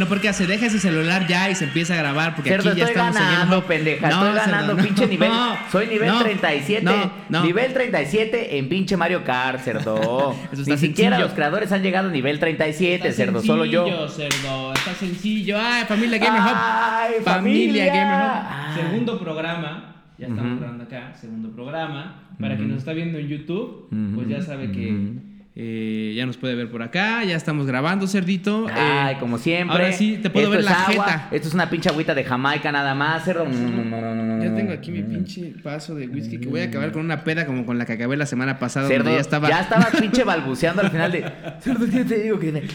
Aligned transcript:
Bueno, 0.00 0.08
porque 0.08 0.32
se 0.32 0.46
deja 0.46 0.64
ese 0.64 0.78
celular 0.78 1.26
ya 1.26 1.50
y 1.50 1.54
se 1.54 1.64
empieza 1.64 1.92
a 1.92 1.98
grabar 1.98 2.34
porque 2.34 2.48
Cerdo, 2.48 2.70
aquí 2.70 2.78
ya 2.80 2.86
estoy 2.86 2.96
estamos 3.02 3.16
en 3.20 3.22
ganando, 3.22 3.58
of- 3.58 3.64
pendeja. 3.66 4.08
No, 4.08 4.14
estoy 4.14 4.40
cerdo, 4.40 4.50
ganando, 4.50 4.74
no. 4.74 4.82
pinche 4.82 5.06
nivel. 5.06 5.28
No, 5.28 5.56
Soy 5.70 5.86
nivel 5.88 6.08
no, 6.08 6.22
37. 6.22 6.84
no, 6.86 7.12
no. 7.28 7.44
Nivel 7.44 7.72
37 7.74 8.56
en 8.56 8.68
pinche 8.70 8.96
Mario 8.96 9.24
Kart, 9.24 9.60
cerdo. 9.60 10.34
Eso 10.52 10.62
está 10.62 10.72
Ni 10.72 10.78
siquiera 10.80 11.18
los 11.18 11.32
creadores 11.32 11.70
han 11.72 11.82
llegado 11.82 12.08
a 12.08 12.12
nivel 12.12 12.38
37, 12.38 12.94
Está 13.08 13.12
cerdo. 13.12 13.42
Solo 13.42 13.66
yo. 13.66 13.84
sencillo, 13.84 14.08
cerdo. 14.08 14.72
Está 14.72 14.94
sencillo. 14.94 15.58
Ay, 15.60 15.84
familia 15.84 16.16
Gamer 16.16 16.40
Hub. 16.40 16.48
Ay, 16.54 17.12
familia, 17.22 17.84
familia. 17.84 17.94
Gamer 17.94 18.22
Hub. 18.24 18.82
Segundo 18.82 19.18
programa. 19.20 19.96
Ya 20.16 20.28
estamos 20.28 20.52
Ujú. 20.52 20.60
grabando 20.60 20.84
acá. 20.84 21.12
Segundo 21.20 21.50
programa. 21.50 22.22
Para 22.40 22.56
quien 22.56 22.68
nos 22.70 22.78
está 22.78 22.94
viendo 22.94 23.18
en 23.18 23.28
YouTube, 23.28 23.88
pues 24.14 24.28
ya 24.28 24.40
sabe 24.40 24.72
que. 24.72 25.28
Eh, 25.62 26.14
ya 26.16 26.24
nos 26.24 26.38
puede 26.38 26.54
ver 26.54 26.70
por 26.70 26.82
acá. 26.82 27.22
Ya 27.22 27.36
estamos 27.36 27.66
grabando, 27.66 28.06
cerdito. 28.06 28.66
Eh, 28.70 28.72
Ay, 28.74 29.16
como 29.16 29.36
siempre. 29.36 29.76
Ahora 29.76 29.92
sí, 29.92 30.18
te 30.22 30.30
puedo 30.30 30.46
Esto 30.46 30.56
ver 30.56 30.64
la 30.64 30.84
agua, 30.86 31.04
jeta. 31.04 31.28
Esto 31.32 31.48
es 31.48 31.54
una 31.54 31.68
pinche 31.68 31.90
agüita 31.90 32.14
de 32.14 32.24
Jamaica 32.24 32.72
nada 32.72 32.94
más, 32.94 33.24
cerdo. 33.24 33.44
Ya 33.44 34.54
tengo 34.54 34.72
aquí 34.72 34.90
mi 34.90 35.02
pinche 35.02 35.52
vaso 35.62 35.94
de 35.94 36.08
whisky 36.08 36.40
que 36.40 36.48
voy 36.48 36.60
a 36.60 36.64
acabar 36.64 36.92
con 36.92 37.04
una 37.04 37.24
peda 37.24 37.44
como 37.44 37.66
con 37.66 37.76
la 37.76 37.84
que 37.84 37.92
acabé 37.92 38.16
la 38.16 38.24
semana 38.24 38.58
pasada. 38.58 38.88
Cerdo, 38.88 39.04
donde 39.04 39.16
ya 39.16 39.20
estaba. 39.20 39.50
ya 39.50 39.60
estabas 39.60 39.90
pinche 40.00 40.24
balbuceando 40.24 40.80
al 40.80 40.90
final 40.90 41.12
de. 41.12 41.30
Cerdo, 41.60 41.86
¿qué 41.90 42.04
te 42.04 42.22
digo? 42.22 42.38
Que... 42.38 42.66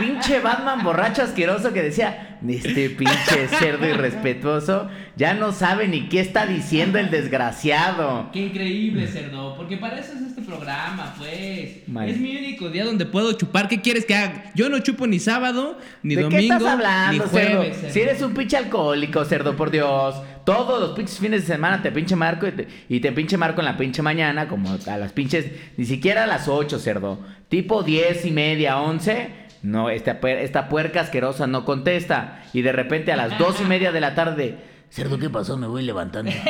Pinche 0.00 0.40
Batman 0.40 0.82
borracho 0.82 1.22
asqueroso 1.22 1.72
que 1.72 1.82
decía: 1.82 2.38
Este 2.48 2.90
pinche 2.90 3.46
cerdo 3.60 3.88
irrespetuoso 3.88 4.88
ya 5.16 5.34
no 5.34 5.52
sabe 5.52 5.86
ni 5.86 6.08
qué 6.08 6.18
está 6.18 6.46
diciendo 6.46 6.98
el 6.98 7.12
desgraciado. 7.12 8.30
Qué 8.32 8.46
increíble, 8.46 9.06
cerdo. 9.06 9.54
Porque 9.54 9.76
para 9.76 10.00
eso 10.00 10.14
es 10.14 10.22
este 10.22 10.42
programa, 10.42 11.14
pues. 11.16 11.43
Es 12.06 12.18
mi 12.18 12.36
único 12.36 12.70
día 12.70 12.84
donde 12.84 13.06
puedo 13.06 13.32
chupar. 13.32 13.68
¿Qué 13.68 13.80
quieres 13.80 14.04
que 14.04 14.14
haga? 14.14 14.52
Yo 14.54 14.68
no 14.68 14.78
chupo 14.80 15.06
ni 15.06 15.18
sábado, 15.18 15.78
ni 16.02 16.14
¿De 16.14 16.22
domingo, 16.22 16.38
qué 16.38 16.44
estás 16.44 16.64
hablando, 16.64 17.24
ni 17.24 17.30
jueves, 17.30 17.76
cerdo? 17.76 17.92
Si 17.92 18.00
eres 18.00 18.22
un 18.22 18.34
pinche 18.34 18.56
alcohólico, 18.56 19.24
cerdo, 19.24 19.56
por 19.56 19.70
Dios. 19.70 20.16
Todos 20.44 20.80
los 20.80 20.90
pinches 20.90 21.18
fines 21.18 21.46
de 21.46 21.54
semana 21.54 21.82
te 21.82 21.90
pinche 21.90 22.16
marco 22.16 22.46
y 22.46 22.52
te, 22.52 22.68
y 22.88 23.00
te 23.00 23.12
pinche 23.12 23.36
marco 23.36 23.60
en 23.60 23.66
la 23.66 23.76
pinche 23.76 24.02
mañana, 24.02 24.48
como 24.48 24.76
a 24.86 24.96
las 24.96 25.12
pinches, 25.12 25.46
ni 25.76 25.84
siquiera 25.84 26.24
a 26.24 26.26
las 26.26 26.48
8, 26.48 26.78
cerdo. 26.78 27.20
Tipo 27.48 27.82
10 27.82 28.26
y 28.26 28.30
media, 28.30 28.80
11. 28.80 29.44
No, 29.62 29.88
esta, 29.88 30.18
esta 30.28 30.68
puerca 30.68 31.00
asquerosa 31.00 31.46
no 31.46 31.64
contesta. 31.64 32.42
Y 32.52 32.62
de 32.62 32.72
repente 32.72 33.12
a 33.12 33.16
las 33.16 33.38
2 33.38 33.62
y 33.62 33.64
media 33.64 33.92
de 33.92 34.00
la 34.00 34.14
tarde. 34.14 34.73
Cerdo, 34.94 35.18
¿qué 35.18 35.28
pasó? 35.28 35.56
Me 35.58 35.66
voy 35.66 35.82
levantando. 35.82 36.30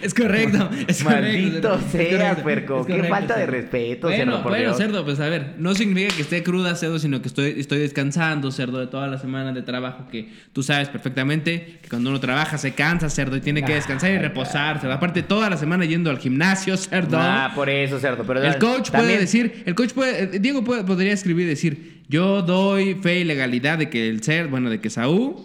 Es 0.00 0.14
correcto, 0.14 0.68
es 0.86 1.02
correcto. 1.02 1.04
Maldito 1.04 1.78
cerdo, 1.78 1.98
es 2.00 2.16
correcto, 2.18 2.42
puerco. 2.42 2.80
es 2.80 2.86
Qué 2.86 2.92
correcto, 2.92 3.14
falta 3.14 3.34
de 3.34 3.40
cerdo. 3.46 3.52
respeto, 3.52 4.06
bueno, 4.08 4.24
cerdo, 4.24 4.42
por 4.42 4.52
bueno, 4.52 4.64
Dios. 4.66 4.76
cerdo, 4.76 5.04
pues 5.04 5.20
a 5.20 5.28
ver, 5.28 5.54
no 5.58 5.74
significa 5.74 6.14
que 6.14 6.22
esté 6.22 6.42
cruda, 6.42 6.74
cerdo, 6.76 6.98
sino 6.98 7.20
que 7.22 7.28
estoy, 7.28 7.54
estoy 7.58 7.78
descansando, 7.78 8.50
cerdo, 8.52 8.78
de 8.78 8.86
toda 8.86 9.06
la 9.08 9.18
semana 9.18 9.52
de 9.52 9.62
trabajo 9.62 10.06
que 10.10 10.28
tú 10.52 10.62
sabes 10.62 10.88
perfectamente 10.88 11.78
que 11.82 11.88
cuando 11.88 12.10
uno 12.10 12.20
trabaja 12.20 12.58
se 12.58 12.74
cansa, 12.74 13.08
cerdo, 13.10 13.36
y 13.36 13.40
tiene 13.40 13.64
que 13.64 13.74
descansar 13.74 14.10
y 14.12 14.18
reposar, 14.18 14.80
cerdo. 14.80 14.94
Aparte, 14.94 15.22
toda 15.22 15.50
la 15.50 15.56
semana 15.56 15.84
yendo 15.84 16.10
al 16.10 16.18
gimnasio, 16.18 16.76
cerdo. 16.76 17.16
Ah, 17.18 17.52
por 17.54 17.68
eso, 17.68 17.98
cerdo. 17.98 18.24
Pero 18.24 18.42
El 18.42 18.58
coach 18.58 18.90
puede 18.90 19.18
decir, 19.18 19.62
el 19.66 19.74
coach 19.74 19.92
puede, 19.92 20.24
eh, 20.24 20.38
Diego 20.40 20.62
puede- 20.64 20.84
podría 20.84 21.12
escribir 21.12 21.46
y 21.46 21.50
decir, 21.50 22.02
yo 22.08 22.42
doy 22.42 22.94
fe 22.96 23.20
y 23.20 23.24
legalidad 23.24 23.78
de 23.78 23.88
que 23.90 24.08
el 24.08 24.22
ser, 24.22 24.48
bueno, 24.48 24.70
de 24.70 24.80
que 24.80 24.90
Saúl 24.90 25.36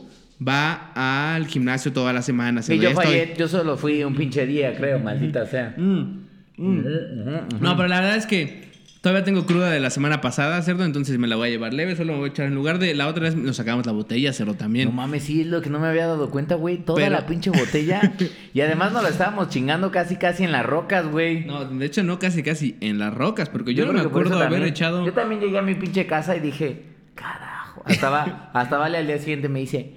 va 0.46 1.34
al 1.36 1.48
gimnasio 1.48 1.94
toda 1.94 2.14
la 2.14 2.22
semana. 2.22 2.62
Y 2.68 2.78
yo 2.80 2.90
estoy. 2.90 3.06
fallé, 3.06 3.34
yo 3.38 3.48
solo 3.48 3.78
fui 3.78 4.04
un 4.04 4.16
pinche 4.16 4.46
día, 4.46 4.76
creo, 4.76 5.00
maldita 5.00 5.46
sea. 5.46 5.74
Mm, 5.78 6.26
mm. 6.58 6.84
No, 7.62 7.76
pero 7.76 7.88
la 7.88 8.02
verdad 8.02 8.18
es 8.18 8.26
que 8.26 8.66
todavía 9.02 9.24
tengo 9.24 9.46
cruda 9.46 9.70
de 9.70 9.80
la 9.80 9.92
semana 9.92 10.20
pasada, 10.20 10.62
cerdo, 10.64 10.84
entonces 10.84 11.18
me 11.20 11.28
la 11.28 11.36
voy 11.36 11.48
a 11.50 11.52
llevar 11.52 11.74
leve, 11.74 11.96
solo 11.96 12.14
me 12.14 12.20
voy 12.20 12.30
a 12.30 12.32
echar 12.32 12.48
en 12.48 12.56
lugar 12.56 12.80
de 12.80 12.96
la 12.96 13.08
otra 13.08 13.24
vez 13.24 13.36
nos 13.36 13.56
sacamos 13.56 13.86
la 13.86 13.92
botella, 13.92 14.34
cerdo 14.34 14.56
también. 14.56 14.88
No 14.90 14.94
mames, 14.96 15.24
sí, 15.24 15.42
es 15.42 15.48
lo 15.48 15.62
que 15.62 15.70
no 15.70 15.80
me 15.80 15.88
había 15.88 16.08
dado 16.08 16.32
cuenta, 16.32 16.56
güey. 16.56 16.78
Toda 16.80 16.98
Pero- 16.98 17.12
la 17.12 17.26
pinche 17.28 17.52
botella. 17.52 18.14
y 18.54 18.62
además 18.62 18.92
nos 18.94 19.04
la 19.04 19.10
estábamos 19.10 19.50
chingando 19.50 19.92
casi, 19.92 20.16
casi 20.18 20.44
en 20.44 20.52
las 20.52 20.66
rocas, 20.66 21.06
güey. 21.08 21.46
No, 21.46 21.66
de 21.66 21.86
hecho 21.86 22.04
no 22.04 22.18
casi 22.20 22.42
casi 22.44 22.76
en 22.82 22.98
las 22.98 23.14
rocas, 23.14 23.48
porque 23.50 23.74
yo, 23.76 23.86
no 23.86 23.92
creo 23.92 24.04
me 24.04 24.10
acuerdo 24.10 24.36
haber 24.38 24.50
también- 24.50 24.70
echado... 24.70 25.06
Yo 25.06 25.14
también 25.14 25.40
llegué 25.40 25.60
a 25.60 25.62
mi 25.62 25.76
pinche 25.76 26.08
casa 26.08 26.36
y 26.36 26.40
dije, 26.40 26.82
carajo. 27.14 27.84
Hasta, 27.86 28.10
va- 28.10 28.50
hasta 28.54 28.78
Vale 28.80 28.98
al 28.98 29.06
día 29.08 29.20
siguiente 29.20 29.48
me 29.50 29.60
dice, 29.60 29.92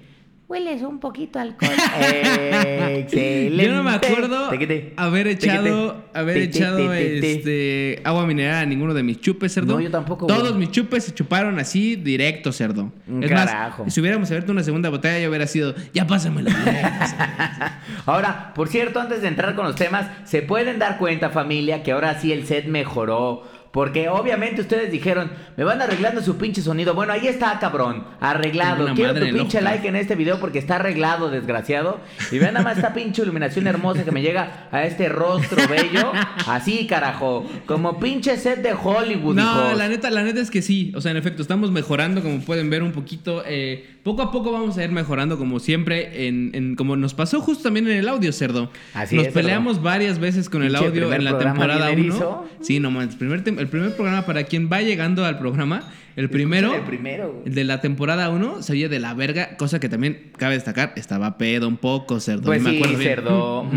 hueles 0.49 0.81
un 0.81 0.99
poquito 0.99 1.39
alcohol. 1.39 1.71
Excelente. 2.01 3.65
Yo 3.65 3.73
no 3.73 3.83
me 3.83 3.91
acuerdo 3.91 4.49
Tequete. 4.49 4.93
haber 4.97 5.27
echado, 5.27 5.93
Tequete. 5.93 6.19
haber 6.19 6.37
echado 6.37 6.77
te, 6.77 6.87
te, 6.87 7.21
te. 7.21 7.31
este 7.31 8.01
agua 8.03 8.25
mineral 8.25 8.63
a 8.63 8.65
ninguno 8.65 8.93
de 8.93 9.03
mis 9.03 9.21
chupes, 9.21 9.53
cerdo. 9.53 9.75
No, 9.75 9.79
yo 9.79 9.91
tampoco, 9.91 10.27
Todos 10.27 10.49
güey. 10.49 10.59
mis 10.61 10.71
chupes 10.71 11.03
se 11.05 11.13
chuparon 11.13 11.59
así 11.59 11.95
directo, 11.95 12.51
cerdo. 12.51 12.91
Un 13.07 13.23
es 13.23 13.29
carajo. 13.29 13.85
más, 13.85 13.93
si 13.93 14.01
hubiéramos 14.01 14.29
abierto 14.31 14.51
una 14.51 14.63
segunda 14.63 14.89
botella, 14.89 15.19
yo 15.19 15.29
hubiera 15.29 15.47
sido, 15.47 15.75
ya 15.93 16.05
pásamela. 16.07 16.51
Ahora, 18.05 18.51
por 18.55 18.67
cierto, 18.69 18.99
antes 18.99 19.21
de 19.21 19.27
entrar 19.27 19.55
con 19.55 19.65
los 19.65 19.75
temas, 19.75 20.07
se 20.25 20.41
pueden 20.41 20.79
dar 20.79 20.97
cuenta, 20.97 21.29
familia, 21.29 21.83
que 21.83 21.91
ahora 21.91 22.19
sí 22.19 22.31
el 22.31 22.45
set 22.47 22.65
mejoró. 22.65 23.43
Porque 23.71 24.09
obviamente 24.09 24.61
ustedes 24.61 24.91
dijeron, 24.91 25.31
me 25.55 25.63
van 25.63 25.79
arreglando 25.81 26.21
su 26.21 26.37
pinche 26.37 26.61
sonido. 26.61 26.95
Bueno, 26.95 27.13
ahí 27.13 27.27
está, 27.27 27.59
cabrón. 27.59 28.03
Arreglado. 28.19 28.93
Quiero 28.95 29.13
tu 29.13 29.25
pinche 29.31 29.61
like 29.61 29.87
en 29.87 29.95
este 29.95 30.15
video 30.15 30.39
porque 30.39 30.57
está 30.57 30.77
arreglado, 30.77 31.29
desgraciado. 31.29 31.99
Y 32.31 32.39
vean 32.39 32.55
nada 32.55 32.63
más 32.65 32.77
esta 32.77 32.93
pinche 32.95 33.21
iluminación 33.21 33.67
hermosa 33.67 34.03
que 34.03 34.11
me 34.11 34.21
llega 34.23 34.67
a 34.71 34.83
este 34.85 35.07
rostro 35.09 35.57
bello. 35.69 36.11
Así, 36.47 36.87
carajo. 36.87 37.45
Como 37.67 37.99
pinche 37.99 38.37
set 38.37 38.63
de 38.63 38.73
Hollywood, 38.73 39.35
No, 39.35 39.41
hijos. 39.67 39.77
la 39.77 39.87
neta, 39.87 40.09
la 40.09 40.23
neta 40.23 40.39
es 40.41 40.49
que 40.49 40.61
sí. 40.63 40.91
O 40.95 41.01
sea, 41.01 41.11
en 41.11 41.17
efecto, 41.17 41.41
estamos 41.43 41.71
mejorando, 41.71 42.21
como 42.23 42.39
pueden 42.41 42.69
ver 42.71 42.81
un 42.81 42.91
poquito. 42.91 43.43
eh, 43.45 43.97
poco 44.03 44.21
a 44.23 44.31
poco 44.31 44.51
vamos 44.51 44.77
a 44.77 44.83
ir 44.83 44.91
mejorando, 44.91 45.37
como 45.37 45.59
siempre, 45.59 46.27
en, 46.27 46.51
en- 46.55 46.75
como 46.75 46.95
nos 46.95 47.13
pasó 47.13 47.41
justo 47.41 47.63
también 47.63 47.87
en 47.87 47.97
el 47.97 48.07
audio, 48.07 48.31
cerdo. 48.31 48.71
Así 48.95 49.15
nos 49.17 49.27
es, 49.27 49.33
peleamos 49.33 49.83
varias 49.83 50.17
veces 50.19 50.49
con 50.49 50.63
el 50.63 50.75
audio 50.75 51.13
en 51.13 51.23
la 51.25 51.37
temporada 51.37 51.87
bien 51.89 51.99
1. 52.05 52.15
erizo. 52.15 52.45
Sí, 52.61 52.79
no 52.79 52.89
mames, 52.91 53.11
el 53.11 53.17
primer, 53.19 53.43
tem- 53.43 53.58
el 53.59 53.67
primer 53.67 53.95
programa 53.95 54.25
para 54.25 54.43
quien 54.43 54.69
va 54.71 54.81
llegando 54.81 55.25
al 55.25 55.37
programa, 55.37 55.83
el 56.15 56.29
primero. 56.29 56.73
El 56.73 56.81
primero. 56.81 57.41
de 57.45 57.63
la 57.63 57.81
temporada 57.81 58.29
1 58.29 58.61
se 58.63 58.73
oye 58.73 58.89
de 58.89 58.99
la 58.99 59.13
verga, 59.13 59.57
cosa 59.57 59.79
que 59.79 59.89
también 59.89 60.31
cabe 60.37 60.55
destacar, 60.55 60.93
estaba 60.95 61.37
pedo 61.37 61.67
un 61.67 61.77
poco, 61.77 62.19
cerdo. 62.19 62.43
Pues 62.43 62.61
no 62.61 62.69
me 62.69 62.75
sí, 62.75 62.77
acuerdo 62.77 62.97
bien. 62.97 63.09
cerdo. 63.09 63.69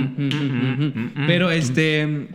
Pero 1.27 1.51
este. 1.51 2.29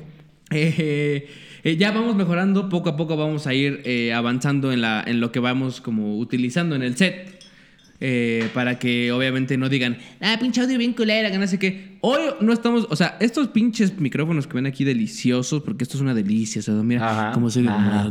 eh, 0.52 1.28
eh, 1.64 1.76
ya 1.76 1.92
vamos 1.92 2.16
mejorando, 2.16 2.70
poco 2.70 2.90
a 2.90 2.96
poco 2.96 3.18
vamos 3.18 3.48
a 3.48 3.54
ir 3.54 3.82
eh, 3.84 4.14
avanzando 4.14 4.72
en, 4.72 4.82
la, 4.82 5.04
en 5.06 5.20
lo 5.20 5.32
que 5.32 5.40
vamos 5.40 5.82
como 5.82 6.18
utilizando 6.18 6.76
en 6.76 6.84
el 6.84 6.96
set. 6.96 7.37
Eh, 8.00 8.50
para 8.54 8.78
que 8.78 9.12
obviamente 9.12 9.58
no 9.58 9.70
digan, 9.70 9.98
ah, 10.22 10.38
pinche 10.40 10.62
audio 10.62 10.78
bien 10.78 10.94
culera, 10.94 11.32
que 11.32 11.38
no 11.38 11.48
sé 11.48 11.58
qué. 11.58 11.98
Hoy 12.02 12.22
no 12.42 12.54
estamos, 12.54 12.88
o 12.90 12.96
sea, 12.96 13.18
estos 13.20 13.48
pinches 13.48 13.98
micrófonos 14.00 14.46
que 14.46 14.54
ven 14.54 14.68
aquí 14.68 14.84
deliciosos, 14.84 15.64
porque 15.64 15.84
esto 15.84 15.98
es 15.98 16.02
una 16.02 16.14
delicia, 16.14 16.60
o 16.60 16.64
sea, 16.64 16.74
mira 16.76 17.32
cómo 17.34 17.50
se 17.50 17.68
Ajá. 17.68 18.08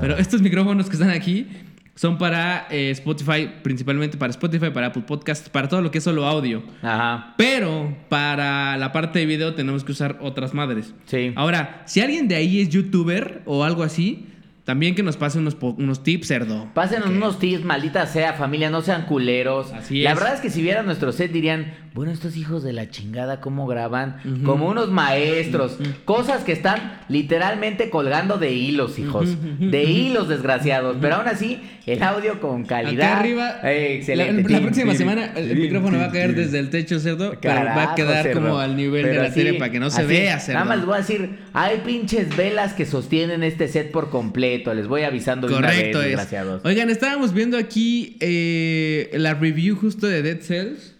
Pero 0.00 0.16
estos 0.16 0.40
micrófonos 0.40 0.86
que 0.86 0.94
están 0.94 1.10
aquí 1.10 1.46
son 1.94 2.18
para 2.18 2.68
eh, 2.70 2.90
Spotify, 2.90 3.50
principalmente 3.62 4.16
para 4.16 4.30
Spotify, 4.30 4.70
para 4.70 4.88
Apple 4.88 5.04
Podcast, 5.06 5.48
para 5.48 5.68
todo 5.68 5.80
lo 5.80 5.90
que 5.90 5.98
es 5.98 6.04
solo 6.04 6.26
audio. 6.26 6.62
Ajá. 6.82 7.34
Pero 7.36 7.96
para 8.08 8.76
la 8.76 8.92
parte 8.92 9.18
de 9.18 9.26
video 9.26 9.54
tenemos 9.54 9.82
que 9.82 9.92
usar 9.92 10.18
otras 10.20 10.54
madres. 10.54 10.94
Sí. 11.06 11.32
Ahora, 11.34 11.82
si 11.86 12.00
alguien 12.00 12.28
de 12.28 12.36
ahí 12.36 12.60
es 12.60 12.68
youtuber 12.68 13.42
o 13.46 13.64
algo 13.64 13.82
así, 13.82 14.26
también 14.66 14.96
que 14.96 15.04
nos 15.04 15.16
pase 15.16 15.38
unos, 15.38 15.56
unos 15.60 16.02
tips, 16.02 16.26
cerdo. 16.26 16.68
Pásenos 16.74 17.08
unos 17.08 17.38
tips, 17.38 17.64
maldita 17.64 18.04
sea, 18.06 18.32
familia, 18.32 18.68
no 18.68 18.82
sean 18.82 19.06
culeros. 19.06 19.72
Así 19.72 20.02
La 20.02 20.10
es. 20.10 20.16
verdad 20.18 20.34
es 20.34 20.40
que 20.40 20.50
si 20.50 20.60
vieran 20.60 20.86
nuestro 20.86 21.12
set 21.12 21.30
dirían, 21.30 21.72
bueno, 21.96 22.12
estos 22.12 22.36
hijos 22.36 22.62
de 22.62 22.74
la 22.74 22.90
chingada, 22.90 23.40
¿cómo 23.40 23.66
graban? 23.66 24.18
Como 24.44 24.68
unos 24.68 24.90
maestros. 24.90 25.78
Cosas 26.04 26.44
que 26.44 26.52
están 26.52 27.00
literalmente 27.08 27.88
colgando 27.88 28.36
de 28.36 28.52
hilos, 28.52 28.98
hijos. 28.98 29.30
De 29.58 29.84
hilos, 29.84 30.28
desgraciados. 30.28 30.98
Pero 31.00 31.16
aún 31.16 31.26
así, 31.26 31.58
el 31.86 32.02
audio 32.02 32.38
con 32.38 32.64
calidad. 32.66 33.12
Acá 33.12 33.20
arriba, 33.20 33.60
Eh, 33.64 33.94
excelente. 33.96 34.48
La, 34.52 34.60
próxima 34.60 34.94
semana 34.94 35.32
el 35.36 35.56
micrófono 35.56 35.96
va 35.98 36.04
a 36.04 36.12
caer 36.12 36.34
desde 36.34 36.58
el 36.58 36.68
techo, 36.68 37.00
cerdo, 37.00 37.32
pero 37.40 37.54
va 37.54 37.60
a 37.62 37.64
Carajo, 37.64 37.94
quedar 37.94 38.22
cerdo. 38.24 38.40
como 38.42 38.58
al 38.58 38.76
nivel 38.76 39.02
de 39.06 39.14
la 39.14 39.32
tele 39.32 39.50
así, 39.50 39.58
para 39.58 39.72
que 39.72 39.80
no 39.80 39.88
se 39.88 40.02
así. 40.02 40.08
vea, 40.08 40.38
cerdo. 40.38 40.58
Nada 40.58 40.68
más 40.68 40.76
les 40.76 40.86
voy 40.86 40.94
a 40.96 40.98
decir, 40.98 41.38
hay 41.54 41.78
pinches 41.78 42.36
velas 42.36 42.74
que 42.74 42.84
sostienen 42.84 43.42
este 43.42 43.68
set 43.68 43.90
por 43.90 44.10
completo. 44.10 44.74
Les 44.74 44.86
voy 44.86 45.02
avisando 45.04 45.48
de 45.48 45.54
una 45.54 45.68
vez, 45.68 45.76
Correcto 45.78 46.02
es. 46.02 46.06
desgraciados. 46.08 46.60
Oigan, 46.64 46.90
estábamos 46.90 47.32
viendo 47.32 47.56
aquí 47.56 48.18
eh, 48.20 49.08
la 49.14 49.32
review 49.32 49.76
justo 49.76 50.06
de 50.06 50.20
Dead 50.20 50.40
Cells. 50.42 50.92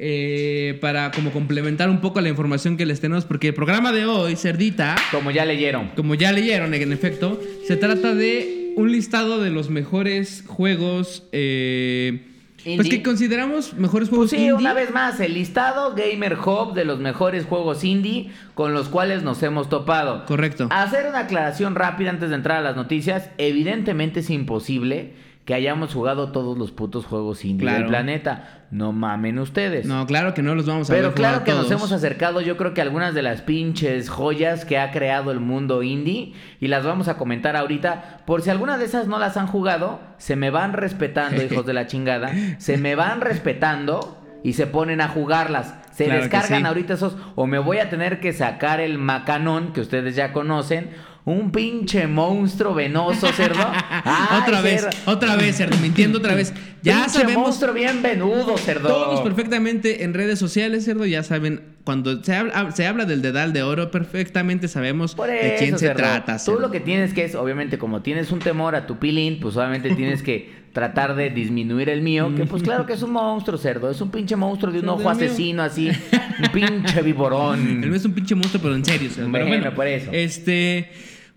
Eh, 0.00 0.78
para 0.80 1.10
como 1.10 1.30
complementar 1.32 1.90
un 1.90 2.00
poco 2.00 2.20
la 2.20 2.28
información 2.28 2.76
que 2.76 2.86
les 2.86 3.00
tenemos. 3.00 3.24
Porque 3.24 3.48
el 3.48 3.54
programa 3.54 3.92
de 3.92 4.06
hoy, 4.06 4.36
Cerdita, 4.36 4.96
Como 5.10 5.30
ya 5.30 5.44
leyeron. 5.44 5.88
como 5.96 6.14
ya 6.14 6.32
leyeron 6.32 6.72
en 6.74 6.92
efecto, 6.92 7.40
se 7.66 7.76
trata 7.76 8.14
de 8.14 8.72
un 8.76 8.92
listado 8.92 9.40
de 9.40 9.50
los 9.50 9.70
mejores 9.70 10.44
juegos 10.46 11.24
eh, 11.32 12.22
Pues 12.62 12.76
Indie. 12.76 12.90
que 12.90 13.02
consideramos 13.02 13.74
mejores 13.74 14.08
juegos 14.08 14.30
Pues 14.30 14.40
sí, 14.40 14.46
indie. 14.46 14.52
una 14.54 14.72
vez 14.72 14.92
más, 14.92 15.18
el 15.18 15.34
listado 15.34 15.94
Gamer 15.96 16.34
Hub 16.38 16.74
de 16.74 16.84
los 16.84 17.00
mejores 17.00 17.44
juegos 17.44 17.82
indie 17.82 18.30
con 18.54 18.74
los 18.74 18.88
cuales 18.88 19.24
nos 19.24 19.42
hemos 19.42 19.68
topado. 19.68 20.24
Correcto. 20.26 20.68
Hacer 20.70 21.06
una 21.08 21.20
aclaración 21.20 21.74
rápida 21.74 22.10
antes 22.10 22.28
de 22.30 22.36
entrar 22.36 22.58
a 22.58 22.62
las 22.62 22.76
noticias. 22.76 23.30
Evidentemente 23.38 24.20
es 24.20 24.30
imposible 24.30 25.12
que 25.48 25.54
hayamos 25.54 25.94
jugado 25.94 26.30
todos 26.30 26.58
los 26.58 26.72
putos 26.72 27.06
juegos 27.06 27.42
indie 27.42 27.64
Claro. 27.66 27.78
del 27.78 27.88
planeta. 27.88 28.66
No 28.70 28.92
mamen 28.92 29.38
ustedes. 29.38 29.86
No, 29.86 30.04
claro 30.06 30.34
que 30.34 30.42
no 30.42 30.54
los 30.54 30.66
vamos 30.66 30.90
a 30.90 30.92
Pero 30.92 31.14
claro 31.14 31.42
que 31.42 31.52
nos 31.52 31.70
hemos 31.70 31.90
acercado 31.90 32.42
yo 32.42 32.58
creo 32.58 32.74
que 32.74 32.82
algunas 32.82 33.14
de 33.14 33.22
las 33.22 33.40
pinches 33.40 34.10
joyas 34.10 34.66
que 34.66 34.76
ha 34.78 34.90
creado 34.90 35.30
el 35.30 35.40
mundo 35.40 35.82
indie 35.82 36.34
y 36.60 36.68
las 36.68 36.84
vamos 36.84 37.08
a 37.08 37.16
comentar 37.16 37.56
ahorita. 37.56 38.20
Por 38.26 38.42
si 38.42 38.50
alguna 38.50 38.76
de 38.76 38.84
esas 38.84 39.06
no 39.08 39.18
las 39.18 39.38
han 39.38 39.46
jugado, 39.46 40.00
se 40.18 40.36
me 40.36 40.50
van 40.50 40.74
respetando, 40.74 41.42
hijos 41.42 41.64
de 41.64 41.72
la 41.72 41.86
chingada. 41.86 42.30
Se 42.58 42.76
me 42.76 42.94
van 42.94 43.22
respetando 43.22 44.18
y 44.44 44.52
se 44.52 44.66
ponen 44.66 45.00
a 45.00 45.08
jugarlas. 45.08 45.74
Se 45.92 46.04
Claro 46.04 46.20
descargan 46.20 46.60
sí. 46.60 46.66
ahorita 46.66 46.92
esos 46.92 47.16
o 47.36 47.46
me 47.46 47.58
voy 47.58 47.78
a 47.78 47.88
tener 47.88 48.20
que 48.20 48.34
sacar 48.34 48.80
el 48.80 48.98
macanón 48.98 49.72
que 49.72 49.80
ustedes 49.80 50.14
ya 50.14 50.34
conocen. 50.34 50.90
Un 51.28 51.50
pinche 51.52 52.06
monstruo 52.06 52.72
venoso, 52.74 53.30
cerdo. 53.32 53.60
Ay, 54.04 54.40
otra 54.42 54.62
vez, 54.62 54.80
cerdo. 54.82 54.96
otra 55.12 55.36
vez, 55.36 55.56
cerdo, 55.56 55.76
mintiendo 55.78 56.18
otra 56.18 56.34
vez. 56.34 56.54
Ya 56.82 57.02
Pinche 57.02 57.20
sabemos 57.20 57.42
monstruo 57.48 57.74
bien 57.74 58.00
venudo, 58.02 58.56
cerdo. 58.56 58.88
todos 58.88 59.20
perfectamente 59.20 60.04
en 60.04 60.14
redes 60.14 60.38
sociales, 60.38 60.84
cerdo, 60.86 61.04
ya 61.04 61.22
saben, 61.22 61.60
cuando 61.84 62.22
se 62.24 62.34
habla, 62.34 62.70
se 62.70 62.86
habla 62.86 63.04
del 63.04 63.20
dedal 63.20 63.52
de 63.52 63.62
oro, 63.62 63.90
perfectamente 63.90 64.68
sabemos 64.68 65.14
de 65.16 65.56
quién 65.58 65.72
se 65.78 65.88
cerdo. 65.88 65.98
trata. 65.98 66.38
Tú 66.38 66.44
cerdo. 66.44 66.60
lo 66.60 66.70
que 66.70 66.80
tienes 66.80 67.12
que 67.12 67.24
es, 67.24 67.34
obviamente, 67.34 67.76
como 67.78 68.00
tienes 68.00 68.30
un 68.32 68.38
temor 68.38 68.74
a 68.74 68.86
tu 68.86 68.98
pilín, 68.98 69.38
pues 69.40 69.54
obviamente 69.56 69.94
tienes 69.94 70.22
que 70.22 70.56
tratar 70.72 71.14
de 71.14 71.28
disminuir 71.30 71.88
el 71.90 72.00
mío, 72.00 72.32
que 72.36 72.44
pues 72.46 72.62
claro 72.62 72.86
que 72.86 72.92
es 72.94 73.02
un 73.02 73.10
monstruo, 73.12 73.58
cerdo. 73.58 73.90
Es 73.90 74.00
un 74.00 74.10
pinche 74.10 74.36
monstruo 74.36 74.72
de 74.72 74.78
un 74.80 74.88
ojo 74.88 75.00
mío. 75.00 75.10
asesino 75.10 75.62
así. 75.62 75.90
Un 76.40 76.52
pinche 76.52 77.02
viborón. 77.02 77.58
El 77.82 77.88
mío 77.90 77.96
es 77.96 78.04
un 78.04 78.12
pinche 78.12 78.36
monstruo, 78.36 78.62
pero 78.62 78.76
en 78.76 78.84
serio, 78.84 79.10
cerdo. 79.10 79.28
Pero 79.32 79.46
Bueno, 79.48 79.74
por 79.74 79.88
eso. 79.88 80.08
Este. 80.12 80.88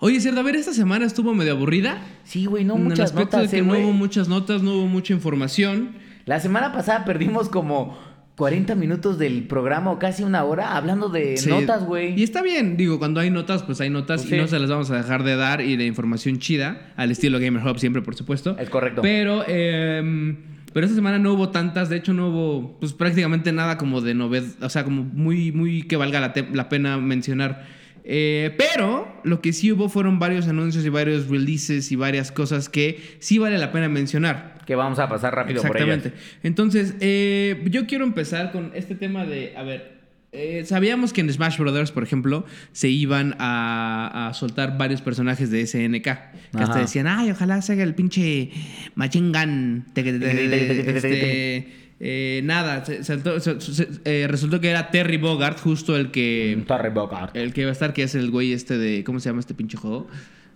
Oye, 0.03 0.19
cerdo, 0.19 0.39
a 0.39 0.43
ver, 0.43 0.55
esta 0.55 0.73
semana 0.73 1.05
estuvo 1.05 1.33
medio 1.35 1.53
aburrida. 1.53 2.01
Sí, 2.23 2.45
güey, 2.45 2.65
no 2.65 2.73
en 2.75 2.81
el 2.81 2.87
muchas 2.89 3.11
aspecto 3.11 3.37
notas, 3.37 3.51
de 3.51 3.57
que 3.57 3.63
eh, 3.63 3.65
no 3.67 3.77
hubo 3.77 3.93
muchas 3.93 4.27
notas, 4.27 4.63
no 4.63 4.73
hubo 4.73 4.87
mucha 4.87 5.13
información. 5.13 5.91
La 6.25 6.39
semana 6.39 6.73
pasada 6.73 7.05
perdimos 7.05 7.49
como 7.49 7.97
40 8.35 8.73
minutos 8.73 9.19
del 9.19 9.43
programa 9.43 9.91
o 9.91 9.99
casi 9.99 10.23
una 10.23 10.43
hora 10.43 10.75
hablando 10.75 11.09
de 11.09 11.37
Sí. 11.37 11.51
notas, 11.51 11.85
güey. 11.85 12.19
Y 12.19 12.23
está 12.23 12.41
bien, 12.41 12.77
digo, 12.77 12.97
cuando 12.97 13.19
hay 13.19 13.29
notas, 13.29 13.61
pues 13.61 13.79
hay 13.79 13.91
notas 13.91 14.21
Pues 14.21 14.31
y 14.31 14.35
sí. 14.35 14.41
no 14.41 14.47
se 14.47 14.57
las 14.57 14.71
vamos 14.71 14.89
a 14.89 14.95
dejar 14.97 15.23
de 15.23 15.35
dar 15.35 15.61
y 15.61 15.75
de 15.77 15.85
información 15.85 16.39
chida, 16.39 16.93
al 16.95 17.11
estilo 17.11 17.39
Gamer 17.39 17.63
Hub 17.63 17.77
siempre, 17.77 18.01
por 18.01 18.15
supuesto. 18.15 18.57
Es 18.57 18.71
correcto. 18.71 19.03
Pero, 19.03 19.43
eh, 19.47 20.35
pero 20.73 20.83
esta 20.85 20.95
semana 20.95 21.19
no 21.19 21.33
hubo 21.33 21.49
tantas, 21.49 21.89
de 21.89 21.97
hecho 21.97 22.13
no 22.13 22.29
hubo 22.29 22.77
pues 22.79 22.93
prácticamente 22.93 23.51
nada 23.51 23.77
como 23.77 24.01
de 24.01 24.15
novedad, 24.15 24.49
o 24.63 24.69
sea, 24.69 24.83
como 24.83 25.03
muy, 25.03 25.51
muy 25.51 25.83
que 25.83 25.95
valga 25.95 26.19
la 26.19 26.69
pena 26.69 26.97
mencionar. 26.97 27.80
Eh, 28.03 28.55
pero 28.57 29.19
lo 29.23 29.41
que 29.41 29.53
sí 29.53 29.71
hubo 29.71 29.89
fueron 29.89 30.19
varios 30.19 30.47
anuncios 30.47 30.85
y 30.85 30.89
varios 30.89 31.27
releases 31.27 31.91
y 31.91 31.95
varias 31.95 32.31
cosas 32.31 32.69
que 32.69 32.99
sí 33.19 33.37
vale 33.37 33.57
la 33.57 33.71
pena 33.71 33.89
mencionar. 33.89 34.59
Que 34.65 34.75
vamos 34.75 34.99
a 34.99 35.09
pasar 35.09 35.35
rápido 35.35 35.61
por 35.61 35.71
Exactamente. 35.71 36.09
ellas. 36.09 36.21
Entonces, 36.43 36.95
eh, 36.99 37.63
yo 37.69 37.85
quiero 37.87 38.03
empezar 38.05 38.51
con 38.51 38.71
este 38.73 38.95
tema 38.95 39.25
de, 39.25 39.53
a 39.55 39.63
ver, 39.63 40.01
eh, 40.33 40.63
sabíamos 40.65 41.11
que 41.11 41.19
en 41.21 41.31
Smash 41.31 41.57
Brothers, 41.57 41.91
por 41.91 42.03
ejemplo, 42.03 42.45
se 42.71 42.87
iban 42.87 43.35
a, 43.37 44.29
a 44.29 44.33
soltar 44.33 44.77
varios 44.77 45.01
personajes 45.01 45.51
de 45.51 45.67
SNK. 45.67 46.03
Que 46.03 46.63
hasta 46.63 46.79
decían, 46.79 47.07
ay, 47.07 47.31
ojalá 47.31 47.61
se 47.61 47.73
haga 47.73 47.83
el 47.83 47.95
pinche 47.95 48.49
Machine 48.95 49.37
Gun. 49.37 49.85
Este, 49.93 51.67
eh, 52.03 52.41
nada, 52.43 52.83
se- 52.83 53.03
saltó- 53.03 53.39
se- 53.39 53.61
se- 53.61 53.87
eh, 54.05 54.25
resultó 54.27 54.59
que 54.59 54.69
era 54.71 54.89
Terry 54.89 55.17
Bogart, 55.17 55.59
justo 55.59 55.95
el 55.95 56.09
que... 56.09 56.63
Torre 56.67 56.89
Bogart. 56.89 57.35
El 57.37 57.53
que 57.53 57.63
va 57.65 57.69
a 57.69 57.73
estar, 57.73 57.93
que 57.93 58.01
es 58.03 58.15
el 58.15 58.31
güey 58.31 58.53
este 58.53 58.77
de. 58.79 59.03
¿Cómo 59.03 59.19
se 59.19 59.29
llama 59.29 59.39
este 59.41 59.53
pinche 59.53 59.77
juego? 59.77 60.07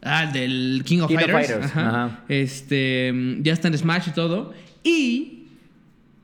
Ah, 0.02 0.24
el 0.24 0.34
del 0.34 0.82
King 0.86 1.00
of 1.02 1.08
King 1.10 1.18
of 1.18 1.22
Fighters. 1.24 1.48
Fighters, 1.48 1.66
Ajá. 1.78 1.90
ajá. 2.06 2.24
Este. 2.30 3.14
Ya 3.42 3.54
está 3.54 3.68
en 3.68 3.78
Smash 3.78 4.08
y 4.10 4.12
todo. 4.12 4.54
Y. 4.84 5.44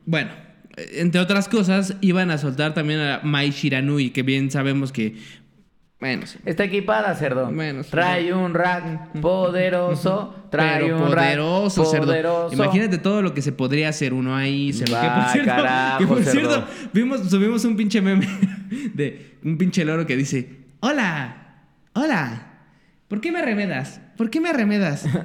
Bueno. 0.05 0.31
eh, 0.77 0.89
Entre 1.01 1.19
otras 1.21 1.47
cosas, 1.47 1.95
iban 2.01 2.31
a 2.31 2.37
soltar 2.37 2.73
también 2.73 2.99
a 2.99 3.21
Mai 3.23 3.51
Shiranui, 3.51 4.09
que 4.11 4.23
bien 4.23 4.49
sabemos 4.51 4.91
que. 4.91 5.15
Bueno, 6.01 6.25
sí. 6.25 6.39
Está 6.45 6.63
equipada, 6.65 7.13
cerdo. 7.15 7.49
Bueno, 7.51 7.83
sí. 7.83 7.91
trae 7.91 8.33
un 8.33 8.53
rack 8.53 9.11
poderoso. 9.21 10.35
Trae 10.49 10.81
Pero 10.83 10.97
un 10.97 11.03
poderoso, 11.05 11.83
rack 11.83 11.91
cerdo. 11.91 12.05
poderoso. 12.07 12.53
Imagínate 12.55 12.97
todo 12.97 13.21
lo 13.21 13.33
que 13.33 13.41
se 13.41 13.51
podría 13.53 13.87
hacer 13.89 14.13
uno 14.13 14.35
ahí, 14.35 14.73
cerdo. 14.73 14.99
que 14.99 15.07
Va, 15.07 15.15
por 15.23 15.31
cierto, 15.31 15.51
carajo, 15.51 15.97
que 15.99 16.07
por 16.07 16.23
cerdo. 16.23 16.31
cierto, 16.49 16.67
vimos, 16.91 17.29
subimos 17.29 17.63
un 17.65 17.77
pinche 17.77 18.01
meme 18.01 18.27
de 18.93 19.37
un 19.45 19.57
pinche 19.57 19.85
loro 19.85 20.05
que 20.07 20.17
dice: 20.17 20.65
Hola, 20.81 21.37
hola, 21.93 22.47
¿por 23.07 23.21
qué 23.21 23.31
me 23.31 23.39
arremedas? 23.39 24.01
¿Por 24.17 24.29
qué 24.29 24.41
me 24.41 24.49
arremedas? 24.49 25.05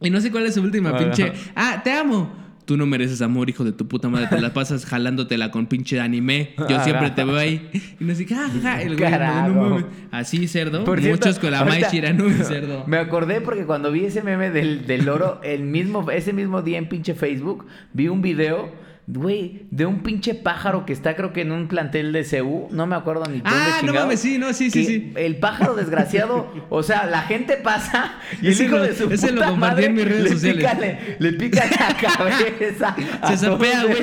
Y 0.00 0.10
no 0.10 0.20
sé 0.20 0.30
cuál 0.30 0.44
es 0.44 0.52
su 0.54 0.60
última 0.60 0.98
pinche. 0.98 1.32
Ah, 1.56 1.80
te 1.82 1.90
amo. 1.90 2.30
Tú 2.64 2.76
no 2.76 2.86
mereces 2.86 3.20
amor, 3.20 3.50
hijo 3.50 3.62
de 3.62 3.72
tu 3.72 3.86
puta 3.86 4.08
madre. 4.08 4.28
Te 4.28 4.40
la 4.40 4.54
pasas 4.54 4.86
jalándotela 4.86 5.50
con 5.50 5.66
pinche 5.66 6.00
anime. 6.00 6.54
Yo 6.68 6.82
siempre 6.82 7.10
te 7.10 7.22
veo 7.24 7.36
ahí. 7.36 7.68
Y 8.00 8.04
no 8.04 8.14
sé 8.14 8.24
qué, 8.24 8.34
ah, 8.34 8.50
ja, 8.62 8.80
el 8.80 8.96
güey, 8.96 9.04
no, 9.04 9.10
Carajo. 9.10 9.48
no 9.48 9.70
mames. 9.70 9.84
Así, 10.10 10.48
cerdo. 10.48 10.84
Por 10.84 11.00
Muchos 11.00 11.20
cierto, 11.20 11.40
con 11.42 11.50
la 11.50 11.64
Mai 11.64 11.84
Shiranui, 11.90 12.32
cerdo. 12.44 12.84
Me 12.86 12.96
acordé 12.96 13.40
porque 13.42 13.64
cuando 13.66 13.92
vi 13.92 14.06
ese 14.06 14.22
meme 14.22 14.50
del, 14.50 14.86
del 14.86 15.04
loro, 15.04 15.40
el 15.42 15.62
mismo, 15.62 16.10
ese 16.10 16.32
mismo 16.32 16.62
día 16.62 16.78
en 16.78 16.88
pinche 16.88 17.14
Facebook, 17.14 17.66
vi 17.92 18.08
un 18.08 18.22
video, 18.22 18.72
güey, 19.06 19.66
de 19.70 19.84
un 19.86 20.02
pinche 20.02 20.34
pájaro 20.34 20.86
que 20.86 20.92
está 20.94 21.14
creo 21.14 21.32
que 21.32 21.42
en 21.42 21.52
un 21.52 21.68
plantel 21.68 22.12
de 22.12 22.24
CU, 22.24 22.68
no 22.70 22.86
me 22.86 22.96
acuerdo 22.96 23.24
ni 23.26 23.38
dónde 23.40 23.50
Ah, 23.52 23.80
no 23.84 23.92
mames, 23.92 24.20
sí, 24.20 24.38
no, 24.38 24.52
sí, 24.54 24.70
sí, 24.70 24.84
sí. 24.84 25.12
El 25.16 25.36
pájaro 25.36 25.74
desgraciado, 25.76 26.50
o 26.70 26.82
sea, 26.82 27.04
la 27.06 27.22
gente 27.22 27.56
pasa 27.58 28.14
y 28.40 28.48
Ese 28.48 28.62
el 28.64 28.68
hijo 28.70 28.78
lo- 28.78 28.82
de 28.84 28.94
su 28.94 29.10
ese 29.10 29.32
lo 29.32 29.42
puta 29.42 29.56
madre 29.56 29.86
en 29.86 29.94
mis 29.94 30.04
redes 30.06 30.22
le 30.24 30.28
sociales. 30.30 30.56
Pica, 30.70 30.74
le, 30.80 31.16
le 31.18 31.32
pica 31.38 31.64
la 31.66 31.96
cabeza. 32.16 32.96
Se 33.28 33.36
sapea, 33.36 33.84
güey. 33.84 33.96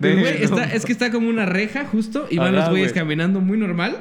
Pero, 0.00 0.20
güey, 0.20 0.42
está- 0.42 0.64
es 0.64 0.84
que 0.86 0.92
está 0.92 1.10
como 1.10 1.28
una 1.28 1.44
reja 1.46 1.84
justo 1.84 2.26
y 2.30 2.38
van 2.38 2.48
Ajá, 2.54 2.56
los 2.56 2.70
güeyes 2.70 2.92
güey. 2.92 3.00
caminando 3.02 3.40
muy 3.40 3.58
normal. 3.58 3.96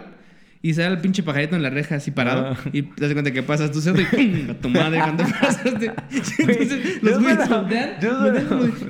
Y 0.63 0.75
sale 0.75 0.89
el 0.89 0.99
pinche 0.99 1.23
pajarito 1.23 1.55
en 1.55 1.63
la 1.63 1.71
reja 1.71 1.95
así 1.95 2.11
parado. 2.11 2.49
Ah. 2.55 2.69
Y 2.71 2.83
te 2.83 3.01
das 3.01 3.13
cuenta 3.13 3.31
que 3.31 3.41
pasas 3.41 3.71
tu 3.71 3.81
cerdo 3.81 3.99
y 4.01 4.05
¡pum! 4.05 4.51
a 4.51 4.53
tu 4.53 4.69
madre 4.69 4.99
cuando 4.99 5.23
pasaste. 5.23 5.91
Entonces 6.37 7.01
los 7.01 7.19
güeyes 7.19 7.49
voltean. 7.49 7.89
yo 7.99 8.11
solo- 8.11 8.31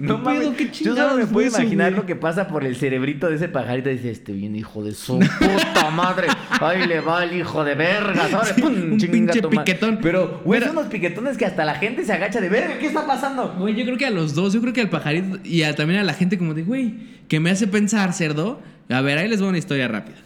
como 0.08 0.32
de, 0.32 0.46
no. 0.46 0.56
¿Qué 0.58 0.70
yo 0.84 0.96
solo 0.98 1.16
me 1.16 1.26
puedo 1.28 1.48
imaginar 1.48 1.94
lo 1.94 2.06
que 2.06 2.18
pasa 2.18 2.48
por 2.50 2.66
el 2.66 2.76
cerebrito 2.76 3.30
de 3.30 3.38
ese 3.38 3.48
pajarito 3.48 3.90
y 3.90 3.94
dice, 3.94 4.12
este 4.12 4.34
bien 4.34 4.54
hijo 4.58 4.84
de 4.84 4.92
su 4.94 5.18
puta 5.20 5.90
madre. 5.92 6.28
Ahí 6.60 6.86
le 6.88 7.00
va 7.00 7.24
el 7.24 7.38
hijo 7.38 7.64
de 7.64 7.76
verga, 7.76 8.28
un 8.64 8.98
pinche 8.98 9.40
tu 9.42 9.50
piquetón. 9.50 10.00
Pero, 10.02 10.42
güey, 10.44 10.60
son 10.62 10.72
unos 10.72 10.88
piquetones 10.88 11.38
que 11.38 11.46
hasta 11.46 11.64
la 11.64 11.76
gente 11.76 12.04
se 12.04 12.12
agacha 12.12 12.42
de 12.42 12.50
verga. 12.50 12.80
¿Qué 12.80 12.88
está 12.88 13.08
pasando? 13.08 13.56
Güey, 13.58 13.76
yo 13.76 13.86
creo 13.86 13.98
que 13.98 14.06
a 14.06 14.10
los 14.12 14.36
dos, 14.36 14.52
yo 14.54 14.60
creo 14.60 14.74
que 14.74 14.82
al 14.82 14.90
pajarito 14.90 15.40
y 15.46 15.64
a- 15.64 15.74
también 15.74 16.02
a 16.02 16.04
la 16.04 16.14
gente 16.16 16.38
como 16.38 16.54
de, 16.54 16.64
güey, 16.64 16.96
que 17.30 17.40
me 17.40 17.50
hace 17.50 17.66
pensar, 17.68 18.12
cerdo. 18.12 18.60
A 18.90 19.00
ver, 19.00 19.18
ahí 19.18 19.30
les 19.30 19.40
voy 19.40 19.48
una 19.48 19.58
historia 19.58 19.88
rápida. 19.88 20.18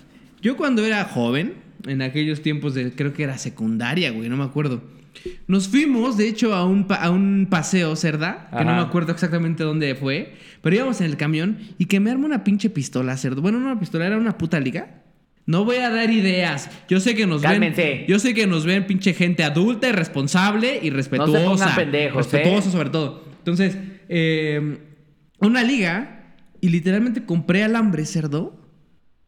Yo 0.45 0.55
cuando 0.57 0.85
era 0.85 1.03
joven, 1.05 1.55
en 1.87 2.03
aquellos 2.03 2.43
tiempos 2.43 2.75
de, 2.75 2.91
creo 2.91 3.13
que 3.13 3.23
era 3.23 3.39
secundaria, 3.39 4.11
güey, 4.11 4.29
no 4.29 4.37
me 4.37 4.43
acuerdo. 4.43 4.83
Nos 5.47 5.67
fuimos, 5.69 6.17
de 6.17 6.27
hecho, 6.27 6.53
a 6.53 6.65
un, 6.65 6.85
pa- 6.85 6.97
a 6.97 7.09
un 7.09 7.47
paseo, 7.49 7.95
cerda, 7.95 8.47
que 8.55 8.63
no 8.63 8.75
me 8.75 8.81
acuerdo 8.81 9.11
exactamente 9.11 9.63
dónde 9.63 9.95
fue, 9.95 10.35
pero 10.61 10.75
íbamos 10.75 11.01
en 11.01 11.07
el 11.07 11.17
camión 11.17 11.57
y 11.79 11.85
que 11.85 11.99
me 11.99 12.11
arma 12.11 12.27
una 12.27 12.43
pinche 12.43 12.69
pistola, 12.69 13.17
cerdo. 13.17 13.41
Bueno, 13.41 13.59
no 13.59 13.65
una 13.71 13.79
pistola, 13.79 14.05
era 14.05 14.17
una 14.19 14.37
puta 14.37 14.59
liga. 14.59 15.01
No 15.47 15.65
voy 15.65 15.77
a 15.77 15.89
dar 15.89 16.11
ideas. 16.11 16.69
Yo 16.89 16.99
sé 16.99 17.15
que 17.15 17.25
nos 17.25 17.41
Cálmense. 17.41 17.81
ven. 17.83 18.05
Yo 18.07 18.19
sé 18.19 18.35
que 18.35 18.45
nos 18.45 18.65
ven 18.67 18.85
pinche 18.85 19.13
gente 19.15 19.43
adulta 19.43 19.91
responsable 19.93 20.79
y 20.79 20.91
respetuosa. 20.91 21.43
pongan 21.43 21.75
pendejos, 21.75 22.13
¿eh? 22.13 22.37
respetuosa 22.37 22.69
sobre 22.69 22.89
todo. 22.91 23.23
Entonces, 23.39 23.77
eh, 24.09 24.77
una 25.39 25.63
liga 25.63 26.35
y 26.61 26.69
literalmente 26.69 27.23
compré 27.25 27.63
alambre 27.63 28.05
cerdo 28.05 28.59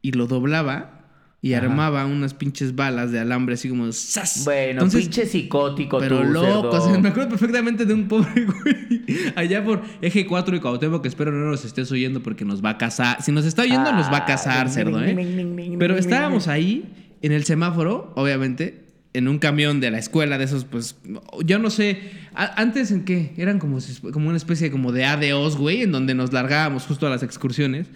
y 0.03 0.11
lo 0.11 0.27
doblaba 0.27 0.96
y 1.41 1.53
Ajá. 1.53 1.65
armaba 1.65 2.05
unas 2.05 2.33
pinches 2.33 2.75
balas 2.75 3.11
de 3.11 3.19
alambre 3.19 3.53
así 3.55 3.69
como 3.69 3.91
¡zas! 3.91 4.43
Bueno, 4.43 4.71
Entonces, 4.71 5.01
pinche 5.03 5.25
psicótico 5.27 5.99
pero 5.99 6.19
tú, 6.19 6.23
loco, 6.25 6.45
cerdo. 6.45 6.69
o 6.71 6.89
sea, 6.89 6.99
me 6.99 7.09
acuerdo 7.09 7.29
perfectamente 7.29 7.85
de 7.85 7.93
un 7.93 8.07
pobre 8.07 8.45
güey 8.45 9.33
allá 9.35 9.63
por 9.63 9.83
Eje 10.01 10.25
4 10.25 10.55
y 10.55 10.59
Cuauhtémoc 10.59 11.03
que 11.03 11.07
espero 11.07 11.31
no 11.31 11.49
nos 11.49 11.63
estés 11.63 11.91
oyendo 11.91 12.23
porque 12.23 12.43
nos 12.43 12.63
va 12.65 12.71
a 12.71 12.77
casar. 12.77 13.21
Si 13.21 13.31
nos 13.31 13.45
está 13.45 13.61
oyendo 13.61 13.91
nos 13.93 14.11
va 14.11 14.17
a 14.17 14.25
casar, 14.25 14.69
cerdo, 14.69 15.03
¿eh? 15.03 15.75
Pero 15.77 15.95
estábamos 15.95 16.47
ahí 16.47 16.91
en 17.21 17.31
el 17.31 17.43
semáforo, 17.45 18.11
obviamente, 18.15 18.85
en 19.13 19.27
un 19.27 19.39
camión 19.39 19.79
de 19.79 19.89
la 19.91 19.97
escuela 19.99 20.37
de 20.37 20.43
esos, 20.43 20.65
pues, 20.65 20.97
yo 21.45 21.59
no 21.59 21.69
sé, 21.69 21.99
antes 22.33 22.91
en 22.91 23.05
qué, 23.05 23.33
eran 23.37 23.57
como, 23.59 23.79
como 24.11 24.27
una 24.27 24.37
especie 24.37 24.69
como 24.69 24.91
de 24.91 25.05
ADOs, 25.05 25.57
güey, 25.57 25.81
en 25.81 25.91
donde 25.91 26.13
nos 26.13 26.33
largábamos 26.33 26.83
justo 26.85 27.07
a 27.07 27.09
las 27.09 27.23
excursiones. 27.23 27.87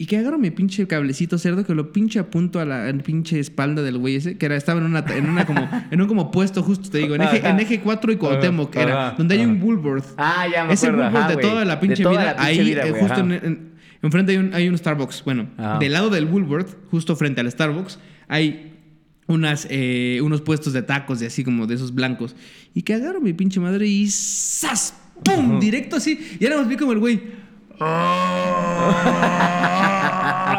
Y 0.00 0.06
que 0.06 0.16
agarro 0.16 0.38
mi 0.38 0.52
pinche 0.52 0.86
cablecito 0.86 1.38
cerdo, 1.38 1.66
que 1.66 1.74
lo 1.74 1.92
pinche 1.92 2.20
apunto 2.20 2.60
a 2.60 2.64
la 2.64 2.92
pinche 3.04 3.40
espalda 3.40 3.82
del 3.82 3.98
güey 3.98 4.14
ese, 4.14 4.38
que 4.38 4.46
era, 4.46 4.54
estaba 4.54 4.78
en 4.78 4.86
una, 4.86 5.04
en 5.08 5.28
una 5.28 5.44
como, 5.44 5.68
en 5.90 6.00
un 6.00 6.06
como 6.06 6.30
puesto 6.30 6.62
justo, 6.62 6.88
te 6.88 6.98
digo, 6.98 7.16
en 7.16 7.22
eje, 7.22 7.46
en 7.46 7.58
eje 7.58 7.80
4 7.80 8.12
y 8.12 8.16
Cuauhtémoc, 8.16 8.70
que 8.70 8.80
era, 8.80 9.16
donde 9.18 9.34
hay 9.34 9.44
un 9.44 9.60
Woolworth. 9.60 10.06
Ah, 10.16 10.46
ya 10.52 10.64
me 10.64 10.74
Ese 10.74 10.86
acuerdo, 10.86 11.06
Woolworth 11.06 11.24
ajá, 11.24 11.36
de 11.36 11.42
toda 11.42 11.64
la 11.64 11.80
pinche 11.80 12.02
toda 12.04 12.12
vida, 12.20 12.24
la 12.24 12.36
pinche 12.36 12.60
ahí, 12.60 12.64
vida, 12.64 12.86
eh, 12.86 12.90
justo 12.92 13.12
ajá. 13.14 13.20
en, 13.22 13.32
en- 13.32 13.68
enfrente 14.00 14.30
hay 14.32 14.38
un, 14.38 14.54
hay 14.54 14.68
un 14.68 14.78
Starbucks. 14.78 15.24
Bueno, 15.24 15.48
Ajá. 15.58 15.78
del 15.80 15.92
lado 15.92 16.10
del 16.10 16.26
Woolworth, 16.26 16.76
justo 16.92 17.16
frente 17.16 17.40
al 17.40 17.50
Starbucks, 17.50 17.98
hay 18.28 18.74
unas, 19.26 19.66
eh, 19.68 20.20
unos 20.22 20.42
puestos 20.42 20.72
de 20.74 20.82
tacos 20.82 21.18
de 21.18 21.26
así 21.26 21.42
como 21.42 21.66
de 21.66 21.74
esos 21.74 21.92
blancos. 21.92 22.36
Y 22.72 22.82
que 22.82 22.94
agarro 22.94 23.20
mi 23.20 23.32
pinche 23.32 23.58
madre 23.58 23.88
y 23.88 24.08
¡zas! 24.08 24.94
¡Pum! 25.24 25.58
Directo 25.58 25.96
así. 25.96 26.36
Y 26.38 26.44
ahora 26.44 26.58
más 26.58 26.68
vi 26.68 26.76
como 26.76 26.92
el 26.92 27.00
güey. 27.00 27.20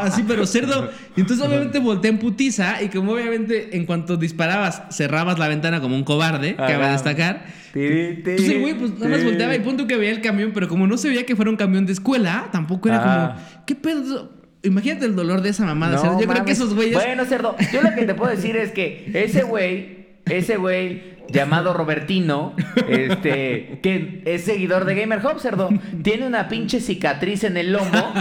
Así, 0.02 0.24
pero 0.28 0.46
cerdo. 0.46 0.90
Y 1.16 1.22
entonces, 1.22 1.46
obviamente, 1.46 1.80
volteé 1.80 2.12
en 2.12 2.18
putiza. 2.20 2.82
Y 2.82 2.90
como, 2.90 3.14
obviamente, 3.14 3.76
en 3.76 3.86
cuanto 3.86 4.18
disparabas, 4.18 4.84
cerrabas 4.92 5.40
la 5.40 5.48
ventana 5.48 5.82
como 5.82 5.96
un 5.96 6.04
cobarde, 6.04 6.56
que 6.56 6.78
va 6.78 6.90
a 6.90 6.92
destacar. 6.94 7.46
Entonces, 7.76 8.50
el 8.50 8.62
güey, 8.62 8.74
pues 8.76 8.92
nada 8.98 9.10
más 9.10 9.24
volteaba 9.24 9.56
y 9.56 9.60
punto 9.60 9.86
que 9.88 9.96
veía 9.98 10.12
el 10.12 10.22
camión, 10.22 10.52
pero 10.54 10.68
como 10.68 10.88
no 10.88 10.98
se 10.98 11.10
veía 11.10 11.26
que 11.26 11.36
fuera 11.36 11.52
un 11.52 11.58
camión 11.58 11.86
de 11.86 11.94
escuela, 11.94 12.50
tampoco 12.52 12.90
era 12.90 13.00
Ah. 13.04 13.36
como, 13.36 13.66
¿qué 13.66 13.76
pedo? 13.76 14.32
Imagínate 14.64 15.06
el 15.06 15.16
dolor 15.16 15.42
de 15.42 15.50
esa 15.50 15.66
mamada. 15.66 15.96
No 15.96 16.02
cerdo. 16.02 16.20
Yo 16.20 16.28
creo 16.28 16.46
que 16.46 16.52
esos 16.52 16.74
güeyes. 16.74 16.96
Bueno, 16.96 17.26
cerdo, 17.26 17.56
yo 17.72 17.82
lo 17.82 17.94
que 17.96 18.06
te 18.06 18.14
puedo 18.16 18.32
decir 18.32 18.58
es 18.58 18.72
que 18.72 19.10
ese 19.14 19.44
güey, 19.44 20.08
ese 20.26 20.58
güey 20.58 21.19
llamado 21.32 21.74
Robertino, 21.80 22.54
este, 22.88 23.80
que 23.82 24.22
es 24.26 24.44
seguidor 24.46 24.86
de 24.86 24.96
Gamer 24.96 25.20
Hub, 25.26 25.40
cerdo, 25.40 25.70
tiene 26.04 26.28
una 26.28 26.48
pinche 26.48 26.80
cicatriz 26.80 27.44
en 27.44 27.58
el 27.58 27.72
lomo 27.72 28.14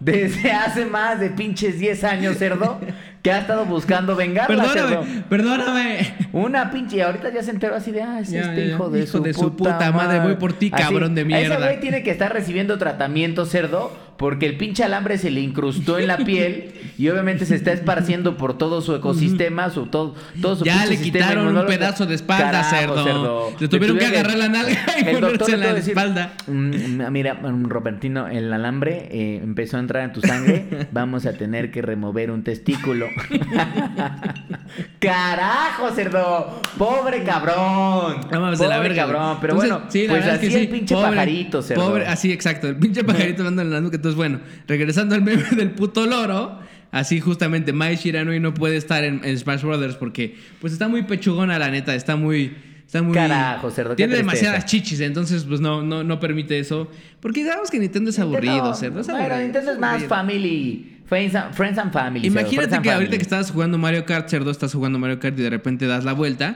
desde 0.00 0.52
hace 0.52 0.86
más 0.86 1.20
de 1.20 1.30
pinches 1.30 1.78
10 1.78 2.04
años, 2.04 2.36
cerdo, 2.38 2.80
que 3.22 3.32
ha 3.32 3.38
estado 3.40 3.64
buscando 3.64 4.14
vengarla, 4.16 4.64
cerdo. 4.68 5.00
Perdóname, 5.00 5.24
perdóname. 5.28 6.14
Una 6.32 6.70
pinche, 6.70 6.96
y 6.96 7.00
ahorita 7.00 7.32
ya 7.32 7.42
se 7.42 7.50
enteró 7.50 7.74
así 7.74 7.90
de, 7.90 8.02
ah, 8.02 8.20
es 8.20 8.30
Ya, 8.30 8.40
este 8.40 8.68
ya, 8.68 8.74
hijo 8.74 8.88
de, 8.90 9.00
hijo 9.00 9.18
su, 9.18 9.22
de 9.22 9.34
su 9.34 9.56
puta 9.56 9.90
madre, 9.92 10.20
voy 10.20 10.36
por 10.36 10.52
ti, 10.52 10.70
cabrón 10.70 11.14
de 11.14 11.22
Ese 11.22 11.28
mierda. 11.28 11.58
güey 11.58 11.80
tiene 11.80 12.02
que 12.02 12.10
estar 12.10 12.32
recibiendo 12.32 12.78
tratamiento 12.78 13.46
cerdo 13.46 13.92
porque 14.18 14.46
el 14.46 14.56
pinche 14.56 14.82
alambre 14.84 15.18
se 15.18 15.30
le 15.30 15.40
incrustó 15.40 15.98
en 15.98 16.06
la 16.08 16.16
piel 16.24 16.72
y 16.98 17.08
obviamente 17.08 17.46
se 17.46 17.54
está 17.54 17.72
esparciendo 17.72 18.36
por 18.36 18.56
todo 18.58 18.80
su 18.80 18.94
ecosistema, 18.94 19.70
su 19.70 19.86
todo, 19.86 20.14
todo 20.40 20.56
su 20.56 20.64
Ya 20.64 20.86
le 20.86 21.00
quitaron 21.00 21.56
un 21.56 21.66
pedazo 21.66 22.06
de 22.06 22.14
espalda, 22.14 22.62
Carajo, 22.62 23.04
cerdo. 23.04 23.52
Le 23.58 23.68
tuvieron 23.68 23.98
que 23.98 24.06
agarrar 24.06 24.36
la 24.38 24.48
nalga 24.48 24.84
y 24.98 25.08
en 25.08 25.60
la 25.60 25.74
decir, 25.74 25.90
espalda. 25.92 26.32
"Mm, 26.46 27.10
mira, 27.10 27.34
mm, 27.34 27.64
Robertino, 27.68 28.28
el 28.28 28.52
alambre 28.52 29.08
eh, 29.10 29.40
empezó 29.42 29.76
a 29.76 29.80
entrar 29.80 30.04
en 30.04 30.12
tu 30.12 30.20
sangre. 30.20 30.66
Vamos 30.92 31.26
a 31.26 31.32
tener 31.32 31.70
que 31.70 31.82
remover 31.82 32.30
un 32.30 32.42
testículo. 32.42 33.06
¡Carajo, 34.98 35.90
cerdo! 35.94 36.60
¡Pobre 36.78 37.22
cabrón! 37.22 38.16
No 38.30 38.40
mames, 38.40 38.58
Pobre 38.58 38.70
la 38.70 38.78
verga. 38.80 38.96
cabrón. 39.02 39.38
Pero 39.40 39.52
Entonces, 39.54 39.70
bueno, 39.70 39.90
sí, 39.90 40.06
la 40.06 40.12
pues 40.14 40.26
así 40.26 40.46
es 40.46 40.52
que 40.52 40.60
el 40.60 40.68
pinche 40.68 40.94
pobre, 40.94 41.10
pajarito, 41.10 41.62
cerdo. 41.62 41.86
Pobre, 41.88 42.06
así, 42.06 42.32
exacto. 42.32 42.68
El 42.68 42.76
pinche 42.76 43.04
pajarito 43.04 43.44
dando 43.44 43.62
en 43.62 43.70
la 43.70 43.80
nuca. 43.80 43.96
Entonces, 44.06 44.16
bueno, 44.16 44.40
regresando 44.68 45.16
al 45.16 45.22
meme 45.22 45.42
del 45.56 45.72
puto 45.72 46.06
loro. 46.06 46.60
Así 46.92 47.20
justamente, 47.20 47.72
Mai 47.72 47.96
Shiranui 47.96 48.38
no 48.38 48.54
puede 48.54 48.76
estar 48.76 49.02
en, 49.02 49.20
en 49.24 49.36
Smash 49.36 49.62
Brothers 49.62 49.96
porque 49.96 50.36
pues 50.60 50.72
está 50.72 50.86
muy 50.86 51.02
pechugona, 51.02 51.58
la 51.58 51.70
neta. 51.70 51.94
Está 51.94 52.14
muy... 52.14 52.54
Está 52.86 53.02
muy... 53.02 53.14
Carajo, 53.14 53.68
cerdo, 53.72 53.96
Tiene 53.96 54.14
demasiadas 54.14 54.64
chichis, 54.64 55.00
entonces 55.00 55.42
pues 55.42 55.60
no, 55.60 55.82
no, 55.82 56.04
no 56.04 56.20
permite 56.20 56.60
eso. 56.60 56.88
Porque 57.18 57.42
digamos 57.42 57.68
que 57.68 57.80
Nintendo 57.80 58.10
es 58.10 58.18
aburrido, 58.20 58.52
Nintendo, 58.52 58.74
cerdo. 58.74 59.00
Es 59.00 59.08
bueno, 59.08 59.38
Nintendo 59.38 59.72
es 59.72 59.78
más 59.80 60.04
family. 60.04 61.00
Friends 61.06 61.34
and, 61.34 61.52
friends 61.52 61.78
and 61.78 61.92
family. 61.92 62.24
Imagínate 62.24 62.68
que 62.68 62.74
ahorita 62.74 62.92
family. 62.92 63.16
que 63.16 63.22
estabas 63.22 63.50
jugando 63.50 63.76
Mario 63.76 64.04
Kart, 64.04 64.28
cerdo, 64.28 64.52
estás 64.52 64.72
jugando 64.72 65.00
Mario 65.00 65.18
Kart 65.18 65.36
y 65.36 65.42
de 65.42 65.50
repente 65.50 65.86
das 65.88 66.04
la 66.04 66.12
vuelta 66.12 66.54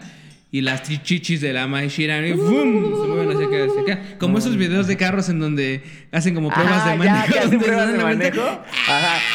y 0.52 0.60
las 0.62 0.82
chi- 0.82 0.98
chichis 1.02 1.40
de 1.40 1.52
la 1.52 1.66
Mai 1.66 1.88
Shirani 1.88 2.32
¡fum! 2.34 3.02
se 3.02 3.08
mueven 3.08 3.30
hacia 3.30 3.46
acá, 3.46 3.64
hacia 3.70 3.82
acá. 3.94 4.18
Como 4.18 4.38
esos 4.38 4.56
videos 4.56 4.86
de 4.86 4.96
carros 4.96 5.28
en 5.28 5.38
donde 5.40 5.82
hacen 6.12 6.34
como 6.34 6.50
pruebas 6.50 6.78
Ajá, 6.82 6.90
de 6.90 6.96
manejo. 6.98 7.34
Ya, 7.34 7.42
hacen 7.42 7.58
pruebas 7.60 7.92
de 7.92 7.98
manejo. 7.98 8.42
Ajá. 8.42 9.18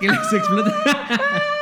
Que 0.00 0.08
les 0.08 0.32
explota. 0.32 0.74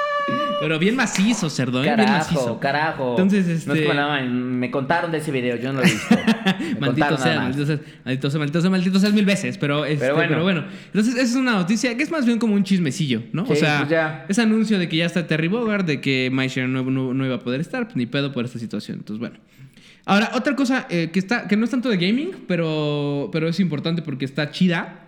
Pero 0.61 0.79
bien 0.79 0.95
macizo, 0.95 1.49
cerdo, 1.49 1.81
¿eh? 1.81 1.85
bien 1.85 1.97
Carajo, 1.97 2.19
macizo. 2.19 2.61
carajo. 2.61 3.11
Entonces, 3.13 3.67
No 3.67 3.73
este- 3.73 3.85
es 3.85 3.89
como 3.89 3.95
nada, 4.01 4.21
me 4.23 4.71
contaron 4.71 5.11
de 5.11 5.19
ese 5.19 5.33
video, 5.33 5.57
yo 5.57 5.73
no 5.73 5.81
lo 5.81 5.87
he 5.87 5.91
visto. 5.91 6.15
Maldito 6.81 7.17
sea, 7.17 7.41
maldito 7.41 7.67
sea, 7.67 7.81
maldito 8.05 8.31
sea, 8.31 8.39
maldito 8.39 8.61
sea, 8.61 8.71
maldito 8.71 8.99
sea 9.01 9.11
mil 9.11 9.25
veces, 9.25 9.57
pero, 9.59 9.85
este, 9.85 10.05
pero, 10.07 10.17
Pero 10.17 10.43
bueno. 10.43 10.61
bueno. 10.63 10.77
Entonces, 10.87 11.15
esa 11.15 11.23
es 11.25 11.35
una 11.37 11.53
noticia 11.53 11.97
que 11.97 12.03
es 12.03 12.11
más 12.11 12.27
bien 12.27 12.39
como 12.39 12.55
un 12.55 12.65
chismecillo, 12.65 13.23
¿no? 13.33 13.45
o 13.49 13.55
sea, 13.55 13.79
pues 13.79 13.91
ya. 13.91 14.27
ese 14.29 14.43
anuncio 14.43 14.79
de 14.79 14.89
que 14.89 14.97
ya 14.99 15.07
está 15.07 15.27
Terry 15.27 15.49
Bogard, 15.49 15.85
de 15.85 16.01
que 16.01 16.29
Maisher 16.33 16.69
no, 16.69 16.83
no, 16.85 17.15
no 17.15 17.25
iba 17.27 17.37
a 17.37 17.41
poder 17.41 17.61
estar, 17.61 17.85
pues 17.85 17.97
ni 17.97 18.07
pedo 18.07 18.33
por 18.33 18.45
esta 18.45 18.59
situación. 18.59 18.99
Entonces, 18.99 19.19
bueno. 19.19 19.37
Ahora, 20.07 20.33
otra 20.35 20.57
cosa 20.57 20.87
eh, 20.91 21.11
que, 21.13 21.19
está, 21.19 21.47
que 21.47 21.57
no 21.57 21.65
es 21.65 21.71
tanto 21.71 21.89
de 21.89 21.97
gaming, 21.97 22.33
pero, 22.49 23.29
pero 23.33 23.49
es 23.49 23.61
importante 23.61 24.03
porque 24.03 24.25
está 24.25 24.51
chida. 24.51 25.01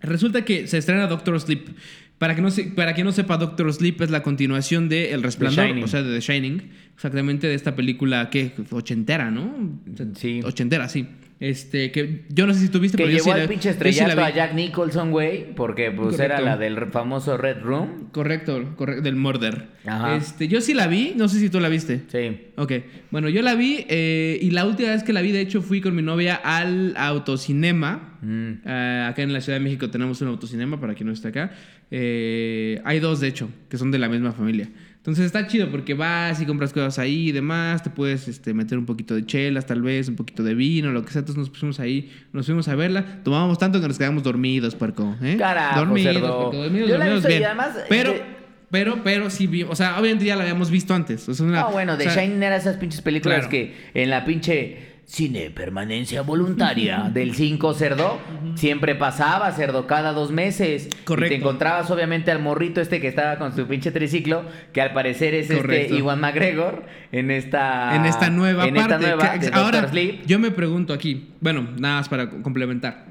Resulta 0.00 0.44
que 0.44 0.66
se 0.66 0.78
estrena 0.78 1.06
Doctor 1.06 1.40
Sleep. 1.40 1.68
Para 2.18 2.34
que 2.34 2.40
no 2.40 2.50
se, 2.50 2.64
para 2.64 2.94
quien 2.94 3.04
no 3.06 3.12
sepa, 3.12 3.36
Doctor 3.36 3.70
Sleep 3.72 4.00
es 4.00 4.10
la 4.10 4.22
continuación 4.22 4.88
de 4.88 5.12
El 5.12 5.22
Resplandor, 5.22 5.84
o 5.84 5.86
sea, 5.86 6.02
de 6.02 6.14
The 6.18 6.20
Shining, 6.20 6.70
exactamente 6.94 7.46
de 7.46 7.54
esta 7.54 7.76
película 7.76 8.30
que 8.30 8.52
ochentera, 8.70 9.30
¿no? 9.30 9.78
Sí. 10.14 10.40
Ochentera, 10.42 10.88
sí. 10.88 11.06
Este, 11.38 11.92
que 11.92 12.24
yo 12.30 12.46
no 12.46 12.54
sé 12.54 12.60
si 12.60 12.68
tuviste, 12.70 12.96
Que 12.96 13.02
pero 13.04 13.10
yo 13.18 13.22
llevó 13.22 13.24
sí 13.26 13.30
al 13.32 13.40
la- 13.40 13.48
pinche 13.48 13.68
yo 13.68 13.74
sí 13.74 13.78
la 13.84 13.90
estrellato 13.90 14.16
vi. 14.16 14.22
a 14.22 14.34
Jack 14.34 14.54
Nicholson, 14.54 15.10
güey, 15.10 15.54
porque 15.54 15.90
pues 15.90 16.16
Correcto. 16.16 16.24
era 16.36 16.40
la 16.40 16.56
del 16.56 16.86
famoso 16.86 17.36
Red 17.36 17.58
Room. 17.60 18.08
Correcto, 18.10 18.72
correcto, 18.76 19.02
del 19.02 19.16
Murder. 19.16 19.66
Ajá. 19.84 20.16
Este, 20.16 20.48
yo 20.48 20.62
sí 20.62 20.72
la 20.72 20.86
vi, 20.86 21.12
no 21.14 21.28
sé 21.28 21.38
si 21.38 21.50
tú 21.50 21.60
la 21.60 21.68
viste. 21.68 22.04
Sí. 22.10 22.46
Ok, 22.56 22.72
bueno, 23.10 23.28
yo 23.28 23.42
la 23.42 23.54
vi 23.54 23.84
eh, 23.90 24.38
y 24.40 24.50
la 24.52 24.64
última 24.64 24.88
vez 24.88 25.02
que 25.02 25.12
la 25.12 25.20
vi, 25.20 25.30
de 25.32 25.42
hecho, 25.42 25.60
fui 25.60 25.82
con 25.82 25.94
mi 25.94 26.00
novia 26.00 26.36
al 26.36 26.94
autocinema. 26.96 28.14
Mm. 28.22 28.52
Eh, 28.64 29.06
acá 29.06 29.20
en 29.22 29.34
la 29.34 29.42
Ciudad 29.42 29.58
de 29.58 29.64
México 29.64 29.90
tenemos 29.90 30.20
un 30.22 30.28
autocinema, 30.28 30.80
para 30.80 30.94
quien 30.94 31.06
no 31.08 31.12
está 31.12 31.28
acá. 31.28 31.52
Eh, 31.90 32.80
hay 32.84 32.98
dos, 33.00 33.20
de 33.20 33.28
hecho, 33.28 33.48
que 33.68 33.78
son 33.78 33.90
de 33.90 33.98
la 33.98 34.08
misma 34.08 34.32
familia. 34.32 34.68
Entonces 34.96 35.24
está 35.26 35.46
chido 35.46 35.70
porque 35.70 35.94
vas 35.94 36.40
y 36.40 36.46
compras 36.46 36.72
cosas 36.72 36.98
ahí 36.98 37.28
y 37.28 37.32
demás. 37.32 37.82
Te 37.84 37.90
puedes 37.90 38.26
este, 38.26 38.52
meter 38.54 38.76
un 38.76 38.86
poquito 38.86 39.14
de 39.14 39.24
chelas, 39.24 39.64
tal 39.64 39.80
vez, 39.80 40.08
un 40.08 40.16
poquito 40.16 40.42
de 40.42 40.54
vino, 40.54 40.90
lo 40.90 41.04
que 41.04 41.12
sea. 41.12 41.20
Entonces 41.20 41.38
nos 41.38 41.50
pusimos 41.50 41.78
ahí, 41.78 42.10
nos 42.32 42.44
fuimos 42.46 42.66
a 42.66 42.74
verla. 42.74 43.22
Tomábamos 43.22 43.56
tanto 43.58 43.80
que 43.80 43.86
nos 43.86 43.98
quedamos 43.98 44.24
dormidos, 44.24 44.74
puerco. 44.74 45.14
¿eh? 45.22 45.36
Carajo, 45.38 45.78
dormidos, 45.78 46.12
cerdo. 46.12 46.36
puerco, 46.50 46.56
dormidos, 46.64 46.88
Yo 46.90 46.98
la 46.98 47.04
dormidos 47.04 47.24
y 47.24 47.28
bien. 47.28 47.44
además, 47.44 47.68
pero, 47.88 48.12
de- 48.14 48.22
pero, 48.68 49.00
pero 49.04 49.30
sí 49.30 49.46
vi, 49.46 49.62
o 49.62 49.76
sea, 49.76 50.00
obviamente 50.00 50.24
ya 50.24 50.34
la 50.34 50.42
habíamos 50.42 50.72
visto 50.72 50.92
antes. 50.92 51.28
O 51.28 51.34
sea, 51.34 51.46
una- 51.46 51.60
No, 51.60 51.70
bueno, 51.70 51.96
de 51.96 52.08
o 52.08 52.10
sea, 52.10 52.24
Shining 52.24 52.42
era 52.42 52.56
esas 52.56 52.76
pinches 52.78 53.00
películas 53.00 53.46
Claro. 53.46 53.50
que 53.50 53.74
en 53.94 54.10
la 54.10 54.24
pinche 54.24 54.95
cine 55.08 55.50
permanencia 55.50 56.22
voluntaria 56.22 57.08
del 57.14 57.32
5 57.34 57.74
cerdo 57.74 58.18
siempre 58.56 58.94
pasaba 58.96 59.52
cerdo 59.52 59.86
cada 59.86 60.12
dos 60.12 60.32
meses. 60.32 60.88
Correcto. 61.04 61.32
Y 61.32 61.36
te 61.38 61.40
encontrabas 61.42 61.88
obviamente 61.92 62.30
al 62.32 62.40
morrito 62.42 62.80
este 62.80 63.00
que 63.00 63.06
estaba 63.08 63.38
con 63.38 63.54
su 63.54 63.66
pinche 63.66 63.92
triciclo, 63.92 64.44
que 64.72 64.80
al 64.80 64.92
parecer 64.92 65.34
es 65.34 65.46
Correcto. 65.46 65.72
este 65.94 65.96
Iwan 65.96 66.20
McGregor 66.20 66.84
en 67.12 67.30
esta 67.30 67.94
en 67.94 68.04
esta 68.04 68.30
nueva 68.30 68.66
en 68.66 68.74
parte. 68.74 68.94
esta 68.94 68.98
nueva 69.16 69.38
que- 69.38 69.50
ahora, 69.52 69.88
Sleep. 69.88 70.26
yo 70.26 70.38
me 70.40 70.50
pregunto 70.50 70.92
aquí, 70.92 71.28
bueno, 71.40 71.68
nada 71.78 71.98
más 71.98 72.08
para 72.08 72.28
co- 72.28 72.42
complementar. 72.42 73.06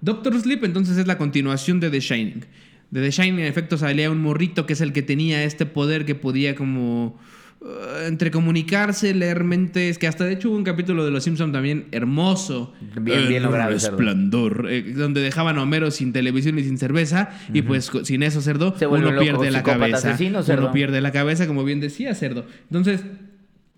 Doctor 0.00 0.38
Sleep 0.40 0.64
entonces 0.64 0.96
es 0.98 1.06
la 1.06 1.18
continuación 1.18 1.80
de 1.80 1.90
The 1.90 2.00
Shining. 2.00 2.44
De 2.90 3.00
The 3.02 3.10
Shining, 3.10 3.40
en 3.40 3.46
efecto, 3.46 3.76
salía 3.76 4.10
un 4.10 4.20
morrito 4.20 4.66
que 4.66 4.72
es 4.74 4.80
el 4.80 4.92
que 4.92 5.02
tenía 5.02 5.42
este 5.44 5.66
poder 5.66 6.04
que 6.04 6.14
podía 6.14 6.54
como... 6.54 7.18
eh, 7.64 8.06
entre 8.06 8.30
comunicarse, 8.30 9.14
leer 9.14 9.44
mentes, 9.44 9.98
que 9.98 10.06
hasta 10.06 10.24
de 10.24 10.32
hecho 10.32 10.50
hubo 10.50 10.56
un 10.56 10.64
capítulo 10.64 11.04
de 11.04 11.10
Los 11.10 11.24
Simpsons 11.24 11.52
también 11.52 11.86
hermoso. 11.92 12.72
Bien, 13.00 13.28
bien 13.28 13.34
El 13.38 13.42
logrado, 13.44 13.78
cerdo. 13.78 13.96
Resplandor, 13.96 14.66
eh, 14.70 14.92
donde 14.94 15.20
dejaban 15.20 15.58
a 15.58 15.62
Homero 15.62 15.90
sin 15.90 16.12
televisión 16.12 16.58
y 16.58 16.64
sin 16.64 16.78
cerveza, 16.78 17.30
y 17.52 17.62
pues 17.62 17.90
sin 18.04 18.22
eso, 18.22 18.40
cerdo, 18.40 18.76
Se 18.78 18.86
uno 18.86 19.10
loco 19.10 19.20
pierde 19.20 19.50
la 19.50 19.62
cabeza. 19.62 20.08
asesino, 20.10 20.42
cerdo. 20.42 20.64
Uno 20.64 20.72
pierde 20.72 21.00
la 21.00 21.12
cabeza, 21.12 21.46
como 21.46 21.64
bien 21.64 21.80
decía 21.80 22.14
Cerdo. 22.14 22.46
Entonces, 22.70 23.02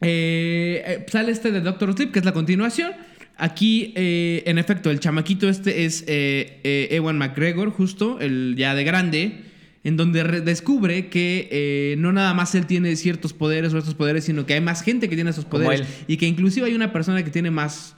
eh, 0.00 0.82
eh, 0.86 1.06
sale 1.08 1.32
este 1.32 1.52
de 1.52 1.60
Doctor 1.60 1.92
Sleep, 1.94 2.12
que 2.12 2.18
es 2.18 2.24
la 2.24 2.32
continuación. 2.32 2.92
Aquí, 3.38 3.92
eh, 3.96 4.42
en 4.46 4.58
efecto, 4.58 4.90
el 4.90 5.00
chamaquito 5.00 5.48
este 5.48 5.84
es 5.84 6.04
eh, 6.06 6.60
eh, 6.64 6.88
Ewan 6.92 7.18
McGregor, 7.18 7.70
justo, 7.70 8.20
el 8.20 8.54
ya 8.56 8.74
de 8.74 8.84
grande, 8.84 9.40
en 9.84 9.96
donde 9.96 10.22
re- 10.22 10.40
descubre 10.42 11.08
que 11.08 11.48
eh, 11.50 11.96
no 11.98 12.12
nada 12.12 12.34
más 12.34 12.54
él 12.54 12.66
tiene 12.66 12.94
ciertos 12.96 13.32
poderes 13.32 13.74
o 13.74 13.78
estos 13.78 13.94
poderes, 13.94 14.24
sino 14.24 14.46
que 14.46 14.54
hay 14.54 14.60
más 14.60 14.82
gente 14.82 15.08
que 15.08 15.14
tiene 15.16 15.30
esos 15.30 15.44
poderes. 15.44 15.80
Y 16.06 16.16
que 16.18 16.26
inclusive 16.26 16.66
hay 16.66 16.74
una 16.74 16.92
persona 16.92 17.24
que 17.24 17.30
tiene 17.30 17.50
más 17.50 17.96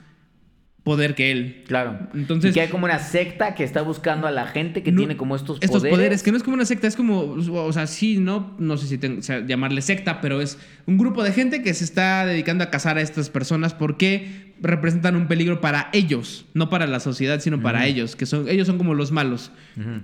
poder 0.85 1.15
que 1.15 1.31
él. 1.31 1.63
Claro. 1.67 1.97
Entonces- 2.13 2.51
Y 2.51 2.53
que 2.53 2.61
hay 2.61 2.67
como 2.69 2.85
una 2.85 2.99
secta 2.99 3.55
que 3.55 3.63
está 3.63 3.81
buscando 3.81 4.27
a 4.27 4.31
la 4.31 4.45
gente 4.45 4.83
que 4.83 4.91
No- 4.91 4.99
tiene 4.99 5.17
como 5.17 5.35
estos, 5.35 5.57
estos 5.59 5.79
poderes. 5.81 5.97
poderes. 5.97 6.23
que 6.23 6.29
no 6.31 6.37
es 6.37 6.43
como 6.43 6.53
una 6.53 6.63
secta, 6.65 6.87
es 6.87 6.95
como, 6.95 7.21
o 7.31 7.73
sea, 7.73 7.87
sí, 7.87 8.17
no, 8.19 8.55
no 8.59 8.77
sé 8.77 8.87
si 8.87 8.97
ten- 8.99 9.17
o 9.19 9.21
sea, 9.23 9.43
llamarle 9.45 9.81
secta, 9.81 10.21
pero 10.21 10.41
es 10.41 10.59
un 10.85 10.97
grupo 10.99 11.23
de 11.23 11.31
gente 11.33 11.63
que 11.63 11.73
se 11.73 11.83
está 11.83 12.25
dedicando 12.27 12.63
a 12.63 12.69
cazar 12.69 12.97
a 12.99 13.01
estas 13.01 13.31
personas 13.31 13.73
porque 13.73 14.53
representan 14.61 15.15
un 15.15 15.27
peligro 15.27 15.59
para 15.59 15.89
ellos, 15.91 16.45
no 16.53 16.69
para 16.69 16.85
la 16.85 16.99
sociedad, 16.99 17.39
sino 17.39 17.61
para 17.61 17.87
ellos, 17.87 18.15
que 18.15 18.27
son, 18.27 18.47
ellos 18.47 18.67
son 18.67 18.77
como 18.77 18.93
los 18.93 19.11
malos. 19.11 19.51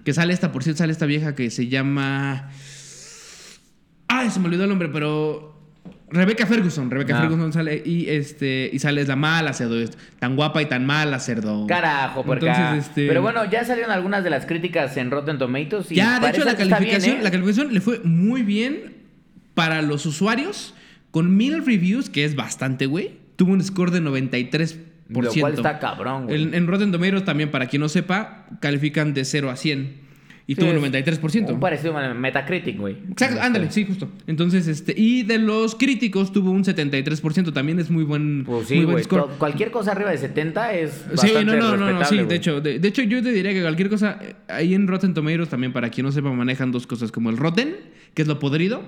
Que 0.03 0.13
sale 0.13 0.33
esta, 0.33 0.51
por 0.51 0.63
cierto, 0.63 0.79
sale 0.79 0.91
esta 0.91 1.05
vieja 1.05 1.35
que 1.35 1.51
se 1.51 1.67
llama... 1.67 2.49
Ay, 4.07 4.29
se 4.29 4.39
me 4.39 4.47
olvidó 4.47 4.63
el 4.63 4.69
nombre, 4.69 4.89
pero... 4.89 5.50
Rebecca 6.11 6.45
Ferguson, 6.45 6.91
Rebecca 6.91 7.17
Ah. 7.17 7.21
Ferguson 7.21 7.53
sale 7.53 7.81
y 7.85 8.09
este 8.09 8.69
y 8.71 8.79
sale 8.79 9.01
es 9.01 9.07
la 9.07 9.15
mala 9.15 9.53
cerdo, 9.53 9.79
es 9.79 9.91
tan 10.19 10.35
guapa 10.35 10.61
y 10.61 10.65
tan 10.65 10.85
mala 10.85 11.19
cerdo. 11.19 11.65
Carajo, 11.67 12.23
por 12.23 12.37
Entonces, 12.43 12.87
este- 12.87 13.07
Pero 13.07 13.21
bueno, 13.21 13.49
ya 13.49 13.63
salieron 13.63 13.91
algunas 13.91 14.23
de 14.23 14.29
las 14.29 14.45
críticas 14.45 14.95
en 14.97 15.09
Rotten 15.11 15.37
Tomatoes. 15.37 15.91
Y 15.91 15.95
Ya, 15.95 16.19
de 16.19 16.29
hecho, 16.29 16.43
la 16.43 16.53
bien, 16.55 16.69
calificación, 16.69 17.17
¿eh? 17.17 17.23
la 17.23 17.31
calificación 17.31 17.73
le 17.73 17.81
fue 17.81 17.99
muy 18.03 18.43
bien 18.43 18.93
para 19.53 19.81
los 19.81 20.05
usuarios. 20.05 20.73
Con 21.11 21.35
mil 21.35 21.65
reviews, 21.65 22.09
que 22.09 22.23
es 22.23 22.35
bastante, 22.35 22.85
güey. 22.85 23.11
Tuvo 23.35 23.51
un 23.51 23.63
score 23.63 23.91
de 23.91 23.99
93%. 24.01 24.79
Lo 25.09 25.33
cual 25.33 25.53
está 25.55 25.77
cabrón, 25.79 26.25
güey. 26.27 26.41
En, 26.41 26.53
en 26.53 26.67
Rotten 26.67 26.91
Tomatoes 26.93 27.25
también, 27.25 27.51
para 27.51 27.67
quien 27.67 27.81
no 27.81 27.89
sepa, 27.89 28.45
califican 28.61 29.13
de 29.13 29.25
0 29.25 29.49
a 29.49 29.57
100. 29.57 29.93
Y 30.47 30.55
Sí, 30.55 30.61
tuvo 30.61 30.71
es 30.71 30.81
93%. 30.81 31.53
Un 31.53 31.59
parecido 31.59 31.95
a 31.97 32.13
Metacritic, 32.13 32.77
güey. 32.77 32.97
Exacto, 33.11 33.39
ándale, 33.41 33.69
sí, 33.71 33.85
justo. 33.85 34.09
Entonces, 34.27 34.67
este, 34.67 34.93
y 34.97 35.23
de 35.23 35.37
los 35.37 35.75
críticos 35.75 36.33
tuvo 36.33 36.51
un 36.51 36.63
73%, 36.63 37.53
también 37.53 37.79
es 37.79 37.89
muy 37.89 38.03
buen, 38.03 38.43
Pues 38.45 38.67
sí, 38.67 38.75
muy 38.77 38.85
buen 38.85 39.03
score. 39.03 39.27
Cualquier 39.37 39.71
cosa 39.71 39.91
arriba 39.91 40.09
de 40.11 40.17
70 40.17 40.73
es 40.73 40.91
Sí, 40.91 41.03
bastante 41.11 41.45
no, 41.45 41.53
no, 41.55 41.61
no, 41.61 41.77
no, 41.77 41.85
respetable, 41.99 42.21
sí, 42.23 42.27
de 42.27 42.35
hecho, 42.35 42.59
de, 42.61 42.79
de 42.79 42.87
hecho 42.87 43.01
yo 43.03 43.21
te 43.21 43.31
diría 43.31 43.53
que 43.53 43.61
cualquier 43.61 43.89
cosa, 43.89 44.19
eh, 44.21 44.33
ahí 44.47 44.73
en 44.73 44.87
Rotten 44.87 45.13
Tomatoes 45.13 45.49
también, 45.49 45.73
para 45.73 45.89
quien 45.89 46.05
no 46.05 46.11
sepa, 46.11 46.31
manejan 46.31 46.71
dos 46.71 46.87
cosas, 46.87 47.11
como 47.11 47.29
el 47.29 47.37
Rotten, 47.37 47.75
que 48.13 48.23
es 48.23 48.27
lo 48.27 48.39
podrido, 48.39 48.83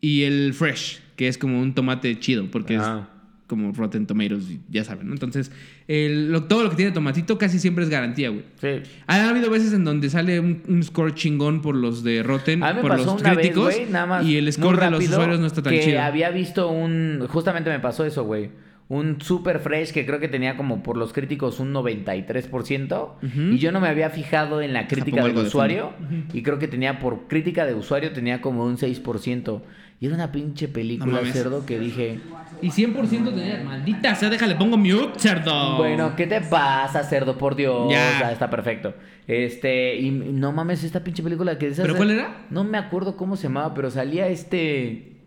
y 0.00 0.22
el 0.22 0.54
Fresh, 0.54 1.00
que 1.16 1.28
es 1.28 1.36
como 1.38 1.60
un 1.60 1.74
tomate 1.74 2.18
chido, 2.20 2.46
porque 2.50 2.76
Ah. 2.76 3.08
es 3.10 3.15
como 3.46 3.72
Rotten 3.72 4.06
Tomatoes, 4.06 4.44
ya 4.68 4.82
saben, 4.84 5.06
¿no? 5.06 5.12
Entonces, 5.12 5.52
el- 5.86 6.32
lo- 6.32 6.44
todo 6.44 6.64
lo 6.64 6.70
que 6.70 6.76
tiene 6.76 6.90
tomatito 6.92 7.38
casi 7.38 7.58
siempre 7.58 7.84
es 7.84 7.90
garantía, 7.90 8.30
güey. 8.30 8.42
Sí. 8.60 8.90
Ha 9.06 9.28
habido 9.28 9.50
veces 9.50 9.72
en 9.72 9.84
donde 9.84 10.10
sale 10.10 10.40
un, 10.40 10.62
un 10.68 10.82
score 10.82 11.14
chingón 11.14 11.62
por 11.62 11.76
los 11.76 12.02
de 12.02 12.22
Rotten, 12.22 12.62
A 12.62 12.70
mí 12.70 12.76
me 12.76 12.80
por 12.82 12.90
pasó 12.92 13.12
los 13.12 13.20
una 13.20 13.34
críticos, 13.34 13.68
vez, 13.68 13.76
güey, 13.78 13.90
nada 13.92 14.06
más. 14.06 14.24
y 14.26 14.36
el 14.36 14.52
score 14.52 14.80
de 14.80 14.90
los 14.90 15.04
usuarios 15.04 15.38
no 15.40 15.46
está 15.46 15.62
tan 15.62 15.72
que 15.72 15.80
chido. 15.80 16.00
había 16.02 16.30
visto 16.30 16.68
un. 16.70 17.24
Justamente 17.28 17.70
me 17.70 17.78
pasó 17.80 18.04
eso, 18.04 18.24
güey. 18.24 18.50
Un 18.88 19.20
super 19.20 19.58
fresh 19.58 19.90
que 19.92 20.06
creo 20.06 20.20
que 20.20 20.28
tenía 20.28 20.56
como 20.56 20.82
por 20.84 20.96
los 20.96 21.12
críticos 21.12 21.58
un 21.58 21.72
93%. 21.72 23.14
Ujú. 23.22 23.40
Y 23.52 23.58
yo 23.58 23.72
no 23.72 23.80
me 23.80 23.88
había 23.88 24.10
fijado 24.10 24.60
en 24.62 24.72
la 24.72 24.86
crítica 24.86 25.24
del 25.24 25.34
de 25.34 25.40
usuario. 25.42 25.92
Y 26.32 26.42
creo 26.42 26.58
que 26.58 26.68
tenía 26.68 26.98
por 27.00 27.26
crítica 27.26 27.66
de 27.66 27.74
usuario 27.74 28.12
tenía 28.12 28.40
como 28.40 28.64
un 28.64 28.76
6%. 28.76 29.62
Y 29.98 30.06
era 30.06 30.14
una 30.14 30.30
pinche 30.30 30.68
película, 30.68 31.22
No 31.22 31.32
cerdo, 31.32 31.64
que 31.64 31.78
dije. 31.78 32.20
Y 32.60 32.68
100% 32.68 33.34
tenía, 33.34 33.62
maldita 33.64 34.14
sea, 34.14 34.28
déjale, 34.28 34.54
pongo 34.54 34.76
mute, 34.76 35.18
cerdo. 35.18 35.78
Bueno, 35.78 36.14
¿qué 36.16 36.26
te 36.26 36.42
pasa, 36.42 37.02
cerdo? 37.02 37.38
Por 37.38 37.56
Dios. 37.56 37.90
Ya. 37.90 38.20
Ya. 38.20 38.32
está 38.32 38.50
perfecto. 38.50 38.94
Este, 39.26 39.96
y 39.96 40.10
no 40.10 40.52
mames, 40.52 40.84
esta 40.84 41.02
pinche 41.02 41.22
película 41.22 41.58
que... 41.58 41.70
¿Pero 41.70 41.96
cuál 41.96 42.10
era? 42.10 42.46
No 42.50 42.64
me 42.64 42.76
acuerdo 42.78 43.16
cómo 43.16 43.36
se 43.36 43.44
llamaba, 43.44 43.72
pero 43.74 43.90
salía 43.90 44.28
este... 44.28 45.22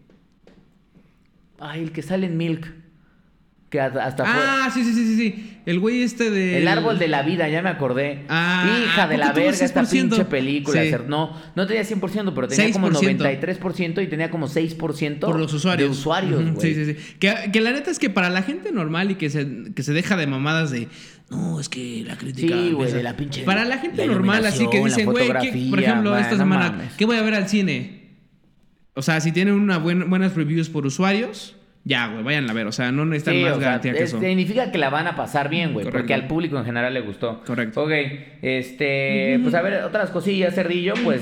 Ay, 1.60 1.82
el 1.82 1.92
que 1.92 2.02
sale 2.02 2.28
en 2.28 2.38
Milk. 2.38 2.72
Que 3.70 3.80
hasta 3.80 4.26
fue... 4.26 4.34
Ah, 4.36 4.72
sí, 4.74 4.84
sí, 4.84 4.94
sí, 4.94 5.06
sí, 5.06 5.16
sí. 5.16 5.58
El 5.68 5.80
güey 5.80 6.02
este 6.02 6.32
de... 6.32 6.58
El 6.58 6.68
árbol 6.68 6.98
de 6.98 7.08
la 7.08 7.22
vida, 7.22 7.48
ya 7.50 7.62
me 7.62 7.70
acordé. 7.70 8.26
Ah, 8.28 8.80
Hija 8.84 9.08
de 9.08 9.14
¿a 9.14 9.18
la 9.20 9.32
verga, 9.32 9.64
esta 9.64 9.84
6%? 9.84 9.90
pinche 9.92 10.26
película. 10.26 10.82
Sí. 10.82 10.92
No, 11.08 11.40
no 11.56 11.68
tenía 11.68 11.84
100%, 11.84 12.32
pero 12.34 12.48
tenía 12.48 12.72
como 12.74 12.90
6%. 12.90 13.20
93% 13.60 14.04
y 14.04 14.08
tenía 14.08 14.32
como 14.32 14.48
6% 14.48 15.20
por 15.20 15.38
los 15.40 15.54
usuarios. 15.54 15.88
de 15.92 15.92
usuarios, 16.00 16.52
güey. 16.56 16.74
Sí, 16.74 16.74
sí, 16.84 16.94
sí. 16.94 17.16
Que, 17.20 17.52
que 17.54 17.62
la 17.62 17.72
neta 17.72 17.92
es 17.92 18.00
que 18.00 18.10
para 18.10 18.32
la 18.32 18.42
gente 18.42 18.72
normal 18.72 19.12
y 19.12 19.16
que 19.16 19.30
se, 19.30 19.48
que 19.76 19.84
se 19.84 19.94
deja 19.94 20.18
de 20.18 20.26
mamadas 20.26 20.72
de. 20.72 20.88
No, 21.30 21.60
es 21.60 21.70
que 21.70 22.04
la 22.08 22.18
crítica. 22.18 22.48
Sí, 22.56 22.72
güey, 22.72 22.90
empieza-". 22.90 22.98
de 22.98 23.04
la 23.04 23.16
pinche- 23.16 23.44
Para 23.44 23.66
la 23.66 23.78
gente 23.78 24.08
la 24.08 24.12
normal, 24.14 24.44
así 24.48 24.68
que 24.72 24.84
dicen, 24.84 25.06
güey, 25.06 25.28
¿qué- 25.28 25.68
por 25.70 25.80
ejemplo, 25.80 26.18
esta 26.18 26.38
man, 26.44 26.50
no 26.50 26.66
semana. 26.66 26.92
¿qué 26.98 27.06
voy 27.06 27.18
a 27.18 27.22
ver 27.22 27.36
al 27.36 27.48
cine? 27.48 28.16
O 28.96 29.04
sea, 29.04 29.22
si 29.22 29.32
tienen 29.32 29.54
una 29.54 29.78
buen- 29.78 30.10
buenas 30.10 30.34
reviews 30.36 30.70
por 30.70 30.88
usuarios, 30.88 31.56
ya, 31.90 32.08
güey, 32.08 32.24
vayan 32.24 32.50
a 32.50 32.54
ver. 32.54 32.68
O 32.68 32.72
sea, 32.72 32.92
no 32.92 33.04
necesitan 33.06 33.34
Sí, 33.34 33.42
más 33.42 33.52
o 33.52 33.56
sea, 33.56 33.66
garantía 33.66 33.92
que 33.94 33.98
es- 34.04 34.10
eso. 34.10 34.20
significa 34.22 34.72
que 34.72 34.78
la 34.78 34.90
van 34.90 35.08
a 35.08 35.16
pasar 35.18 35.50
bien, 35.50 35.74
güey, 35.74 35.84
Correcto. 35.86 35.98
porque 36.00 36.14
al 36.14 36.28
público 36.28 36.58
en 36.58 36.64
general 36.66 36.94
le 36.94 37.02
gustó. 37.02 37.42
Correcto. 37.46 37.84
Ok, 37.84 37.92
este, 38.42 39.40
pues 39.42 39.54
a 39.56 39.62
ver, 39.62 39.84
otras 39.84 40.10
cosillas, 40.12 40.54
Cerdillo, 40.56 40.94
pues... 41.04 41.22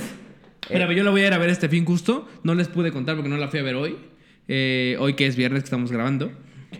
eh, 0.69 0.73
Mira, 0.73 0.91
yo 0.93 1.03
la 1.03 1.11
voy 1.11 1.21
a 1.21 1.27
ir 1.27 1.33
a 1.33 1.37
ver 1.37 1.49
este 1.49 1.69
fin 1.69 1.85
justo. 1.85 2.27
No 2.43 2.53
les 2.55 2.67
pude 2.67 2.91
contar 2.91 3.15
porque 3.15 3.29
no 3.29 3.37
la 3.37 3.47
fui 3.47 3.59
a 3.59 3.63
ver 3.63 3.75
hoy. 3.75 3.95
Eh, 4.47 4.95
hoy 4.99 5.13
que 5.13 5.25
es 5.25 5.35
viernes 5.35 5.61
que 5.63 5.65
estamos 5.67 5.91
grabando. 5.91 6.31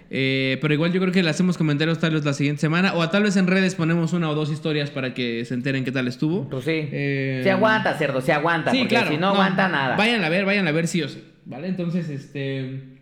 Eh, 0.10 0.58
pero 0.62 0.74
igual 0.74 0.92
yo 0.92 1.00
creo 1.00 1.14
que 1.14 1.24
le 1.24 1.30
hacemos 1.30 1.58
comentarios 1.58 2.00
tal 2.00 2.14
vez 2.14 2.26
la 2.26 2.34
siguiente 2.34 2.60
semana. 2.62 2.94
O 2.94 3.02
a 3.02 3.10
tal 3.12 3.24
vez 3.24 3.38
en 3.38 3.48
redes 3.48 3.76
ponemos 3.76 4.14
una 4.14 4.30
o 4.30 4.36
dos 4.36 4.52
historias 4.52 4.90
para 4.92 5.14
que 5.14 5.44
se 5.46 5.54
enteren 5.54 5.84
qué 5.86 5.92
tal 5.92 6.08
estuvo. 6.08 6.50
Pues 6.50 6.66
sí. 6.66 6.72
Eh, 6.92 7.42
Se 7.44 7.52
aguanta, 7.52 7.94
cerdo, 7.98 8.20
se 8.22 8.34
aguanta, 8.34 8.72
Sí, 8.72 8.80
porque 8.80 8.96
claro. 8.96 9.10
si 9.12 9.18
no, 9.18 9.30
aguanta 9.30 9.68
nada. 9.70 9.96
Vayan 9.96 10.24
a 10.24 10.30
ver, 10.30 10.46
vayan 10.46 10.68
a 10.68 10.72
ver 10.72 10.88
sí 10.88 11.02
o 11.04 11.10
sí. 11.10 11.24
¿Vale? 11.46 11.68
Entonces, 11.70 12.10
este... 12.10 12.97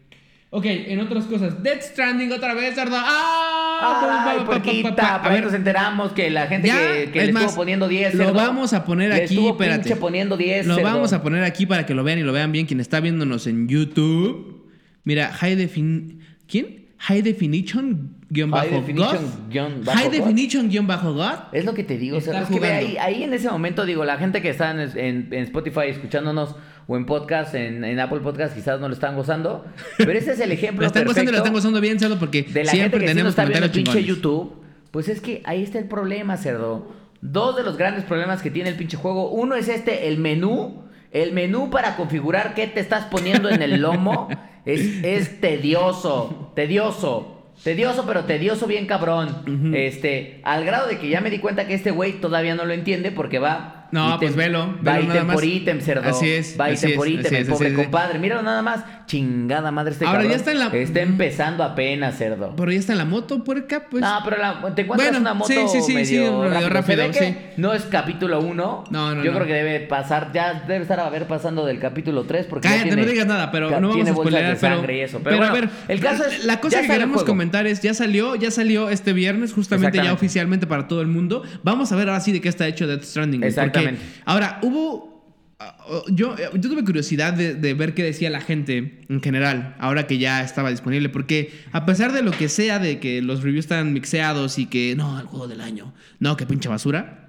Ok, 0.58 0.66
en 0.68 1.02
otras 1.02 1.26
cosas. 1.26 1.62
Death 1.62 1.82
Stranding 1.82 2.32
otra 2.32 2.54
vez, 2.54 2.76
cerdo. 2.76 2.96
¡Ah! 2.98 4.26
Ay, 4.26 4.38
Pa, 4.84 4.96
pa, 4.96 5.22
pa, 5.22 5.26
A 5.26 5.30
ver, 5.30 5.44
nos 5.44 5.54
enteramos 5.54 6.14
que 6.14 6.30
la 6.30 6.48
gente 6.48 6.70
Ya, 6.70 7.12
que, 7.12 7.26
le 7.26 7.34
más, 7.34 7.44
estuvo 7.44 7.58
poniendo 7.64 7.90
10, 7.90 8.16
lo 8.16 8.24
cerdo, 8.26 8.38
vamos 8.40 8.72
a 8.74 8.86
poner 8.86 9.10
le 9.10 9.24
aquí, 9.24 9.48
espérate. 9.48 9.96
poniendo 9.98 10.38
10, 10.38 10.66
Lo 10.68 10.76
cerdo. 10.76 10.90
vamos 10.90 11.12
a 11.12 11.22
poner 11.22 11.44
aquí 11.44 11.66
para 11.66 11.86
que 11.86 11.94
lo 11.94 12.06
vean 12.06 12.20
y 12.20 12.24
lo 12.24 12.32
vean 12.32 12.54
bien 12.54 12.66
quien 12.68 12.80
está 12.80 13.02
viéndonos 13.02 13.48
en 13.48 13.68
YouTube. 13.68 14.66
Mira, 15.04 15.34
High 15.34 15.56
Defin... 15.56 16.22
¿Quién? 16.48 16.86
High 17.00 17.22
Definition 17.22 18.16
guion 18.30 18.52
High 18.52 18.70
bajo 18.70 18.80
Definition 18.82 19.24
God. 19.26 19.50
guion 19.52 19.82
bajo 19.84 19.98
High 20.00 20.08
God. 20.08 20.14
Definition 20.16 20.70
guion 20.70 20.88
bajo 20.88 21.14
God. 21.14 21.34
Es 21.52 21.66
lo 21.66 21.74
que 21.74 21.84
te 21.84 21.98
digo, 21.98 22.18
o 22.18 22.22
sea, 22.22 22.42
es 22.44 22.48
que 22.50 22.66
ahí, 22.66 22.98
ahí 22.98 23.24
en 23.24 23.34
ese 23.34 23.50
momento, 23.50 23.86
digo, 23.86 24.06
la 24.06 24.18
gente 24.18 24.42
que 24.42 24.50
está 24.50 24.72
en, 24.72 24.80
en- 24.98 25.28
en 25.34 25.44
Spotify 25.44 25.88
escuchándonos 25.90 26.56
o 26.88 26.98
en 26.98 27.06
podcast, 27.06 27.56
en, 27.56 27.84
en 27.84 28.00
Apple 28.00 28.20
Podcast, 28.20 28.56
quizás 28.56 28.80
no 28.80 28.88
lo 28.88 28.94
están 28.94 29.16
gozando, 29.16 29.66
pero 29.98 30.12
ese 30.12 30.34
es 30.34 30.40
el 30.40 30.52
ejemplo 30.52 30.82
Lo 30.82 30.88
están 30.88 31.06
gozando 31.06 31.30
y 31.30 31.34
lo 31.34 31.38
están 31.38 31.54
gozando 31.54 31.82
bien, 31.82 32.00
cerdo, 32.00 32.20
porque 32.20 32.44
de 32.44 32.64
la 32.64 32.72
gente 32.72 32.76
siempre 32.76 33.00
que 33.00 33.08
sí 33.08 33.14
nos 33.14 33.14
tenemos 33.14 33.30
está 33.32 33.46
viendo 33.46 33.72
pinche. 33.72 34.04
YouTube. 34.04 34.64
Pues 34.92 35.10
es 35.10 35.20
que 35.20 35.42
ahí 35.46 35.64
está 35.64 35.80
el 35.80 35.88
problema, 35.88 36.38
cerdo. 36.38 36.94
Dos 37.22 37.56
de 37.56 37.64
los 37.64 37.76
grandes 37.78 38.06
problemas 38.06 38.42
que 38.42 38.52
tiene 38.52 38.70
el 38.70 38.76
pinche 38.76 38.98
juego. 38.98 39.30
Uno 39.30 39.56
es 39.56 39.68
este, 39.68 40.08
el 40.08 40.20
menú. 40.20 40.84
El 41.12 41.34
menú 41.34 41.70
para 41.70 41.96
configurar 41.96 42.54
qué 42.56 42.68
te 42.68 42.82
estás 42.82 43.06
poniendo 43.06 43.50
en 43.50 43.62
el 43.62 43.82
lomo 43.82 44.30
es, 44.66 45.04
es 45.04 45.42
tedioso, 45.42 46.52
tedioso. 46.56 47.36
Tedioso, 47.64 48.06
pero 48.06 48.26
tedioso 48.26 48.68
bien 48.68 48.86
cabrón. 48.86 49.74
Este, 49.74 50.42
al 50.44 50.66
grado 50.66 50.88
de 50.88 51.00
que 51.00 51.10
ya 51.10 51.22
me 51.22 51.30
di 51.30 51.40
cuenta 51.40 51.68
que 51.68 51.74
este 51.74 51.92
güey 51.92 52.20
todavía 52.20 52.54
no 52.54 52.66
lo 52.66 52.74
entiende 52.74 53.12
porque 53.12 53.40
va. 53.40 53.85
No, 53.92 54.16
ítem- 54.16 54.20
pues 54.20 54.36
velo, 54.36 54.60
Va 54.86 54.94
velo 54.94 55.08
nada 55.08 55.16
ítem 55.16 55.28
más. 55.28 55.34
por 55.36 55.44
ítem, 55.46 55.82
cerdo. 55.82 56.10
Así 56.10 56.30
es, 56.30 56.56
Va 56.60 56.66
así 56.66 56.74
ítem 56.76 56.90
es, 56.92 56.96
por 56.98 57.08
ítem, 57.08 57.36
el 57.36 57.46
pobre 57.48 57.68
es. 57.70 57.74
compadre. 57.76 58.20
Míralo 58.20 58.42
nada 58.44 58.62
más. 58.62 58.84
Chingada 59.06 59.70
madre 59.72 59.92
este 59.92 60.04
Ahora 60.04 60.24
ya 60.24 60.36
está 60.36 60.52
en 60.52 60.58
la- 60.60 60.68
Está 60.68 61.02
empezando 61.02 61.64
apenas, 61.64 62.18
cerdo. 62.18 62.56
Pero 62.58 62.72
ya 62.72 62.80
está 62.80 62.94
en 62.94 62.98
la 62.98 63.06
moto, 63.06 63.44
puerca, 63.44 63.84
pues. 63.90 64.02
No, 64.02 64.20
pero 64.24 64.38
la- 64.38 64.74
te 64.74 64.82
encuentras 64.82 65.12
Bueno, 65.12 65.20
una 65.20 65.34
moto 65.36 65.54
sí, 65.54 65.60
sí, 65.72 65.82
sí, 65.84 65.94
medio 65.94 66.06
sí, 66.44 66.50
rápido. 66.50 66.70
rápido, 66.70 66.86
Se 66.86 66.96
ve 66.96 67.12
que 67.12 67.54
no 67.58 67.74
es 67.74 67.84
capítulo 67.84 68.40
1. 68.42 68.84
No, 68.90 69.14
no, 69.16 69.24
Yo 69.24 69.32
no. 69.32 69.38
creo 69.38 69.48
que 69.48 69.54
debe 69.54 69.80
pasar, 69.82 70.32
ya 70.34 70.64
debe 70.68 70.82
estar 70.82 71.00
a 71.00 71.08
ver 71.12 71.28
pasando 71.28 71.66
del 71.68 71.80
capítulo 71.80 72.24
3 72.24 72.48
porque 72.48 72.68
Cállate, 72.68 72.88
tiene- 72.90 73.04
no 73.04 73.08
digas 73.12 73.28
nada, 73.28 73.52
pero 73.52 73.68
no 73.70 73.90
vamos 73.90 73.94
tiene 73.96 74.10
a 74.10 74.14
spoilear, 74.14 74.54
de 74.56 74.60
pero, 74.60 74.76
sangre 74.76 74.98
y 74.98 75.02
eso. 75.02 75.20
Pero, 75.24 75.38
pero 75.38 75.52
bueno, 75.52 75.52
a 75.52 75.54
ver, 75.62 75.70
el 75.88 76.00
caso 76.00 76.26
es 76.26 76.44
la 76.44 76.60
cosa 76.60 76.82
que 76.82 76.88
queremos 76.88 77.24
comentar 77.24 77.68
es 77.68 77.82
ya 77.82 77.94
salió, 77.94 78.36
ya 78.36 78.50
salió 78.50 78.90
este 78.90 79.14
viernes 79.14 79.54
justamente 79.54 80.00
ya 80.04 80.14
oficialmente 80.14 80.66
para 80.66 80.88
todo 80.88 81.02
el 81.02 81.08
mundo. 81.08 81.44
Vamos 81.62 81.92
a 81.92 81.96
ver 81.96 82.10
ahora 82.10 82.22
sí 82.22 82.32
de 82.32 82.42
qué 82.42 82.50
está 82.50 82.66
hecho 82.68 82.88
Death 82.88 83.04
Stranding. 83.04 83.42
porque 83.42 83.75
Exactamente. 83.80 84.22
ahora 84.26 84.60
hubo 84.62 85.34
ah, 85.60 85.78
oh, 85.88 86.04
yo, 86.10 86.36
yo 86.38 86.70
tuve 86.70 86.84
curiosidad 86.84 87.34
de, 87.34 87.56
de 87.56 87.74
ver 87.74 87.94
qué 87.94 88.04
decía 88.04 88.30
la 88.30 88.42
gente 88.42 89.06
en 89.08 89.22
general, 89.22 89.76
ahora 89.80 90.08
que 90.08 90.18
ya 90.18 90.44
estaba 90.44 90.70
disponible, 90.70 91.10
porque 91.10 91.54
a 91.72 91.86
pesar 91.86 92.12
de 92.12 92.22
lo 92.22 92.32
que 92.32 92.50
sea, 92.50 92.80
de 92.80 93.00
que 93.00 93.22
los 93.22 93.44
reviews 93.44 93.66
están 93.66 93.94
mixeados 93.94 94.58
y 94.60 94.66
que 94.66 94.96
no, 94.96 95.20
el 95.20 95.26
juego 95.26 95.48
del 95.48 95.62
año, 95.62 95.94
no, 96.20 96.38
que 96.38 96.46
pinche 96.46 96.70
basura, 96.70 97.26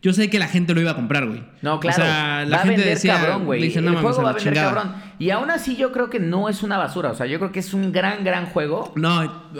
yo 0.00 0.12
sé 0.12 0.30
que 0.30 0.38
la 0.38 0.46
gente 0.46 0.74
lo 0.74 0.80
iba 0.80 0.92
a 0.92 0.94
comprar, 0.94 1.26
güey. 1.26 1.42
No, 1.60 1.80
claro. 1.80 2.02
O 2.02 2.06
sea, 2.06 2.44
la 2.44 2.58
va 2.58 2.62
gente 2.62 2.82
a 2.82 2.84
vender 2.84 2.94
decía, 2.94 3.14
cabrón, 3.16 3.46
güey. 3.46 3.62
dice, 3.62 3.80
no 3.80 3.90
el 3.90 3.96
juego 3.96 4.22
va 4.22 4.30
a 4.30 4.32
vender 4.34 4.54
chingada. 4.54 4.74
cabrón. 4.74 4.94
Y 5.18 5.30
aún 5.30 5.50
así 5.50 5.74
yo 5.74 5.90
creo 5.90 6.08
que 6.08 6.20
no 6.20 6.48
es 6.48 6.62
una 6.62 6.78
basura. 6.78 7.10
O 7.10 7.14
sea, 7.16 7.26
yo 7.26 7.40
creo 7.40 7.50
que 7.50 7.58
es 7.58 7.74
un 7.74 7.90
gran, 7.90 8.22
gran 8.22 8.46
juego. 8.46 8.92
No, 8.94 9.50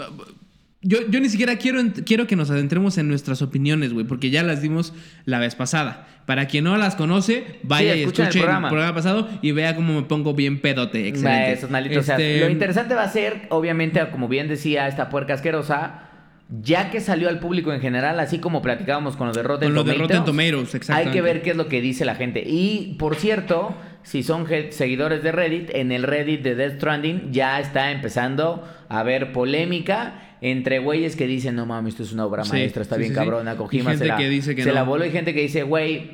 yo, 0.81 0.99
yo 1.09 1.19
ni 1.19 1.29
siquiera 1.29 1.57
quiero, 1.57 1.81
quiero 2.05 2.25
que 2.27 2.35
nos 2.35 2.49
adentremos 2.49 2.97
en 2.97 3.07
nuestras 3.07 3.41
opiniones, 3.41 3.93
güey, 3.93 4.05
porque 4.05 4.29
ya 4.29 4.43
las 4.43 4.61
dimos 4.61 4.93
la 5.25 5.39
vez 5.39 5.55
pasada. 5.55 6.07
Para 6.25 6.45
quien 6.47 6.63
no 6.63 6.77
las 6.77 6.95
conoce, 6.95 7.59
vaya 7.63 7.93
Sí, 7.93 7.99
y 7.99 8.03
el 8.03 8.09
escuche 8.09 8.23
el 8.23 8.43
programa. 8.67 8.93
pasado 8.93 9.27
y 9.41 9.51
vea 9.51 9.75
cómo 9.75 9.95
me 9.95 10.03
pongo 10.03 10.33
bien 10.35 10.61
pedote. 10.61 11.07
Excelente. 11.07 11.53
Esos 11.53 11.71
malitos. 11.71 11.97
O 11.97 12.03
sea, 12.03 12.15
Este, 12.17 12.39
lo 12.45 12.51
interesante 12.51 12.93
va 12.93 13.03
a 13.03 13.09
ser, 13.09 13.47
obviamente, 13.49 13.99
como 14.11 14.27
bien 14.27 14.47
decía 14.47 14.87
esta 14.87 15.09
puerca 15.09 15.33
asquerosa, 15.33 16.08
ya 16.49 16.89
que 16.89 16.99
salió 16.99 17.29
al 17.29 17.39
público 17.39 17.71
en 17.73 17.79
general, 17.79 18.19
así 18.19 18.39
como 18.39 18.61
platicábamos 18.61 19.15
con 19.15 19.27
los 19.27 19.35
de 19.35 19.43
Rotten 19.43 19.67
Con 19.67 19.75
lo 19.75 19.83
de 19.83 19.93
Tomatoes, 19.93 20.17
Rotten 20.17 20.35
Tomatoes, 20.35 20.89
hay 20.89 21.07
que 21.07 21.21
ver 21.21 21.41
qué 21.43 21.51
es 21.51 21.55
lo 21.57 21.67
que 21.67 21.79
dice 21.79 22.05
la 22.05 22.15
gente. 22.15 22.43
Y, 22.45 22.95
por 22.97 23.15
cierto, 23.15 23.75
si 24.01 24.23
son 24.23 24.47
seguidores 24.71 25.21
de 25.21 25.31
Reddit, 25.31 25.69
en 25.75 25.91
el 25.91 26.03
Reddit 26.03 26.41
de 26.41 26.55
Death 26.55 26.77
Stranding 26.77 27.31
ya 27.31 27.59
está 27.59 27.91
empezando 27.91 28.67
a 28.89 28.99
haber 28.99 29.31
polémica 29.31 30.37
entre 30.41 30.79
güeyes 30.79 31.15
que 31.15 31.27
dicen, 31.27 31.55
no 31.55 31.65
mames, 31.65 31.93
esto 31.93 32.03
es 32.03 32.13
una 32.13 32.25
obra 32.25 32.45
Sí, 32.45 32.51
maestra, 32.53 32.81
está 32.81 32.95
sí, 32.95 33.01
bien 33.01 33.11
sí, 33.11 33.15
cabrona, 33.19 33.55
Kojima 33.55 33.95
se 33.97 34.05
la, 34.05 34.15
que 34.17 34.29
dice 34.29 34.55
que 34.55 34.63
se 34.63 34.69
no. 34.69 34.75
la 34.75 34.83
voló 34.83 35.05
y 35.05 35.11
gente 35.11 35.33
que 35.33 35.41
dice, 35.41 35.63
güey, 35.63 36.11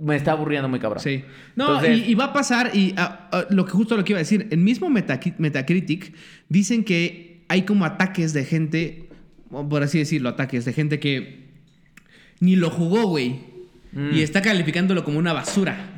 me 0.00 0.16
está 0.16 0.32
aburriendo 0.32 0.68
muy 0.68 0.80
cabrón. 0.80 1.02
Sí. 1.02 1.22
No, 1.54 1.76
Entonces- 1.76 2.08
y, 2.08 2.10
y 2.10 2.14
va 2.14 2.24
a 2.26 2.32
pasar, 2.32 2.70
y 2.74 2.94
ah, 2.96 3.28
ah, 3.30 3.44
lo 3.50 3.66
que 3.66 3.72
justo 3.72 3.96
lo 3.96 4.02
que 4.02 4.12
iba 4.12 4.18
a 4.18 4.22
decir, 4.22 4.48
en 4.50 4.64
mismo 4.64 4.88
Metacritic 4.90 6.12
dicen 6.48 6.84
que 6.84 7.44
hay 7.48 7.62
como 7.62 7.84
ataques 7.84 8.32
de 8.32 8.44
gente, 8.44 9.05
por 9.50 9.82
así 9.82 9.98
decirlo, 9.98 10.28
ataques 10.30 10.64
de 10.64 10.72
gente 10.72 10.98
que 11.00 11.46
ni 12.40 12.56
lo 12.56 12.70
jugó, 12.70 13.06
güey. 13.06 13.40
Mm. 13.92 14.12
Y 14.14 14.22
está 14.22 14.42
calificándolo 14.42 15.04
como 15.04 15.18
una 15.18 15.32
basura. 15.32 15.92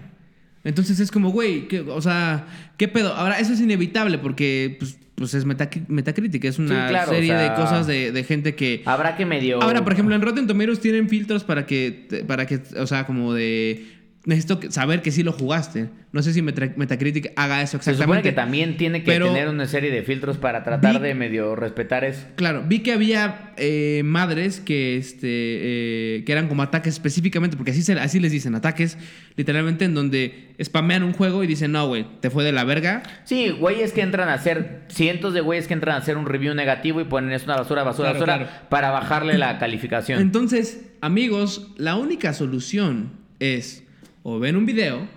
Entonces 0.65 1.01
es 1.01 1.11
como, 1.11 1.31
güey, 1.31 1.67
¿qué- 1.69 1.81
o 1.81 2.01
sea, 2.01 2.47
¿qué 2.77 2.89
pedo? 2.89 3.15
Ahora, 3.15 3.39
eso 3.41 3.53
es 3.53 3.61
inevitable 3.61 4.19
porque, 4.19 4.77
pues, 4.79 4.99
pues 5.15 5.35
es 5.35 5.45
Metacritic, 5.45 6.45
es 6.45 6.59
una 6.59 6.69
Sí, 6.87 6.89
claro, 6.91 7.11
serie 7.11 7.33
o 7.33 7.39
sea, 7.39 7.43
de 7.51 7.57
cosas 7.57 7.87
de, 7.87 8.13
de 8.13 8.25
gente 8.25 8.55
que... 8.55 8.83
Habrá 8.85 9.17
que 9.17 9.27
medio... 9.27 9.61
Ahora, 9.63 9.83
por 9.83 9.93
ejemplo, 9.93 10.15
en 10.15 10.23
Rotten 10.23 10.47
Tomatoes 10.47 10.79
tienen 10.81 11.09
filtros 11.09 11.43
para 11.43 11.67
que, 11.67 12.25
para 12.27 12.47
que, 12.47 12.61
o 12.79 12.87
sea, 12.87 13.05
como 13.07 13.35
de 13.35 13.85
necesito 14.25 14.61
saber 14.71 15.01
que 15.01 15.11
sí 15.11 15.23
lo 15.23 15.33
jugaste. 15.33 15.89
No 16.13 16.23
sé 16.23 16.33
si 16.33 16.43
Meta- 16.43 16.73
Metacritic 16.77 17.33
haga 17.37 17.63
eso 17.63 17.73
Se 17.73 17.77
exactamente. 17.91 18.03
supone 18.05 18.23
que 18.23 18.33
también 18.33 18.77
tiene 18.77 19.03
que 19.03 19.13
tener 19.19 19.49
una 19.49 19.67
serie 19.67 19.91
de 19.91 20.03
filtros 20.03 20.37
para 20.39 20.65
tratar 20.65 20.97
Vi- 21.01 21.07
de 21.09 21.15
medio 21.15 21.55
respetar 21.55 22.05
eso. 22.05 22.27
Claro, 22.37 22.65
vi 22.67 22.81
que 22.81 22.93
había 22.93 23.53
eh, 23.57 24.03
madres 24.05 24.61
que, 24.61 24.97
este, 24.97 25.29
eh, 25.31 26.25
que 26.25 26.33
eran 26.33 26.49
como 26.49 26.63
ataques 26.63 26.95
específicamente, 26.95 27.57
porque 27.57 27.71
así, 27.73 27.83
se- 27.83 27.93
así 27.95 28.21
les 28.21 28.33
dicen, 28.33 28.55
ataques 28.55 28.99
literalmente 29.37 29.85
en 29.85 29.95
donde 29.95 30.55
spamean 30.63 31.03
un 31.05 31.13
juego 31.13 31.43
y 31.45 31.47
dicen, 31.47 31.73
no, 31.73 31.87
güey, 31.89 32.07
te 32.21 32.31
fue 32.31 32.45
de 32.45 32.53
la 32.53 32.65
verga. 32.65 33.03
Sí, 33.25 33.51
güeyes 33.51 33.93
que 33.93 34.01
entran 34.03 34.29
a 34.29 34.35
hacer, 34.35 34.83
cientos 34.89 35.33
de 35.35 35.41
güeyes 35.41 35.67
que 35.69 35.75
entran 35.75 35.95
a 35.95 35.99
hacer 35.99 36.17
un 36.17 36.27
review 36.27 36.55
negativo 36.55 37.01
y 37.01 37.05
ponen 37.05 37.33
es 37.33 37.45
una 37.45 37.57
basura, 37.57 37.83
basura, 37.83 38.11
Claro, 38.11 38.27
basura, 38.27 38.49
claro. 38.49 38.67
para 38.69 38.91
bajarle 38.91 39.39
la 39.39 39.59
calificación. 39.59 40.21
Entonces, 40.21 40.87
amigos, 41.01 41.73
la 41.77 41.97
única 41.97 42.33
solución 42.33 43.13
es 43.41 43.85
o 44.29 44.39
ven 44.39 44.57
un 44.57 44.67
video, 44.67 45.09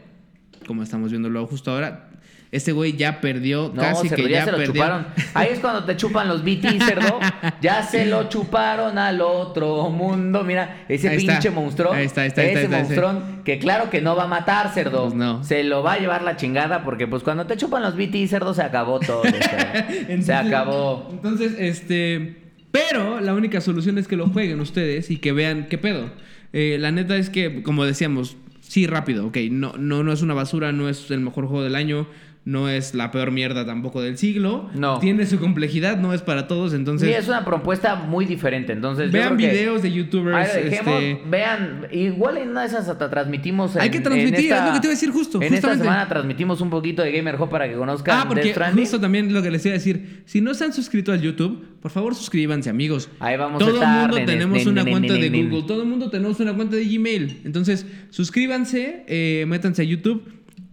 como 0.65 0.83
estamos 0.83 1.11
viéndolo 1.11 1.45
justo 1.45 1.71
ahora. 1.71 2.07
Este 2.49 2.71
güey 2.73 2.97
ya 2.97 3.21
perdió, 3.21 3.71
no, 3.73 3.81
casi 3.81 4.09
cerdo, 4.09 4.23
que 4.25 4.29
ya, 4.29 4.39
ya, 4.39 4.45
se 4.45 4.51
lo 4.51 4.57
perdió. 4.57 4.73
chuparon. 4.73 5.07
Ahí 5.33 5.49
es 5.51 5.59
cuando 5.59 5.85
te 5.85 5.95
chupan 5.95 6.27
los 6.27 6.43
BT, 6.43 6.81
cerdo. 6.81 7.19
Ya 7.61 7.83
se 7.83 8.05
lo 8.05 8.23
chuparon 8.29 8.97
al 8.97 9.21
otro 9.21 9.89
mundo. 9.89 10.43
Mira, 10.43 10.83
ese 10.89 11.09
Ahí 11.09 11.17
está. 11.17 11.33
pinche 11.33 11.49
monstruo. 11.49 11.93
Ahí 11.93 12.05
está, 12.05 12.21
ahí 12.21 12.27
está, 12.27 12.41
ahí 12.41 12.49
ese 12.49 12.67
monstruón 12.67 13.41
que 13.45 13.57
claro 13.59 13.89
que 13.89 14.01
no 14.01 14.17
va 14.17 14.23
a 14.23 14.27
matar, 14.27 14.73
cerdo. 14.73 15.03
Pues 15.03 15.13
no. 15.13 15.43
Se 15.45 15.63
lo 15.63 15.81
va 15.81 15.93
a 15.93 15.99
llevar 15.99 16.23
la 16.23 16.35
chingada 16.35 16.83
porque 16.83 17.07
pues 17.07 17.23
cuando 17.23 17.45
te 17.45 17.55
chupan 17.55 17.83
los 17.83 17.95
BT, 17.95 18.27
cerdo, 18.27 18.53
se 18.53 18.63
acabó 18.63 18.99
todo. 18.99 19.23
se 20.21 20.33
acabó. 20.33 21.07
Entonces, 21.11 21.55
este. 21.57 22.37
Pero 22.71 23.19
la 23.21 23.33
única 23.33 23.61
solución 23.61 23.97
es 23.97 24.07
que 24.07 24.17
lo 24.17 24.27
jueguen 24.27 24.59
ustedes 24.59 25.09
y 25.09 25.17
que 25.17 25.31
vean 25.31 25.67
qué 25.69 25.77
pedo. 25.77 26.09
Eh, 26.53 26.77
la 26.79 26.91
neta 26.91 27.15
es 27.15 27.29
que, 27.29 27.63
como 27.63 27.85
decíamos, 27.85 28.35
sí, 28.71 28.87
rápido, 28.87 29.27
ok. 29.27 29.37
No, 29.51 29.73
no, 29.77 30.01
no 30.01 30.13
es 30.13 30.21
una 30.21 30.33
basura, 30.33 30.71
no 30.71 30.87
es 30.87 31.11
el 31.11 31.19
mejor 31.19 31.45
juego 31.45 31.61
del 31.61 31.75
año, 31.75 32.07
no 32.43 32.69
es 32.69 32.95
la 32.95 33.11
peor 33.11 33.29
mierda 33.29 33.67
tampoco 33.67 34.01
del 34.01 34.17
siglo. 34.17 34.67
No. 34.73 34.97
Tiene 34.97 35.27
su 35.27 35.39
complejidad, 35.39 35.97
no 35.99 36.11
es 36.11 36.21
para 36.23 36.47
todos. 36.47 36.73
Entonces, 36.73 37.07
Sí, 37.07 37.13
es 37.13 37.27
una 37.27 37.45
propuesta 37.45 37.95
muy 37.95 38.25
diferente. 38.25 38.73
Entonces, 38.73 39.07
yo 39.07 39.11
vean 39.11 39.37
que- 39.37 39.47
videos 39.47 39.83
de 39.83 39.91
youtubers. 39.91 40.55
Lo 40.55 40.63
dejemos, 40.63 41.03
este, 41.03 41.21
vean, 41.29 41.87
igual 41.91 42.37
en 42.37 42.49
una 42.49 42.61
de 42.61 42.67
esas 42.67 42.89
hasta 42.89 43.09
transmitimos. 43.11 43.75
Hay 43.75 43.87
en- 43.87 43.91
que 43.93 43.99
transmitir, 43.99 44.33
en 44.35 44.43
esta- 44.45 44.57
es 44.57 44.65
lo 44.69 44.73
que 44.73 44.79
te 44.79 44.87
iba 44.87 44.91
a 44.91 44.95
decir 44.95 45.11
justo, 45.11 45.39
En 45.41 45.53
esta 45.53 45.75
semana 45.77 46.07
transmitimos 46.07 46.61
un 46.61 46.71
poquito 46.71 47.03
de 47.03 47.11
Gamer 47.11 47.39
Hub 47.39 47.49
para 47.49 47.69
que 47.69 47.75
conozcan 47.75 48.17
Ah, 48.21 48.25
porque 48.27 48.55
justo 48.73 48.99
también 48.99 49.31
lo 49.33 49.43
que 49.43 49.51
les 49.51 49.63
iba 49.65 49.73
a 49.73 49.77
decir, 49.77 50.23
si 50.25 50.41
no 50.41 50.55
se 50.55 50.63
han 50.65 50.73
suscrito 50.73 51.11
al 51.11 51.21
YouTube, 51.21 51.63
por 51.79 51.91
favor 51.91 52.15
suscríbanse, 52.15 52.71
amigos. 52.71 53.07
Ahí 53.19 53.37
vamos 53.37 53.57
a 53.61 53.65
Todo 53.65 53.69
el 53.69 53.75
estar, 53.75 54.09
mundo 54.09 54.25
tenemos 54.25 54.57
nen, 54.57 54.67
una 54.67 54.83
nen, 54.83 54.93
cuenta 54.93 55.13
nen, 55.13 55.31
de. 55.31 55.43
Google, 55.43 55.63
todo 55.67 55.83
el 55.83 55.87
mundo 55.87 56.09
tenemos 56.09 56.39
una 56.39 56.53
cuenta 56.55 56.75
de 56.75 56.85
Gmail. 56.85 57.41
Entonces, 57.45 57.85
suscríbanse, 58.09 59.03
eh, 59.07 59.45
métanse 59.47 59.81
a 59.81 59.85
YouTube, 59.85 60.23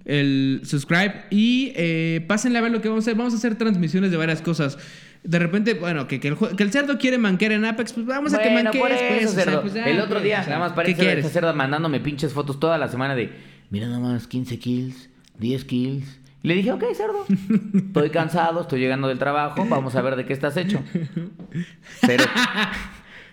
el 0.09 0.62
subscribe 0.64 1.27
y 1.31 1.73
eh, 1.77 2.25
pásenle 2.27 2.59
a 2.59 2.62
ver 2.62 2.73
lo 2.73 2.81
que 2.81 2.88
vamos 2.88 3.05
a 3.05 3.11
hacer. 3.11 3.14
Vamos 3.16 3.35
a 3.35 3.37
hacer 3.37 3.55
transmisiones 3.57 4.11
de 4.11 4.16
varias 4.16 4.42
cosas. 4.42 4.77
De 5.23 5.38
repente, 5.38 5.75
bueno, 5.75 6.07
que, 6.07 6.18
que 6.21 6.29
el, 6.29 6.37
jue- 6.37 6.55
que 6.57 6.62
el 6.62 6.71
cerdo 6.73 6.97
quiere 6.99 7.18
manquear 7.18 7.53
en 7.53 7.64
Apex, 7.64 7.92
pues 7.92 8.07
vamos 8.07 8.33
a 8.35 8.42
que 8.42 8.51
manquees, 8.51 8.81
por 8.83 8.90
eso, 8.90 9.05
pues, 9.09 9.27
o 9.27 9.33
sea, 9.35 9.44
cerdo. 9.44 9.62
pues, 9.62 9.75
El 9.77 9.99
otro 10.01 10.14
pues, 10.14 10.23
día, 10.25 10.40
o 10.40 10.44
sea, 10.44 10.55
nada 10.55 10.61
más 10.61 10.71
¿qué 10.73 10.77
parece 10.77 11.12
esta 11.18 11.29
cerda 11.31 11.53
mandándome 11.53 12.01
pinches 12.01 12.33
fotos 12.33 12.59
toda 12.61 12.79
la 12.79 12.88
semana 12.88 13.14
de, 13.14 13.31
mira 13.71 13.87
nada 13.88 13.99
más, 14.01 14.27
15 14.27 14.59
kills, 14.59 15.11
10 15.38 15.64
kills. 15.64 16.21
Y 16.40 16.49
le 16.49 16.55
dije, 16.55 16.71
ok, 16.71 16.85
cerdo, 16.94 17.27
estoy 17.75 18.11
cansado, 18.11 18.61
estoy 18.62 18.79
llegando 18.79 19.09
del 19.09 19.18
trabajo, 19.18 19.66
vamos 19.68 19.97
a 19.97 20.03
ver 20.03 20.14
de 20.14 20.25
qué 20.25 20.33
estás 20.33 20.57
hecho. 20.57 20.81
Pero 22.07 22.25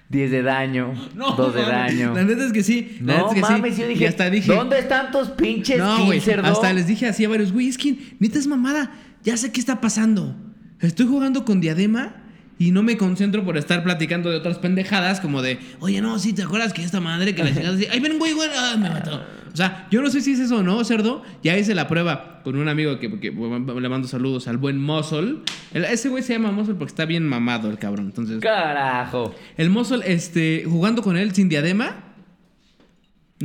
10 0.10 0.32
de 0.32 0.44
daño, 0.44 0.94
2 1.16 1.54
de 1.54 1.62
mames, 1.62 1.68
daño. 1.98 2.14
La 2.14 2.24
neta 2.24 2.46
es 2.46 2.54
que 2.54 2.64
sí. 2.64 2.98
la 3.02 3.14
neta 3.14 3.22
No 3.24 3.28
es 3.28 3.34
que 3.34 3.46
sí. 3.46 3.52
mames, 3.54 3.78
yo 3.78 3.86
Y 3.86 3.90
dije, 3.90 4.08
hasta 4.08 4.30
dije, 4.30 4.54
¿dónde 4.54 4.80
están 4.80 5.12
tus 5.12 5.30
pinches 5.30 5.78
No, 5.78 6.06
güey. 6.06 6.22
Hasta 6.44 6.74
les 6.74 6.88
dije 6.88 7.08
así 7.08 7.26
a 7.26 7.30
varios, 7.30 7.52
güey, 7.52 7.68
es 7.70 7.78
que 7.78 7.98
neta 8.20 8.38
es 8.40 8.48
mamada. 8.48 8.92
Ya 9.24 9.36
sé 9.38 9.52
qué 9.52 9.60
está 9.60 9.82
pasando. 9.82 10.36
Estoy 10.80 11.08
jugando 11.08 11.46
con 11.46 11.62
diadema 11.62 12.18
y 12.60 12.72
no 12.72 12.84
me 12.84 12.96
concentro 12.98 13.44
por 13.44 13.58
estar 13.58 13.84
platicando 13.84 14.30
de 14.30 14.38
otras 14.38 14.60
pendejadas 14.60 15.20
como 15.20 15.42
de, 15.42 15.60
oye, 15.80 16.00
no, 16.02 16.20
sí, 16.20 16.34
¿te 16.34 16.44
acuerdas 16.44 16.72
que 16.74 16.84
esta 16.84 17.00
madre 17.02 17.34
que 17.34 17.44
la 17.44 17.54
chingada 17.54 17.74
así? 17.76 17.88
Ay, 17.92 18.00
ven, 18.00 18.20
güey, 18.20 18.34
güey, 18.34 18.50
ah, 18.56 18.76
me 18.78 18.90
mató. 18.90 19.24
O 19.56 19.58
sea, 19.58 19.88
yo 19.90 20.02
no 20.02 20.10
sé 20.10 20.20
si 20.20 20.34
es 20.34 20.40
eso 20.40 20.58
o 20.58 20.64
no, 20.64 20.84
cerdo. 20.84 21.24
Ya 21.42 21.58
hice 21.58 21.74
la 21.74 21.88
prueba 21.88 22.42
con 22.44 22.58
un 22.58 22.68
amigo 22.68 23.00
que, 23.00 23.10
que 23.22 23.32
le 23.32 23.88
mando 23.90 24.06
saludos 24.06 24.50
al 24.50 24.58
buen 24.58 24.78
Muscle. 24.78 25.38
El- 25.74 25.86
ese 25.86 26.10
güey 26.10 26.22
se 26.24 26.34
llama 26.34 26.52
Muscle 26.52 26.76
porque 26.76 26.90
está 26.92 27.06
bien 27.06 27.26
mamado 27.26 27.70
el 27.70 27.78
cabrón. 27.80 28.08
Entonces, 28.08 28.42
Carajo. 28.42 29.34
el 29.56 29.70
Muscle, 29.70 30.02
este, 30.06 30.66
jugando 30.68 31.02
con 31.02 31.16
él 31.16 31.34
sin 31.34 31.48
diadema, 31.48 32.05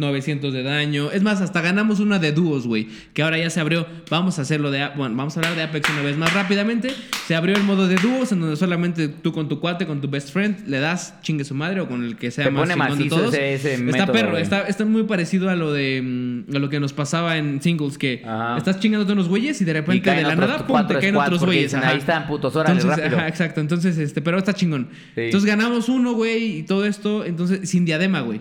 900 0.00 0.52
de 0.52 0.62
daño. 0.64 1.10
Es 1.12 1.22
más, 1.22 1.40
hasta 1.40 1.60
ganamos 1.60 2.00
una 2.00 2.18
de 2.18 2.32
dúos, 2.32 2.66
güey. 2.66 2.88
Que 3.14 3.22
ahora 3.22 3.38
ya 3.38 3.48
se 3.50 3.60
abrió. 3.60 3.86
Vamos 4.10 4.38
a 4.38 4.42
hacerlo 4.42 4.70
de. 4.70 4.88
Bueno, 4.96 5.14
vamos 5.14 5.36
a 5.36 5.40
hablar 5.40 5.54
de 5.54 5.62
Apex 5.62 5.88
una 5.90 6.02
vez 6.02 6.16
más 6.16 6.32
rápidamente. 6.34 6.90
Se 7.28 7.36
abrió 7.36 7.54
el 7.54 7.62
modo 7.62 7.86
de 7.86 7.94
dúos 7.96 8.32
en 8.32 8.40
donde 8.40 8.56
solamente 8.56 9.06
tú 9.08 9.32
con 9.32 9.48
tu 9.48 9.60
cuate, 9.60 9.86
con 9.86 10.00
tu 10.00 10.08
best 10.08 10.32
friend, 10.32 10.66
le 10.66 10.80
das 10.80 11.14
chingue 11.22 11.44
su 11.44 11.54
madre 11.54 11.80
o 11.80 11.88
con 11.88 12.02
el 12.04 12.16
que 12.16 12.30
sea 12.32 12.46
Te 12.46 12.50
más 12.50 12.68
pone 12.68 12.74
chingón 12.74 12.98
de 12.98 13.08
todos. 13.08 13.34
ese- 13.34 13.54
ese 13.54 13.74
está 13.74 13.84
método, 13.84 14.12
perro, 14.12 14.30
güey. 14.30 14.42
está, 14.42 14.62
está 14.62 14.84
muy 14.84 15.04
parecido 15.04 15.48
a 15.50 15.54
lo 15.54 15.72
de 15.72 16.00
mm, 16.02 16.56
a 16.56 16.58
lo 16.58 16.68
que 16.68 16.80
nos 16.80 16.92
pasaba 16.92 17.36
en 17.36 17.60
singles, 17.62 17.98
que 17.98 18.22
Ajá. 18.24 18.56
estás 18.56 18.80
chingándote 18.80 19.12
unos 19.12 19.28
güeyes 19.28 19.60
y 19.60 19.64
de 19.64 19.70
Y 19.70 19.74
repente 19.74 20.02
caen 20.02 20.16
de 20.18 20.22
la 20.22 20.28
otros 20.34 20.48
nada, 20.48 20.66
pum, 20.66 20.86
te 20.86 20.98
caen 20.98 21.16
otros 21.16 21.44
güeyes. 21.44 21.74
ahí 21.74 21.98
están, 21.98 22.26
putos, 22.26 22.56
órale, 22.56 22.76
Entonces, 22.80 22.98
rápido. 23.02 23.18
ajá, 23.18 23.28
exacto. 23.28 23.60
Entonces, 23.60 23.98
este, 23.98 24.22
pero 24.22 24.38
está 24.38 24.54
chingón. 24.54 24.88
Sí. 25.14 25.20
Entonces 25.22 25.48
ganamos 25.48 25.88
uno, 25.88 26.12
güey, 26.14 26.58
y 26.58 26.62
todo 26.62 26.84
esto, 26.86 27.24
entonces, 27.24 27.68
sin 27.68 27.84
diadema, 27.84 28.20
güey. 28.20 28.40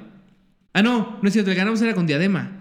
Ah, 0.74 0.82
no, 0.82 1.18
no 1.22 1.28
es 1.28 1.34
cierto, 1.34 1.52
el 1.52 1.58
ganamos 1.58 1.82
era 1.82 1.94
con 1.94 2.06
diadema. 2.06 2.52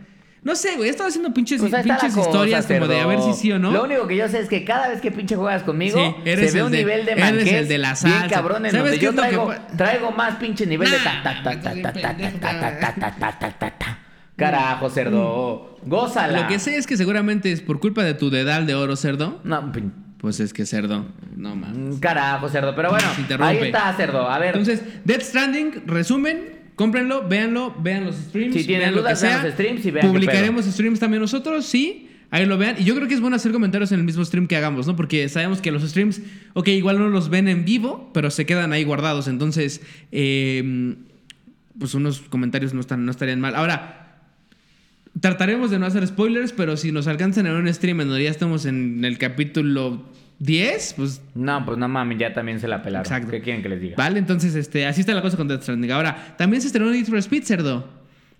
No 0.42 0.54
sé, 0.54 0.76
güey, 0.76 0.88
he 0.88 0.90
estado 0.90 1.08
haciendo 1.08 1.34
pinches, 1.34 1.60
Pues 1.60 1.70
cosa, 1.72 2.06
historias 2.06 2.66
como 2.66 2.86
de 2.86 3.00
a 3.00 3.06
ver 3.06 3.20
si 3.20 3.32
sí 3.34 3.52
o 3.52 3.58
no. 3.58 3.72
Lo 3.72 3.84
único 3.84 4.06
que 4.06 4.16
yo 4.16 4.28
sé 4.28 4.38
es 4.38 4.48
que 4.48 4.64
cada 4.64 4.88
vez 4.88 5.00
que 5.00 5.10
pinche 5.10 5.34
juegas 5.36 5.64
conmigo, 5.64 5.98
Sí, 5.98 6.14
eres 6.24 6.52
se 6.52 6.56
ve 6.58 6.62
un 6.64 6.70
de- 6.70 6.78
nivel 6.78 7.04
de 7.04 7.12
eres 7.12 7.24
manquez 7.24 7.52
el 7.52 7.68
de 7.68 7.78
la 7.78 7.88
bien 7.88 7.96
salsa. 7.96 8.28
cabrón 8.28 8.64
en 8.64 8.70
¿Sabes 8.72 8.92
donde 8.92 9.04
yo 9.04 9.10
lo 9.12 9.16
que 9.22 9.28
traigo, 9.28 9.54
traigo 9.76 10.10
más 10.12 10.36
pinche 10.36 10.64
nivel 10.64 10.90
de 10.90 10.96
Nah, 10.96 11.04
ta 11.04 11.22
ta 11.22 11.42
ta 11.42 11.60
ta 11.60 11.72
bien 11.72 11.82
ta 11.82 11.92
ta 11.92 12.00
ta 12.02 12.08
pendejo, 12.16 12.38
ta 12.38 12.60
ta 12.60 12.78
ta 12.78 12.94
ta 12.94 13.16
ta 13.18 13.38
ta 13.38 13.50
ta 13.58 13.70
ta. 13.78 13.98
Carajo, 14.36 14.88
cerdo. 14.88 15.76
Gózala. 15.84 16.42
Lo 16.42 16.46
que 16.46 16.60
sé 16.60 16.76
es 16.76 16.86
que 16.86 16.96
seguramente 16.96 17.50
es 17.50 17.60
por 17.60 17.80
culpa 17.80 18.04
de 18.04 18.14
tu 18.14 18.30
dedal 18.30 18.66
de 18.66 18.76
oro, 18.76 18.94
cerdo. 18.94 19.40
No, 19.42 19.72
Pues 20.18 20.38
es 20.38 20.52
que 20.54 20.64
cerdo. 20.66 21.04
No 21.36 21.56
mames. 21.56 21.96
mm, 21.96 22.00
carajo, 22.00 22.48
cerdo. 22.48 22.74
Pero 22.76 22.90
bueno, 22.90 23.06
ahí 23.40 23.58
está, 23.58 23.92
cerdo. 23.94 24.30
A 24.30 24.38
ver. 24.38 24.56
Entonces, 24.56 24.82
Death 25.04 25.22
Stranding, 25.22 25.82
resumen, 25.86 26.57
cómprenlo, 26.78 27.28
véanlo, 27.28 27.74
vean 27.82 28.06
los 28.06 28.16
streams. 28.16 28.54
Si 28.54 28.64
tienen 28.64 28.84
vean 28.84 28.94
lo 28.94 29.00
dudas, 29.02 29.20
que 29.20 29.26
vean 29.26 29.40
sea. 29.40 29.44
los 29.44 29.54
streams 29.54 29.84
y 29.84 29.90
vean 29.90 30.06
Publicaremos 30.06 30.64
streams 30.64 31.00
también 31.00 31.20
nosotros, 31.20 31.66
sí. 31.66 32.08
Ahí 32.30 32.46
lo 32.46 32.56
vean. 32.56 32.76
Y 32.78 32.84
yo 32.84 32.94
creo 32.94 33.08
que 33.08 33.14
es 33.14 33.20
bueno 33.20 33.36
hacer 33.36 33.52
comentarios 33.52 33.90
en 33.92 33.98
el 33.98 34.04
mismo 34.04 34.24
stream 34.24 34.46
que 34.46 34.56
hagamos, 34.56 34.86
¿no? 34.86 34.94
Porque 34.94 35.28
sabemos 35.28 35.60
que 35.60 35.72
los 35.72 35.82
streams, 35.82 36.22
ok, 36.54 36.68
igual 36.68 36.98
no 36.98 37.08
los 37.08 37.30
ven 37.30 37.48
en 37.48 37.64
vivo, 37.64 38.10
pero 38.14 38.30
se 38.30 38.46
quedan 38.46 38.72
ahí 38.72 38.84
guardados. 38.84 39.28
Entonces, 39.28 39.82
eh, 40.12 40.94
pues 41.78 41.94
unos 41.94 42.20
comentarios 42.20 42.74
no, 42.74 42.80
están, 42.80 43.04
no 43.04 43.10
estarían 43.10 43.40
mal. 43.40 43.54
Ahora, 43.56 44.20
trataremos 45.20 45.70
de 45.70 45.78
no 45.78 45.86
hacer 45.86 46.06
spoilers, 46.06 46.52
pero 46.52 46.76
si 46.76 46.92
nos 46.92 47.08
alcanzan 47.08 47.46
en 47.46 47.54
un 47.54 47.72
stream 47.74 48.02
en 48.02 48.08
donde 48.08 48.24
ya 48.24 48.30
estamos 48.30 48.66
en 48.66 49.04
el 49.04 49.18
capítulo 49.18 50.04
10, 50.40 50.94
pues 50.94 51.20
No, 51.34 51.64
pues 51.64 51.78
no 51.78 51.88
mames, 51.88 52.18
ya 52.18 52.32
también 52.32 52.60
se 52.60 52.68
la 52.68 52.82
pelaron. 52.82 53.06
Exacto. 53.06 53.30
¿Qué 53.30 53.40
quieren 53.40 53.62
que 53.62 53.68
les 53.68 53.80
diga? 53.80 53.96
Vale, 53.96 54.18
entonces 54.18 54.54
este, 54.54 54.86
así 54.86 55.00
está 55.00 55.14
la 55.14 55.22
cosa 55.22 55.36
con 55.36 55.48
Death 55.48 55.62
Stranding. 55.62 55.90
Ahora, 55.90 56.34
también 56.36 56.60
se 56.60 56.68
estrenó 56.68 56.90
Need 56.90 57.06
for 57.06 57.18
Speed, 57.18 57.44
cerdo. 57.44 57.88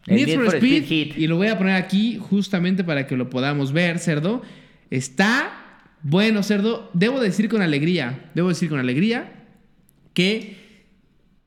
El 0.07 0.17
Need, 0.17 0.27
Need 0.27 0.37
for, 0.37 0.45
for 0.47 0.55
Speed, 0.57 0.85
Speed 0.85 0.85
Hit. 0.87 1.19
y 1.19 1.27
lo 1.27 1.37
voy 1.37 1.49
a 1.49 1.59
poner 1.59 1.75
aquí 1.75 2.19
justamente 2.19 2.85
para 2.85 3.07
que 3.07 3.17
lo 3.17 3.29
podamos 3.29 3.73
ver, 3.73 3.99
cerdo. 3.99 4.43
Está 4.91 5.85
bueno, 6.03 6.43
cerdo. 6.43 6.91
Debo 6.95 7.21
decir 7.21 7.49
con 7.49 7.63
alegría, 7.63 8.31
debo 8.35 8.49
decir 8.49 8.69
con 8.69 8.79
alegría 8.79 9.33
que 10.15 10.57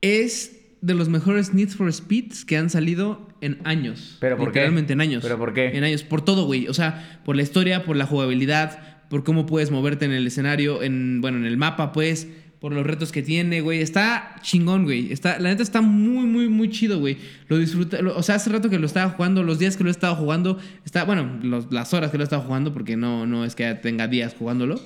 es 0.00 0.58
de 0.82 0.94
los 0.94 1.08
mejores 1.08 1.54
Need 1.54 1.70
for 1.70 1.92
Speeds 1.92 2.44
que 2.44 2.56
han 2.56 2.68
salido 2.68 3.28
en 3.40 3.58
años. 3.64 4.16
¿Pero 4.20 4.36
por 4.36 4.52
qué? 4.52 4.60
Literalmente 4.60 4.92
en 4.92 5.00
años. 5.00 5.22
¿Pero 5.22 5.38
por 5.38 5.54
qué? 5.54 5.76
En 5.76 5.84
años. 5.84 6.02
Por 6.02 6.24
todo, 6.24 6.44
güey. 6.44 6.68
O 6.68 6.74
sea, 6.74 7.20
por 7.24 7.36
la 7.36 7.42
historia, 7.42 7.84
por 7.84 7.96
la 7.96 8.06
jugabilidad, 8.06 8.91
por 9.12 9.24
cómo 9.24 9.44
puedes 9.44 9.70
moverte 9.70 10.06
en 10.06 10.12
el 10.12 10.26
escenario, 10.26 10.82
en, 10.82 11.20
bueno, 11.20 11.36
en 11.36 11.44
el 11.44 11.58
mapa, 11.58 11.92
pues, 11.92 12.26
por 12.60 12.72
los 12.72 12.86
retos 12.86 13.12
que 13.12 13.20
tiene, 13.22 13.60
güey. 13.60 13.82
Está 13.82 14.36
chingón, 14.40 14.84
güey. 14.84 15.12
Está, 15.12 15.38
la 15.38 15.50
neta 15.50 15.62
está 15.62 15.82
muy, 15.82 16.24
muy, 16.24 16.48
muy 16.48 16.70
chido, 16.70 16.98
güey. 16.98 17.18
Lo 17.48 17.58
disfruté. 17.58 18.00
lo- 18.00 18.16
o 18.16 18.22
sea, 18.22 18.36
hace 18.36 18.48
rato 18.48 18.70
que 18.70 18.78
lo 18.78 18.86
estaba 18.86 19.10
jugando, 19.10 19.42
los 19.42 19.58
días 19.58 19.76
que 19.76 19.84
lo 19.84 19.90
he 19.90 19.92
estado 19.92 20.14
jugando, 20.14 20.58
está, 20.86 21.04
bueno, 21.04 21.38
los- 21.42 21.70
las 21.70 21.92
horas 21.92 22.10
que 22.10 22.16
lo 22.16 22.22
he 22.22 22.24
estado 22.24 22.40
jugando, 22.40 22.72
porque 22.72 22.96
no, 22.96 23.26
no 23.26 23.44
es 23.44 23.54
que 23.54 23.74
tenga 23.74 24.08
días 24.08 24.34
jugándolo. 24.38 24.80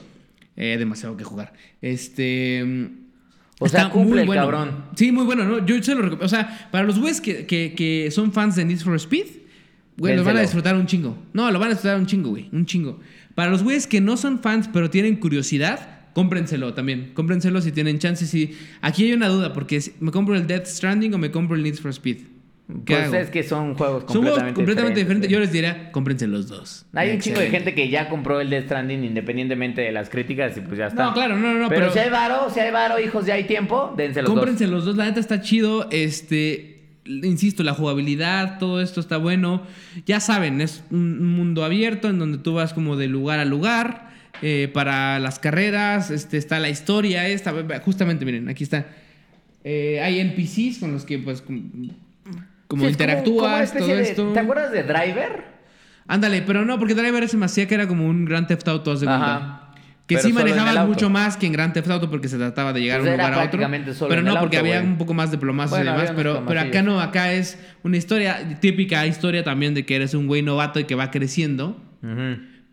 Eh, 0.56 0.76
demasiado 0.76 1.16
que 1.16 1.22
jugar. 1.22 1.52
Este. 1.82 2.62
O 3.60 3.68
sea, 3.68 3.82
está 3.82 3.90
cumple 3.92 4.22
el 4.22 4.28
cabrón. 4.28 4.86
Sí, 4.96 5.12
muy 5.12 5.24
bueno, 5.24 5.44
¿no? 5.44 5.64
Yo 5.64 5.80
se 5.82 5.92
lo 5.94 6.02
recomiendo. 6.02 6.26
O 6.26 6.28
sea, 6.28 6.68
para 6.72 6.84
los 6.84 6.98
güeyes 6.98 7.20
que, 7.20 7.46
que, 7.46 7.74
que 7.76 8.10
son 8.10 8.32
fans 8.32 8.56
de 8.56 8.64
Need 8.64 8.80
for 8.80 8.96
Speed, 8.96 9.26
güey, 9.98 10.16
lo 10.16 10.24
van 10.24 10.36
a 10.38 10.40
disfrutar 10.42 10.74
un 10.76 10.86
chingo. 10.86 11.16
No, 11.32 11.50
lo 11.50 11.58
van 11.58 11.68
a 11.68 11.72
disfrutar 11.74 11.98
un 11.98 12.06
chingo, 12.06 12.30
güey. 12.30 12.48
Un 12.52 12.66
chingo. 12.66 13.00
Para 13.36 13.50
los 13.50 13.62
güeyes 13.62 13.86
que 13.86 14.00
no 14.00 14.16
son 14.16 14.40
fans, 14.40 14.68
pero 14.72 14.88
tienen 14.90 15.16
curiosidad, 15.16 16.08
cómprenselo 16.14 16.72
también. 16.72 17.12
Cómprenselo 17.12 17.60
si 17.60 17.70
tienen 17.70 17.98
chance. 17.98 18.26
Si... 18.26 18.56
Aquí 18.80 19.04
hay 19.04 19.12
una 19.12 19.28
duda, 19.28 19.52
porque 19.52 19.78
¿me 20.00 20.10
compro 20.10 20.34
el 20.34 20.46
Death 20.46 20.64
Stranding 20.66 21.12
o 21.12 21.18
me 21.18 21.30
compro 21.30 21.54
el 21.54 21.62
Need 21.62 21.74
for 21.74 21.90
Speed? 21.90 22.16
¿Qué 22.84 22.94
Pues 22.94 23.04
hago? 23.04 23.14
es 23.14 23.28
que 23.28 23.42
son 23.42 23.74
juegos 23.74 24.04
Son 24.10 24.22
juegos 24.22 24.38
completamente, 24.38 24.54
completamente 24.54 25.00
diferentes. 25.00 25.30
Yo 25.30 25.38
les 25.38 25.52
diría, 25.52 25.92
cómprense 25.92 26.26
los 26.26 26.48
dos. 26.48 26.86
Hay 26.94 27.10
un 27.10 27.20
chingo 27.20 27.38
de 27.38 27.50
gente 27.50 27.74
que 27.74 27.90
ya 27.90 28.08
compró 28.08 28.40
el 28.40 28.48
Death 28.48 28.64
Stranding 28.64 29.04
independientemente 29.04 29.82
de 29.82 29.92
las 29.92 30.08
críticas 30.08 30.56
y 30.56 30.62
pues 30.62 30.78
ya 30.78 30.86
está. 30.86 31.04
No, 31.04 31.12
claro, 31.12 31.36
no, 31.36 31.52
no, 31.52 31.60
no. 31.60 31.68
pero, 31.68 31.82
Pero, 31.82 31.92
si 31.92 31.98
hay 31.98 32.10
varo, 32.10 32.48
si 32.48 32.58
hay 32.60 32.72
varo, 32.72 32.98
hijos, 32.98 33.26
ya 33.26 33.34
hay 33.34 33.44
tiempo, 33.44 33.92
dense 33.96 34.22
los 34.22 34.30
cómprense 34.30 34.66
los 34.66 34.86
dos. 34.86 34.96
La 34.96 35.04
neta 35.04 35.20
está 35.20 35.42
chido. 35.42 35.88
Este, 35.90 36.75
insisto, 37.06 37.62
la 37.62 37.74
jugabilidad, 37.74 38.58
todo 38.58 38.80
esto 38.80 39.00
está 39.00 39.16
bueno. 39.16 39.62
Ya 40.06 40.20
saben, 40.20 40.60
es 40.60 40.82
un 40.90 41.18
un 41.20 41.28
mundo 41.36 41.64
abierto 41.64 42.08
en 42.08 42.18
donde 42.18 42.38
tú 42.38 42.54
vas 42.54 42.72
como 42.74 42.96
de 42.96 43.06
lugar 43.08 43.38
a 43.38 43.44
lugar. 43.44 44.06
eh, 44.42 44.68
para 44.74 45.18
las 45.18 45.38
carreras, 45.38 46.10
este, 46.10 46.36
está 46.36 46.58
la 46.60 46.68
historia 46.68 47.26
esta. 47.26 47.54
Justamente, 47.82 48.26
miren, 48.26 48.50
aquí 48.50 48.64
está. 48.64 48.86
Eh, 49.64 49.98
hay 50.02 50.20
NPCs 50.20 50.78
con 50.78 50.92
los 50.92 51.04
que 51.06 51.18
pues 51.18 51.40
como, 51.40 51.60
Sí, 51.60 52.86
interactúas, 52.86 53.72
todo 53.72 53.86
de- 53.88 54.02
esto. 54.02 54.32
¿Te 54.34 54.40
acuerdas 54.40 54.72
de 54.72 54.82
Driver? 54.82 55.44
Ándale, 56.06 56.42
pero 56.42 56.64
no, 56.66 56.78
porque 56.78 56.94
Driver 56.94 57.26
se 57.28 57.36
me 57.38 57.46
hacía 57.46 57.66
que 57.66 57.74
era 57.76 57.88
como 57.88 58.06
un 58.06 58.26
Grand 58.26 58.46
Theft 58.46 58.68
Auto, 58.68 58.94
de 58.94 59.08
Ajá. 59.08 59.65
Que 60.06 60.18
sí 60.18 60.32
manejabas 60.32 60.86
mucho 60.86 61.10
más 61.10 61.36
que 61.36 61.46
en 61.46 61.52
Grand 61.52 61.72
Theft 61.72 61.90
Auto 61.90 62.10
porque 62.10 62.28
se 62.28 62.36
trataba 62.36 62.72
de 62.72 62.80
llegar 62.80 63.00
Pues 63.00 63.10
a 63.10 63.14
un 63.14 63.18
lugar 63.18 63.34
a 63.34 63.44
otro. 63.44 63.94
solo 63.94 64.08
Pero 64.08 64.22
no, 64.22 64.38
porque 64.38 64.58
había 64.58 64.80
un 64.80 64.98
poco 64.98 65.14
más 65.14 65.30
de 65.30 65.38
plomazos 65.38 65.78
Bueno, 65.78 65.90
y 65.90 65.94
demás. 65.94 66.12
Pero, 66.14 66.44
pero 66.46 66.60
acá 66.60 66.82
no, 66.82 67.00
acá 67.00 67.32
es 67.32 67.58
una 67.82 67.96
historia, 67.96 68.58
típica 68.60 69.06
historia 69.06 69.42
también 69.42 69.74
de 69.74 69.84
que 69.84 69.96
eres 69.96 70.14
un 70.14 70.26
güey 70.26 70.42
novato 70.42 70.78
y 70.78 70.84
que 70.84 70.94
va 70.94 71.10
creciendo. 71.10 71.80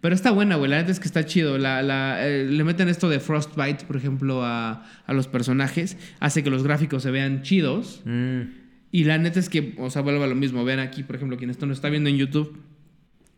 Pero 0.04 0.16
está 0.16 0.32
buena, 0.32 0.58
güey. 0.58 0.70
La 0.70 0.78
neta 0.78 0.92
es 0.92 1.00
que 1.00 1.08
está 1.08 1.26
chido. 1.26 1.58
La, 1.58 1.82
la, 1.82 2.28
eh, 2.28 2.46
le 2.46 2.64
meten 2.66 2.90
esto 2.90 3.08
de 3.08 3.22
Frostbite, 3.22 3.86
por 3.86 3.96
ejemplo, 3.96 4.44
a, 4.44 4.84
a 5.06 5.14
los 5.14 5.28
personajes. 5.28 5.98
Hace 6.20 6.44
que 6.44 6.50
los 6.50 6.62
gráficos 6.62 7.04
se 7.04 7.10
vean 7.10 7.42
chidos. 7.42 8.02
Mm. 8.04 8.42
Y 8.92 9.06
la 9.06 9.18
neta 9.18 9.40
es 9.40 9.48
que, 9.48 9.76
o 9.80 9.90
sea, 9.90 10.02
vuelvo 10.02 10.24
a 10.24 10.28
lo 10.28 10.36
mismo. 10.36 10.66
Vean 10.66 10.80
aquí, 10.80 11.04
por 11.04 11.16
ejemplo, 11.16 11.38
quien 11.38 11.50
esto 11.50 11.66
no 11.66 11.74
está 11.74 11.90
viendo 11.90 12.10
en 12.10 12.18
YouTube. 12.18 12.62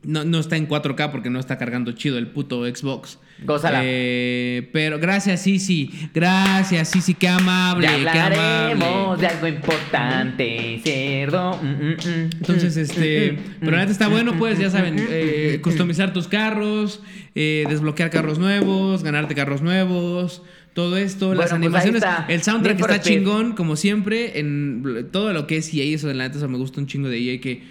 No, 0.06 0.24
no 0.24 0.40
está 0.40 0.56
en 0.58 0.68
4K 0.68 1.12
porque 1.12 1.30
no 1.30 1.40
está 1.40 1.58
cargando 1.58 1.92
chido 1.94 2.18
el 2.18 2.28
puto 2.28 2.64
Xbox. 2.66 3.20
Gózala. 3.44 3.82
Eh, 3.84 4.70
pero 4.72 5.00
gracias, 5.00 5.42
Sisi. 5.42 5.92
Gracias, 6.14 6.90
Sisi. 6.90 7.14
Qué 7.16 7.28
amable. 7.28 7.88
Ya 7.88 8.12
qué 8.12 8.20
hablaremos 8.20 8.88
amable. 8.88 9.22
de 9.22 9.28
algo 9.28 9.48
importante, 9.48 10.82
cerdo. 10.84 11.60
Mm, 11.62 11.66
mm, 11.66 11.92
mm. 11.92 12.30
Entonces, 12.38 12.78
este. 12.78 13.38
Pero 13.60 13.78
neta 13.78 13.92
está 13.92 14.08
bueno, 14.08 14.38
pues, 14.38 14.60
ya 14.60 14.70
saben. 14.70 14.96
eh, 15.10 15.60
customizar 15.62 16.14
tus 16.14 16.28
carros, 16.28 17.02
eh, 17.34 17.66
desbloquear 17.68 18.10
carros 18.10 18.40
nuevos, 18.40 19.04
ganarte 19.04 19.36
carros 19.36 19.62
nuevos. 19.62 20.42
Todo 20.74 20.98
esto, 20.98 21.28
Bueno, 21.28 21.42
las 21.42 21.52
pues 21.52 21.62
animaciones, 21.62 22.04
el 22.28 22.44
soundtrack 22.44 22.80
está 22.82 23.00
chingón, 23.00 23.54
como 23.54 23.78
siempre, 23.78 24.40
en 24.40 25.08
todo 25.10 25.32
lo 25.32 25.48
que 25.48 25.56
es 25.56 25.74
EA, 25.74 25.96
eso 25.96 26.10
de 26.10 26.16
la 26.16 26.26
neta, 26.26 26.38
eso 26.38 26.50
me 26.50 26.58
gusta 26.58 26.82
un 26.82 26.88
chingo 26.88 27.08
de 27.08 27.18
EA, 27.18 27.40
que 27.40 27.64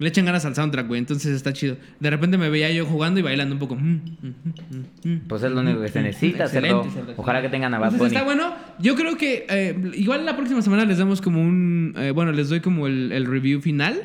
le 0.00 0.08
echan 0.08 0.24
ganas 0.24 0.44
al 0.44 0.54
soundtrack, 0.56 0.88
güey, 0.88 0.98
entonces 0.98 1.32
está 1.36 1.52
chido. 1.52 1.76
De 2.00 2.10
repente 2.10 2.36
me 2.38 2.48
veía 2.50 2.70
yo 2.72 2.84
jugando 2.86 3.20
y 3.20 3.22
bailando 3.22 3.54
un 3.54 3.58
poco. 3.60 3.76
mm, 3.76 4.00
mm, 4.22 5.08
mm, 5.08 5.18
Pues 5.28 5.42
es 5.44 5.52
lo 5.52 5.60
único 5.60 5.80
que 5.82 5.88
se 5.88 6.02
necesita, 6.02 6.48
cerdo. 6.48 6.84
Ojalá 7.16 7.40
que 7.42 7.48
tengan 7.50 7.72
a 7.74 7.78
Bad 7.78 7.92
Entonces 7.92 8.08
Bunny. 8.08 8.16
está 8.16 8.24
bueno. 8.24 8.54
Yo 8.80 8.96
creo 8.96 9.16
que 9.16 9.46
eh, 9.48 9.78
igual 9.94 10.24
la 10.26 10.36
próxima 10.36 10.62
semana 10.62 10.84
les 10.84 10.98
damos 10.98 11.20
como 11.20 11.40
un. 11.40 11.94
eh, 11.96 12.10
bueno, 12.10 12.32
les 12.32 12.48
doy 12.48 12.60
como 12.60 12.86
el, 12.88 13.12
el 13.12 13.26
review 13.26 13.60
final. 13.60 14.02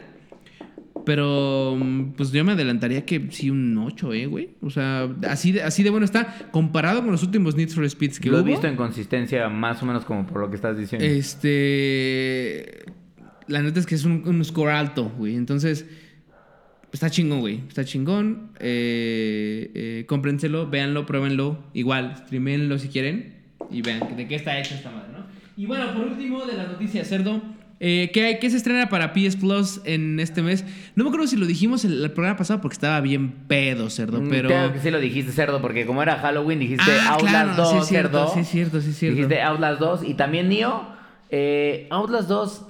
Pero 1.05 1.77
pues 2.17 2.31
yo 2.31 2.43
me 2.43 2.53
adelantaría 2.53 3.05
que 3.05 3.27
sí 3.29 3.51
un 3.51 3.77
8, 3.77 4.13
eh, 4.13 4.25
güey. 4.25 4.49
O 4.62 4.71
sea, 4.71 5.08
así 5.29 5.51
de, 5.51 5.62
así 5.62 5.84
de 5.84 5.91
bueno 5.91 6.03
está. 6.05 6.49
Comparado 6.51 7.01
con 7.03 7.12
los 7.12 7.21
últimos 7.21 7.55
Need 7.55 7.69
for 7.69 7.88
Speeds 7.88 8.19
que 8.19 8.29
Lo 8.29 8.38
he 8.38 8.41
hubo. 8.41 8.47
visto 8.49 8.65
en 8.67 8.75
consistencia 8.75 9.47
más 9.49 9.84
o 9.84 9.86
menos 9.86 10.03
como 10.03 10.25
por 10.25 10.41
lo 10.41 10.49
que 10.49 10.55
estás 10.55 10.77
diciendo. 10.77 11.05
Este. 11.05 12.86
La 13.47 13.62
neta 13.62 13.79
es 13.79 13.86
que 13.86 13.95
es 13.95 14.05
un, 14.05 14.23
un 14.27 14.43
score 14.43 14.71
alto, 14.71 15.12
güey. 15.17 15.36
Entonces. 15.36 15.86
Está 16.91 17.10
chingón, 17.10 17.41
güey. 17.41 17.62
Está 17.67 17.84
chingón. 17.84 18.51
Eh, 18.60 19.71
eh, 19.75 20.05
cómprenselo, 20.08 20.69
véanlo, 20.69 21.05
pruébenlo. 21.05 21.60
Igual, 21.73 22.15
streamenlo 22.25 22.79
si 22.79 22.88
quieren. 22.88 23.36
Y 23.69 23.81
vean 23.81 24.15
de 24.15 24.27
qué 24.27 24.36
está 24.36 24.58
hecha 24.60 24.75
esta 24.75 24.91
madre, 24.91 25.10
¿no? 25.12 25.25
Y 25.58 25.65
bueno, 25.65 25.93
por 25.93 26.05
último, 26.08 26.45
de 26.45 26.55
las 26.55 26.67
noticias, 26.69 27.08
cerdo. 27.08 27.41
Eh, 27.81 28.12
¿qué, 28.13 28.38
qué 28.39 28.49
se 28.49 28.55
estrena 28.55 28.88
para 28.88 29.12
PS 29.13 29.36
Plus 29.36 29.81
en 29.84 30.19
este 30.21 30.41
mes? 30.41 30.63
No 30.95 31.03
me 31.03 31.10
acuerdo 31.10 31.27
si 31.27 31.36
lo 31.36 31.45
dijimos 31.45 31.84
el, 31.84 32.01
el 32.01 32.12
programa 32.12 32.38
pasado 32.38 32.62
porque 32.62 32.75
estaba 32.75 33.01
bien 33.01 33.29
pedo, 33.49 33.89
cerdo. 33.89 34.21
Mm, 34.21 34.29
Pero. 34.29 34.47
Creo 34.47 34.71
que 34.73 34.79
sí 34.79 34.89
lo 34.91 34.99
dijiste, 35.01 35.34
cerdo, 35.34 35.62
porque 35.62 35.86
como 35.86 36.01
era 36.01 36.17
Halloween, 36.19 36.60
dijiste 36.60 36.84
Ah, 37.01 37.15
Outlast 37.15 37.29
claro, 37.29 37.55
2, 37.58 37.69
sí 37.71 37.77
es 37.79 37.86
cierto, 37.88 38.17
cerdo. 38.19 38.34
sí 38.34 38.39
es 38.39 38.47
cierto, 38.47 38.81
sí 38.81 38.89
es 38.91 38.97
cierto. 38.97 39.15
Dijiste 39.17 39.41
Outlast 39.41 39.79
2 39.81 40.03
y 40.05 40.13
también 40.13 40.47
Neo. 40.47 40.88
Eh, 41.29 41.88
Outlast 41.89 42.29
2 42.29 42.65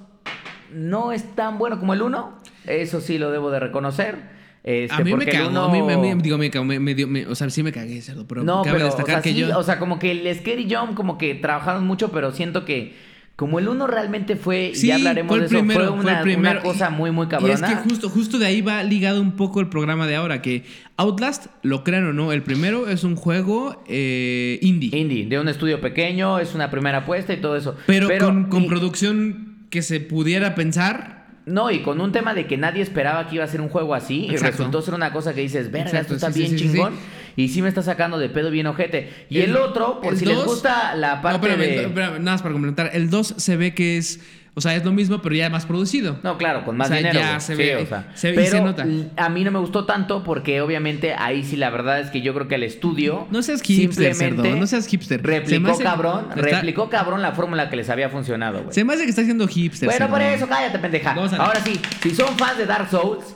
no 0.75 1.11
es 1.11 1.35
tan 1.35 1.57
bueno 1.57 1.79
como 1.79 1.93
el 1.93 2.01
1. 2.01 2.39
Eso 2.67 3.01
sí 3.01 3.17
lo 3.17 3.31
debo 3.31 3.49
de 3.51 3.59
reconocer. 3.59 4.35
Este, 4.63 4.95
a 4.95 4.99
mí 5.01 5.13
me 5.13 5.25
el 5.25 5.29
cagó, 5.29 5.49
uno- 5.49 5.65
a 5.65 5.71
mí, 5.71 5.79
a 5.93 5.97
mí- 6.15 6.21
digo, 6.23 6.37
me, 6.39 6.49
cagó, 6.49 6.65
me, 6.65 6.79
me 6.79 6.95
dio- 6.95 7.07
me- 7.07 7.27
o 7.27 7.35
sea, 7.35 7.49
sí 7.51 7.61
me 7.61 7.71
cagué, 7.71 8.01
cerdo, 8.01 8.27
pero 8.27 8.43
no, 8.43 8.63
cabe 8.63 8.77
pero, 8.77 8.85
destacar 8.85 9.19
o 9.19 9.21
sea, 9.21 9.21
que 9.21 9.29
sí, 9.33 9.35
yo... 9.39 9.57
o 9.59 9.61
sea, 9.63 9.77
como 9.77 9.99
que 9.99 10.09
el 10.11 10.35
Scary 10.35 10.67
Jump, 10.69 10.95
como 10.95 11.19
que 11.19 11.35
trabajaron 11.35 11.85
mucho, 11.85 12.11
pero 12.11 12.31
siento 12.31 12.65
que 12.65 12.95
como 13.35 13.59
el 13.59 13.67
1 13.67 13.85
realmente 13.85 14.35
fue, 14.37 14.69
y 14.69 14.75
Sí, 14.75 14.87
ya 14.87 14.95
hablaremos 14.95 15.27
fue 15.29 15.37
el 15.37 15.41
de 15.41 15.45
eso, 15.47 15.55
primero, 15.65 15.79
fue 15.81 15.89
fue 15.91 15.99
una, 15.99 16.17
el 16.17 16.23
primero. 16.23 16.51
una 16.61 16.61
cosa 16.63 16.89
muy, 16.89 17.11
muy 17.11 17.27
Y 17.27 17.29
cabrona. 17.29 17.53
es 17.53 17.61
que 17.61 17.75
justo, 17.75 18.09
justo 18.09 18.39
de 18.39 18.47
ahí 18.47 18.61
va 18.61 18.81
ligado 18.81 19.21
un 19.21 19.33
poco 19.33 19.59
el 19.59 19.67
programa 19.69 20.07
de 20.07 20.15
ahora, 20.15 20.41
que 20.41 20.63
Outlast, 20.97 21.45
lo 21.61 21.83
crean 21.83 22.07
o 22.07 22.13
no, 22.13 22.31
el 22.31 22.41
primero 22.41 22.87
es 22.87 23.03
un 23.03 23.15
juego 23.17 23.83
eh, 23.87 24.57
indie, 24.63 24.97
Indie, 24.97 25.27
de 25.27 25.37
un 25.39 25.47
estudio 25.47 25.79
pequeño, 25.79 26.39
es 26.39 26.55
una 26.55 26.71
primera 26.71 26.99
apuesta 26.99 27.33
y 27.33 27.37
todo 27.37 27.55
eso. 27.55 27.75
pero, 27.85 28.07
con, 28.17 28.45
con 28.45 28.63
y- 28.63 28.67
producción 28.67 29.54
que 29.75 29.81
se 29.81 29.99
pudiera 29.99 30.55
pensar... 30.55 31.25
No, 31.45 31.69
y 31.69 31.83
con 31.83 31.99
un 31.99 32.13
tema 32.13 32.33
de 32.33 32.47
que 32.47 32.55
nadie 32.55 32.81
esperaba 32.81 33.27
que 33.27 33.35
iba 33.35 33.43
a 33.43 33.47
ser 33.47 33.59
un 33.59 33.67
juego 33.67 33.93
así, 33.93 34.25
y 34.25 34.37
resultó 34.37 34.81
ser 34.81 34.93
una 34.93 35.11
cosa 35.11 35.33
que 35.33 35.41
dices, 35.41 35.69
verga, 35.69 35.99
esto 35.99 36.15
está 36.15 36.31
sí, 36.31 36.39
bien 36.39 36.51
sí, 36.51 36.57
sí, 36.57 36.63
chingón, 36.71 36.95
y 37.35 37.49
sí 37.49 37.61
me 37.61 37.67
está 37.67 37.83
sacando 37.83 38.17
de 38.17 38.29
pedo 38.29 38.49
bien 38.49 38.65
ojete. 38.67 39.11
Y 39.29 39.41
el, 39.41 39.55
otro, 39.57 39.99
por 40.01 40.13
el 40.13 40.19
si 40.19 40.25
les 40.25 40.43
gusta 40.43 40.95
la 40.95 41.17
No, 41.17 41.21
parte 41.21 41.47
espérame, 41.47 41.59
de... 41.59 41.81
espérame, 41.87 42.11
nada 42.13 42.31
más 42.31 42.41
para 42.41 42.53
complementar, 42.53 42.89
el 42.93 43.09
2 43.09 43.35
se 43.37 43.57
ve 43.57 43.75
que 43.75 43.97
es, 43.97 44.21
o 44.57 44.61
sea, 44.61 44.73
es 44.75 44.83
lo 44.85 44.91
mismo, 44.93 45.21
pero 45.21 45.35
ya 45.35 45.49
más 45.49 45.65
producido. 45.65 46.17
No, 46.23 46.37
claro, 46.37 46.63
con 46.65 46.77
más 46.77 46.87
O 46.87 46.89
sea, 46.89 46.97
dinero. 46.97 47.19
ya 47.19 47.39
se 47.39 47.55
Sí, 47.55 47.61
ve- 47.61 47.75
o 47.75 47.85
sea, 47.85 48.11
se 48.15 48.27
ve 48.31 48.33
y 48.33 48.37
pero 48.37 48.49
se 48.57 48.61
nota. 48.63 48.87
a 49.17 49.29
mí 49.29 49.43
no 49.43 49.51
me 49.51 49.59
gustó 49.59 49.85
tanto 49.85 50.23
porque 50.23 50.61
obviamente 50.61 51.13
ahí 51.13 51.43
sí 51.43 51.57
la 51.57 51.69
verdad 51.69 51.99
es 51.99 52.09
que 52.09 52.21
yo 52.21 52.33
creo 52.33 52.47
que 52.47 52.55
el 52.55 52.63
estudio 52.63 53.27
No 53.31 53.43
seas 53.43 53.61
hipster, 53.61 54.13
cerdo, 54.15 54.27
simplemente 54.27 54.59
no 54.59 54.65
seas 54.65 54.87
hipster. 54.87 55.21
Replicó 55.21 55.71
hace- 55.71 55.83
cabrón, 55.83 56.27
está- 56.35 56.41
replicó 56.41 56.89
cabrón 56.89 57.21
la 57.21 57.33
fórmula 57.33 57.69
que 57.69 57.75
les 57.75 57.89
había 57.89 58.09
funcionado, 58.09 58.61
güey. 58.63 58.73
Se 58.73 58.83
me 58.85 58.93
hace 58.93 59.03
que 59.03 59.09
está 59.09 59.21
haciendo 59.21 59.47
hipster. 59.47 59.89
Bueno, 59.89 60.07
por 60.09 60.21
eso, 60.21 60.47
cállate, 60.47 60.79
pendeja. 60.79 61.11
Ahora 61.13 61.59
sí, 61.63 61.79
si 62.01 62.15
son 62.15 62.37
fans 62.37 62.57
de 62.57 62.65
Dark 62.65 62.89
Souls, 62.89 63.35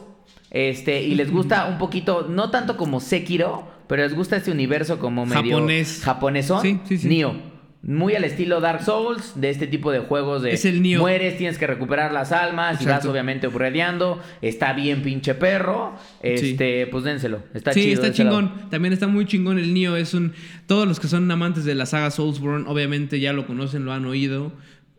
este, 0.52 1.04
y 1.04 1.16
les 1.16 1.32
gusta 1.32 1.66
un 1.66 1.78
poquito, 1.78 2.28
no 2.30 2.50
tanto 2.50 2.76
como 2.78 3.00
Sekiro, 3.00 3.68
pero 3.88 4.04
les 4.04 4.14
gusta 4.16 4.38
este 4.38 4.52
universo 4.52 5.00
como 5.00 5.26
medio 5.26 5.42
Japonés. 5.58 6.02
japonesón, 6.04 6.62
Sí, 6.62 6.80
sí, 6.88 6.98
sí. 6.98 7.08
Nioh. 7.08 7.49
Muy 7.82 8.14
al 8.14 8.26
estilo 8.26 8.60
Dark 8.60 8.84
Souls, 8.84 9.40
de 9.40 9.50
este 9.50 9.66
tipo 9.66 9.90
de 9.92 10.00
juegos 10.00 10.42
de 10.42 10.52
Es 10.52 10.66
el 10.66 10.82
mueres, 10.98 11.38
tienes 11.38 11.58
que 11.58 11.66
recuperar 11.66 12.12
las 12.12 12.34
almas 12.34 12.82
y 12.82 12.86
vas 12.86 13.06
obviamente 13.06 13.48
upgradeando. 13.48 14.22
Está 14.42 14.74
bien 14.74 15.02
pinche 15.02 15.34
perro. 15.34 15.96
Este, 16.22 16.88
pues 16.88 17.06
dénselo. 17.06 17.42
Está 17.54 17.72
sí, 17.72 17.82
chido. 17.84 17.94
está 17.94 18.08
dénselo. 18.08 18.30
chingón. 18.32 18.70
También 18.70 18.94
está 18.94 19.08
muy 19.08 19.26
chingón 19.26 19.60
el 19.60 19.74
Nio. 19.74 19.96
Es 19.96 20.14
un. 20.14 20.34
Todos 20.68 20.88
los 20.90 21.00
que 21.00 21.08
son 21.08 21.32
amantes 21.32 21.64
de 21.64 21.74
la 21.74 21.86
saga 21.86 22.12
Soulsborne, 22.12 22.66
obviamente 22.68 23.22
ya 23.22 23.32
lo 23.32 23.48
conocen, 23.48 23.86
lo 23.86 23.94
han 23.94 24.06
oído. 24.06 24.52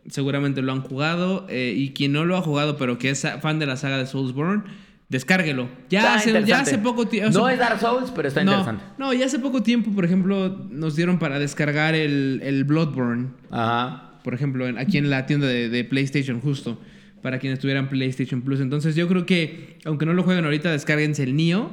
Seguramente 0.09 0.63
lo 0.63 0.71
han 0.71 0.81
jugado. 0.81 1.45
eh, 1.49 1.75
y 1.77 1.91
quien 1.91 2.13
no 2.13 2.25
lo 2.25 2.35
ha 2.35 2.41
jugado, 2.41 2.77
pero 2.77 2.97
que 2.97 3.11
es 3.11 3.27
fan 3.41 3.59
de 3.59 3.67
la 3.67 3.77
saga 3.77 3.99
de 3.99 4.07
Soulsborne, 4.07 4.63
descárguelo. 5.11 5.69
Ya, 5.89 6.15
hace, 6.15 6.43
ya 6.45 6.61
hace 6.61 6.77
poco 6.79 7.07
tiempo. 7.07 7.37
No 7.37 7.49
es 7.49 7.59
Dark 7.59 7.79
Souls, 7.79 8.11
pero 8.15 8.27
está 8.29 8.43
no, 8.43 8.51
interesante. 8.51 8.83
no, 8.97 9.13
ya 9.13 9.25
hace 9.25 9.37
poco 9.39 9.61
tiempo, 9.61 9.91
por 9.91 10.05
ejemplo, 10.05 10.65
nos 10.71 10.95
dieron 10.95 11.19
para 11.19 11.37
descargar 11.37 11.93
el, 11.93 12.39
el 12.43 12.63
Bloodborne. 12.63 13.27
Ajá. 13.51 14.07
por 14.23 14.33
ejemplo, 14.33 14.67
en- 14.67 14.77
aquí 14.77 14.97
en 14.97 15.09
la 15.09 15.25
tienda 15.25 15.47
de, 15.47 15.67
de 15.69 15.83
PlayStation, 15.83 16.39
justo, 16.41 16.79
para 17.21 17.37
quienes 17.39 17.59
tuvieran 17.59 17.89
PlayStation 17.89 18.41
Plus. 18.41 18.61
Entonces 18.61 18.95
yo 18.95 19.07
creo 19.07 19.25
que, 19.25 19.77
aunque 19.85 20.05
no 20.05 20.13
lo 20.13 20.23
jueguen 20.23 20.45
ahorita, 20.45 20.71
descárguense 20.71 21.23
el 21.23 21.35
Nio 21.35 21.71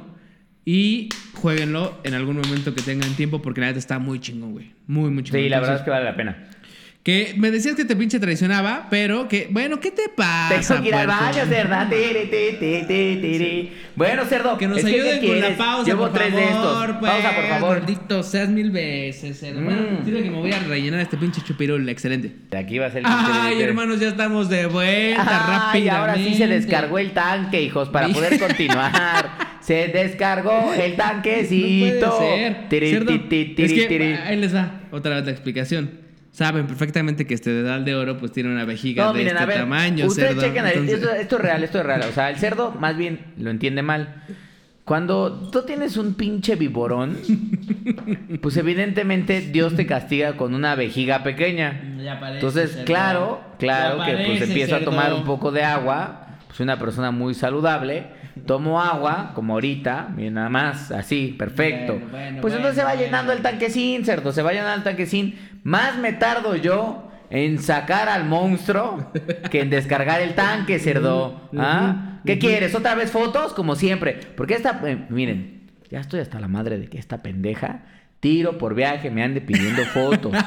y 0.65 1.09
jueguenlo 1.35 1.97
en 2.03 2.13
algún 2.15 2.35
momento 2.37 2.75
que 2.75 2.81
tengan 2.81 3.13
tiempo, 3.15 3.41
porque 3.41 3.61
la 3.61 3.67
neta 3.67 3.79
está 3.79 3.99
muy 3.99 4.19
chingón, 4.19 4.51
güey. 4.51 4.71
Muy, 4.85 5.09
muy 5.09 5.23
chingón. 5.23 5.41
Sí, 5.41 5.49
la 5.49 5.59
verdad 5.59 5.77
es 5.77 5.81
que 5.83 5.89
vale 5.89 6.05
la 6.05 6.15
pena. 6.15 6.49
Que 7.03 7.33
me 7.37 7.49
decías 7.49 7.75
que 7.75 7.85
te 7.85 7.95
pinche 7.95 8.19
traicionaba, 8.19 8.87
pero 8.89 9.29
que, 9.29 9.47
bueno, 9.51 9.79
¿qué 9.79 9.89
te 9.89 10.09
pasa? 10.09 10.75
Tengo 10.75 10.83
que 10.83 10.87
ir 10.89 10.95
al 10.95 11.07
baño, 11.07 11.45
cerda. 11.47 11.89
Bueno, 13.95 14.25
cerdo. 14.25 14.57
Que 14.57 14.67
nos 14.67 14.83
ayuden 14.83 15.21
¿qué 15.21 15.27
con 15.27 15.39
la 15.39 15.57
pausa, 15.57 15.85
Llevo 15.85 16.01
por 16.03 16.13
tres 16.13 16.35
de 16.35 16.43
estos. 16.43 16.87
pausa, 16.97 17.35
por 17.35 17.45
favor. 17.47 17.79
Gordito, 17.79 18.21
seas 18.21 18.49
mil 18.49 18.71
veces, 18.71 19.41
hermano. 19.43 19.81
Mm. 20.01 20.05
Sirve 20.05 20.23
que 20.23 20.29
me 20.29 20.37
voy 20.39 20.51
a 20.51 20.59
rellenar 20.59 20.99
este 20.99 21.17
pinche 21.17 21.41
chupirul, 21.41 21.87
excelente. 21.87 22.31
De 22.51 22.57
aquí 22.57 22.77
va 22.77 22.87
a 22.87 22.91
ser 22.91 22.99
el 22.99 23.05
Ay, 23.07 23.61
hermanos, 23.61 23.99
ya 24.01 24.09
estamos 24.09 24.49
de 24.49 24.65
vuelta 24.67 25.23
rápidamente. 25.23 25.89
ahora 25.91 26.15
sí 26.15 26.35
se 26.35 26.47
descargó 26.47 26.99
el 26.99 27.11
tanque, 27.11 27.61
hijos, 27.61 27.87
para 27.89 28.09
poder 28.09 28.37
continuar. 28.39 29.29
se 29.61 29.87
descargó 29.87 30.73
el 30.73 30.91
No 30.91 30.97
tanquecito. 30.97 32.17
puede 32.17 32.37
ser. 32.41 32.51
Es 32.51 32.69
tiri, 32.69 33.75
que, 33.75 33.87
tiri. 33.87 34.13
ahí 34.13 34.35
les 34.35 34.53
va 34.53 34.81
otra 34.91 35.15
vez 35.15 35.25
la 35.25 35.31
explicación. 35.31 36.08
Saben 36.39 36.67
perfectamente 36.67 37.27
que 37.27 37.33
este 37.33 37.49
dedal 37.49 37.83
de 37.83 37.95
oro 37.95 38.17
pues 38.17 38.31
tiene 38.31 38.49
una 38.49 38.63
vejiga 38.63 39.03
No, 39.03 39.11
de 39.11 39.19
miren, 39.19 39.33
este 39.35 39.43
a 39.43 39.45
ver, 39.45 39.57
tamaño, 39.57 40.05
ustedes 40.05 40.29
cerdo. 40.29 40.41
chequen 40.41 40.65
Entonces- 40.67 40.93
esto, 40.93 41.11
esto 41.13 41.35
es 41.35 41.41
real, 41.41 41.63
esto 41.65 41.79
es 41.79 41.85
real. 41.85 42.01
O 42.09 42.13
sea, 42.13 42.29
el 42.29 42.37
cerdo 42.37 42.71
más 42.79 42.95
bien 42.95 43.19
lo 43.37 43.49
entiende 43.49 43.81
mal. 43.81 44.23
Cuando 44.85 45.49
tú 45.51 45.63
tienes 45.63 45.97
un 45.97 46.13
pinche 46.13 46.55
viborón, 46.55 47.17
pues 48.41 48.55
evidentemente 48.55 49.41
Dios 49.41 49.75
te 49.75 49.85
castiga 49.85 50.37
con 50.37 50.53
una 50.53 50.75
vejiga 50.75 51.23
pequeña. 51.23 51.81
Ya 52.01 52.21
parece, 52.21 52.37
Entonces, 52.39 52.71
cerdo. 52.71 52.85
claro, 52.85 53.41
claro 53.59 53.97
Ya 53.97 54.05
que 54.05 54.23
pues 54.25 54.41
empiezo 54.43 54.77
a 54.77 54.79
tomar 54.79 55.13
un 55.13 55.25
poco 55.25 55.51
de 55.51 55.63
agua. 55.65 56.37
Pues 56.47 56.61
una 56.61 56.79
persona 56.79 57.11
muy 57.11 57.33
saludable. 57.33 58.05
Tomo 58.45 58.81
agua, 58.81 59.31
como 59.35 59.53
ahorita, 59.53 60.09
miren 60.15 60.35
nada 60.35 60.49
más, 60.49 60.91
así, 60.91 61.35
perfecto. 61.37 61.93
Bueno, 61.93 62.07
bueno, 62.11 62.41
pues 62.41 62.53
entonces 62.53 62.77
se 62.77 62.83
va 62.83 62.95
llenando 62.95 63.33
el 63.33 63.41
tanquecín, 63.41 64.05
cerdo, 64.05 64.31
se 64.31 64.41
va 64.41 64.51
llenando 64.51 64.75
el 64.75 64.83
tanquecín. 64.83 65.37
Más 65.63 65.97
me 65.97 66.13
tardo 66.13 66.55
yo 66.55 67.09
en 67.29 67.59
sacar 67.59 68.09
al 68.09 68.25
monstruo 68.25 69.11
que 69.51 69.61
en 69.61 69.69
descargar 69.69 70.21
el 70.21 70.35
tanque, 70.35 70.79
cerdo. 70.79 71.49
¿Ah? 71.57 72.19
¿Qué 72.25 72.39
quieres? 72.39 72.75
¿Otra 72.75 72.95
vez 72.95 73.11
fotos? 73.11 73.53
Como 73.53 73.75
siempre. 73.75 74.19
Porque 74.35 74.55
esta, 74.55 74.81
eh, 74.85 75.05
miren, 75.09 75.69
ya 75.89 75.99
estoy 75.99 76.19
hasta 76.19 76.39
la 76.39 76.47
madre 76.47 76.77
de 76.77 76.87
que 76.87 76.97
esta 76.97 77.21
pendeja 77.21 77.83
tiro 78.19 78.57
por 78.57 78.75
viaje 78.75 79.09
me 79.09 79.23
ande 79.23 79.41
pidiendo 79.41 79.83
fotos. 79.85 80.31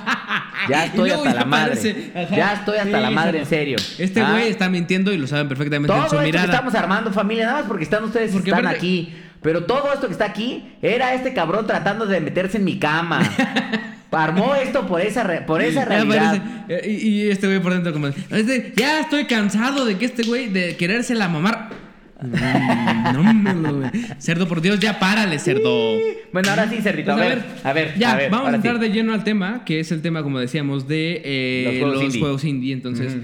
Ya 0.69 0.85
estoy 0.85 1.11
hasta 1.11 1.31
ya 1.31 1.35
la 1.35 1.45
madre. 1.45 2.13
ajá. 2.15 2.37
Ya 2.37 2.53
estoy 2.53 2.77
hasta 2.79 2.97
Sí, 2.99 3.03
la 3.03 3.11
madre, 3.11 3.39
en 3.41 3.47
serio. 3.47 3.77
Este 3.99 4.21
¿Ah? 4.21 4.31
güey 4.31 4.49
está 4.49 4.69
mintiendo 4.69 5.13
y 5.13 5.19
lo 5.19 5.27
saben 5.27 5.49
perfectamente 5.49 5.89
Todo 5.93 6.05
en 6.05 6.09
su 6.11 6.15
esto 6.15 6.25
mirada. 6.25 6.47
que 6.47 6.53
estamos 6.53 6.75
armando, 6.77 7.13
familia, 7.13 7.47
nada 7.47 7.59
más 7.59 7.67
porque 7.67 7.83
están 7.83 8.05
ustedes 8.05 8.31
Porque 8.31 8.51
están 8.51 8.67
aparte- 8.67 8.79
aquí. 8.79 9.13
Pero 9.43 9.65
todo 9.65 9.93
esto 9.93 10.07
que 10.07 10.13
está 10.13 10.27
aquí 10.27 10.73
era 10.81 11.15
este 11.15 11.35
cabrón 11.35 11.67
tratando 11.67 12.07
de 12.07 12.21
meterse 12.21 12.59
en 12.59 12.65
mi 12.65 12.79
cama. 12.79 13.23
Armó 14.13 14.55
esto 14.55 14.87
por 14.87 15.01
esa, 15.01 15.25
re- 15.25 15.41
por 15.41 15.61
esa 15.63 15.85
realidad. 15.85 16.41
parece- 16.69 16.87
eh, 16.87 17.01
y, 17.03 17.09
y 17.25 17.31
este 17.31 17.49
güey 17.49 17.59
por 17.61 17.73
dentro 17.73 17.93
como... 17.93 18.07
este, 18.07 18.73
ya 18.77 19.01
estoy 19.01 19.25
cansado 19.25 19.85
de 19.85 19.99
que 19.99 20.05
este 20.05 20.23
güey 20.23 20.49
de 20.49 20.77
querérsela 20.77 21.29
mamar. 21.29 21.71
Mm, 22.23 23.63
no 23.63 23.73
lo- 23.73 23.91
Cerdo, 24.19 24.47
por 24.49 24.61
Dios, 24.61 24.79
ya 24.81 24.99
párale, 24.99 25.39
cerdo. 25.39 25.97
Bueno, 26.33 26.51
ahora 26.51 26.69
sí, 26.71 26.77
Cerrito. 26.81 27.13
Pues, 27.15 27.25
a, 27.25 27.29
ver, 27.29 27.45
a 27.65 27.73
ver, 27.73 27.99
ya, 27.99 28.13
a 28.13 28.17
ver, 28.17 28.31
vamos 28.31 28.53
a 28.53 28.57
entrar 28.57 28.77
sí. 28.77 28.81
de 28.83 28.91
lleno 28.91 29.13
al 29.13 29.25
tema, 29.25 29.65
que 29.65 29.81
es 29.81 29.91
el 29.93 30.03
tema, 30.03 30.23
como 30.23 30.39
decíamos, 30.39 30.87
de 30.89 31.21
eh, 31.25 31.63
Los 31.67 31.75
juegos 31.79 31.95
los 31.95 32.05
indie. 32.05 32.21
juegos 32.21 32.45
indie. 32.45 32.73
Entonces, 32.73 33.17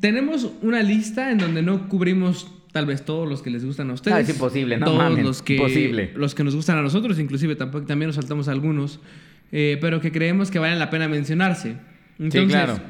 tenemos 0.00 0.50
una 0.62 0.82
lista 0.82 1.30
en 1.30 1.38
donde 1.38 1.62
no 1.62 1.88
cubrimos 1.88 2.50
tal 2.72 2.86
vez 2.86 3.04
todos 3.04 3.28
los 3.28 3.42
que 3.42 3.50
les 3.50 3.64
gustan 3.64 3.90
a 3.90 3.94
ustedes. 3.94 4.16
Ah, 4.16 4.20
es 4.20 4.28
imposible, 4.30 4.78
no 4.78 4.86
todos 4.86 4.98
mamen, 4.98 5.24
los 5.24 5.42
que 5.42 5.56
imposible. 5.56 6.10
los 6.14 6.34
que 6.34 6.42
nos 6.44 6.54
gustan 6.56 6.78
a 6.78 6.82
nosotros, 6.82 7.18
inclusive 7.18 7.54
tampoco 7.54 7.84
también 7.86 8.08
nos 8.08 8.16
saltamos 8.16 8.48
algunos, 8.48 9.00
eh, 9.52 9.76
pero 9.80 10.00
que 10.00 10.10
creemos 10.10 10.50
que 10.50 10.58
valen 10.58 10.78
la 10.78 10.88
pena 10.88 11.08
mencionarse. 11.08 11.76
Entonces, 12.18 12.48
claro. 12.50 12.80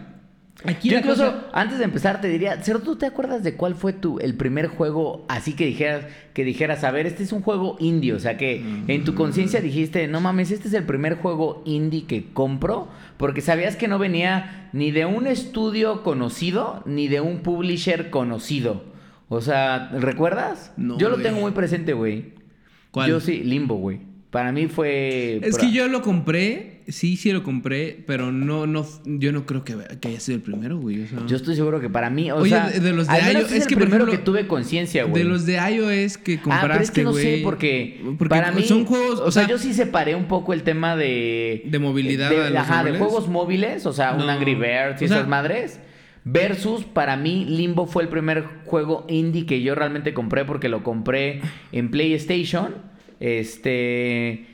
Aquí 0.64 0.90
Yo 0.90 0.98
incluso, 0.98 1.24
cosa- 1.32 1.46
antes 1.52 1.78
de 1.78 1.84
empezar, 1.84 2.20
te 2.20 2.28
diría, 2.28 2.62
Cerdo, 2.62 2.80
¿tú 2.82 2.96
te 2.96 3.06
acuerdas 3.06 3.42
de 3.42 3.54
cuál 3.56 3.74
fue 3.74 3.92
tu, 3.92 4.18
el 4.20 4.34
primer 4.34 4.68
juego 4.68 5.24
así 5.28 5.54
que 5.54 5.66
dijeras, 5.66 6.04
que 6.34 6.44
dijeras, 6.44 6.84
a 6.84 6.90
ver, 6.90 7.06
este 7.06 7.22
es 7.24 7.32
un 7.32 7.42
juego 7.42 7.76
indie? 7.80 8.12
O 8.12 8.18
sea, 8.18 8.36
que 8.36 8.64
en 8.88 9.04
tu 9.04 9.14
conciencia 9.14 9.60
dijiste, 9.60 10.06
no 10.08 10.20
mames, 10.20 10.50
este 10.50 10.68
es 10.68 10.74
el 10.74 10.84
primer 10.84 11.16
juego 11.16 11.62
indie 11.64 12.04
que 12.06 12.32
compro, 12.32 12.88
porque 13.16 13.40
sabías 13.40 13.76
que 13.76 13.88
no 13.88 13.98
venía 13.98 14.68
ni 14.72 14.90
de 14.90 15.04
un 15.06 15.26
estudio 15.26 16.02
conocido, 16.02 16.82
ni 16.86 17.08
de 17.08 17.20
un 17.20 17.40
publisher 17.40 18.10
conocido. 18.10 18.84
O 19.28 19.40
sea, 19.40 19.88
¿recuerdas? 19.98 20.72
No, 20.76 20.98
yo 20.98 21.08
lo 21.08 21.16
güey. 21.16 21.26
tengo 21.26 21.40
muy 21.40 21.52
presente, 21.52 21.92
güey. 21.94 22.34
¿Cuál? 22.90 23.08
Yo 23.08 23.20
sí, 23.20 23.42
Limbo, 23.42 23.76
güey. 23.76 24.00
Para 24.32 24.50
mí 24.50 24.66
fue... 24.66 25.40
Es 25.42 25.58
que 25.58 25.70
yo 25.72 25.86
lo 25.88 26.00
compré, 26.00 26.80
sí, 26.88 27.18
sí 27.18 27.30
lo 27.32 27.42
compré, 27.42 28.02
pero 28.06 28.32
no, 28.32 28.66
no, 28.66 28.84
yo 29.04 29.30
no 29.30 29.44
creo 29.44 29.62
que, 29.62 29.76
que 30.00 30.08
haya 30.08 30.20
sido 30.20 30.36
el 30.36 30.42
primero, 30.42 30.78
güey. 30.78 31.02
o 31.02 31.06
sea. 31.06 31.18
Yo 31.26 31.36
estoy 31.36 31.54
seguro 31.54 31.80
que 31.80 31.90
para 31.90 32.08
mí, 32.08 32.30
o 32.30 32.36
Oye, 32.36 32.48
sea, 32.48 32.70
de- 32.70 32.80
de 32.80 32.92
los 32.92 33.08
de 33.08 33.14
iOS, 33.18 33.28
es, 33.28 33.52
es 33.52 33.62
el 33.64 33.68
que, 33.68 33.74
por 33.76 33.82
primero 33.84 34.04
ejemplo, 34.04 34.12
que 34.18 34.24
tuve 34.24 34.46
conciencia, 34.46 35.04
güey. 35.04 35.22
De 35.22 35.28
los 35.28 35.44
de 35.44 35.56
iOS 35.56 36.16
que 36.16 36.40
compraste, 36.40 36.64
Ah, 36.66 36.68
pero 36.72 36.82
es 36.82 36.90
que 36.90 37.02
no 37.04 37.12
sé, 37.12 37.22
güey. 37.30 37.42
porque, 37.42 38.00
Porque 38.16 38.30
para 38.30 38.52
mí 38.52 38.62
son 38.62 38.86
juegos, 38.86 39.20
o 39.20 39.30
sea, 39.30 39.46
yo 39.46 39.58
sí 39.58 39.74
separé 39.74 40.14
un 40.14 40.24
poco 40.28 40.54
el 40.54 40.62
tema 40.62 40.96
de 40.96 41.64
De 41.66 41.78
movilidad 41.78 42.30
de, 42.30 42.40
a 42.44 42.48
los 42.48 42.58
ajá, 42.58 42.84
de 42.84 42.96
juegos 42.96 43.28
móviles, 43.28 43.84
o 43.84 43.92
sea, 43.92 44.14
un. 44.14 44.22
Angry 44.30 44.54
Birds 44.54 45.02
y 45.02 45.04
O 45.04 45.06
esas 45.08 45.28
madres. 45.28 45.78
Versus, 46.24 46.84
para 46.84 47.16
mí, 47.18 47.44
Limbo 47.44 47.84
fue 47.86 48.04
el 48.04 48.08
primer 48.08 48.44
juego 48.64 49.04
indie 49.10 49.44
que 49.44 49.60
yo 49.60 49.74
realmente 49.74 50.14
compré 50.14 50.44
porque 50.46 50.68
lo 50.70 50.82
compré 50.82 51.42
en 51.72 51.90
PlayStation. 51.90 52.90
Este. 53.22 54.46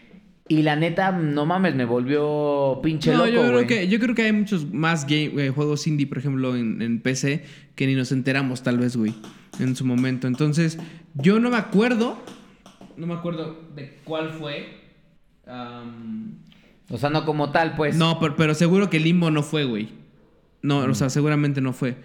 Y 0.50 0.62
la 0.62 0.76
neta, 0.76 1.10
no 1.12 1.44
mames, 1.46 1.74
me 1.74 1.84
volvió 1.84 2.80
pinche 2.82 3.12
No, 3.12 3.26
loco, 3.26 3.30
yo 3.30 3.42
creo 3.48 3.66
que 3.66 3.88
yo 3.88 3.98
creo 3.98 4.14
que 4.14 4.22
hay 4.22 4.32
muchos 4.32 4.72
más 4.72 5.06
game- 5.06 5.32
eh, 5.46 5.50
juegos 5.50 5.86
indie, 5.86 6.06
por 6.06 6.18
ejemplo, 6.18 6.54
en, 6.56 6.80
en 6.82 7.00
PC 7.00 7.44
que 7.74 7.86
ni 7.86 7.94
nos 7.94 8.12
enteramos 8.12 8.62
tal 8.62 8.78
vez, 8.78 8.96
güey, 8.96 9.14
en 9.58 9.74
su 9.76 9.84
momento. 9.84 10.26
Entonces, 10.26 10.78
yo 11.14 11.38
no 11.38 11.50
me 11.50 11.56
acuerdo, 11.58 12.18
no 12.96 13.06
me 13.06 13.14
acuerdo 13.14 13.58
de 13.74 13.98
cuál 14.04 14.30
fue. 14.32 14.68
O 16.90 16.96
sea, 16.98 17.10
no 17.10 17.24
como 17.26 17.50
tal, 17.50 17.74
pues. 17.76 17.96
no, 17.96 18.18
pero, 18.18 18.36
pero 18.36 18.54
seguro 18.54 18.88
que 18.90 19.00
Limbo 19.00 19.30
no 19.30 19.42
fue, 19.42 19.64
güey. 19.64 19.88
No, 20.62 20.78
o 20.80 20.94
sea, 20.94 21.10
seguramente 21.10 21.60
no 21.60 21.72
fue. 21.72 21.96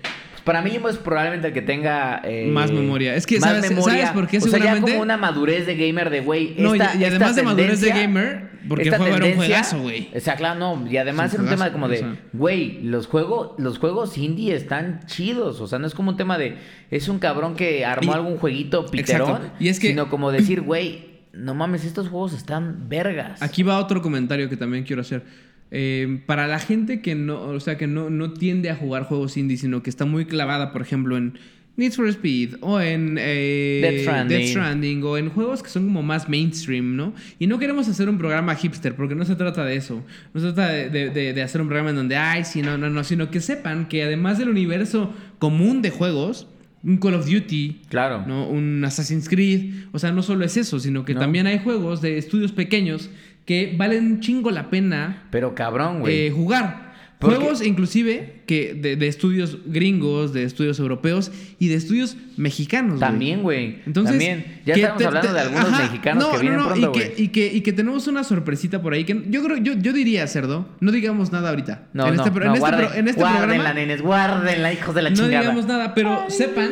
Para 0.43 0.61
mí 0.61 0.77
es 0.89 0.97
probablemente 0.97 1.47
el 1.47 1.53
que 1.53 1.61
tenga 1.61 2.21
eh, 2.25 2.47
Más 2.51 2.69
memoria. 2.71 3.15
Es 3.15 3.25
que, 3.25 3.39
más 3.39 3.49
¿sabes- 3.51 3.69
memoria. 3.69 3.97
sabes 4.07 4.11
por 4.11 4.27
qué 4.27 4.37
O 4.37 4.41
sea, 4.41 4.49
ya 4.51 4.57
seguramente? 4.57 4.91
como 4.91 5.01
una 5.03 5.15
madurez 5.17 5.65
de 5.65 5.75
gamer 5.75 6.09
de 6.09 6.19
güey. 6.21 6.55
No, 6.57 6.75
y- 6.75 6.81
además 6.81 7.35
de 7.35 7.43
madurez 7.43 7.79
de 7.79 7.89
gamer, 7.89 8.49
porque 8.67 8.89
el 8.89 8.95
juego 8.95 9.15
era 9.15 9.25
un 9.25 9.33
juegazo, 9.35 9.79
güey. 9.79 10.09
O 10.15 10.19
sea, 10.19 10.35
claro, 10.35 10.59
no. 10.59 10.85
Y 10.91 10.97
además 10.97 11.33
Es 11.33 11.39
un 11.39 11.47
tema 11.47 11.71
como 11.71 11.87
de, 11.87 12.03
o 12.03 12.15
güey, 12.33 12.81
los 12.83 13.07
juegos, 13.07 13.51
los 13.57 13.77
juegos 13.79 14.17
indie 14.17 14.53
están 14.55 15.01
chidos. 15.05 15.61
O 15.61 15.67
sea, 15.67 15.79
no 15.79 15.87
es 15.87 15.93
como 15.93 16.11
un 16.11 16.17
tema 16.17 16.37
de, 16.37 16.57
es 16.91 17.07
un 17.07 17.19
cabrón 17.19 17.55
que 17.55 17.85
armó 17.85 18.11
Y- 18.11 18.15
algún 18.15 18.37
jueguito 18.37 18.85
piterón. 18.87 19.29
Exacto. 19.29 19.55
Y 19.59 19.69
es 19.69 19.79
que- 19.79 19.87
Sino 19.87 20.09
como 20.09 20.31
decir, 20.31 20.61
güey, 20.65 21.05
no 21.31 21.55
mames, 21.55 21.85
estos 21.85 22.09
juegos 22.09 22.33
están 22.33 22.89
vergas. 22.89 23.41
Aquí 23.41 23.63
va 23.63 23.79
otro 23.79 24.01
comentario 24.01 24.49
que 24.49 24.57
también 24.57 24.83
quiero 24.83 25.01
hacer. 25.01 25.23
Eh, 25.71 26.19
para 26.25 26.47
la 26.47 26.59
gente 26.59 27.01
que 27.01 27.15
no, 27.15 27.41
o 27.41 27.59
sea, 27.59 27.77
que 27.77 27.87
no, 27.87 28.09
no 28.09 28.31
tiende 28.33 28.69
a 28.69 28.75
jugar 28.75 29.03
juegos 29.03 29.37
indie, 29.37 29.57
sino 29.57 29.81
que 29.81 29.89
está 29.89 30.05
muy 30.05 30.25
clavada, 30.25 30.71
por 30.71 30.81
ejemplo, 30.81 31.17
en 31.17 31.33
Need 31.75 31.93
for 31.93 32.07
Speed 32.07 32.57
o 32.61 32.79
en 32.79 33.17
eh, 33.19 33.79
Death 33.81 34.01
Stranding. 34.03 34.47
Stranding, 34.47 35.03
o 35.03 35.17
en 35.17 35.29
juegos 35.29 35.63
que 35.63 35.69
son 35.69 35.85
como 35.87 36.03
más 36.03 36.29
mainstream, 36.29 36.95
¿no? 36.95 37.15
Y 37.39 37.47
no 37.47 37.57
queremos 37.57 37.87
hacer 37.87 38.07
un 38.07 38.19
programa 38.19 38.53
hipster, 38.55 38.95
porque 38.95 39.15
no 39.15 39.25
se 39.25 39.35
trata 39.35 39.65
de 39.65 39.75
eso. 39.77 40.03
No 40.35 40.39
se 40.41 40.53
trata 40.53 40.71
de, 40.71 40.89
de- 40.91 41.09
de- 41.09 41.33
de 41.33 41.41
hacer 41.41 41.59
un 41.61 41.67
programa 41.67 41.89
en 41.89 41.95
donde, 41.95 42.15
ay, 42.15 42.43
sí, 42.45 42.61
no, 42.61 42.77
no, 42.77 42.91
no, 42.91 43.03
sino 43.03 43.31
que 43.31 43.39
sepan 43.41 43.87
que 43.87 44.03
además 44.03 44.37
del 44.37 44.49
universo 44.49 45.11
común 45.39 45.81
de 45.81 45.89
juegos, 45.89 46.47
un 46.83 46.97
Call 46.97 47.15
of 47.15 47.25
Duty, 47.27 47.79
Claro. 47.89 48.23
¿no? 48.27 48.47
Un 48.47 48.83
Assassin's 48.85 49.27
Creed. 49.27 49.85
O 49.93 49.97
sea, 49.99 50.11
no 50.11 50.21
solo 50.21 50.45
es 50.45 50.57
eso, 50.57 50.79
sino 50.79 51.05
que 51.05 51.13
No. 51.15 51.21
también 51.21 51.47
hay 51.47 51.57
juegos 51.57 52.01
de 52.01 52.17
estudios 52.19 52.51
pequeños 52.51 53.09
que 53.45 53.73
valen 53.77 54.05
un 54.05 54.19
chingo 54.19 54.51
la 54.51 54.69
pena 54.69 55.23
Pero 55.31 55.55
cabrón, 55.55 55.99
güey. 56.01 56.27
eh, 56.27 56.31
jugar. 56.31 56.83
Porque- 57.19 57.37
Juegos 57.37 57.65
inclusive 57.65 58.41
que 58.45 58.73
de, 58.73 58.97
de 58.97 59.07
estudios 59.07 59.57
gringos, 59.65 60.33
de 60.33 60.43
estudios 60.43 60.77
europeos 60.79 61.31
y 61.57 61.69
de 61.69 61.75
estudios 61.75 62.17
mexicanos. 62.35 62.99
También, 62.99 63.43
güey. 63.43 63.77
Entonces, 63.85 64.11
También. 64.17 64.61
Ya 64.65 64.73
estamos 64.73 64.97
te- 64.97 65.05
hablando 65.05 65.27
te- 65.29 65.33
de 65.33 65.39
algunos 65.39 65.69
ajá, 65.69 65.83
mexicanos 65.83 66.21
no, 66.25 66.31
que 66.33 66.39
vienen 66.39 66.59
no, 66.59 66.65
no, 66.65 66.69
pronto, 66.75 66.89
y 66.89 66.91
que, 67.01 67.09
güey. 67.09 67.23
y, 67.23 67.27
que, 67.29 67.53
y 67.53 67.61
que 67.61 67.71
tenemos 67.71 68.07
una 68.07 68.25
sorpresita 68.25 68.81
por 68.81 68.91
ahí 68.93 69.05
que 69.05 69.23
yo 69.29 69.41
creo, 69.41 69.55
yo, 69.55 69.71
yo 69.73 69.93
diría, 69.93 70.27
Cerdo, 70.27 70.67
no 70.81 70.91
digamos 70.91 71.31
nada 71.31 71.51
ahorita. 71.51 71.83
No, 71.93 72.07
en 72.09 72.15
no, 72.17 72.25
este, 72.25 72.37
no, 72.37 72.45
en 72.45 72.51
este, 72.55 72.59
guarden- 72.59 72.87
pro- 72.89 72.93
en 72.99 73.07
este 73.07 73.21
guárdenla, 73.21 73.47
programa 73.47 73.73
nenes, 73.73 74.01
guárdenla, 74.01 74.73
hijos 74.73 74.93
de 74.95 75.01
la 75.01 75.09
no 75.11 75.15
chingada. 75.15 75.39
digamos 75.39 75.65
nada, 75.65 75.95
pero 75.95 76.25
sepan, 76.29 76.71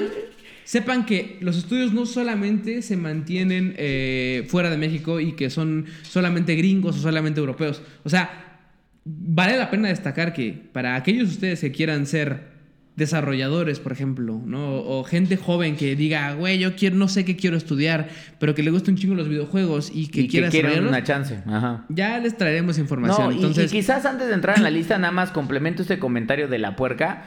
sepan 0.64 1.06
que 1.06 1.38
los 1.42 1.58
estudios 1.58 1.94
no 1.94 2.06
solamente 2.06 2.82
se 2.82 2.98
mantienen 2.98 3.74
eh, 3.78 4.46
fuera 4.50 4.70
de 4.70 4.78
México 4.78 5.20
y 5.20 5.34
que 5.34 5.50
son 5.50 5.86
solamente 6.04 6.56
gringos 6.56 6.98
o 6.98 7.00
solamente 7.00 7.40
europeos. 7.40 7.82
O 8.04 8.10
sea, 8.10 8.60
vale 9.06 9.58
la 9.58 9.70
pena 9.70 9.90
destacar 9.90 10.34
que 10.34 10.54
para 10.72 10.96
aquellos 10.96 11.30
de 11.30 11.34
ustedes 11.36 11.62
que 11.62 11.72
quieran 11.72 12.06
ser 12.06 12.52
desarrolladores, 12.96 13.80
por 13.80 13.94
ejemplo, 13.94 14.42
¿no? 14.46 14.76
O 14.76 15.04
gente 15.04 15.38
joven 15.38 15.76
que 15.76 15.96
diga, 15.96 16.34
güey, 16.34 16.60
yo 16.60 16.76
quiero, 16.76 16.98
no 16.98 17.08
sé 17.08 17.24
qué 17.26 17.36
quiero 17.36 17.56
estudiar, 17.56 18.10
pero 18.38 18.54
que 18.54 18.64
le 18.64 18.70
guste 18.72 18.92
un 18.92 18.98
chingo 18.98 19.16
los 19.16 19.30
videojuegos 19.30 19.92
y 19.94 20.08
que 20.08 20.22
y 20.22 20.28
quiera 20.28 20.50
que 20.50 20.62
una 20.80 21.04
chance. 21.04 21.42
Ajá. 21.48 21.86
ya 21.90 22.20
les 22.20 22.38
traeremos 22.38 22.78
información. 22.78 23.28
No, 23.28 23.32
y- 23.32 23.36
Entonces, 23.36 23.72
y, 23.74 23.78
quizás 23.78 24.06
antes 24.06 24.28
de 24.28 24.34
entrar 24.34 24.58
en 24.58 24.64
la 24.64 24.70
lista, 24.80 24.98
nada 24.98 25.12
más 25.12 25.32
complemento 25.32 25.82
este 25.82 26.00
comentario 26.00 26.48
de 26.48 26.60
la 26.60 26.76
puerca. 26.76 27.24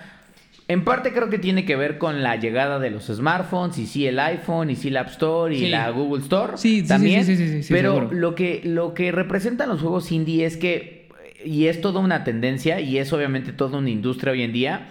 En 0.67 0.83
parte 0.85 1.13
creo 1.13 1.29
que 1.29 1.39
tiene 1.39 1.67
que 1.67 1.77
ver 1.77 1.99
con 1.99 2.23
la 2.23 2.37
llegada 2.37 2.79
de 2.79 2.91
los 2.91 3.05
smartphones, 3.07 3.77
y 3.79 3.87
sí 3.87 4.07
el 4.07 4.19
iPhone, 4.19 4.71
y 4.71 4.77
sí 4.77 4.89
la 4.89 5.01
App 5.01 5.09
Store, 5.11 5.55
y 5.55 5.59
Sí. 5.61 5.69
la 5.69 5.91
Google 5.91 6.23
Store. 6.23 6.57
Sí, 6.57 6.81
sí, 6.81 6.89
también. 6.89 7.25
sí, 7.25 7.37
sí, 7.37 7.49
sí, 7.49 7.63
sí, 7.63 7.73
pero 7.73 7.95
seguro. 7.97 8.15
lo 8.15 8.35
que, 8.35 8.63
lo 8.65 8.95
que 8.95 9.13
representan 9.13 9.69
los 9.69 9.83
juegos 9.83 10.11
indie 10.11 10.47
es 10.47 10.57
que, 10.57 11.09
y 11.45 11.67
es 11.67 11.83
toda 11.83 12.01
una 12.01 12.25
tendencia, 12.25 12.81
y 12.81 12.97
es 12.97 13.13
obviamente 13.13 13.53
toda 13.53 13.77
una 13.79 13.91
industria 13.91 14.33
hoy 14.33 14.43
en 14.43 14.53
día. 14.55 14.87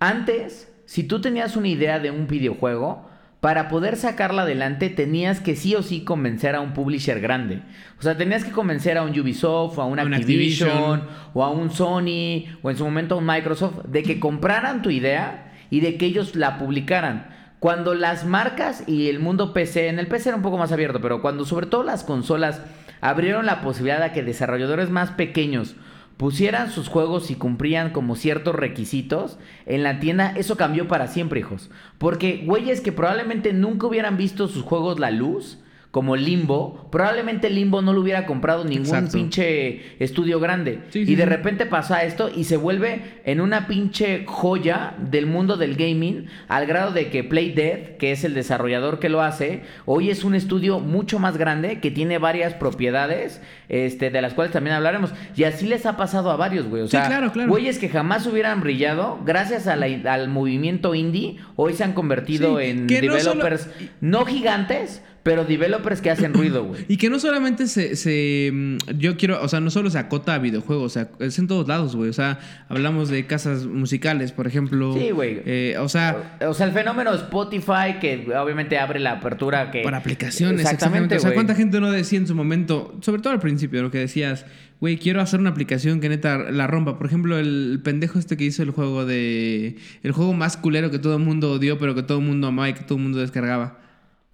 Antes, 0.00 0.72
si 0.86 1.04
tú 1.04 1.20
tenías 1.20 1.54
una 1.56 1.68
idea 1.68 2.00
de 2.00 2.10
un 2.10 2.26
videojuego, 2.26 3.08
para 3.42 3.68
poder 3.68 3.96
sacarla 3.96 4.42
adelante 4.42 4.88
tenías 4.88 5.40
que 5.40 5.56
sí 5.56 5.74
o 5.74 5.82
sí 5.82 6.04
convencer 6.04 6.54
a 6.54 6.60
un 6.60 6.74
publisher 6.74 7.20
grande. 7.20 7.60
O 7.98 8.02
sea, 8.02 8.16
tenías 8.16 8.44
que 8.44 8.52
convencer 8.52 8.96
a 8.96 9.02
un 9.02 9.18
Ubisoft, 9.18 9.80
a 9.80 9.84
un 9.84 9.98
A 9.98 10.04
un 10.04 10.14
Activision, 10.14 10.70
Activision. 10.70 11.08
o 11.34 11.42
a 11.42 11.50
un 11.50 11.72
Sony, 11.72 12.44
o 12.62 12.70
en 12.70 12.76
su 12.76 12.84
momento 12.84 13.16
a 13.16 13.18
un 13.18 13.26
Microsoft, 13.26 13.86
de 13.86 14.04
que 14.04 14.20
compraran 14.20 14.80
tu 14.80 14.90
idea 14.90 15.52
y 15.70 15.80
de 15.80 15.96
que 15.96 16.06
ellos 16.06 16.36
la 16.36 16.56
publicaran. 16.56 17.34
Cuando 17.58 17.96
las 17.96 18.24
marcas 18.24 18.84
y 18.86 19.08
el 19.08 19.18
mundo 19.18 19.52
PC, 19.52 19.88
en 19.88 19.98
el 19.98 20.06
PC 20.06 20.28
era 20.28 20.36
un 20.36 20.44
poco 20.44 20.56
más 20.56 20.70
abierto, 20.70 21.00
pero 21.00 21.20
cuando 21.20 21.44
sobre 21.44 21.66
todo 21.66 21.82
las 21.82 22.04
consolas 22.04 22.62
abrieron 23.00 23.44
la 23.44 23.60
posibilidad 23.60 24.00
de 24.00 24.12
que 24.12 24.22
desarrolladores 24.22 24.88
más 24.88 25.10
pequeños 25.10 25.74
pusieran 26.16 26.70
sus 26.70 26.88
juegos 26.88 27.30
y 27.30 27.34
cumplían 27.34 27.90
como 27.90 28.16
ciertos 28.16 28.54
requisitos 28.54 29.38
en 29.66 29.82
la 29.82 30.00
tienda, 30.00 30.32
eso 30.36 30.56
cambió 30.56 30.88
para 30.88 31.08
siempre, 31.08 31.40
hijos. 31.40 31.70
Porque 31.98 32.44
güeyes 32.46 32.80
que 32.80 32.92
probablemente 32.92 33.52
nunca 33.52 33.86
hubieran 33.86 34.16
visto 34.16 34.48
sus 34.48 34.62
juegos 34.62 34.98
la 34.98 35.10
luz, 35.10 35.58
como 35.92 36.16
Limbo, 36.16 36.88
probablemente 36.90 37.50
Limbo 37.50 37.82
no 37.82 37.92
lo 37.92 38.00
hubiera 38.00 38.24
comprado 38.26 38.64
ningún 38.64 38.86
Exacto. 38.86 39.12
pinche 39.12 39.82
estudio 40.02 40.40
grande. 40.40 40.80
Sí, 40.88 41.00
y 41.00 41.14
de 41.16 41.22
sí. 41.24 41.28
repente 41.28 41.66
pasa 41.66 42.02
esto 42.02 42.30
y 42.34 42.44
se 42.44 42.56
vuelve 42.56 43.20
en 43.26 43.42
una 43.42 43.66
pinche 43.66 44.24
joya 44.26 44.94
del 44.98 45.26
mundo 45.26 45.56
del 45.58 45.76
gaming, 45.76 46.28
al 46.48 46.64
grado 46.66 46.92
de 46.92 47.10
que 47.10 47.22
Playdead, 47.24 47.98
que 47.98 48.10
es 48.12 48.24
el 48.24 48.32
desarrollador 48.32 49.00
que 49.00 49.10
lo 49.10 49.20
hace, 49.20 49.64
hoy 49.84 50.08
es 50.08 50.24
un 50.24 50.34
estudio 50.34 50.80
mucho 50.80 51.18
más 51.18 51.36
grande 51.36 51.78
que 51.80 51.90
tiene 51.90 52.16
varias 52.16 52.54
propiedades, 52.54 53.42
este, 53.68 54.08
de 54.10 54.22
las 54.22 54.32
cuales 54.32 54.52
también 54.54 54.76
hablaremos. 54.76 55.12
Y 55.36 55.44
así 55.44 55.66
les 55.66 55.84
ha 55.84 55.98
pasado 55.98 56.30
a 56.30 56.36
varios, 56.36 56.66
güey. 56.68 56.82
O 56.82 56.86
Sí, 56.86 56.92
sea, 56.92 57.06
claro, 57.06 57.32
claro. 57.32 57.50
güeyes 57.50 57.78
que 57.78 57.90
jamás 57.90 58.26
hubieran 58.26 58.62
brillado, 58.62 59.18
gracias 59.26 59.66
a 59.66 59.76
la- 59.76 60.10
al 60.10 60.28
movimiento 60.28 60.94
indie, 60.94 61.36
hoy 61.56 61.74
se 61.74 61.84
han 61.84 61.92
convertido 61.92 62.60
en 62.60 62.88
solo- 62.88 63.00
developers 63.00 63.68
no 64.00 64.24
gigantes, 64.24 65.02
pero 65.22 65.44
developers 65.44 66.00
que 66.00 66.10
hacen 66.10 66.34
ruido, 66.34 66.64
güey. 66.64 66.84
Y 66.88 66.96
que 66.96 67.08
no 67.08 67.20
solamente 67.20 67.68
se, 67.68 67.94
se, 67.94 68.50
mm, 68.52 68.76
Yo 68.98 69.16
quiero. 69.16 69.40
O 69.42 69.48
sea, 69.48 69.60
no 69.60 69.70
solo 69.70 69.88
se 69.90 69.98
acota 69.98 70.34
a 70.34 70.38
videojuegos. 70.38 70.84
O 70.84 70.88
sea, 70.88 71.10
es 71.20 71.38
en 71.38 71.46
todos 71.46 71.68
lados, 71.68 71.94
güey. 71.94 72.10
O 72.10 72.12
sea, 72.12 72.40
hablamos 72.68 73.08
de 73.08 73.24
casas 73.26 73.66
musicales, 73.66 74.32
por 74.32 74.46
ejemplo. 74.46 74.94
Sí, 74.94 75.10
güey. 75.10 75.40
Eh, 75.44 75.76
o 75.78 75.88
sea, 75.88 76.38
O 76.46 76.54
sea, 76.54 76.66
el 76.66 76.72
fenómeno 76.72 77.12
Spotify 77.14 77.98
que 78.00 78.26
obviamente 78.36 78.78
abre 78.78 78.98
la 78.98 79.12
apertura 79.12 79.70
que... 79.70 79.82
para 79.82 79.98
aplicaciones, 79.98 80.60
exactamente. 80.60 81.16
O 81.16 81.20
sea. 81.20 81.34
¿cuánta 81.34 81.54
gente 81.54 81.80
no 81.80 81.90
decía 81.90 82.18
en 82.18 82.26
su 82.26 82.34
momento, 82.34 82.98
sobre 83.00 83.22
todo 83.22 83.32
al 83.32 83.40
principio, 83.40 83.82
lo 83.82 83.90
que 83.90 83.98
decías, 83.98 84.44
güey, 84.80 84.98
quiero 84.98 85.20
hacer 85.20 85.38
una 85.38 85.50
aplicación 85.50 86.00
que 86.00 86.08
neta 86.08 86.38
la 86.50 86.66
rompa? 86.66 86.98
Por 86.98 87.06
ejemplo, 87.06 87.38
el 87.38 87.80
pendejo 87.84 88.18
este 88.18 88.36
que 88.36 88.44
hizo 88.44 88.62
el 88.64 88.70
juego 88.70 89.04
de. 89.04 89.76
El 90.02 90.10
juego 90.10 90.32
más 90.32 90.56
culero 90.56 90.90
que 90.90 90.98
todo 90.98 91.16
el 91.16 91.22
mundo 91.22 91.52
odió, 91.52 91.78
pero 91.78 91.94
que 91.94 92.02
todo 92.02 92.18
el 92.18 92.24
mundo 92.24 92.48
amaba 92.48 92.68
y 92.70 92.72
que 92.74 92.82
todo 92.82 92.98
el 92.98 93.04
mundo 93.04 93.18
descargaba. 93.18 93.81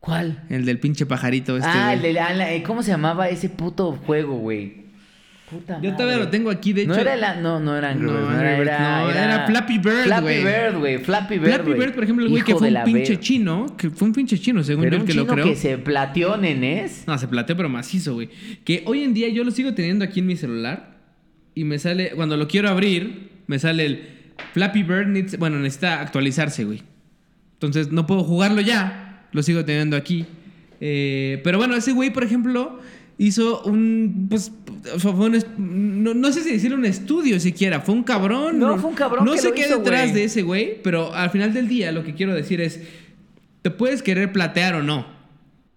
¿Cuál? 0.01 0.45
El 0.49 0.65
del 0.65 0.79
pinche 0.79 1.07
pajarito 1.07 1.57
este. 1.57 1.69
ah, 1.73 1.93
el 1.93 2.03
de 2.03 2.11
eh, 2.57 2.63
¿Cómo 2.63 2.83
se 2.83 2.91
llamaba 2.91 3.29
ese 3.29 3.49
puto 3.49 3.93
juego, 4.07 4.37
güey? 4.39 4.89
Puta 5.51 5.81
Yo 5.81 5.93
todavía 5.93 6.17
madre. 6.17 6.25
lo 6.27 6.29
tengo 6.31 6.51
aquí, 6.51 6.73
de 6.75 6.83
hecho. 6.83 6.91
No 6.93 6.99
era 6.99 7.17
la, 7.17 7.37
no, 7.37 7.59
no 7.59 7.75
era 7.77 7.91
Angry 7.91 8.07
No, 8.07 8.13
Birds, 8.29 9.17
era 9.17 9.47
Flappy 9.47 9.79
Bird, 9.79 10.05
Flappy 10.05 10.23
güey. 10.23 10.45
Bird, 10.45 10.79
güey. 10.79 10.99
Flappy 10.99 11.39
Bird, 11.39 11.55
Flappy. 11.55 11.73
Bird, 11.73 11.95
por 11.95 12.05
ejemplo, 12.05 12.25
el 12.27 12.31
güey 12.31 12.43
que 12.43 12.55
fue 12.55 12.69
un 12.69 12.85
pinche 12.85 13.13
ver- 13.15 13.21
chino, 13.21 13.67
que 13.77 13.91
fue 13.91 14.09
un 14.09 14.15
pinche 14.15 14.39
chino, 14.39 14.63
según 14.63 14.85
Pero 14.85 14.93
yo 14.93 14.97
el 14.97 15.03
un 15.03 15.07
que 15.09 15.15
lo 15.15 15.23
chino 15.23 15.33
creó. 15.35 15.45
que 15.47 15.57
se 15.57 15.79
plateó, 15.79 16.37
nenés. 16.37 17.05
No, 17.07 17.17
se 17.17 17.29
plateó, 17.29 17.57
pero 17.57 17.69
macizo, 17.71 18.13
güey. 18.15 18.29
Que 18.65 18.83
hoy 18.87 19.03
en 19.03 19.15
día 19.15 19.29
yo 19.31 19.43
lo 19.43 19.51
sigo 19.51 19.73
teniendo 19.73 20.05
aquí 20.05 20.21
en 20.21 20.27
mi 20.27 20.37
celular. 20.37 20.99
Y 21.55 21.65
me 21.65 21.79
sale, 21.79 22.11
cuando 22.15 22.37
lo 22.37 22.47
quiero 22.47 22.69
abrir, 22.69 23.31
me 23.47 23.59
sale 23.59 23.87
el 23.87 24.09
Flappy 24.53 24.83
Bird 24.83 25.09
needs, 25.09 25.39
bueno, 25.39 25.59
necesita 25.59 26.01
actualizarse, 26.03 26.65
güey. 26.65 26.83
Entonces 27.55 27.91
no 27.91 28.07
puedo 28.07 28.23
jugarlo 28.23 28.61
ya. 28.61 29.08
Lo 29.33 29.43
sigo 29.43 29.65
teniendo 29.65 29.97
aquí. 29.97 30.27
Eh, 30.81 31.41
pero 31.45 31.59
bueno, 31.59 31.75
ese 31.75 31.93
güey, 31.93 32.11
por 32.11 32.25
ejemplo, 32.25 32.79
hizo 33.19 33.63
un. 33.63 34.27
Pues. 34.31 34.53
fue 34.99 35.13
un 35.13 36.03
no, 36.03 36.15
no 36.15 36.33
sé 36.33 36.43
si 36.43 36.53
decirle 36.53 36.77
un 36.77 36.85
estudio 36.85 37.39
siquiera. 37.41 37.81
Fue 37.81 37.95
un 37.95 38.05
cabrón. 38.05 38.59
No, 38.59 38.79
fue 38.79 38.91
un 38.91 38.97
cabrón 38.97 39.25
No 39.25 39.33
que 39.33 39.39
sé 39.39 39.49
lo 39.49 39.55
qué 39.55 39.61
hizo, 39.63 39.79
detrás 39.79 40.15
de 40.15 40.25
ese 40.25 40.43
güey. 40.43 40.81
Pero 40.83 41.13
al 41.15 41.31
final 41.31 41.53
del 41.53 41.69
día, 41.69 41.93
lo 41.93 42.05
que 42.05 42.15
quiero 42.15 42.35
decir 42.35 42.61
es. 42.61 42.81
Te 43.63 43.71
puedes 43.71 44.03
querer 44.03 44.33
platear 44.33 44.77
o 44.77 44.83
no. 44.83 45.18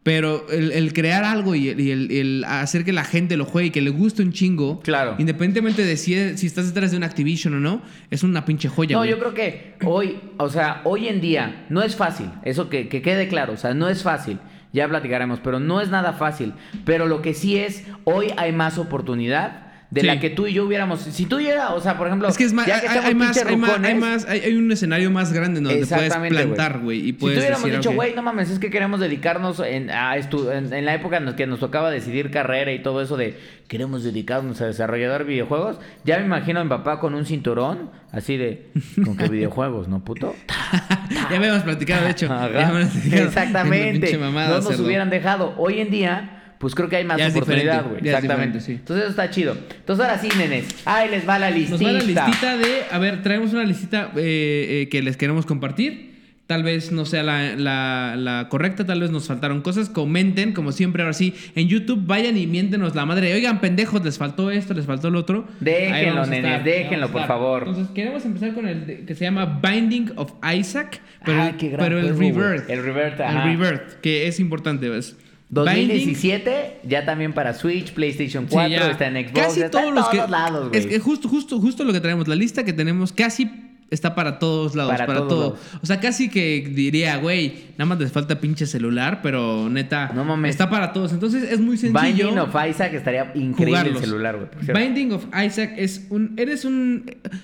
Pero 0.04 0.48
el, 0.50 0.72
el 0.72 0.94
crear 0.94 1.24
algo 1.24 1.54
y, 1.54 1.70
el, 1.70 1.80
y 1.80 1.92
el- 1.92 2.12
el 2.12 2.44
hacer 2.46 2.84
que 2.84 2.92
la 2.92 3.04
gente 3.04 3.38
lo 3.38 3.46
juegue 3.46 3.68
y 3.68 3.72
que 3.72 3.82
le 3.82 3.92
guste 3.92 4.24
un 4.24 4.32
chingo. 4.32 4.80
Claro. 4.80 5.16
Independientemente 5.20 5.86
de 5.86 5.96
si, 5.96 6.38
si 6.38 6.48
estás 6.48 6.66
detrás 6.68 6.90
de 6.90 6.98
un 6.98 7.04
Activision 7.04 7.54
o 7.54 7.60
no, 7.60 7.84
es 8.10 8.24
una 8.24 8.44
pinche 8.44 8.68
joya, 8.68 8.94
No, 8.96 9.02
güey. 9.02 9.12
yo 9.12 9.20
creo 9.20 9.34
que 9.36 9.76
hoy, 9.86 10.18
o 10.38 10.50
sea, 10.50 10.82
hoy 10.86 11.08
en 11.08 11.22
día 11.22 11.66
no 11.70 11.84
es 11.84 11.96
fácil, 11.96 12.28
eso 12.44 12.68
que, 12.70 12.88
que 12.90 13.04
quede 13.04 13.28
claro, 13.28 13.54
o 13.54 13.58
sea, 13.58 13.76
no 13.76 13.90
es 13.90 14.02
fácil, 14.02 14.40
ya 14.74 14.88
platicaremos, 14.88 15.40
pero 15.44 15.60
no 15.60 15.82
es 15.82 15.90
nada 15.90 16.14
fácil. 16.14 16.54
Pero 16.84 17.06
lo 17.06 17.22
que 17.22 17.36
sí 17.36 17.58
es, 17.58 17.84
hoy 18.04 18.28
hay 18.38 18.54
más 18.54 18.80
oportunidad 18.80 19.71
de 19.92 20.02
Sí. 20.02 20.08
la 20.08 20.20
que 20.22 20.30
tú 20.30 20.48
y 20.48 20.54
yo 20.54 20.66
hubiéramos. 20.66 21.02
Si 21.02 21.26
tú 21.26 21.40
y 21.42 21.48
yo, 21.48 21.52
o 21.76 21.82
sea, 21.82 21.98
por 21.98 22.08
ejemplo, 22.08 22.30
Es 22.30 22.38
que 22.38 22.46
es 22.46 22.54
más, 22.54 22.66
ya 22.66 22.76
hay, 22.76 22.82
que 22.82 22.88
hay- 22.88 22.98
hay 23.08 23.14
más, 23.14 23.38
hay 23.38 23.44
más, 23.58 23.70
hay 23.70 23.76
rucones, 23.76 23.96
más, 24.00 24.26
hay, 24.26 24.56
un 24.56 24.72
escenario 24.72 25.12
más 25.12 25.34
grande 25.34 25.58
en 25.58 25.66
donde 25.66 25.86
te 25.86 25.94
puedes 25.96 26.16
plantar, 26.16 26.80
güey. 26.80 27.00
Y 27.00 27.06
Si 27.08 27.14
puedes 27.14 27.38
tuviéramos 27.40 27.64
decir, 27.66 27.78
dicho, 27.80 27.90
ok. 27.90 27.96
güey, 27.96 28.16
no 28.16 28.22
mames, 28.24 28.50
es 28.50 28.58
que 28.60 28.70
queremos 28.70 29.02
dedicarnos 29.02 29.60
en, 29.60 29.90
a 29.92 30.16
en, 30.16 30.74
en 30.74 30.86
la 30.86 30.94
época 30.96 31.18
en 31.18 31.26
la 31.26 31.36
que 31.36 31.46
nos 31.46 31.60
tocaba 31.60 31.92
decidir 31.92 32.32
carrera 32.32 32.72
y 32.72 32.82
todo 32.82 33.02
eso 33.02 33.18
de 33.18 33.38
queremos 33.68 34.04
dedicarnos 34.06 34.62
a 34.62 34.68
desarrollar 34.68 35.26
videojuegos, 35.26 35.78
ya 36.06 36.20
me 36.20 36.26
imagino 36.26 36.62
a 36.62 36.64
mi 36.64 36.70
papá 36.70 37.00
con 37.02 37.14
un 37.14 37.26
cinturón, 37.26 37.90
así 38.14 38.38
de, 38.38 38.68
¿con 39.04 39.18
qué 39.18 39.28
videojuegos, 39.30 39.90
no 39.90 40.04
puto? 40.06 40.34
ya 41.30 41.38
habíamos 41.38 41.64
platicado, 41.64 42.06
de 42.06 42.12
hecho. 42.12 42.32
Ajá. 42.32 42.50
Ya 42.52 42.70
platicado. 42.72 43.24
Exactamente. 43.28 44.18
Mamada, 44.18 44.50
no 44.50 44.56
nos 44.56 44.68
cerdo. 44.68 44.86
hubieran 44.86 45.10
dejado. 45.10 45.54
Hoy 45.58 45.80
en 45.82 45.90
día, 45.92 46.41
pues 46.62 46.74
creo 46.76 46.88
que 46.88 46.96
hay 46.96 47.04
más 47.04 47.18
Ya 47.18 47.28
oportunidad, 47.28 47.84
güey. 47.90 48.08
Exactamente. 48.08 48.62
sí. 48.62 48.74
Entonces 48.74 49.04
eso 49.04 49.10
está 49.10 49.30
chido. 49.30 49.58
Entonces 49.78 50.06
ahora 50.06 50.22
sí, 50.22 50.30
nenes. 50.38 50.68
Ahí 50.86 51.10
les 51.10 51.28
va 51.28 51.38
la 51.40 51.50
listita. 51.52 51.72
Nos 51.78 51.86
va 51.86 51.92
la 51.92 52.04
listita 52.04 52.58
de. 52.58 52.66
A 52.92 52.98
ver, 53.00 53.22
traemos 53.24 53.52
una 53.52 53.64
listita 53.66 54.12
eh, 54.16 54.84
eh, 54.84 54.90
que 54.90 55.02
les 55.02 55.18
queremos 55.18 55.46
compartir. 55.46 56.10
Tal 56.48 56.64
vez 56.64 56.92
no 56.92 57.06
sea 57.06 57.24
la, 57.24 57.56
la- 57.56 58.16
la 58.18 58.50
correcta, 58.50 58.86
tal 58.86 59.00
vez 59.00 59.10
nos 59.10 59.26
faltaron 59.26 59.62
cosas. 59.62 59.88
Comenten, 59.88 60.52
como 60.52 60.74
siempre, 60.74 61.02
ahora 61.02 61.14
sí. 61.14 61.34
En 61.56 61.70
YouTube 61.70 62.02
vayan 62.06 62.36
y 62.36 62.46
miéntenos 62.46 62.94
la 62.94 63.06
madre. 63.06 63.34
Oigan, 63.34 63.62
pendejos, 63.62 64.04
les 64.04 64.18
faltó 64.18 64.52
esto, 64.52 64.74
les 64.74 64.86
faltó 64.86 65.10
lo 65.10 65.20
otro. 65.20 65.48
Déjenlo, 65.62 66.26
nenes, 66.26 66.62
déjenlo, 66.66 67.10
por 67.10 67.26
favor. 67.26 67.64
Entonces, 67.68 67.88
queremos 67.96 68.26
empezar 68.26 68.54
con 68.54 68.68
el 68.68 68.86
de- 68.86 69.06
que 69.06 69.16
se 69.16 69.24
llama 69.24 69.62
Binding 69.64 70.12
of 70.18 70.34
Isaac. 70.54 71.00
Pero, 71.24 71.42
Ah, 71.42 71.54
qué 71.58 71.70
gran 71.70 71.86
pero 71.88 72.00
el 72.00 72.14
juego. 72.16 72.42
Rebirth. 72.42 72.70
El 72.70 72.84
Rebirth, 72.84 73.20
El 73.20 73.26
ajá. 73.26 73.44
Rebirth, 73.46 73.94
que 74.02 74.28
es 74.28 74.40
importante. 74.42 74.90
¿ves? 74.90 75.16
Binding- 75.52 75.88
2017, 75.90 76.80
ya 76.88 77.06
también 77.06 77.34
para 77.34 77.54
Switch, 77.54 77.92
PlayStation 77.92 78.48
4, 78.50 78.86
Sí, 78.86 78.92
está 78.92 79.08
en 79.08 79.16
Xbox, 79.28 79.40
Casi 79.48 79.60
está 79.62 79.72
todos 79.80 79.90
en 79.90 79.96
los 79.96 80.08
que, 80.10 80.18
lados, 80.30 80.70
güey. 80.70 80.80
Es 80.80 80.88
que 80.88 81.00
justo, 81.00 81.28
justo, 81.28 81.60
justo 81.60 81.84
lo 81.84 81.92
que 81.92 82.00
traemos, 82.00 82.28
la 82.28 82.36
lista 82.36 82.64
que 82.64 82.72
tenemos 82.74 83.12
casi 83.12 83.50
está 83.90 84.16
para 84.16 84.40
todos 84.40 84.74
lados, 84.76 84.94
Para 84.96 85.06
todo. 85.28 85.28
lados. 85.56 85.60
O 85.82 85.86
sea, 85.86 86.00
casi 86.00 86.30
que 86.30 86.62
diría, 86.74 87.18
güey, 87.18 87.54
nada 87.78 87.88
más 87.88 88.00
les 88.00 88.10
falta 88.14 88.40
pinche 88.40 88.66
celular, 88.66 89.20
pero 89.22 89.68
neta, 89.70 90.14
No 90.16 90.24
mames. 90.24 90.52
está 90.52 90.70
para 90.70 90.94
todos. 90.94 91.12
Entonces 91.12 91.44
es 91.52 91.60
muy 91.60 91.76
sencillo. 91.78 92.02
Binding 92.30 92.38
of 92.40 92.56
Isaac 92.70 92.94
estaría 92.94 93.34
increíble 93.36 93.66
jugarlos. 93.80 93.96
el 94.04 94.08
celular, 94.10 94.38
güey. 94.38 94.86
Binding 94.88 95.12
of 95.12 95.26
Isaac 95.46 95.74
es 95.76 96.08
un. 96.10 96.36
Eres 96.38 96.64
un. 96.64 97.04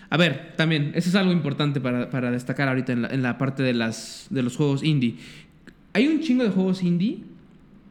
A 0.10 0.16
ver, 0.16 0.54
también, 0.56 0.94
eso 0.96 1.10
es 1.10 1.16
algo 1.16 1.34
importante 1.34 1.82
para, 1.82 2.10
para 2.10 2.32
destacar 2.32 2.70
ahorita 2.70 2.94
en 2.94 3.02
la, 3.02 3.08
en 3.10 3.22
la 3.24 3.38
parte 3.38 3.62
de, 3.64 3.74
las, 3.74 4.28
de 4.30 4.42
los 4.44 4.56
juegos 4.56 4.82
indie. 4.86 5.16
Hay 5.92 6.08
un 6.08 6.22
chingo 6.22 6.46
de 6.46 6.50
juegos 6.52 6.82
indie 6.82 7.26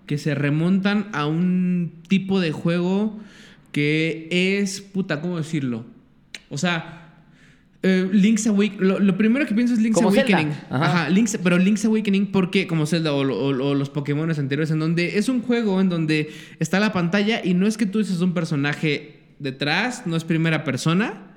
que 0.07 0.19
se 0.19 0.35
remontan 0.35 1.09
a 1.13 1.27
un 1.27 1.93
tipo 2.09 2.41
de 2.41 2.53
juego 2.53 3.19
que 3.73 4.29
es. 4.31 4.81
Puta, 4.81 5.21
¿cómo 5.21 5.37
decirlo? 5.37 5.85
O 6.49 6.59
sea. 6.59 7.03
eh, 7.83 8.09
Link's 8.13 8.47
Awakening. 8.47 8.89
Lo, 8.89 8.99
lo 8.99 9.17
primero 9.17 9.47
que 9.47 9.55
pienso 9.55 9.75
es 9.75 9.81
Link's 9.81 9.95
Como 9.97 10.11
Zelda. 10.11 10.37
Awakening. 10.39 10.57
Ajá. 10.71 10.85
Ajá, 11.05 11.11
Link's- 11.11 11.39
pero 11.43 11.59
Link's 11.59 11.85
Awakening, 11.85 12.27
porque 12.33 12.67
como 12.67 12.87
Zelda 12.87 13.13
o, 13.13 13.21
o- 13.21 13.69
o 13.71 13.75
los 13.75 13.91
Pokémon 13.91 14.29
anteriores, 14.31 14.71
en 14.71 14.79
donde 14.81 15.19
es 15.19 15.29
un 15.29 15.41
juego 15.43 15.81
en 15.81 15.89
donde 15.89 16.31
está 16.59 16.81
la 16.81 16.93
pantalla 16.93 17.41
y 17.45 17.55
no 17.55 17.67
es 17.67 17.77
que 17.77 17.87
tú 17.87 18.03
seas 18.03 18.21
un 18.23 18.33
personaje 18.35 19.21
detrás, 19.39 20.05
no 20.07 20.17
es 20.17 20.25
primera 20.25 20.65
persona, 20.65 21.36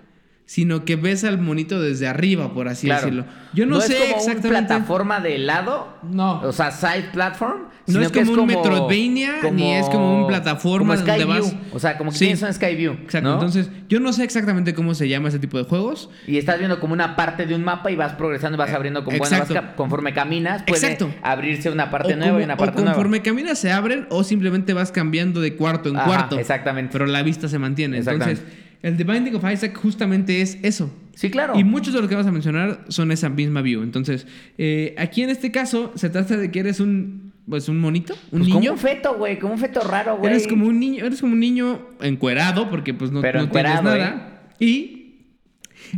sino 0.50 0.84
que 0.84 0.96
ves 0.96 1.24
al 1.26 1.38
monito 1.38 1.80
desde 1.80 2.08
arriba, 2.08 2.56
por 2.56 2.68
así 2.70 2.88
Claro. 2.88 3.02
decirlo. 3.06 3.26
Yo 3.54 3.68
no, 3.68 3.80
sé 3.82 3.94
es 3.94 4.00
como 4.00 4.16
exactamente. 4.16 4.48
una 4.48 4.68
plataforma 4.68 5.20
de 5.20 5.38
lado. 5.38 5.96
No. 6.02 6.42
O 6.42 6.52
sea, 6.52 6.72
side 6.72 7.10
platform. 7.14 7.66
No 7.86 8.02
es 8.02 8.12
como 8.12 8.32
un 8.32 8.48
Metroidvania, 8.48 9.34
ni 9.54 9.74
es 9.76 9.86
como 9.90 10.22
un 10.22 10.28
plataforma 10.28 10.96
como 10.96 11.08
donde 11.08 11.26
vas- 11.26 11.56
O 11.72 11.78
sea, 11.78 12.00
como 12.00 12.10
que 12.10 12.18
Sí. 12.18 12.26
tienes 12.26 12.42
un 12.42 12.52
Skyview. 12.52 12.94
Exacto. 12.94 13.28
¿no? 13.30 13.34
Entonces, 13.36 13.70
yo 13.90 14.00
no 14.00 14.12
sé 14.12 14.24
exactamente 14.24 14.74
cómo 14.74 14.96
se 14.96 15.08
llama 15.08 15.30
ese 15.30 15.38
tipo 15.38 15.60
de 15.60 15.66
juegos. 15.66 16.10
Y 16.26 16.40
estás 16.40 16.58
viendo 16.58 16.80
como 16.80 16.94
una 16.94 17.16
parte 17.16 17.46
de 17.46 17.54
un 17.54 17.64
mapa 17.64 17.92
y 17.92 17.96
vas 17.96 18.14
progresando 18.14 18.56
y 18.56 18.58
vas 18.60 18.72
Eh, 18.72 18.76
abriendo 18.76 19.04
como 19.04 19.20
bueno, 19.20 19.36
exacto. 19.36 19.54
vas 19.54 19.64
ca- 19.64 19.76
conforme 19.76 20.14
caminas, 20.14 20.64
puede 20.64 20.80
Exacto. 20.82 21.14
abrirse 21.22 21.70
una 21.70 21.92
parte 21.92 22.14
o 22.14 22.18
nueva 22.18 22.32
como- 22.32 22.42
y 22.42 22.44
una 22.46 22.58
parte 22.58 22.76
nueva. 22.78 22.94
conforme 22.94 23.22
caminas 23.22 23.60
se 23.60 23.72
abren 23.72 24.08
o 24.10 24.24
simplemente 24.24 24.74
vas 24.74 24.92
cambiando 24.92 25.42
de 25.42 25.56
cuarto 25.56 25.90
en 25.90 25.98
Ajá, 25.98 26.06
cuarto. 26.08 26.40
exactamente. 26.40 26.92
Pero 26.94 27.06
la 27.06 27.22
vista 27.22 27.48
se 27.48 27.60
mantiene. 27.60 27.98
Entonces. 28.00 28.42
El 28.82 28.98
The 28.98 29.04
Binding 29.04 29.36
of 29.36 29.44
Isaac 29.52 29.76
justamente 29.78 30.42
es 30.42 30.58
eso. 30.64 30.92
Sí, 31.16 31.30
claro. 31.30 31.58
Y 31.58 31.64
muchos 31.64 31.94
de 31.94 32.00
los 32.00 32.08
que 32.08 32.16
vamos 32.16 32.28
a 32.28 32.32
mencionar 32.32 32.86
son 32.88 33.12
esa 33.12 33.28
misma 33.30 33.62
view. 33.62 33.84
Entonces, 33.84 34.26
eh, 34.58 34.96
aquí 34.98 35.22
en 35.22 35.30
este 35.30 35.52
caso 35.52 35.92
se 35.96 36.10
trata 36.10 36.38
de 36.38 36.50
que 36.50 36.60
eres 36.60 36.80
un, 36.80 37.34
pues, 37.50 37.68
un 37.68 37.78
monito, 37.80 38.14
un 38.32 38.40
Pues 38.40 38.48
como 38.50 38.60
niño. 38.62 38.72
un 38.74 38.78
feto, 38.78 39.18
güey, 39.18 39.38
como 39.38 39.54
un 39.54 39.60
feto 39.60 39.82
raro, 39.82 40.18
güey. 40.18 40.32
Eres 40.32 40.48
como 40.48 40.66
un 40.66 40.80
niño, 40.80 41.06
eres 41.06 41.20
como 41.20 41.34
un 41.34 41.40
niño 41.42 41.88
encuerado 42.02 42.70
porque 42.70 42.94
pues 42.94 43.12
no, 43.12 43.20
Pero 43.22 43.42
no 43.42 43.50
tienes 43.50 43.72
encuerado, 43.74 43.96
¿eh? 43.96 44.00
nada. 44.00 44.44
Y 44.60 44.96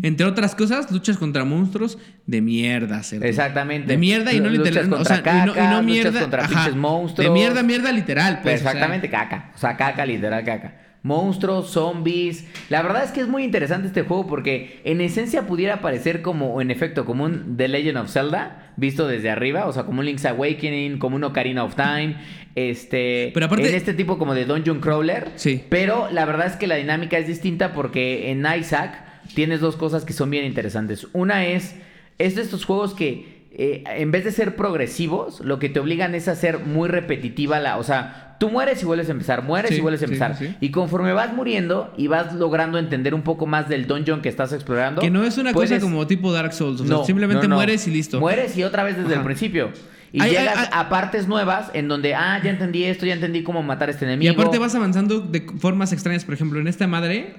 entre 0.02 0.26
otras 0.26 0.56
cosas, 0.56 0.90
luchas 0.92 1.18
contra 1.18 1.44
monstruos 1.44 1.98
de 2.26 2.42
mierda, 2.42 3.04
cerdo. 3.04 3.26
Exactamente. 3.26 3.92
De 3.92 3.98
mierda 3.98 4.34
y 4.34 4.40
no 4.40 4.50
Luchas 4.50 4.66
literal, 4.88 4.94
o 4.94 5.06
sea, 5.06 5.18
y 5.18 5.22
no, 5.22 5.24
y 5.24 5.46
no 5.46 5.54
cacas, 5.54 5.70
luchas 5.70 5.86
mierda, 5.86 6.22
contra 6.22 6.48
pinches 6.48 6.76
monstruos. 6.76 7.28
De 7.28 7.34
mierda, 7.34 7.62
mierda 7.64 7.92
literal, 7.92 8.40
pues. 8.42 8.62
o 8.62 8.64
sea, 8.64 8.72
Exactamente, 8.72 9.10
caca. 9.10 9.52
O 9.54 9.58
sea, 9.58 9.78
caca, 9.78 10.06
literal 10.06 10.44
caca. 10.44 10.78
Monstruos, 11.04 11.72
zombies. 11.72 12.46
La 12.70 12.82
verdad 12.84 13.04
es 13.04 13.12
que 13.12 13.22
es 13.22 13.28
muy 13.28 13.44
interesante 13.44 13.88
este 13.88 14.04
juego 14.04 14.28
porque 14.28 14.80
en 14.84 15.02
esencia 15.02 15.48
pudiera 15.48 15.82
parecer 15.82 16.22
como, 16.22 16.62
en 16.62 16.70
efecto, 16.70 17.06
como 17.06 17.24
un 17.26 17.58
The 17.58 17.68
Legend 17.68 17.98
of 17.98 18.12
Zelda, 18.12 18.72
visto 18.78 19.08
desde 19.08 19.30
arriba, 19.32 19.66
o 19.68 19.74
sea, 19.74 19.84
como 19.84 20.00
un 20.02 20.06
Link's 20.06 20.26
Awakening, 20.26 21.00
como 21.00 21.16
un 21.16 21.24
Ocarina 21.24 21.64
of 21.64 21.76
Time, 21.76 22.18
este... 22.56 23.32
Pero 23.34 23.48
aparte- 23.48 23.68
En 23.68 23.76
este 23.76 23.94
tipo 23.94 24.18
como 24.18 24.36
de 24.36 24.46
Dungeon 24.46 24.80
Crawler. 24.80 25.30
Sí. 25.36 25.64
Pero 25.70 26.08
la 26.12 26.26
verdad 26.26 26.48
es 26.48 26.56
que 26.56 26.68
la 26.68 26.76
dinámica 26.76 27.18
es 27.18 27.26
distinta 27.28 27.74
porque 27.74 28.30
en 28.32 28.46
Isaac 28.60 29.04
tienes 29.34 29.60
dos 29.60 29.78
cosas 29.78 30.06
que 30.06 30.14
son 30.14 30.30
bien 30.30 30.46
interesantes. 30.46 31.08
Una 31.14 31.46
es, 31.46 31.76
es 32.20 32.36
de 32.36 32.42
estos 32.44 32.64
juegos 32.66 32.94
que 32.94 33.42
eh, 33.54 33.84
en 33.86 34.12
vez 34.12 34.24
de 34.24 34.32
ser 34.32 34.56
progresivos, 34.56 35.40
lo 35.42 35.60
que 35.60 35.68
te 35.70 35.80
obligan 35.80 36.16
es 36.16 36.28
a 36.28 36.36
ser 36.36 36.60
muy 36.60 36.88
repetitiva 36.90 37.60
la, 37.60 37.78
o 37.78 37.84
sea, 37.84 38.31
tú 38.42 38.50
mueres 38.50 38.82
y 38.82 38.86
vuelves 38.86 39.08
a 39.08 39.12
empezar, 39.12 39.44
mueres 39.44 39.70
Sí, 39.70 39.78
y 39.78 39.82
vuelves 39.82 40.02
a 40.02 40.06
empezar. 40.06 40.36
sí, 40.36 40.48
sí. 40.48 40.56
Y 40.62 40.72
conforme 40.72 41.14
vas 41.14 41.32
muriendo 41.32 41.94
y 41.96 42.08
vas 42.08 42.34
logrando 42.34 42.80
entender 42.80 43.14
un 43.14 43.22
poco 43.22 43.46
más 43.46 43.70
del 43.70 43.86
dungeon 43.86 44.24
que 44.24 44.30
estás 44.30 44.52
explorando, 44.52 45.00
Que 45.00 45.12
no 45.12 45.24
es 45.24 45.38
una 45.38 45.54
cosa 45.54 45.80
como 45.80 46.08
tipo 46.08 46.34
Dark 46.34 46.52
Souls. 46.52 46.82
O 46.82 46.86
sea, 46.88 46.98
No, 46.98 47.06
simplemente 47.06 47.44
no, 47.44 47.50
no. 47.50 47.56
mueres 47.58 47.88
y 47.88 47.92
listo. 47.92 48.20
Mueres 48.20 48.58
y 48.58 48.64
otra 48.64 48.82
vez 48.84 48.98
desde 48.98 49.12
Ajá. 49.12 49.20
el 49.20 49.26
principio. 49.26 49.70
Y 50.12 50.22
llegas 50.24 50.70
a 50.74 50.90
partes 50.90 51.28
nuevas 51.28 51.70
en 51.76 51.88
donde, 51.88 52.16
ah, 52.16 52.42
ya 52.44 52.50
entendí 52.50 52.84
esto, 52.84 53.06
ya 53.06 53.14
entendí 53.14 53.44
cómo 53.44 53.62
matar 53.62 53.90
a 53.90 53.92
este 53.92 54.06
Y 54.06 54.08
enemigo. 54.10 54.34
aparte 54.34 54.58
vas 54.58 54.74
avanzando 54.74 55.20
de 55.20 55.42
formas 55.60 55.94
extrañas. 55.94 56.26
Por 56.26 56.34
ejemplo, 56.34 56.60
en 56.60 56.68
esta 56.68 56.88
madre, 56.88 57.36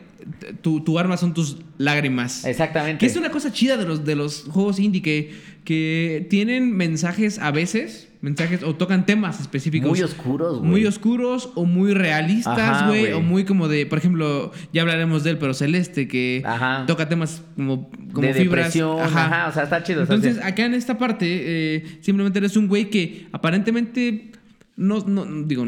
tu, 0.60 0.80
tu 0.80 0.98
arma 0.98 1.16
son 1.16 1.34
tus 1.34 1.58
lágrimas. 1.78 2.44
Exactamente. 2.44 2.98
Que 2.98 3.06
es 3.06 3.16
una 3.16 3.30
cosa 3.30 3.52
chida 3.52 3.76
de 3.76 3.84
los, 3.84 4.04
de 4.04 4.14
los 4.14 4.44
juegos 4.50 4.78
indie 4.78 5.02
que, 5.02 5.34
que 5.64 6.26
tienen 6.30 6.76
mensajes 6.76 7.38
a 7.38 7.50
veces, 7.50 8.08
mensajes 8.20 8.62
o 8.62 8.74
tocan 8.76 9.06
temas 9.06 9.40
específicos. 9.40 9.90
Muy 9.90 10.02
oscuros, 10.02 10.58
güey. 10.58 10.70
Muy 10.70 10.86
oscuros 10.86 11.50
o 11.54 11.64
muy 11.64 11.92
realistas, 11.94 12.86
güey. 12.86 13.12
O 13.12 13.20
muy 13.20 13.44
como 13.44 13.68
de, 13.68 13.86
por 13.86 13.98
ejemplo, 13.98 14.52
ya 14.72 14.82
hablaremos 14.82 15.24
de 15.24 15.30
él, 15.30 15.38
pero 15.38 15.54
Celeste, 15.54 16.08
que 16.08 16.42
Ajá. 16.44 16.84
toca 16.86 17.08
temas 17.08 17.42
como, 17.56 17.90
como 18.12 18.26
de 18.26 18.34
fibras. 18.34 18.66
depresión, 18.66 19.00
ajá. 19.00 19.48
o 19.48 19.52
sea, 19.52 19.64
está 19.64 19.82
chido. 19.82 20.02
Entonces, 20.02 20.38
acá 20.38 20.64
en 20.64 20.74
esta 20.74 20.98
parte, 20.98 21.26
eh, 21.28 21.98
simplemente 22.00 22.38
eres 22.38 22.56
un 22.56 22.68
güey 22.68 22.90
que 22.90 23.26
aparentemente. 23.32 24.30
No, 24.74 25.00
no, 25.00 25.26
digo, 25.44 25.66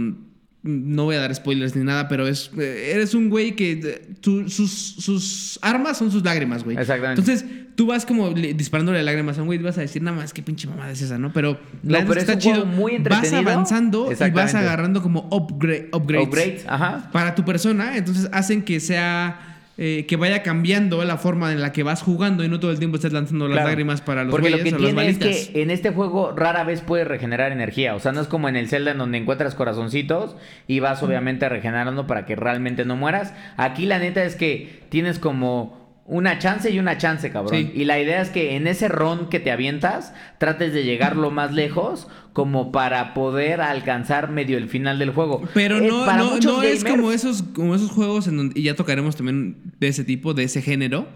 no 0.64 1.04
voy 1.04 1.14
a 1.16 1.20
dar 1.20 1.34
spoilers 1.34 1.76
ni 1.76 1.84
nada, 1.84 2.08
pero 2.08 2.26
es. 2.26 2.50
eh, 2.58 2.92
eres 2.94 3.14
un 3.14 3.28
güey 3.30 3.54
que. 3.54 3.72
eh, 3.72 4.02
tu- 4.20 4.48
sus, 4.48 4.70
sus 4.72 5.58
armas 5.62 5.98
son 5.98 6.10
sus 6.10 6.24
lágrimas, 6.24 6.64
güey. 6.64 6.76
Exactamente. 6.76 7.20
Entonces, 7.20 7.44
tú 7.76 7.86
vas 7.86 8.06
como 8.06 8.30
le- 8.30 8.54
disparándole 8.54 9.02
lágrimas 9.02 9.36
a 9.38 9.42
un 9.42 9.46
güey 9.46 9.58
y 9.60 9.62
vas 9.62 9.76
a 9.76 9.82
decir, 9.82 10.02
nada 10.02 10.16
más, 10.16 10.32
qué 10.32 10.42
pinche 10.42 10.66
mamada 10.66 10.90
es 10.92 11.02
esa, 11.02 11.18
¿no? 11.18 11.32
Pero. 11.32 11.60
No, 11.82 11.92
la 11.92 11.98
neta 12.00 12.08
pero 12.08 12.20
es 12.22 12.28
un 12.28 12.40
juego 12.52 12.66
muy 12.66 12.92
Vas 12.98 12.98
entretenido. 13.24 13.50
avanzando 13.52 14.10
y 14.10 14.30
vas 14.30 14.54
agarrando 14.54 15.02
como 15.02 15.28
upgrade, 15.30 15.90
upgrades. 15.92 16.26
Upgrades, 16.28 16.64
ajá. 16.66 17.10
Para 17.12 17.34
tu 17.34 17.44
persona, 17.44 17.96
entonces 17.96 18.28
hacen 18.32 18.62
que 18.62 18.80
sea. 18.80 19.53
Eh, 19.76 20.06
que 20.06 20.16
vaya 20.16 20.42
cambiando 20.42 21.02
la 21.04 21.16
forma 21.16 21.50
en 21.52 21.60
la 21.60 21.72
que 21.72 21.82
vas 21.82 22.00
jugando 22.02 22.44
y 22.44 22.48
no 22.48 22.60
todo 22.60 22.70
el 22.70 22.78
tiempo 22.78 22.96
estés 22.96 23.12
lanzando 23.12 23.48
las 23.48 23.54
Claro. 23.56 23.68
lágrimas 23.68 24.00
para 24.00 24.22
los 24.24 24.30
Porque 24.30 24.50
lo 24.50 24.58
que 24.58 24.72
tiene 24.72 25.08
es 25.08 25.18
que 25.18 25.50
en 25.62 25.70
este 25.70 25.90
juego 25.90 26.32
rara 26.34 26.62
vez 26.64 26.80
puedes 26.80 27.08
regenerar 27.08 27.50
energía. 27.52 27.94
O 27.94 27.98
sea, 28.00 28.12
no 28.12 28.20
es 28.20 28.28
como 28.28 28.48
en 28.48 28.56
el 28.56 28.68
Zelda 28.68 28.92
en 28.92 28.98
donde 28.98 29.18
encuentras 29.18 29.54
corazoncitos 29.54 30.36
y 30.68 30.80
vas 30.80 31.02
obviamente 31.02 31.48
regenerando 31.48 32.06
para 32.06 32.24
que 32.24 32.36
realmente 32.36 32.84
no 32.84 32.96
mueras. 32.96 33.34
Aquí 33.56 33.86
la 33.86 33.98
neta 33.98 34.22
es 34.24 34.36
que 34.36 34.80
tienes 34.90 35.18
como 35.18 35.83
una 36.06 36.38
chance 36.38 36.70
y 36.70 36.78
una 36.78 36.98
chance, 36.98 37.30
cabrón. 37.30 37.54
Sí. 37.54 37.72
Y 37.74 37.84
la 37.84 37.98
idea 37.98 38.20
es 38.20 38.28
que 38.28 38.56
en 38.56 38.66
ese 38.66 38.88
ron 38.88 39.28
que 39.30 39.40
te 39.40 39.50
avientas, 39.50 40.12
trates 40.38 40.74
de 40.74 40.84
llegar 40.84 41.16
lo 41.16 41.30
más 41.30 41.52
lejos 41.52 42.08
como 42.34 42.72
para 42.72 43.14
poder 43.14 43.60
alcanzar 43.60 44.30
medio 44.30 44.58
el 44.58 44.68
final 44.68 44.98
del 44.98 45.10
juego. 45.10 45.42
Pero 45.54 45.78
Eh, 45.78 45.88
no, 45.88 46.04
para 46.04 46.18
no, 46.18 46.62
es 46.62 46.84
como 46.84 47.10
esos, 47.10 47.42
como 47.54 47.74
esos 47.74 47.90
juegos 47.90 48.26
en 48.28 48.36
donde, 48.36 48.60
y 48.60 48.64
ya 48.64 48.74
tocaremos 48.74 49.16
también 49.16 49.56
de 49.80 49.88
ese 49.88 50.04
tipo, 50.04 50.34
de 50.34 50.44
ese 50.44 50.60
género, 50.60 51.08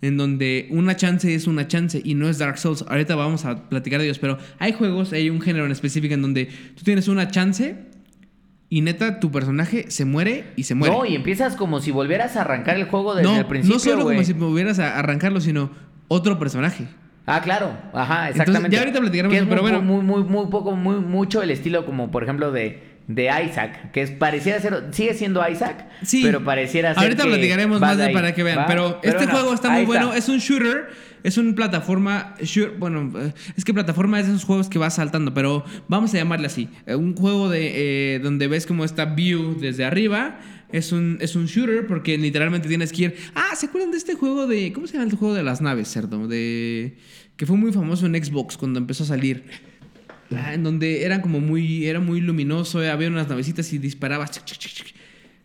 en 0.00 0.16
donde 0.16 0.66
una 0.70 0.96
chance 0.96 1.32
es 1.32 1.46
una 1.46 1.68
chance 1.68 2.00
y 2.02 2.14
no 2.14 2.28
es 2.28 2.38
Dark 2.38 2.58
Souls. 2.58 2.84
Ahorita 2.88 3.14
vamos 3.14 3.44
a 3.44 3.68
platicar 3.68 4.00
de 4.00 4.06
ellos, 4.06 4.18
pero 4.18 4.38
hay 4.58 4.72
juegos, 4.72 5.12
hay 5.12 5.30
un 5.30 5.40
género 5.40 5.66
en 5.66 5.72
específico 5.72 6.14
en 6.14 6.22
donde 6.22 6.46
tú 6.74 6.82
tienes 6.82 7.06
una 7.06 7.28
chance 7.28 7.76
y 8.72 8.80
neta 8.80 9.20
tu 9.20 9.30
personaje 9.30 9.90
se 9.90 10.06
muere 10.06 10.46
y 10.56 10.62
se 10.62 10.74
muere. 10.74 10.96
No, 10.96 11.04
y 11.04 11.14
empiezas 11.14 11.56
como 11.56 11.80
si 11.80 11.90
volvieras 11.90 12.36
a 12.36 12.40
arrancar 12.40 12.78
el 12.78 12.86
juego 12.86 13.14
desde 13.14 13.30
no, 13.30 13.36
el 13.36 13.44
principio, 13.44 13.74
no 13.74 13.78
solo 13.78 14.04
como 14.04 14.24
si 14.24 14.32
movieras 14.32 14.78
a 14.78 14.98
arrancarlo, 14.98 15.42
sino 15.42 15.70
otro 16.08 16.38
personaje. 16.38 16.86
Ah, 17.26 17.42
claro, 17.42 17.76
ajá, 17.92 18.28
Entonces, 18.28 18.40
exactamente. 18.40 18.74
ya 18.74 18.80
ahorita 18.80 19.00
platicaremos 19.00 19.30
Que 19.30 19.36
es 19.36 19.42
eso, 19.42 19.50
pero 19.50 19.60
bueno. 19.60 19.82
muy, 19.82 20.02
muy, 20.02 20.24
muy 20.24 20.46
poco, 20.46 20.74
muy, 20.74 20.96
mucho 21.00 21.42
el 21.42 21.50
estilo 21.50 21.84
como, 21.84 22.10
por 22.10 22.22
ejemplo, 22.22 22.50
de, 22.50 22.82
de 23.08 23.30
Isaac, 23.46 23.90
que 23.92 24.00
es, 24.00 24.10
pareciera 24.10 24.58
ser, 24.58 24.86
sigue 24.92 25.12
siendo 25.12 25.46
Isaac, 25.46 25.84
Sí. 26.02 26.22
pero 26.24 26.42
pareciera 26.42 26.94
ser 26.94 27.02
Ahorita 27.02 27.24
que 27.24 27.28
platicaremos 27.28 27.78
más 27.78 27.98
de 27.98 28.04
ahí, 28.04 28.14
para 28.14 28.32
que 28.34 28.42
vean. 28.42 28.60
¿va? 28.60 28.66
Pero, 28.66 29.00
este 29.02 29.26
no, 29.26 29.32
juego 29.32 29.52
está 29.52 29.68
muy 29.68 29.84
bueno. 29.84 30.14
Es 30.14 30.30
un 30.30 30.38
shooter. 30.38 30.88
Es 31.24 31.38
una 31.38 31.54
plataforma. 31.54 32.34
shoot- 32.40 32.78
bueno, 32.78 33.12
eh, 33.20 33.32
es 33.56 33.64
que 33.64 33.72
plataforma 33.72 34.18
es 34.20 34.26
de 34.26 34.32
esos 34.32 34.44
juegos 34.44 34.68
que 34.68 34.78
vas 34.78 34.94
saltando. 34.96 35.32
Pero 35.34 35.64
vamos 35.88 36.12
a 36.14 36.18
llamarle 36.18 36.46
así. 36.46 36.68
Eh, 36.86 36.94
Un 36.94 37.14
juego 37.14 37.48
de 37.48 38.14
eh, 38.16 38.18
donde 38.20 38.48
ves 38.48 38.66
como 38.66 38.84
esta 38.84 39.04
view 39.04 39.56
desde 39.60 39.84
arriba. 39.84 40.40
Es 40.72 40.90
un, 40.90 41.18
es 41.20 41.36
un 41.36 41.46
shooter 41.46 41.86
porque 41.86 42.16
literalmente 42.16 42.66
tienes 42.68 42.92
que 42.92 43.02
ir. 43.02 43.16
Ah, 43.34 43.54
¿se 43.54 43.66
acuerdan 43.66 43.90
de 43.90 43.98
este 43.98 44.14
juego 44.14 44.46
de. 44.46 44.72
¿Cómo 44.72 44.86
se 44.86 44.94
llama 44.94 45.08
el 45.10 45.16
juego 45.16 45.34
de 45.34 45.42
las 45.42 45.60
naves, 45.60 45.88
cerdo? 45.88 46.26
De. 46.26 46.96
Que 47.36 47.46
fue 47.46 47.56
muy 47.56 47.72
famoso 47.72 48.06
en 48.06 48.14
Xbox 48.24 48.56
cuando 48.56 48.78
empezó 48.78 49.04
a 49.04 49.06
salir. 49.06 49.44
Ah, 50.34 50.54
en 50.54 50.62
donde 50.64 51.04
eran 51.04 51.20
como 51.20 51.40
muy. 51.40 51.84
Era 51.86 52.00
muy 52.00 52.20
luminoso. 52.22 52.82
eh, 52.82 52.90
había 52.90 53.08
unas 53.08 53.28
navecitas 53.28 53.70
y 53.74 53.78
disparabas. 53.78 54.30
chic, 54.30 54.44
chic, 54.44 54.58
chic, 54.58 54.72
chic. 54.72 54.94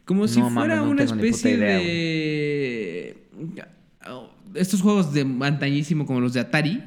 Como 0.05 0.27
si 0.29 0.39
No 0.39 0.49
fuera 0.49 0.77
no 0.77 0.89
una 0.91 1.03
especie 1.03 1.55
idea, 1.55 1.77
de. 1.77 3.17
Estos 4.57 4.81
juegos 4.81 5.13
de 5.13 5.21
antañísimo 5.41 6.05
como 6.05 6.19
los 6.21 6.33
de 6.33 6.39
Atari. 6.41 6.83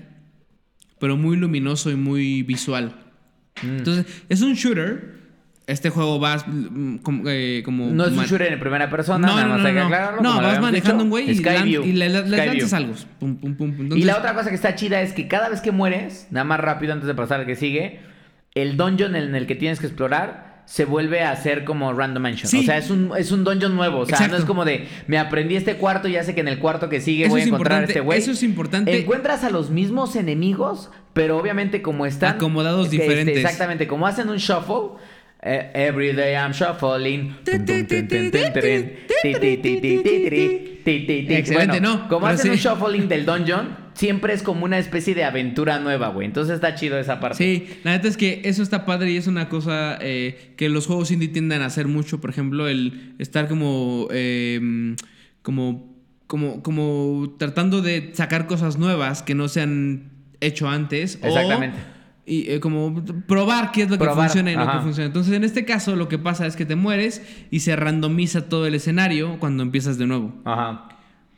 Pero 0.98 1.16
muy 1.16 1.36
luminoso 1.36 1.90
y 1.90 1.96
muy 1.96 2.42
visual. 2.42 2.94
Mm. 3.62 3.78
Entonces, 3.78 4.06
es 4.28 4.42
un 4.42 4.54
shooter. 4.54 5.18
Este 5.66 5.88
juego 5.88 6.18
vas 6.18 6.44
mm, 6.46 6.96
como. 6.96 7.22
eh, 7.28 7.62
como 7.64 7.86
No 7.90 8.04
es 8.06 8.12
un 8.12 8.24
shooter 8.24 8.52
en 8.52 8.58
primera 8.60 8.90
persona, 8.90 9.26
No, 9.26 9.34
nada 9.36 9.46
no, 9.46 9.54
más 9.54 9.60
no, 9.62 9.68
hay 9.68 9.74
que 9.74 9.78
no. 9.80 9.86
aclararlo, 9.86 10.22
No, 10.22 10.42
vas 10.42 10.60
manejando 10.60 11.04
un 11.04 11.10
güey 11.10 11.30
y, 11.30 11.34
lan- 11.36 11.56
Skyview, 11.58 11.84
y 11.84 11.92
le, 11.92 12.08
le 12.08 12.46
lanzas 12.46 12.72
algo. 12.72 12.94
Pum, 13.20 13.36
pum, 13.36 13.54
pum. 13.54 13.96
y 13.96 14.02
la 14.02 14.18
otra 14.18 14.34
cosa 14.34 14.48
que 14.48 14.56
está 14.56 14.74
chida 14.74 15.00
es 15.00 15.12
que 15.12 15.28
cada 15.28 15.48
vez 15.48 15.60
que 15.60 15.70
mueres, 15.70 16.26
nada 16.30 16.44
más 16.44 16.58
rápido 16.60 16.92
antes 16.92 17.06
de 17.06 17.14
pasar 17.14 17.40
al 17.40 17.46
que 17.46 17.54
sigue, 17.54 18.00
el 18.56 18.76
dungeon 18.76 19.14
en 19.14 19.34
el 19.36 19.46
que 19.46 19.54
tienes 19.54 19.78
que 19.78 19.86
explorar 19.86 20.49
se 20.70 20.84
vuelve 20.84 21.20
a 21.22 21.32
hacer 21.32 21.64
como 21.64 21.92
random 21.92 22.22
mansion. 22.22 22.48
Sí. 22.48 22.60
O 22.60 22.62
sea, 22.62 22.78
es 22.78 22.90
un, 22.90 23.10
es 23.18 23.32
un 23.32 23.42
dungeon 23.42 23.74
nuevo. 23.74 23.98
O 23.98 24.06
sea, 24.06 24.14
Exacto. 24.18 24.34
no 24.36 24.38
es 24.38 24.44
como 24.44 24.64
de 24.64 24.86
me 25.08 25.18
aprendí 25.18 25.56
este 25.56 25.74
cuarto 25.74 26.06
y 26.06 26.12
ya 26.12 26.22
sé 26.22 26.32
que 26.32 26.42
en 26.42 26.46
el 26.48 26.60
cuarto 26.60 26.88
que 26.88 27.00
sigue 27.00 27.24
Eso 27.24 27.30
voy 27.32 27.40
a 27.40 27.44
encontrar 27.44 27.82
a 27.82 27.86
este 27.86 27.98
güey. 27.98 28.20
eso 28.20 28.30
es 28.30 28.44
importante. 28.44 28.96
Encuentras 28.96 29.42
a 29.42 29.50
los 29.50 29.70
mismos 29.70 30.14
enemigos, 30.14 30.92
pero 31.12 31.38
obviamente 31.38 31.82
como 31.82 32.06
están 32.06 32.36
Acomodados 32.36 32.84
este, 32.84 32.98
diferentes. 32.98 33.36
exactamente, 33.38 33.88
como 33.88 34.06
hacen 34.06 34.28
un 34.28 34.36
shuffle. 34.36 35.00
eh, 35.42 35.72
every 35.74 36.12
day 36.12 36.34
I'm 36.34 36.52
shuffling. 36.52 37.34
Excelente, 40.84 41.52
Bueno, 41.52 41.80
no, 41.80 42.08
como 42.08 42.26
hacen 42.26 42.52
un 42.52 42.58
sí. 42.58 42.68
shuffling 42.68 43.08
del 43.08 43.26
dungeon, 43.26 43.76
siempre 44.00 44.32
es 44.32 44.42
como 44.42 44.64
una 44.64 44.78
especie 44.78 45.14
de 45.14 45.24
aventura 45.24 45.78
nueva, 45.78 46.08
güey. 46.08 46.26
Entonces 46.26 46.54
está 46.54 46.74
chido 46.74 46.98
esa 46.98 47.20
parte. 47.20 47.36
Sí, 47.36 47.68
la 47.84 47.90
neta 47.92 48.08
es 48.08 48.16
que 48.16 48.40
eso 48.44 48.62
está 48.62 48.86
padre 48.86 49.10
y 49.12 49.16
es 49.18 49.26
una 49.26 49.50
cosa 49.50 49.98
eh, 50.00 50.54
que 50.56 50.70
los 50.70 50.86
juegos 50.86 51.10
indie 51.10 51.28
tienden 51.28 51.60
a 51.60 51.66
hacer 51.66 51.86
mucho. 51.86 52.18
Por 52.20 52.30
ejemplo, 52.30 52.66
el 52.66 53.14
estar 53.18 53.46
como. 53.46 54.08
eh, 54.10 54.96
como. 55.42 55.88
Como, 56.26 56.62
como 56.62 57.34
tratando 57.40 57.82
de 57.82 58.10
sacar 58.14 58.46
cosas 58.46 58.78
nuevas 58.78 59.20
que 59.24 59.34
no 59.34 59.48
se 59.48 59.62
han 59.62 60.10
hecho 60.40 60.68
antes. 60.68 61.18
o- 61.22 61.26
Exactamente. 61.26 61.76
y 62.24 62.48
eh, 62.52 62.60
como 62.60 63.04
probar 63.26 63.72
qué 63.72 63.82
es 63.82 63.90
lo 63.90 63.98
que 63.98 64.08
funciona 64.08 64.52
y 64.52 64.54
ajá. 64.54 64.74
que 64.74 64.78
funciona. 64.84 65.06
Entonces, 65.08 65.32
en 65.34 65.42
este 65.42 65.64
caso, 65.64 65.96
lo 65.96 66.06
que 66.08 66.18
pasa 66.18 66.46
es 66.46 66.54
que 66.54 66.64
te 66.64 66.76
mueres 66.76 67.20
y 67.50 67.60
se 67.60 67.74
randomiza 67.74 68.48
todo 68.48 68.66
el 68.68 68.76
escenario 68.76 69.40
cuando 69.40 69.64
empiezas 69.64 69.98
de 69.98 70.06
nuevo. 70.06 70.32
Ajá. 70.44 70.88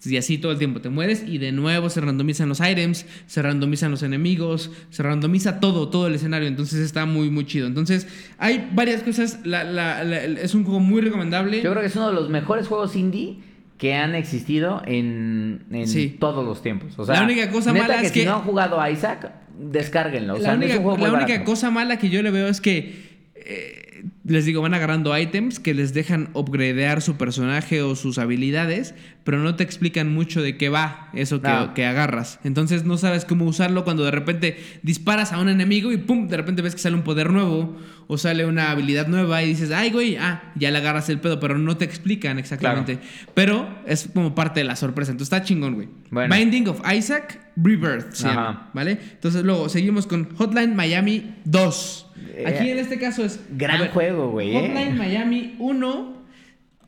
Y 0.05 0.17
así 0.17 0.37
todo 0.39 0.51
el 0.53 0.59
tiempo 0.59 0.81
te 0.81 0.89
mueres 0.89 1.23
y 1.27 1.39
de 1.39 1.53
nuevo 1.53 1.89
se 1.89 2.01
randomizan 2.01 2.49
los 2.49 2.59
items, 2.61 3.07
se 3.27 3.41
randomizan 3.41 3.91
los 3.93 4.03
enemigos, 4.03 4.71
se 4.91 5.03
randomiza 5.03 5.61
todo, 5.61 5.89
todo 5.91 6.09
el 6.09 6.15
escenario. 6.17 6.49
Entonces 6.49 6.81
está 6.81 7.07
muy, 7.07 7.31
muy 7.31 7.47
chido. 7.47 7.67
Entonces 7.69 8.09
hay 8.39 8.69
varias 8.75 9.03
cosas. 9.03 9.39
La- 9.45 9.63
la- 9.65 10.03
la- 10.03 10.23
es 10.25 10.55
un 10.55 10.65
juego 10.65 10.81
muy 10.81 11.01
recomendable. 11.03 11.63
Yo 11.63 11.71
creo 11.71 11.83
que 11.83 11.87
es 11.89 11.95
uno 11.97 12.09
de 12.09 12.15
los 12.15 12.29
mejores 12.31 12.67
juegos 12.67 12.97
indie 12.97 13.39
que 13.79 13.95
han 13.95 14.15
existido 14.15 14.83
en, 14.87 15.65
en 15.71 15.87
Sí. 15.89 16.17
todos 16.19 16.45
los 16.45 16.63
tiempos. 16.63 16.99
O 16.99 17.05
sea, 17.05 17.17
La 17.17 17.23
única 17.25 17.51
cosa 17.51 17.73
mala 17.73 17.99
que 18.01 18.07
es 18.07 18.13
si 18.13 18.21
que- 18.21 18.27
no 18.27 18.35
han 18.37 18.43
jugado 18.43 18.81
a 18.81 18.91
Isaac, 18.91 19.33
descárguenlo. 19.59 20.35
O 20.35 20.37
sea, 20.39 20.49
la 20.49 20.53
es 20.55 20.59
única, 20.59 20.77
un 20.79 20.83
juego 20.83 20.99
muy 20.99 21.07
la 21.09 21.13
única 21.15 21.45
cosa 21.45 21.71
mala 21.71 21.99
que 21.99 22.09
yo 22.09 22.23
le 22.23 22.31
veo 22.31 22.49
es 22.49 22.61
que, 22.61 23.12
eh, 23.35 24.05
les 24.25 24.45
digo, 24.45 24.63
van 24.63 24.75
agarrando 24.75 25.17
items 25.17 25.59
que 25.59 25.75
les 25.75 25.95
dejan 25.95 26.29
upgradear 26.35 27.03
su 27.03 27.17
personaje 27.17 27.83
o 27.83 27.97
sus 27.97 28.19
habilidades, 28.19 28.95
pero 29.25 29.39
no 29.39 29.55
te 29.57 29.65
explican 29.65 30.13
mucho 30.13 30.43
de 30.43 30.57
qué 30.57 30.69
va 30.69 31.09
eso 31.15 31.41
que, 31.41 31.49
No. 31.49 31.75
que 31.75 31.85
agarras. 31.87 32.39
Entonces 32.45 32.85
no 32.85 32.99
sabes 32.99 33.25
cómo 33.25 33.45
usarlo 33.47 33.85
cuando 33.85 34.05
de 34.05 34.11
repente 34.11 34.59
disparas 34.83 35.33
a 35.33 35.39
un 35.41 35.49
enemigo 35.49 35.93
y 35.93 35.97
pum, 35.97 36.29
de 36.29 36.37
repente 36.37 36.63
ves 36.63 36.75
que 36.75 36.81
sale 36.81 36.95
un 36.97 37.03
poder 37.03 37.31
nuevo 37.31 37.77
o 38.07 38.19
sale 38.19 38.45
una 38.45 38.71
habilidad 38.71 39.07
nueva 39.09 39.43
y 39.43 39.49
dices, 39.49 39.71
ay, 39.71 39.91
güey, 39.91 40.17
ah, 40.17 40.53
ya 40.57 40.71
le 40.71 40.79
agarras 40.79 41.09
el 41.09 41.19
pedo, 41.21 41.41
pero 41.41 41.57
no 41.59 41.77
te 41.77 41.85
explican 41.85 42.39
exactamente. 42.39 42.99
Pero 43.35 43.69
es 43.87 44.09
como 44.13 44.35
parte 44.35 44.61
de 44.61 44.65
la 44.65 44.77
sorpresa. 44.77 45.13
Entonces 45.13 45.33
está 45.33 45.45
chingón, 45.45 45.75
güey. 45.75 45.89
Bueno. 46.11 46.35
Binding 46.35 46.69
of 46.69 46.81
Isaac 46.93 47.41
Rebirth 47.57 48.13
se 48.13 48.27
Ajá. 48.27 48.35
llama, 48.35 48.71
¿vale? 48.75 48.99
Entonces 49.15 49.43
luego 49.45 49.69
seguimos 49.69 50.07
con 50.07 50.35
Hotline 50.37 50.75
Miami 50.77 51.35
2. 51.45 52.09
Eh, 52.35 52.45
Aquí 52.47 52.71
en 52.71 52.79
este 52.79 52.99
caso 52.99 53.25
es... 53.25 53.41
gran 53.57 53.81
ver, 53.81 53.91
juego, 53.91 54.31
güey, 54.31 54.57
eh. 54.57 54.61
Hotline 54.61 54.97
Miami 54.99 55.55
1... 55.59 56.23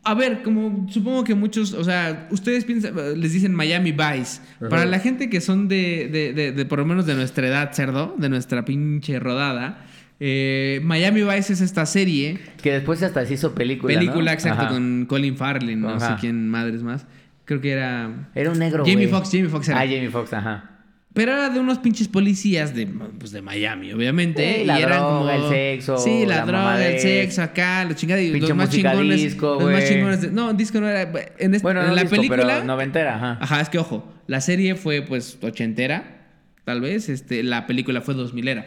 A 0.07 0.12
ver, 0.12 0.43
como 0.43 0.87
supongo 0.91 1.24
que 1.24 1.35
muchos, 1.35 1.72
o 1.72 1.82
sea, 1.82 2.28
ustedes 2.30 2.66
piensan, 2.66 2.95
les 3.18 3.32
dicen 3.32 3.55
Miami 3.55 3.93
Vice. 3.93 4.43
Ajá. 4.57 4.68
Para 4.68 4.85
la 4.85 4.99
gente 4.99 5.30
que 5.30 5.41
son 5.41 5.66
de, 5.66 6.11
de, 6.12 6.35
de- 6.35 6.53
de 6.53 6.66
por 6.66 6.78
lo 6.78 6.85
menos 6.85 7.07
de 7.07 7.14
nuestra 7.14 7.47
edad, 7.49 7.72
cerdo, 7.72 8.14
de 8.18 8.28
nuestra 8.28 8.66
pinche 8.66 9.18
rodada, 9.18 9.87
eh, 10.20 10.80
Miami 10.85 11.22
Vice 11.22 11.55
es 11.55 11.62
esta 11.62 11.87
serie, 11.87 12.39
Que 12.62 12.72
después 12.72 13.03
hasta 13.03 13.24
se 13.24 13.32
hizo 13.32 13.55
película. 13.55 13.95
película, 13.95 14.24
¿no? 14.26 14.30
exacto, 14.32 14.64
Ajá. 14.64 14.72
con 14.74 15.07
Colin 15.09 15.39
Farrell, 15.39 15.80
no 15.80 15.89
Ajá. 15.89 16.16
sé 16.16 16.20
quién 16.20 16.51
madres 16.51 16.82
más. 16.82 17.07
Creo 17.47 17.62
que 17.62 17.70
era... 17.70 18.28
Era 18.35 18.51
un 18.51 18.59
negro, 18.59 18.85
Jamie. 18.87 19.09
Foxx, 19.09 19.30
Jamie 19.32 19.49
Foxx 19.49 19.68
era. 19.70 19.78
Ah, 19.80 19.85
Jamie 19.87 20.11
Foxx, 20.11 20.35
ajá. 20.35 20.70
Pero 21.15 21.33
era 21.33 21.49
de 21.49 21.61
unos 21.61 21.79
pinches 21.79 22.09
policías 22.09 22.75
de, 22.75 22.87
pues, 22.87 23.31
de 23.31 23.41
Miami, 23.41 23.93
obviamente. 23.93 24.59
Sí, 24.59 24.65
la 24.65 24.81
y 24.81 24.83
eran 24.83 24.99
droga, 24.99 25.19
como- 25.19 25.31
el 25.31 25.49
sexo, 25.49 25.97
Sí, 25.97 26.27
la, 26.27 26.37
la 26.39 26.45
droga, 26.47 26.87
el 26.89 26.99
sexo, 27.01 27.43
acá, 27.43 27.85
los 27.85 27.95
chingados. 27.97 28.25
Pinche 28.25 28.49
los 28.49 28.57
más 28.57 28.69
chingones. 28.71 29.23
disco, 29.23 29.59
los 29.61 29.71
más 29.73 29.89
chingones. 29.89 30.21
de- 30.23 30.31
no, 30.33 30.53
disco 30.55 30.81
no 30.81 30.89
era. 30.89 31.03
En, 31.39 31.55
este- 31.55 31.62
Bueno, 31.62 31.83
en 31.83 31.87
no 31.89 31.95
la 31.95 32.03
disco, 32.03 32.17
película. 32.17 32.43
pero 32.55 32.65
noventera, 32.65 33.15
ajá. 33.17 33.39
Ajá, 33.41 33.61
es 33.61 33.69
que 33.69 33.79
ojo, 33.79 34.12
la 34.27 34.41
serie 34.41 34.75
fue 34.75 35.03
pues 35.03 35.39
ochentera, 35.41 36.27
tal 36.65 36.81
vez. 36.81 37.09
Este, 37.09 37.45
la 37.45 37.67
película 37.69 38.01
fue 38.01 38.15
dos 38.15 38.35
milera. 38.35 38.67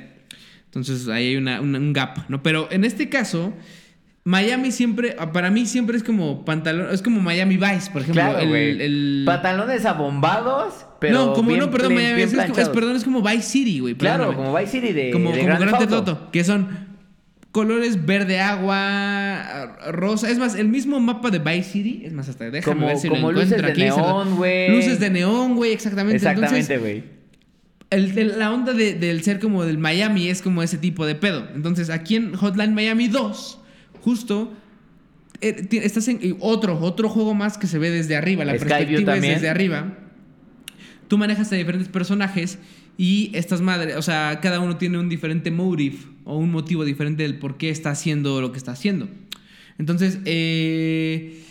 Entonces 0.65 1.07
ahí 1.09 1.27
hay 1.29 1.35
una, 1.35 1.59
un, 1.59 1.75
un 1.75 1.91
gap, 1.91 2.29
¿no? 2.29 2.41
Pero 2.43 2.69
en 2.71 2.85
este 2.85 3.09
caso. 3.09 3.53
Miami 4.23 4.73
siempre, 4.73 5.15
para 5.31 5.49
mí 5.51 5.65
siempre 5.65 5.95
es 5.95 6.03
como 6.03 6.43
pantalón, 6.43 6.89
es 6.93 7.01
como 7.01 7.21
Miami 7.21 7.55
Vice, 7.55 7.89
por 7.93 8.01
ejemplo. 8.01 8.23
Claro, 8.23 8.39
el- 8.39 8.49
güey. 8.49 8.81
el- 8.81 9.23
Pantalones 9.25 9.85
abombados, 9.85 10.85
pero. 10.99 11.13
no, 11.13 11.33
como 11.33 11.49
bien 11.49 11.59
no, 11.59 11.71
perdón, 11.71 11.95
bien 11.95 12.17
es, 12.19 12.33
perdón, 12.69 12.95
es 12.95 13.03
como 13.03 13.21
Vice 13.21 13.41
City, 13.43 13.79
güey. 13.79 13.95
Claro, 13.95 14.33
como 14.35 14.55
Vice 14.55 14.71
City 14.71 14.93
de. 14.93 15.11
como, 15.11 15.31
de 15.31 15.37
como 15.37 15.45
Grand 15.47 15.61
Grand 15.61 15.77
Theft 15.77 15.89
Theft 15.89 15.93
Auto. 15.99 16.11
Auto, 16.11 16.31
que 16.31 16.43
son 16.43 16.67
colores 17.51 18.05
verde 18.05 18.39
agua, 18.39 19.77
rosa. 19.91 20.29
Es 20.29 20.37
más, 20.37 20.55
el 20.55 20.67
mismo 20.69 20.99
mapa 20.99 21.31
de 21.31 21.39
Vice 21.39 21.63
City, 21.71 22.01
es 22.05 22.13
más, 22.13 22.29
hasta 22.29 22.49
déjame 22.49 22.75
Como- 22.75 22.87
ver 22.87 22.97
si 22.97 23.09
como 23.09 23.31
lo 23.31 23.39
luces 23.39 23.53
encuentro 23.53 23.67
de 23.67 23.71
aquí. 23.73 23.81
se 23.81 23.87
lo- 23.89 23.95
neón, 24.07 24.35
güey. 24.37 24.69
Luces 24.75 24.99
de 24.99 25.09
neón, 25.09 25.55
güey, 25.55 25.71
exactamente. 25.73 26.17
Exactamente, 26.17 26.77
güey. 26.77 27.03
el- 27.89 28.17
el- 28.17 28.37
la 28.39 28.51
onda 28.53 28.73
de- 28.73 28.95
del 28.95 29.23
ser 29.23 29.39
como 29.39 29.63
del 29.63 29.77
Miami 29.77 30.27
es 30.27 30.41
como 30.41 30.61
ese 30.61 30.77
tipo 30.77 31.05
de 31.05 31.15
pedo. 31.15 31.47
Entonces, 31.55 31.89
aquí 31.89 32.17
en 32.17 32.33
Hotline 32.35 32.73
Miami 32.73 33.07
2, 33.07 33.59
justo... 34.01 34.53
eh, 35.39 35.67
estás 35.71 36.07
en 36.09 36.35
otro, 36.39 36.77
otro 36.81 37.07
juego 37.09 37.33
más 37.33 37.57
que 37.57 37.65
se 37.67 37.77
ve 37.79 37.89
desde 37.91 38.15
arriba. 38.17 38.43
La 38.43 38.53
perspectiva 38.55 39.15
es 39.15 39.21
desde 39.21 39.47
arriba. 39.49 39.93
Tú 41.07 41.17
manejas 41.17 41.51
a 41.51 41.55
diferentes 41.55 41.87
personajes 41.89 42.59
y 42.97 43.31
estas 43.33 43.61
madres, 43.61 43.95
o 43.95 44.01
sea, 44.01 44.39
cada 44.41 44.59
uno 44.59 44.77
tiene 44.77 44.97
un 44.97 45.09
diferente 45.09 45.51
motive 45.51 45.97
o 46.23 46.37
un 46.37 46.51
motivo 46.51 46.83
diferente 46.83 47.23
del 47.23 47.37
por 47.37 47.57
qué 47.57 47.69
está 47.69 47.91
haciendo 47.91 48.41
lo 48.41 48.51
que 48.51 48.57
está 48.57 48.71
haciendo. 48.71 49.07
Entonces, 49.77 50.19
eh, 50.25 51.43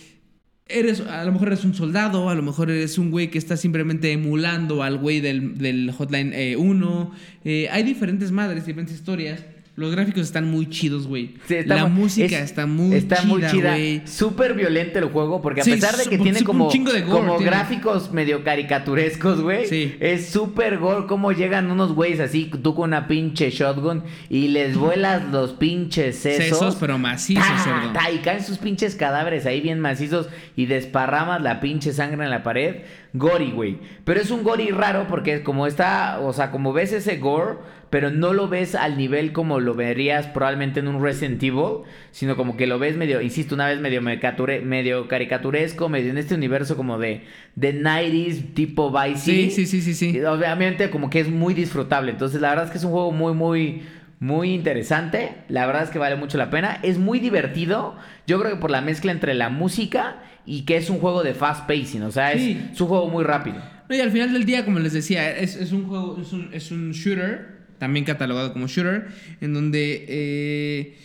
eres, 0.68 1.00
a 1.00 1.24
lo 1.24 1.32
mejor 1.32 1.48
eres 1.48 1.64
un 1.64 1.74
soldado, 1.74 2.28
a 2.28 2.34
lo 2.34 2.42
mejor 2.42 2.70
eres 2.70 2.98
un 2.98 3.10
güey 3.10 3.30
que 3.30 3.38
está 3.38 3.56
simplemente 3.56 4.12
emulando 4.12 4.82
al 4.82 4.98
güey 4.98 5.20
del, 5.20 5.56
del 5.58 5.92
Hotline 5.92 6.32
eh, 6.34 6.56
1. 6.56 7.12
Eh, 7.44 7.68
hay 7.70 7.82
diferentes 7.84 8.32
madres, 8.32 8.66
diferentes 8.66 8.96
historias. 8.96 9.44
Los 9.76 9.92
gráficos 9.94 10.22
están 10.22 10.50
muy 10.50 10.70
chidos, 10.70 11.06
güey. 11.06 11.34
Sí, 11.46 11.56
La 11.66 11.84
muy- 11.86 12.04
música 12.04 12.38
es- 12.38 12.44
está 12.44 12.64
muy 12.64 12.96
está 12.96 13.16
chida, 13.16 13.26
muy 13.28 13.42
chida. 13.46 13.70
güey. 13.72 14.02
Súper 14.06 14.54
violento 14.54 14.98
el 14.98 15.04
juego, 15.06 15.42
porque 15.42 15.60
a 15.60 15.64
Sí, 15.64 15.72
pesar 15.72 15.96
de 15.96 16.04
que 16.06 16.16
tiene 16.16 16.42
como, 16.44 16.70
chingo 16.70 16.92
de 16.94 17.02
gore 17.02 17.18
como 17.26 17.36
tiene. 17.36 17.50
gráficos 17.52 18.10
medio 18.10 18.42
caricaturescos, 18.42 19.42
güey. 19.42 19.66
Sí. 19.66 19.94
Es 20.00 20.30
súper 20.30 20.78
gore 20.78 21.06
cómo 21.06 21.30
llegan 21.32 21.70
unos 21.70 21.92
güeyes 21.92 22.20
así, 22.20 22.50
tú 22.62 22.74
con 22.74 22.88
una 22.88 23.06
pinche 23.06 23.50
shotgun 23.50 24.02
y 24.30 24.48
les 24.48 24.78
vuelas 24.78 25.24
los 25.30 25.52
pinches 25.52 26.16
sesos. 26.20 26.58
Sesos, 26.58 26.76
pero 26.76 26.96
macizos, 26.96 27.44
Ta, 27.44 27.90
ta, 27.92 28.10
y 28.10 28.18
caen 28.20 28.42
sus 28.42 28.56
pinches 28.56 28.94
cadáveres 28.96 29.44
ahí 29.44 29.60
bien 29.60 29.80
macizos 29.80 30.28
y 30.56 30.64
desparramas 30.64 31.42
la 31.42 31.60
pinche 31.60 31.92
sangre 31.92 32.24
en 32.24 32.30
la 32.30 32.42
pared. 32.42 32.76
Gori, 33.12 33.50
güey. 33.50 33.78
Pero 34.04 34.20
es 34.20 34.30
un 34.30 34.42
gori 34.42 34.68
raro 34.70 35.06
porque 35.08 35.42
como 35.42 35.66
está, 35.66 36.20
o 36.20 36.32
sea, 36.32 36.50
como 36.50 36.72
ves 36.72 36.92
ese 36.92 37.16
gore, 37.16 37.56
pero 37.90 38.10
no 38.10 38.32
lo 38.32 38.48
ves 38.48 38.74
al 38.74 38.96
nivel 38.96 39.32
como 39.32 39.60
lo 39.60 39.74
verías 39.74 40.26
probablemente 40.26 40.80
en 40.80 40.88
un 40.88 41.02
Resident 41.02 41.42
Evil, 41.42 41.84
sino 42.10 42.36
como 42.36 42.56
que 42.56 42.66
lo 42.66 42.78
ves 42.78 42.96
medio, 42.96 43.20
insisto, 43.20 43.54
una 43.54 43.68
vez 43.68 43.80
medio, 43.80 44.02
medio 44.02 45.08
caricaturesco, 45.08 45.88
medio 45.88 46.10
en 46.10 46.18
este 46.18 46.34
universo 46.34 46.76
como 46.76 46.98
de, 46.98 47.22
de 47.54 47.80
90s 47.80 48.54
tipo 48.54 48.90
Vice 48.90 49.20
Sí, 49.20 49.50
sí, 49.50 49.80
sí, 49.80 49.94
sí, 49.94 50.20
Obviamente 50.22 50.90
como 50.90 51.10
que 51.10 51.20
es 51.20 51.28
muy 51.28 51.54
disfrutable. 51.54 52.12
Entonces 52.12 52.40
la 52.40 52.50
verdad 52.50 52.66
es 52.66 52.70
que 52.70 52.78
es 52.78 52.84
un 52.84 52.92
juego 52.92 53.12
muy, 53.12 53.34
muy, 53.34 53.82
muy 54.18 54.52
interesante. 54.54 55.36
La 55.48 55.66
verdad 55.66 55.84
es 55.84 55.90
que 55.90 55.98
vale 55.98 56.16
mucho 56.16 56.38
la 56.38 56.50
pena. 56.50 56.80
Es 56.82 56.98
muy 56.98 57.20
divertido. 57.20 57.96
Yo 58.26 58.40
creo 58.40 58.52
que 58.52 58.60
por 58.60 58.70
la 58.70 58.80
mezcla 58.80 59.12
entre 59.12 59.34
la 59.34 59.48
música 59.48 60.22
y 60.44 60.62
que 60.62 60.76
es 60.76 60.90
un 60.90 60.98
juego 60.98 61.22
de 61.22 61.34
fast 61.34 61.66
pacing. 61.66 62.02
O 62.02 62.10
sea, 62.10 62.32
es, 62.32 62.80
un 62.80 62.88
juego 62.88 63.08
muy 63.08 63.24
rápido. 63.24 63.56
No, 63.88 63.94
y 63.94 64.00
al 64.00 64.10
final 64.10 64.32
del 64.32 64.44
día, 64.44 64.64
como 64.64 64.78
les 64.78 64.92
decía, 64.92 65.36
es, 65.36 65.56
es 65.56 65.72
un 65.72 65.86
juego, 65.86 66.18
es 66.20 66.32
un, 66.32 66.50
es 66.52 66.72
un 66.72 66.90
shooter, 66.92 67.55
también 67.78 68.04
catalogado 68.04 68.52
como 68.52 68.66
shooter, 68.66 69.08
en 69.40 69.54
donde 69.54 70.04
eh, 70.08 70.96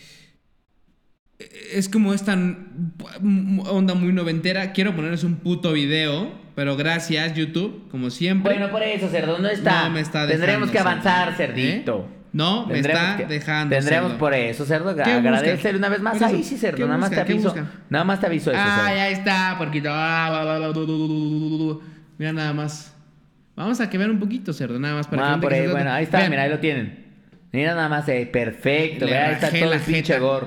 es 1.72 1.88
como 1.88 2.14
esta 2.14 2.34
onda 2.34 3.94
muy 3.94 4.12
noventera. 4.12 4.72
Quiero 4.72 4.94
ponerles 4.94 5.24
un 5.24 5.36
puto 5.36 5.72
video, 5.72 6.32
pero 6.54 6.76
gracias, 6.76 7.34
YouTube, 7.34 7.88
como 7.90 8.10
siempre. 8.10 8.54
Bueno, 8.54 8.70
por 8.70 8.82
eso, 8.82 9.08
cerdo, 9.08 9.38
no 9.38 9.48
está. 9.48 9.84
No 9.84 9.90
me 9.94 10.00
está 10.00 10.26
Tendremos 10.26 10.70
que 10.70 10.78
avanzar, 10.78 11.34
cerdo. 11.36 11.54
cerdito. 11.56 12.08
¿Eh? 12.10 12.22
No, 12.32 12.66
me 12.66 12.78
está 12.78 13.16
que- 13.18 13.26
dejando. 13.26 13.76
Tendremos 13.76 14.08
cerdo. 14.12 14.18
por 14.18 14.32
eso, 14.32 14.64
cerdo. 14.64 14.94
¿Qué 14.96 15.02
Agradecer 15.02 15.72
busca? 15.72 15.76
una 15.76 15.88
vez 15.90 16.00
más. 16.00 16.22
Ahí 16.22 16.42
sí, 16.42 16.56
cerdo. 16.56 16.76
¿qué 16.78 16.84
Nada 16.84 16.96
más 16.96 17.10
te 17.10 17.20
aviso. 17.20 17.54
Nada 17.90 18.04
más 18.04 18.20
te 18.20 18.26
aviso 18.26 18.50
eso. 18.50 18.60
Ah, 18.62 18.84
cerdo. 18.86 18.96
ya 18.96 19.08
está, 19.10 19.54
porquito. 19.58 19.88
Ah, 19.92 20.72
Mira 22.18 22.32
nada 22.32 22.52
más. 22.54 22.91
Vamos 23.62 23.80
a 23.80 23.88
que 23.90 23.98
vean 23.98 24.10
un 24.10 24.18
poquito, 24.18 24.52
cerdo, 24.52 24.78
nada 24.78 24.94
más 24.94 25.06
para 25.06 25.32
Ah, 25.32 25.34
que 25.36 25.40
por 25.42 25.52
ahí, 25.52 25.66
bueno, 25.68 25.90
ahí 25.92 26.04
está, 26.04 26.18
Vean. 26.18 26.30
mira, 26.30 26.42
ahí 26.42 26.50
lo 26.50 26.58
tienen. 26.58 27.04
Mira 27.52 27.74
nada 27.74 27.88
más, 27.88 28.08
eh, 28.08 28.28
perfecto. 28.30 29.06
Vea, 29.06 29.28
ahí 29.28 29.34
está 29.34 29.50
todo 29.50 29.72
el 29.72 29.80
pinche 29.80 30.18
gore. 30.18 30.46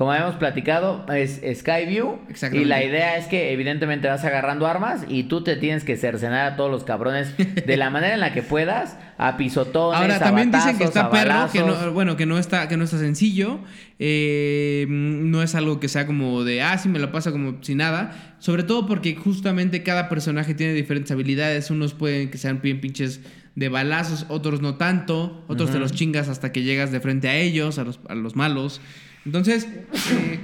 Como 0.00 0.12
habíamos 0.12 0.36
platicado, 0.36 1.04
es 1.14 1.42
Skyview. 1.58 2.20
Y 2.52 2.64
la 2.64 2.82
idea 2.82 3.18
es 3.18 3.26
que 3.26 3.52
evidentemente 3.52 4.08
vas 4.08 4.24
agarrando 4.24 4.66
armas 4.66 5.04
y 5.06 5.24
tú 5.24 5.44
te 5.44 5.56
tienes 5.56 5.84
que 5.84 5.98
cercenar 5.98 6.54
a 6.54 6.56
todos 6.56 6.70
los 6.70 6.84
cabrones 6.84 7.34
de 7.36 7.76
la 7.76 7.90
manera 7.90 8.14
en 8.14 8.20
la 8.20 8.32
que 8.32 8.42
puedas, 8.42 8.96
a 9.18 9.36
pisotones, 9.36 10.00
Ahora 10.00 10.16
a 10.16 10.18
también 10.18 10.50
dicen 10.50 10.78
que 10.78 10.84
está 10.84 11.10
perro, 11.10 11.50
que 11.52 11.60
no, 11.60 11.92
bueno, 11.92 12.16
que 12.16 12.24
no 12.24 12.38
está, 12.38 12.66
que 12.66 12.78
no 12.78 12.84
está 12.84 12.96
sencillo. 12.96 13.58
eh, 13.98 14.86
no 14.88 15.42
es 15.42 15.54
algo 15.54 15.80
que 15.80 15.88
sea 15.88 16.06
como 16.06 16.44
de 16.44 16.62
ah, 16.62 16.78
sí 16.78 16.88
me 16.88 16.98
lo 16.98 17.12
pasa 17.12 17.30
como 17.30 17.62
sin 17.62 17.76
nada. 17.76 18.36
Sobre 18.38 18.62
todo 18.62 18.86
porque 18.86 19.14
justamente 19.16 19.82
cada 19.82 20.08
personaje 20.08 20.54
tiene 20.54 20.72
diferentes 20.72 21.12
habilidades. 21.12 21.70
Unos 21.70 21.92
pueden 21.92 22.30
que 22.30 22.38
sean 22.38 22.62
bien 22.62 22.80
pinches 22.80 23.20
de 23.60 23.68
balazos, 23.68 24.24
otros 24.30 24.62
no 24.62 24.76
tanto, 24.76 25.44
otros 25.46 25.70
te 25.70 25.78
los 25.78 25.92
chingas 25.92 26.28
hasta 26.30 26.50
que 26.50 26.62
llegas 26.62 26.90
de 26.92 26.98
frente 27.00 27.28
a 27.28 27.36
ellos, 27.36 27.78
a 27.78 27.84
los, 27.84 28.00
a 28.08 28.14
los 28.14 28.34
malos. 28.34 28.80
Entonces, 29.26 29.68
eh, 30.12 30.40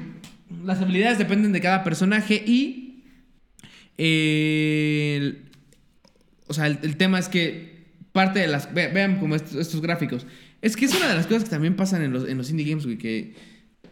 las 0.62 0.82
habilidades 0.82 1.16
dependen 1.16 1.52
de 1.52 1.62
cada 1.62 1.82
personaje 1.82 2.34
y... 2.46 3.04
eh, 3.96 5.16
el- 5.16 5.42
o 6.48 6.52
sea, 6.54 6.66
el, 6.66 6.78
el 6.82 6.96
tema 6.96 7.18
es 7.18 7.28
que 7.28 7.86
parte 8.12 8.38
de 8.38 8.46
las... 8.48 8.72
ve- 8.72 8.88
vean 8.88 9.18
como 9.18 9.34
estos, 9.34 9.54
estos 9.56 9.80
gráficos. 9.80 10.26
Es 10.62 10.76
que 10.76 10.84
es 10.84 10.94
una 10.94 11.08
de 11.08 11.14
las 11.14 11.26
cosas 11.26 11.44
que 11.44 11.50
también 11.50 11.74
pasan 11.74 12.02
en 12.02 12.12
los, 12.12 12.28
en 12.28 12.36
los 12.38 12.50
indie 12.50 12.66
games, 12.68 12.84
güey, 12.84 12.98
que 12.98 13.34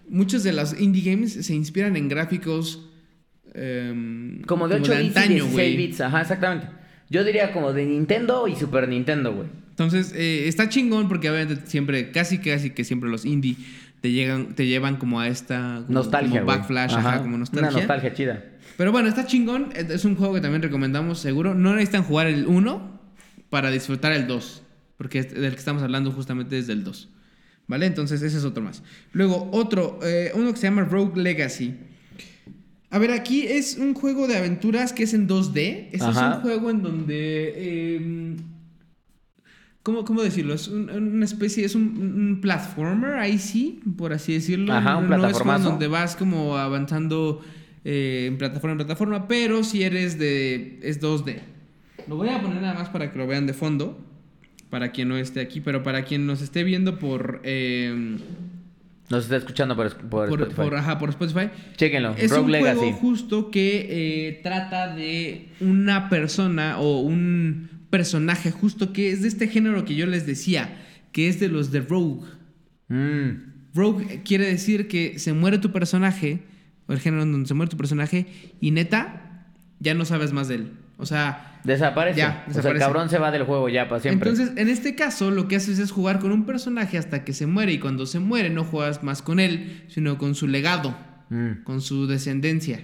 muchos 0.09 0.43
de 0.45 0.53
los 0.53 0.79
indie 0.79 1.11
games 1.11 1.33
se 1.33 1.55
inspiran 1.55 1.97
en 1.97 2.09
gráficos... 2.09 2.91
em, 3.55 4.43
Como 4.43 4.69
de 4.69 4.77
8 4.77 4.93
bits 4.93 5.03
y 5.03 5.07
antaño, 5.09 5.29
16 5.47 5.53
güey. 5.53 5.77
bits, 5.79 6.01
ajá, 6.03 6.21
exactamente. 6.21 6.69
Yo 7.11 7.25
diría 7.25 7.53
como 7.53 7.73
de 7.73 7.85
Nintendo 7.87 8.49
y 8.49 8.57
Super 8.57 8.89
Nintendo, 8.89 9.35
güey. 9.35 9.49
Entonces, 9.71 10.13
eh, 10.15 10.47
está 10.49 10.69
chingón 10.69 11.09
porque 11.09 11.31
obviamente 11.31 11.67
siempre, 11.67 12.11
casi 12.13 12.39
casi 12.39 12.71
que 12.71 12.85
siempre 12.85 13.11
los 13.11 13.25
indie 13.25 13.57
te 14.01 14.13
llegan, 14.13 14.55
te 14.55 14.67
llevan 14.67 14.97
como 14.97 15.21
a 15.21 15.29
esta 15.29 15.83
como- 15.87 15.99
Nostalgia, 16.01 16.41
como 16.41 16.47
backflash, 16.53 16.95
ajá, 16.95 17.21
como 17.23 17.39
nostalgia. 17.39 17.69
Una 17.71 17.79
nostalgia 17.79 18.13
chida. 18.15 18.45
Pero 18.77 18.93
bueno, 18.93 19.09
está 19.09 19.27
chingón. 19.27 19.71
Es 19.75 20.05
un 20.05 20.17
juego 20.17 20.35
que 20.35 20.41
también 20.41 20.63
recomendamos 20.63 21.19
seguro. 21.19 21.55
No 21.55 21.73
necesitan 21.75 22.03
jugar 22.05 22.27
el 22.27 22.47
1 22.47 23.01
para 23.51 23.71
disfrutar 23.71 24.13
el 24.13 24.27
2. 24.27 24.63
Porque 24.97 25.19
es- 25.21 25.35
del 25.35 25.53
que 25.53 25.59
estamos 25.59 25.83
hablando 25.83 26.11
justamente 26.13 26.59
es 26.59 26.67
del 26.67 26.85
2. 26.85 27.09
¿Vale? 27.67 27.87
Entonces 27.87 28.21
ese 28.23 28.37
es 28.39 28.45
otro 28.45 28.63
más. 28.63 28.83
Luego 29.13 29.49
otro, 29.53 29.99
eh, 30.05 30.31
uno 30.35 30.51
que 30.53 30.59
se 30.59 30.67
llama 30.67 30.83
Rogue 30.85 31.21
Legacy. 31.21 31.75
A 32.95 32.99
ver, 33.01 33.11
aquí 33.11 33.43
es 33.43 33.77
un 33.77 33.93
juego 33.95 34.29
de 34.29 34.37
aventuras 34.37 34.93
que 34.93 35.03
es 35.03 35.15
en 35.15 35.27
2D. 35.29 35.89
Ese 35.93 35.97
es 35.97 36.17
un 36.17 36.43
juego 36.43 36.71
en 36.71 36.83
donde... 36.83 37.53
eh, 37.57 38.37
¿Cómo, 39.83 40.05
cómo 40.05 40.23
decirlo? 40.23 40.55
Es 40.55 40.69
un- 40.69 40.89
una 40.89 41.25
especie, 41.25 41.65
es 41.65 41.75
un, 41.75 41.83
un 41.83 42.41
platformer, 42.41 43.15
ahí 43.17 43.39
sí, 43.39 43.81
por 43.99 44.13
así 44.13 44.33
decirlo. 44.35 44.73
Ajá, 44.73 44.97
un 44.97 45.09
no 45.09 45.15
es 45.17 45.21
juego 45.21 45.27
en 45.27 45.33
plataformazo. 45.33 45.71
donde 45.71 45.89
vas 45.89 46.17
como 46.17 46.57
avanzando 46.57 47.43
eh, 47.85 48.27
en 48.29 48.39
plataforma 48.39 48.73
en 48.73 48.79
plataforma, 48.79 49.29
pero 49.29 49.63
si 49.65 49.83
eres 49.83 50.19
de... 50.19 50.79
es 50.83 51.01
2D. 51.03 51.41
Lo 52.09 52.17
voy 52.17 52.29
a 52.29 52.41
poner 52.41 52.63
nada 52.63 52.75
más 52.75 52.89
para 52.91 53.11
que 53.13 53.19
lo 53.19 53.27
vean 53.27 53.47
de 53.47 53.55
fondo, 53.55 53.99
para 54.71 54.93
quien 54.93 55.09
no 55.09 55.17
esté 55.19 55.41
aquí, 55.41 55.61
pero 55.61 55.83
para 55.83 56.05
quien 56.05 56.27
nos 56.27 56.41
esté 56.43 56.65
viendo 56.65 56.99
por... 56.99 57.41
eh, 57.45 58.17
Nos 59.11 59.25
está 59.25 59.37
escuchando 59.37 59.77
por, 59.77 59.95
por, 59.97 60.29
por, 60.29 60.41
Spotify. 60.43 60.55
por- 60.57 60.75
ajá, 60.77 60.99
por 60.99 61.11
Spotify. 61.11 61.51
Chéquenlo, 61.77 62.15
Es 62.17 62.31
Rogue 62.31 62.45
un 62.45 62.53
Legacy. 62.53 62.79
juego 62.79 62.93
justo 62.97 63.51
que 63.51 63.87
eh, 64.29 64.41
trata 64.43 64.95
de 64.95 65.49
una 65.61 66.09
persona 66.09 66.79
o 66.79 67.01
un 67.01 67.69
personaje 67.91 68.51
justo 68.51 68.93
que 68.93 69.11
es 69.13 69.23
de 69.23 69.29
este 69.29 69.47
género 69.49 69.85
que 69.85 69.95
yo 69.95 70.07
les 70.07 70.27
decía, 70.27 70.77
que 71.13 71.29
es 71.29 71.39
de 71.39 71.49
los 71.49 71.71
de 71.71 71.81
Rogue. 71.81 72.27
Mm. 72.89 73.53
Rogue 73.75 74.23
quiere 74.25 74.47
decir 74.47 74.89
que 74.89 75.19
se 75.19 75.33
muere 75.33 75.59
tu 75.59 75.71
personaje, 75.71 76.43
o 76.87 76.93
el 76.93 77.01
género 77.01 77.23
en 77.25 77.33
donde 77.33 77.49
se 77.49 77.55
muere 77.55 77.71
tu 77.71 77.77
personaje, 77.77 78.27
y 78.61 78.71
neta, 78.71 79.51
ya 79.81 79.95
no 79.95 80.05
sabes 80.05 80.33
más 80.33 80.49
de 80.49 80.55
él. 80.57 80.71
O 80.97 81.07
sea, 81.07 81.61
Desaparece. 81.65 82.19
Ya, 82.19 82.29
O 82.29 82.33
sea, 82.33 82.41
el 82.43 82.47
desaparece. 82.55 82.79
cabrón 82.85 83.09
se 83.11 83.19
va 83.19 83.31
del 83.31 83.45
juego 83.45 83.69
ya 83.69 83.89
para 83.89 84.01
siempre. 84.01 84.31
entonces 84.31 84.57
en 84.59 84.69
este 84.69 84.95
caso 84.95 85.31
lo 85.31 85.49
que 85.49 85.57
haces 85.57 85.79
es 85.79 85.91
jugar 85.91 86.19
con 86.21 86.31
un 86.31 86.45
personaje 86.47 86.99
hasta 86.99 87.25
que 87.25 87.33
se 87.33 87.47
muere, 87.47 87.73
y 87.73 87.79
cuando 87.79 88.07
se 88.07 88.19
muere 88.21 88.51
no 88.51 88.65
juegas 88.65 89.03
más 89.03 89.23
con 89.23 89.41
él, 89.41 89.83
sino 89.89 90.19
con 90.19 90.35
su 90.35 90.47
legado, 90.47 90.95
Mm. 91.31 91.63
con 91.65 91.81
su 91.81 92.07
descendencia. 92.07 92.81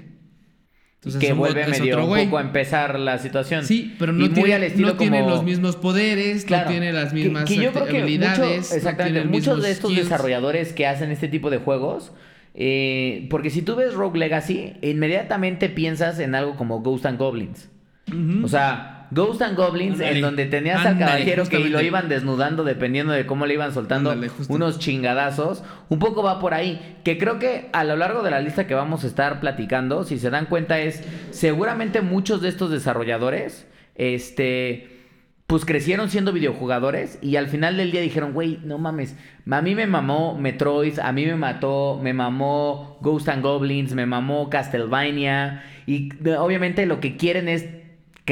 Entonces, 0.97 1.21
que 1.21 1.33
vuelve 1.33 1.67
medio 1.67 2.05
un 2.05 2.25
poco 2.25 2.37
a 2.39 2.41
empezar 2.43 2.99
la 2.99 3.17
situación. 3.19 3.65
Sí, 3.65 3.95
pero 3.99 4.13
no, 4.13 4.31
tiene, 4.31 4.53
al 4.55 4.65
estilo 4.65 4.89
no 4.89 4.95
tiene 4.97 5.21
los 5.27 5.45
mismos 5.45 5.77
poderes, 5.77 6.45
Claro. 6.45 6.67
no 6.67 6.71
tiene 6.73 6.93
las 6.93 7.11
Que- 7.11 7.15
mismas 7.15 7.45
que 7.45 7.57
yo 7.57 7.73
creo 7.73 7.87
que 7.87 8.03
habilidades. 8.03 8.63
mucho- 8.67 8.75
exactamente. 8.75 9.25
Muchos 9.25 9.63
de 9.63 9.71
estos 9.71 9.91
skills. 9.93 10.09
desarrolladores 10.09 10.73
que 10.75 10.87
hacen 10.87 11.11
este 11.11 11.29
tipo 11.29 11.49
de 11.49 11.57
juegos, 11.59 12.13
eh, 12.55 13.27
porque 13.31 13.49
si 13.51 13.63
tú 13.63 13.77
ves 13.77 13.95
Rogue 13.95 14.19
Legacy, 14.19 14.75
inmediatamente 14.83 15.69
piensas 15.71 16.19
en 16.19 16.35
algo 16.35 16.57
como 16.57 16.81
Ghost 16.81 17.07
and 17.07 17.19
Goblins. 17.19 17.71
O 18.45 18.49
sea, 18.49 19.01
Ghost 19.13 19.43
and 19.43 19.57
Goblins, 19.57 19.99
en 20.01 20.21
donde 20.21 20.47
tenías 20.47 20.81
al 20.81 20.93
Ándale, 20.93 21.13
caballero 21.13 21.45
que 21.47 21.59
lo 21.59 21.81
iban 21.81 22.09
desnudando 22.09 22.63
dependiendo 22.63 23.13
de 23.13 23.27
cómo 23.27 23.47
le 23.47 23.55
iban 23.55 23.75
soltando 23.75 24.15
unos 24.49 24.79
chingadazos. 24.79 25.65
Un 25.89 25.99
poco 25.99 26.23
va 26.23 26.39
por 26.39 26.55
ahí. 26.55 26.99
Que 27.03 27.19
creo 27.19 27.39
que 27.39 27.69
a 27.73 27.83
lo 27.83 27.97
largo 27.97 28.23
de 28.23 28.31
la 28.31 28.41
lista 28.41 28.67
que 28.67 28.75
vamos 28.75 29.03
a 29.03 29.09
estar 29.09 29.41
platicando, 29.41 30.05
si 30.05 30.19
se 30.19 30.31
dan 30.31 30.47
cuenta, 30.47 30.79
es 30.79 31.03
seguramente 31.31 32.03
muchos 32.03 32.41
de 32.41 32.49
estos 32.49 32.71
desarrolladores, 32.71 33.67
este. 33.97 34.97
Pues 35.49 35.65
crecieron 35.65 36.09
siendo 36.11 36.33
videojugadores 36.33 37.19
y 37.21 37.35
al 37.35 37.49
final 37.49 37.77
del 37.77 37.91
día 37.91 38.01
dijeron, 38.01 38.33
güey, 38.33 38.61
no 38.63 38.79
mames, 38.79 39.17
a 39.51 39.61
mí 39.63 39.75
me 39.75 39.89
mamó 39.89 40.39
Metroid, 40.39 41.01
a 41.01 41.11
mí 41.11 41.27
me 41.27 41.35
mató, 41.35 41.99
me 42.01 42.13
mamó 42.13 42.99
Ghost 43.01 43.29
and 43.29 43.43
Goblins, 43.43 43.93
me 43.95 44.07
mamó 44.07 44.49
Castlevania 44.49 45.65
y 45.87 46.11
obviamente 46.37 46.87
lo 46.87 47.01
que 47.01 47.17
quieren 47.17 47.49
es 47.49 47.67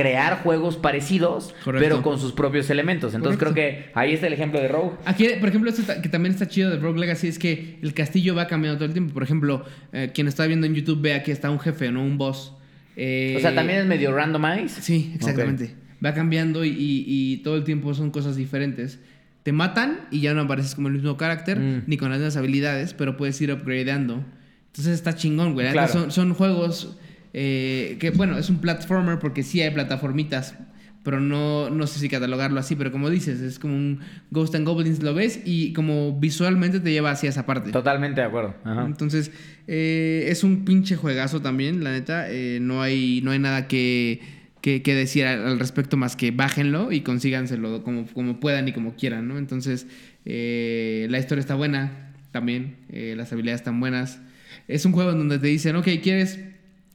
crear 0.01 0.43
juegos 0.43 0.77
parecidos, 0.77 1.55
Correcto. 1.65 1.85
pero 1.89 2.03
con 2.03 2.19
sus 2.19 2.33
propios 2.33 2.71
elementos. 2.71 3.15
Entonces 3.15 3.39
Correcto. 3.39 3.55
creo 3.55 3.73
que 3.85 3.91
ahí 3.95 4.13
está 4.15 4.27
el 4.27 4.33
ejemplo 4.33 4.61
de 4.61 4.69
Rogue. 4.69 4.97
Aquí, 5.05 5.27
por 5.41 5.49
ejemplo, 5.49 5.71
esto 5.71 5.83
está- 5.83 6.01
que 6.01 6.09
también 6.09 6.33
está 6.35 6.47
chido 6.47 6.71
de 6.71 6.77
Rogue 6.79 7.01
Legacy 7.01 7.29
es 7.29 7.39
que 7.39 7.79
el 7.83 7.95
castillo 7.95 8.35
va 8.35 8.47
cambiando 8.47 8.79
todo 8.79 8.87
el 8.87 8.93
tiempo. 8.93 9.13
Por 9.15 9.23
ejemplo, 9.23 9.65
eh, 9.93 10.11
quien 10.15 10.29
está 10.29 10.47
viendo 10.47 10.67
en 10.67 10.75
YouTube 10.75 11.01
ve 11.01 11.15
aquí 11.15 11.31
está 11.31 11.51
un 11.51 11.61
jefe, 11.61 11.91
no 11.91 12.03
un 12.03 12.17
boss. 12.19 12.53
Eh, 12.97 13.35
O 13.37 13.41
sea, 13.41 13.55
también 13.55 13.81
es 13.81 13.87
medio 13.87 14.13
randomized. 14.15 14.83
Sí, 14.83 15.13
exactamente. 15.15 15.75
Va 16.05 16.15
cambiando 16.15 16.65
y, 16.65 16.69
y- 16.71 17.05
y 17.07 17.37
todo 17.39 17.57
el 17.57 17.65
tiempo 17.65 17.93
son 17.95 18.11
cosas 18.11 18.37
diferentes. 18.37 18.99
Te 19.43 19.53
matan 19.53 20.01
y 20.11 20.21
ya 20.21 20.35
no 20.35 20.43
apareces 20.43 20.75
como 20.75 20.89
el 20.89 20.95
mismo 20.95 21.17
carácter 21.17 21.59
Mm. 21.59 21.83
ni 21.87 21.97
con 21.97 22.11
las 22.11 22.19
mismas 22.19 22.37
habilidades, 22.37 22.95
pero 22.95 23.17
puedes 23.17 23.41
ir 23.41 23.51
upgradeando. 23.53 24.25
Entonces 24.67 24.95
está 24.95 25.15
chingón, 25.15 25.55
güey. 25.55 25.71
Claro. 25.73 25.91
Son, 25.93 26.11
son 26.13 26.35
juegos 26.35 26.99
eh, 27.33 27.97
que, 28.01 28.11
bueno, 28.11 28.39
es 28.39 28.51
un 28.51 28.59
platformer 28.59 29.19
porque 29.19 29.43
sí 29.43 29.61
hay 29.61 29.71
plataformitas, 29.71 30.55
pero 31.03 31.21
no, 31.21 31.71
no 31.71 31.87
sé 31.87 32.01
si 32.01 32.09
catalogarlo 32.09 32.61
así, 32.61 32.77
pero 32.77 32.93
como 32.93 33.09
dices, 33.09 33.41
es 33.41 33.59
como 33.59 33.75
un 33.75 34.01
Ghost 34.31 34.55
and 34.55 34.67
Goblins, 34.67 35.03
lo 35.03 35.15
ves 35.15 35.41
y 35.45 35.73
como 35.73 36.19
visualmente 36.19 36.81
te 36.81 36.91
lleva 36.91 37.11
hacia 37.11 37.31
esa 37.31 37.47
parte. 37.47 37.71
Totalmente 37.71 38.21
de 38.21 38.27
acuerdo. 38.27 38.55
Ajá. 38.65 38.85
Entonces, 38.85 39.31
eh, 39.67 40.27
es 40.29 40.45
un 40.45 40.65
pinche 40.65 40.97
juegazo 40.97 41.41
también, 41.41 41.83
la 41.85 41.93
neta. 41.93 42.31
Eh, 42.31 42.59
no, 42.61 42.83
hay, 42.83 43.21
no 43.23 43.31
hay 43.31 43.39
nada 43.39 43.69
que, 43.69 44.21
que, 44.61 44.83
que 44.83 44.95
decir 44.95 45.25
al, 45.25 45.59
respecto 45.59 45.97
más 45.97 46.17
que 46.17 46.31
bájenlo 46.31 46.93
y 46.93 47.01
consíganselo 47.01 47.83
como, 47.83 48.07
como 48.07 48.41
puedan 48.41 48.69
y 48.69 48.73
como 48.73 48.95
quieran, 48.95 49.29
¿no? 49.29 49.39
Entonces, 49.39 49.87
eh, 50.25 51.07
la 51.11 51.19
historia 51.19 51.41
está 51.41 51.55
buena 51.55 52.13
también, 52.33 52.77
las 52.91 53.33
habilidades 53.33 53.63
están 53.63 53.81
buenas. 53.81 54.21
Es 54.67 54.85
un 54.85 54.93
juego 54.93 55.13
en 55.13 55.19
donde 55.19 55.39
te 55.39 55.47
dicen, 55.47 55.77
ok, 55.77 55.89
quieres... 56.03 56.39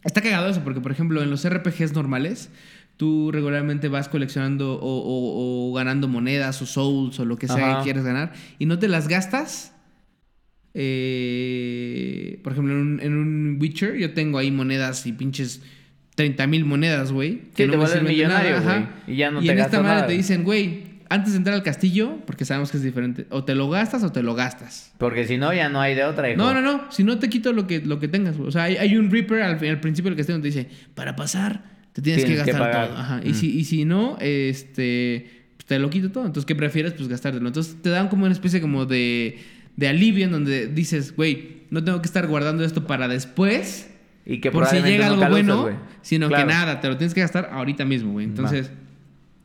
Está 0.03 0.21
cagado 0.21 0.49
eso, 0.49 0.63
porque 0.63 0.81
por 0.81 0.91
ejemplo 0.91 1.21
en 1.23 1.29
los 1.29 1.47
RPGs 1.47 1.93
normales, 1.93 2.49
tú 2.97 3.31
regularmente 3.31 3.87
vas 3.87 4.07
coleccionando 4.09 4.73
o, 4.75 4.79
o- 4.79 5.69
o 5.71 5.73
ganando 5.73 6.07
monedas 6.07 6.61
o 6.61 6.65
souls 6.65 7.19
o 7.19 7.25
lo 7.25 7.37
que 7.37 7.47
sea 7.47 7.55
Ajá. 7.71 7.77
que 7.79 7.83
quieres 7.85 8.03
ganar 8.03 8.33
y 8.59 8.65
no 8.65 8.77
te 8.79 8.87
las 8.87 9.07
gastas 9.07 9.71
eh, 10.75 12.39
por 12.43 12.53
ejemplo, 12.53 12.73
en 12.73 12.79
un, 12.79 12.99
en 12.99 13.13
un 13.13 13.57
Witcher 13.61 13.95
yo 13.97 14.13
tengo 14.13 14.37
ahí 14.37 14.51
monedas 14.51 15.05
y 15.05 15.13
pinches 15.13 15.61
30 16.15 16.47
mil 16.47 16.65
monedas, 16.65 17.11
güey. 17.11 17.41
te 17.55 17.67
me 17.67 17.73
sirven 17.87 18.05
de 18.05 18.09
millonario, 18.11 18.51
nada, 18.59 18.59
ajá. 18.71 18.79
güey, 19.05 19.15
y 19.15 19.17
ya 19.17 19.31
no 19.31 19.41
y 19.41 19.45
te 19.47 19.51
en 19.51 19.59
esta 19.59 19.81
madre 19.81 19.95
nada. 19.95 20.07
te 20.07 20.13
dicen, 20.13 20.43
güey, 20.43 20.82
antes 21.13 21.33
de 21.33 21.37
entrar 21.37 21.55
al 21.55 21.63
castillo, 21.63 22.17
porque 22.25 22.43
sabemos 22.43 22.71
que 22.71 22.77
es 22.77 22.83
diferente, 22.83 23.27
o 23.29 23.43
te 23.43 23.53
lo 23.55 23.69
gastas 23.69 24.03
o 24.03 24.11
te 24.11 24.23
lo 24.23 24.33
gastas. 24.35 24.91
Porque 24.97 25.25
si 25.27 25.37
no, 25.37 25.53
ya 25.53 25.69
no 25.69 25.79
hay 25.79 25.93
de 25.93 26.03
otra, 26.03 26.29
hijo. 26.29 26.37
No, 26.37 26.53
no, 26.53 26.61
no, 26.61 26.91
si 26.91 27.03
no 27.03 27.19
te 27.19 27.29
quito 27.29 27.53
lo 27.53 27.67
que, 27.67 27.81
lo 27.81 27.99
que 27.99 28.07
tengas. 28.07 28.37
O 28.39 28.51
sea, 28.51 28.63
hay, 28.63 28.77
hay 28.77 28.97
un 28.97 29.11
Reaper 29.11 29.41
al, 29.43 29.63
al 29.63 29.79
principio 29.79 30.09
del 30.09 30.17
castillo 30.17 30.35
donde 30.35 30.49
dice, 30.49 30.67
para 30.95 31.15
pasar, 31.15 31.63
te 31.93 32.01
tienes, 32.01 32.25
Tienes 32.25 32.43
que 32.43 32.51
gastar 32.51 32.71
todo. 32.71 32.97
Ajá. 32.97 33.17
Mm. 33.17 33.27
Y, 33.27 33.33
si, 33.35 33.57
y 33.59 33.63
si 33.65 33.85
no, 33.85 34.17
este, 34.19 35.45
pues, 35.57 35.65
te 35.67 35.77
lo 35.79 35.89
quito 35.89 36.11
todo. 36.11 36.25
Entonces, 36.25 36.45
¿qué 36.45 36.55
prefieres? 36.55 36.93
Pues 36.93 37.07
gastártelo. 37.07 37.47
Entonces, 37.47 37.77
te 37.81 37.89
dan 37.89 38.07
como 38.07 38.25
una 38.25 38.33
especie 38.33 38.59
como 38.61 38.85
de, 38.85 39.39
de 39.75 39.87
alivio 39.87 40.25
en 40.25 40.31
donde 40.31 40.67
dices, 40.67 41.15
güey, 41.15 41.63
no 41.69 41.83
tengo 41.83 42.01
que 42.01 42.07
estar 42.07 42.25
guardando 42.27 42.63
esto 42.63 42.87
para 42.87 43.07
después. 43.07 43.89
Y 44.25 44.39
que 44.39 44.51
por 44.51 44.65
si 44.65 44.77
llega 44.81 45.07
algo 45.07 45.17
usas, 45.17 45.29
bueno, 45.31 45.69
sino 46.01 46.29
Claro. 46.29 46.47
que 46.47 46.53
nada, 46.53 46.79
te 46.81 46.87
lo 46.87 46.97
tienes 46.97 47.13
que 47.13 47.21
gastar 47.21 47.49
ahorita 47.51 47.85
mismo, 47.85 48.13
güey. 48.13 48.25
Entonces, 48.25 48.71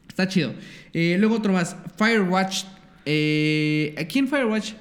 está 0.09 0.29
chido. 0.29 0.53
Eh, 0.93 1.17
luego 1.19 1.37
otro 1.37 1.53
más, 1.53 1.77
Firewatch. 1.97 2.65
Eh, 3.05 3.95
aquí 3.99 4.19
en 4.19 4.29
Firewatch, 4.29 4.73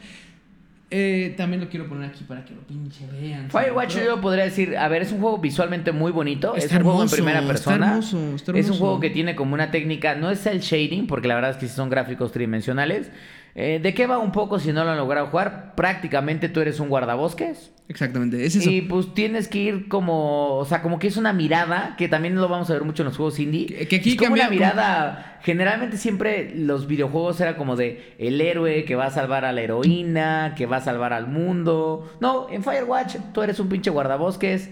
eh, 0.90 1.34
también 1.38 1.62
lo 1.62 1.70
quiero 1.70 1.88
poner 1.88 2.10
aquí 2.10 2.24
para 2.24 2.46
que 2.46 2.54
lo 2.54 2.62
pinche 2.62 3.06
vean. 3.12 3.50
Firewatch 3.52 3.94
Pero- 3.96 4.06
yo 4.16 4.22
podría 4.22 4.46
decir, 4.46 4.78
a 4.78 4.88
ver, 4.88 5.02
es 5.02 5.12
un 5.12 5.20
juego 5.20 5.38
visualmente 5.38 5.92
muy 5.92 6.12
bonito, 6.12 6.56
Está 6.56 6.76
es 6.76 6.80
un 6.80 6.84
juego 6.84 7.04
en 7.04 7.10
primera 7.10 7.40
está 7.40 7.48
persona. 7.48 7.88
hermoso, 7.90 8.36
está 8.36 8.52
Es 8.58 8.70
un 8.70 8.78
juego 8.78 9.00
que 9.00 9.10
tiene 9.10 9.36
como 9.36 9.54
una 9.54 9.70
técnica, 9.72 10.16
no 10.16 10.32
es 10.32 10.46
el 10.46 10.60
shading, 10.62 11.08
porque 11.08 11.28
la 11.28 11.36
verdad 11.36 11.52
es 11.52 11.58
que 11.58 11.68
sí 11.68 11.74
son 11.76 11.90
gráficos 11.90 12.32
tridimensionales. 12.32 13.12
Eh, 13.56 13.80
¿De 13.82 13.94
qué 13.94 14.08
va 14.08 14.18
un 14.20 14.32
poco 14.32 14.60
si 14.60 14.72
no 14.72 14.84
lo 14.86 14.92
han 14.92 14.98
logrado 14.98 15.28
jugar? 15.28 15.74
Prácticamente 15.76 16.48
tú 16.48 16.62
eres 16.62 16.80
un 16.80 16.90
guardabosques. 16.90 17.72
Exactamente, 17.90 18.46
es 18.46 18.56
eso. 18.56 18.70
Y 18.70 18.82
pues 18.82 19.14
tienes 19.14 19.48
que 19.48 19.60
ir 19.60 19.88
como, 19.88 20.56
o 20.58 20.66
sea, 20.66 20.82
como 20.82 21.00
que 21.00 21.08
es 21.08 21.16
una 21.16 21.32
mirada, 21.32 21.96
que 21.98 22.10
también 22.10 22.36
lo 22.36 22.50
vamos 22.50 22.70
a 22.70 22.74
ver 22.74 22.84
mucho 22.84 23.04
en 23.04 23.08
los 23.08 23.16
juegos 23.16 23.40
indie. 23.40 23.66
Que- 23.68 23.88
que 23.88 23.96
aquí 23.98 24.10
es 24.12 24.16
como 24.18 24.36
cambia- 24.36 24.44
una 24.48 24.50
mirada, 24.54 25.40
generalmente 25.42 25.96
siempre 25.96 26.52
los 26.54 26.88
videojuegos 26.88 27.40
era 27.40 27.56
como 27.56 27.78
de 27.78 28.14
el 28.20 28.42
héroe 28.42 28.84
que 28.84 28.96
va 28.96 29.06
a 29.06 29.12
salvar 29.12 29.46
a 29.46 29.54
la 29.54 29.62
heroína, 29.62 30.54
que 30.58 30.66
va 30.66 30.78
a 30.78 30.82
salvar 30.82 31.14
al 31.14 31.28
mundo. 31.28 32.12
No, 32.20 32.48
en 32.52 32.62
Firewatch 32.64 33.16
tú 33.34 33.42
eres 33.42 33.58
un 33.62 33.70
pinche 33.70 33.90
guardabosques 33.90 34.70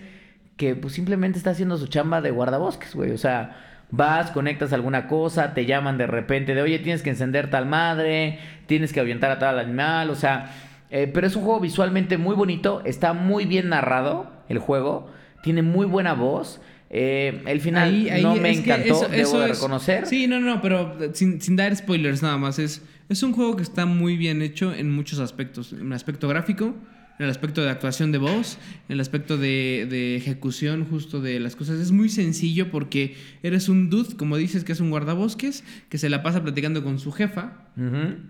que 0.57 0.76
pues 0.76 0.93
simplemente 0.93 1.38
está 1.38 1.51
haciendo 1.51 1.78
su 1.78 1.88
chamba 1.88 2.20
de 2.22 2.32
guardabosques, 2.32 2.95
güey. 2.95 3.11
O 3.11 3.18
sea, 3.18 3.55
vas, 3.91 4.32
conectas 4.32 4.74
alguna 4.74 5.07
cosa, 5.07 5.53
te 5.53 5.66
llaman 5.66 5.97
de 5.97 6.07
repente 6.07 6.53
de, 6.53 6.61
oye, 6.61 6.80
tienes 6.80 7.01
que 7.01 7.11
encender 7.11 7.49
tal 7.49 7.66
madre, 7.66 8.39
tienes 8.66 8.91
que 8.91 8.99
ahuyentar 8.99 9.32
a 9.32 9.39
tal 9.39 9.57
animal, 9.57 10.09
o 10.09 10.16
sea... 10.16 10.51
Eh, 10.92 11.10
pero 11.14 11.28
es 11.28 11.36
un 11.36 11.44
juego 11.44 11.60
visualmente 11.60 12.18
muy 12.18 12.36
bonito, 12.36 12.82
está 12.86 13.14
muy 13.14 13.46
bien 13.46 13.70
narrado 13.70 14.32
el 14.50 14.60
juego, 14.60 15.10
tiene 15.44 15.62
muy 15.62 15.86
buena 15.86 16.14
voz. 16.14 16.62
Eh, 16.92 17.42
el 17.48 17.60
final 17.60 17.90
Ahí- 17.90 18.10
ahí 18.10 18.24
no 18.24 18.36
me 18.36 18.52
encantó, 18.52 18.94
eso- 18.94 19.08
debo 19.10 19.22
eso 19.24 19.40
de 19.40 19.46
es- 19.52 19.58
reconocer. 19.58 20.06
Sí, 20.06 20.28
no, 20.28 20.40
no, 20.40 20.62
pero 20.62 20.96
sin, 21.14 21.42
sin 21.42 21.56
dar 21.56 21.76
spoilers 21.76 22.22
nada 22.22 22.38
más. 22.38 22.60
Es, 22.60 22.84
es 23.10 23.24
un 23.24 23.34
juego 23.34 23.56
que 23.56 23.64
está 23.64 23.86
muy 23.86 24.16
bien 24.18 24.42
hecho 24.42 24.74
en 24.74 24.92
muchos 24.92 25.20
aspectos. 25.20 25.74
En 25.74 25.88
el 25.88 25.94
aspecto 25.94 26.28
gráfico, 26.28 26.76
en 27.18 27.26
el 27.26 27.32
aspecto 27.32 27.64
de 27.64 27.70
actuación 27.72 28.12
de 28.12 28.18
voz, 28.20 28.58
en 28.88 28.94
el 28.94 29.00
aspecto 29.00 29.38
de, 29.38 29.88
de 29.90 30.16
ejecución 30.16 30.86
justo 30.86 31.22
de 31.22 31.40
las 31.40 31.56
cosas. 31.56 31.80
Es 31.80 31.92
muy 31.92 32.10
sencillo 32.10 32.70
porque 32.72 33.16
eres 33.42 33.68
un 33.68 33.90
dude, 33.90 34.16
como 34.16 34.38
dices, 34.38 34.64
que 34.64 34.72
es 34.74 34.80
un 34.80 34.90
guardabosques, 34.92 35.64
que 35.90 35.98
se 35.98 36.10
la 36.10 36.22
pasa 36.24 36.44
platicando 36.44 36.84
con 36.84 37.00
su 37.00 37.12
jefa 37.12 37.54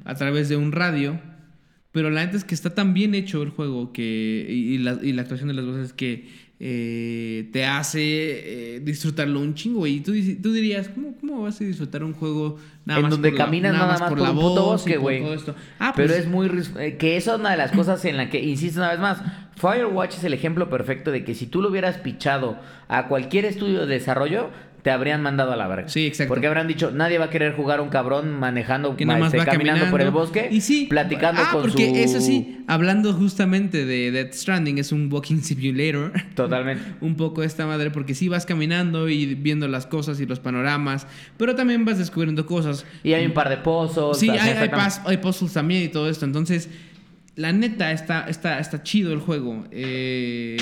a 0.06 0.16
través 0.16 0.50
de 0.50 0.56
un 0.56 0.72
radio. 0.72 1.20
Pero 1.96 2.10
la 2.10 2.26
neta 2.26 2.36
es 2.38 2.44
que 2.44 2.54
está 2.54 2.76
tan 2.76 2.94
bien 2.94 3.16
hecho 3.16 3.42
el 3.42 3.50
juego 3.52 3.92
que, 3.94 4.46
y, 4.50 4.78
la, 4.80 5.00
y 5.02 5.14
la 5.14 5.22
actuación 5.22 5.48
de 5.48 5.54
las 5.56 5.66
voces 5.66 5.94
que 5.94 6.28
eh, 6.60 7.50
te 7.54 7.66
hace 7.66 8.76
eh, 8.76 8.80
disfrutarlo 8.82 9.40
un 9.40 9.56
chingo. 9.56 9.88
Y 9.88 10.02
tú, 10.02 10.12
tú 10.44 10.52
dirías, 10.52 10.90
¿cómo, 10.90 11.16
¿cómo 11.20 11.42
vas 11.44 11.60
a 11.62 11.64
disfrutar 11.64 12.04
un 12.04 12.14
juego 12.14 12.58
nada 12.86 13.00
en 13.00 13.04
más 13.04 13.12
donde 13.12 13.30
por 13.30 13.40
la- 13.40 13.46
caminas 13.46 13.74
nada 13.74 13.88
más 13.98 14.10
por, 14.10 14.20
la 14.20 14.32
un 14.32 14.36
voz 14.36 14.56
bosque, 14.60 14.94
por 14.96 15.02
güey. 15.04 15.24
Ah, 15.80 15.94
Pero 15.96 16.10
pues, 16.10 16.20
es 16.20 16.28
muy... 16.28 16.50
eh, 16.80 16.98
Que 16.98 17.16
esa 17.18 17.36
es 17.36 17.40
una 17.40 17.52
de 17.52 17.58
las 17.58 17.72
cosas 17.72 18.04
en 18.06 18.18
la 18.18 18.30
que, 18.30 18.42
insisto 18.44 18.80
una 18.80 18.92
vez 18.92 19.00
más, 19.00 19.22
Firewatch 19.56 20.16
es 20.18 20.24
el 20.26 20.34
ejemplo 20.34 20.70
perfecto 20.70 21.12
de 21.12 21.24
que 21.24 21.34
si 21.34 21.48
tú 21.48 21.62
lo 21.62 21.70
hubieras 21.70 21.98
pichado 22.00 22.58
a 22.90 23.08
cualquier 23.08 23.46
estudio 23.46 23.86
de 23.86 23.88
desarrollo, 23.96 24.50
te 24.86 24.92
habrían 24.92 25.24
mandado 25.24 25.52
a 25.52 25.56
la 25.56 25.68
verga. 25.68 25.90
Sí, 25.90 26.06
exacto. 26.06 26.32
Porque 26.32 26.46
habrán 26.46 26.68
dicho, 26.68 26.92
nadie 26.92 27.18
va 27.18 27.26
a 27.26 27.30
querer 27.32 27.56
jugar 27.56 27.82
un 27.82 27.90
cabrón 27.90 28.32
manejando, 28.40 28.96
que 28.96 29.04
nada 29.04 29.18
más 29.18 29.34
este, 29.34 29.40
va 29.40 29.46
caminando, 29.46 29.86
caminando 29.86 29.92
por 29.92 30.02
el 30.04 30.12
bosque, 30.12 30.48
y 30.52 30.62
sí, 30.62 30.86
platicando 30.88 31.42
ah, 31.44 31.50
con 31.54 31.64
porque 31.64 31.90
su... 31.90 31.96
eso 31.96 32.22
sí, 32.22 32.60
hablando 32.68 33.12
justamente 33.14 33.84
de 33.84 34.12
Death 34.12 34.34
Stranding, 34.34 34.78
es 34.78 34.92
un 34.92 35.12
walking 35.12 35.40
simulator. 35.40 36.14
Totalmente. 36.36 36.84
un 37.02 37.16
poco 37.16 37.42
esta 37.42 37.66
madre, 37.66 37.90
porque 37.90 38.14
sí 38.14 38.30
vas 38.30 38.46
caminando 38.46 39.10
y 39.10 39.34
viendo 39.34 39.68
las 39.68 39.88
cosas 39.88 40.20
y 40.22 40.28
los 40.28 40.40
panoramas, 40.40 41.08
pero 41.36 41.56
también 41.56 41.84
vas 41.84 41.98
descubriendo 41.98 42.46
cosas. 42.46 42.86
Y 43.04 43.14
hay 43.14 43.26
un 43.26 43.34
par 43.34 43.50
de 43.50 43.58
pozos. 43.58 44.20
Sí, 44.20 44.30
hay, 44.30 44.38
hay, 44.38 44.50
exactamente. 44.52 44.98
pas- 44.98 45.02
hay 45.08 45.18
puzzles 45.18 45.54
también 45.54 45.82
y 45.82 45.88
todo 45.88 46.08
esto. 46.08 46.26
Entonces, 46.26 46.70
la 47.36 47.52
neta, 47.52 47.92
está, 47.92 48.30
está, 48.30 48.60
está 48.60 48.84
chido 48.84 49.14
el 49.14 49.20
juego. 49.20 49.64
Eh, 49.72 50.58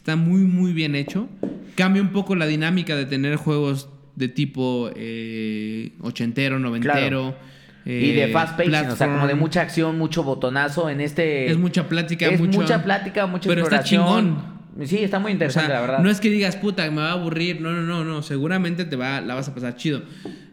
está 0.00 0.16
muy, 0.16 0.40
muy 0.40 0.72
bien 0.72 0.94
hecho. 0.94 1.28
Cambia 1.74 2.00
un 2.02 2.08
poco 2.08 2.34
la 2.34 2.46
dinámica 2.46 2.96
de 2.96 3.04
tener 3.04 3.36
juegos 3.36 3.88
de 4.16 4.28
tipo 4.28 4.90
eh, 4.96 5.92
ochentero, 6.00 6.58
noventero. 6.58 7.36
y 7.84 8.12
de 8.12 8.24
eh, 8.24 8.32
fast 8.32 8.56
pacing, 8.56 8.88
o 8.90 8.96
sea, 8.96 9.06
como 9.08 9.26
de 9.26 9.34
mucha 9.34 9.60
acción, 9.60 9.98
mucho 9.98 10.22
botonazo 10.24 10.88
en 10.90 11.00
este... 11.02 11.50
Es 11.50 11.58
mucha 11.58 11.86
plática, 11.88 12.26
es 12.26 12.40
mucho- 12.40 12.60
mucha 12.60 12.82
plática, 12.82 13.26
mucha 13.26 13.48
Pero 13.48 13.62
está 13.62 13.82
chingón. 13.82 14.58
Sí, 14.84 14.98
está 14.98 15.18
muy 15.18 15.32
O 15.32 15.34
interesante, 15.34 15.66
sea, 15.68 15.74
la 15.76 15.80
verdad. 15.82 15.98
no 16.02 16.08
es 16.10 16.20
que 16.20 16.30
digas, 16.30 16.56
puta, 16.56 16.88
me 16.90 17.02
va 17.02 17.10
a 17.10 17.12
aburrir. 17.12 17.60
No, 17.60 17.72
no, 17.72 17.82
no, 17.82 18.04
no. 18.04 18.22
Seguramente 18.22 18.84
te 18.86 18.96
va, 18.96 19.20
la 19.20 19.34
vas 19.34 19.48
a 19.48 19.54
pasar 19.54 19.76
chido. 19.76 20.02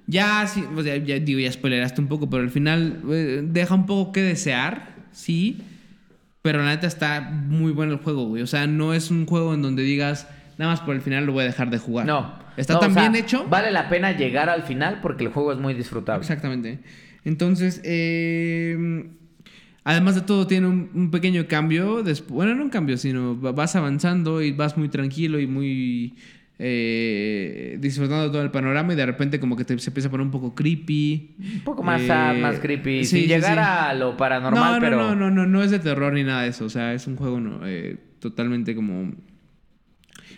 Ya, 0.07 0.45
sí, 0.47 0.63
o 0.75 0.81
sea, 0.83 0.97
ya 0.97 1.19
digo, 1.19 1.39
ya 1.39 1.51
spoileraste 1.51 2.01
un 2.01 2.07
poco, 2.07 2.29
pero 2.29 2.43
al 2.43 2.49
final 2.49 2.99
eh, 3.11 3.41
deja 3.43 3.75
un 3.75 3.85
poco 3.85 4.11
que 4.11 4.21
desear, 4.21 4.95
sí. 5.11 5.57
Pero 6.41 6.59
la 6.59 6.69
neta 6.69 6.87
está 6.87 7.21
muy 7.21 7.71
bueno 7.71 7.93
el 7.93 7.99
juego, 7.99 8.25
güey. 8.27 8.41
O 8.43 8.47
sea, 8.47 8.67
no 8.67 8.93
es 8.93 9.11
un 9.11 9.25
juego 9.25 9.53
en 9.53 9.61
donde 9.61 9.83
digas, 9.83 10.27
nada 10.57 10.71
más 10.71 10.81
por 10.81 10.95
el 10.95 11.01
final 11.01 11.25
lo 11.25 11.33
voy 11.33 11.43
a 11.43 11.47
dejar 11.47 11.69
de 11.69 11.77
jugar. 11.77 12.05
No. 12.05 12.33
Está 12.57 12.73
No, 12.73 12.79
tan 12.79 12.91
o 12.91 12.93
sea, 12.93 13.09
bien 13.09 13.15
hecho. 13.23 13.45
Vale 13.47 13.71
la 13.71 13.89
pena 13.89 14.11
llegar 14.17 14.49
al 14.49 14.63
final 14.63 14.99
porque 15.01 15.23
el 15.25 15.31
juego 15.31 15.51
es 15.51 15.59
muy 15.59 15.73
disfrutable. 15.73 16.21
Exactamente. 16.21 16.79
Entonces, 17.25 17.81
eh, 17.83 19.09
además 19.83 20.15
de 20.15 20.21
todo, 20.21 20.47
tiene 20.47 20.67
un, 20.67 20.89
un 20.93 21.11
pequeño 21.11 21.47
cambio. 21.47 22.03
bueno, 22.29 22.55
no 22.55 22.63
un 22.63 22.69
cambio, 22.69 22.97
sino 22.97 23.39
va- 23.39 23.51
vas 23.51 23.75
avanzando 23.75 24.41
y 24.41 24.51
vas 24.51 24.77
muy 24.77 24.89
tranquilo 24.89 25.39
y 25.39 25.47
muy 25.47 26.15
eh, 26.59 27.77
disfrutando 27.79 28.31
todo 28.31 28.41
el 28.41 28.51
panorama 28.51 28.93
y 28.93 28.95
de 28.95 29.05
repente 29.05 29.39
como 29.39 29.55
que 29.55 29.63
te, 29.65 29.77
se 29.79 29.89
empieza 29.89 30.07
a 30.07 30.11
poner 30.11 30.25
un 30.25 30.31
poco 30.31 30.55
creepy. 30.55 31.35
Un 31.55 31.59
poco 31.61 31.83
más 31.83 32.01
Eh, 32.01 32.07
sad, 32.07 32.35
más 32.37 32.59
creepy. 32.59 33.03
sí, 33.03 33.11
sin 33.11 33.21
sí, 33.21 33.27
llegar 33.27 33.53
sí. 33.53 33.59
a 33.63 33.93
lo 33.93 34.17
paranormal, 34.17 34.63
no, 34.63 34.73
no, 34.75 34.79
pero. 34.81 34.97
no, 34.97 35.15
no, 35.15 35.29
no, 35.31 35.45
no 35.45 35.63
es 35.63 35.71
de 35.71 35.79
terror 35.79 36.13
ni 36.13 36.23
nada 36.23 36.43
de 36.43 36.49
eso. 36.49 36.65
O 36.65 36.69
sea, 36.69 36.93
es 36.93 37.05
un 37.07 37.15
juego 37.15 37.39
no, 37.39 37.59
eh, 37.67 37.97
totalmente 38.19 38.75
como 38.75 39.11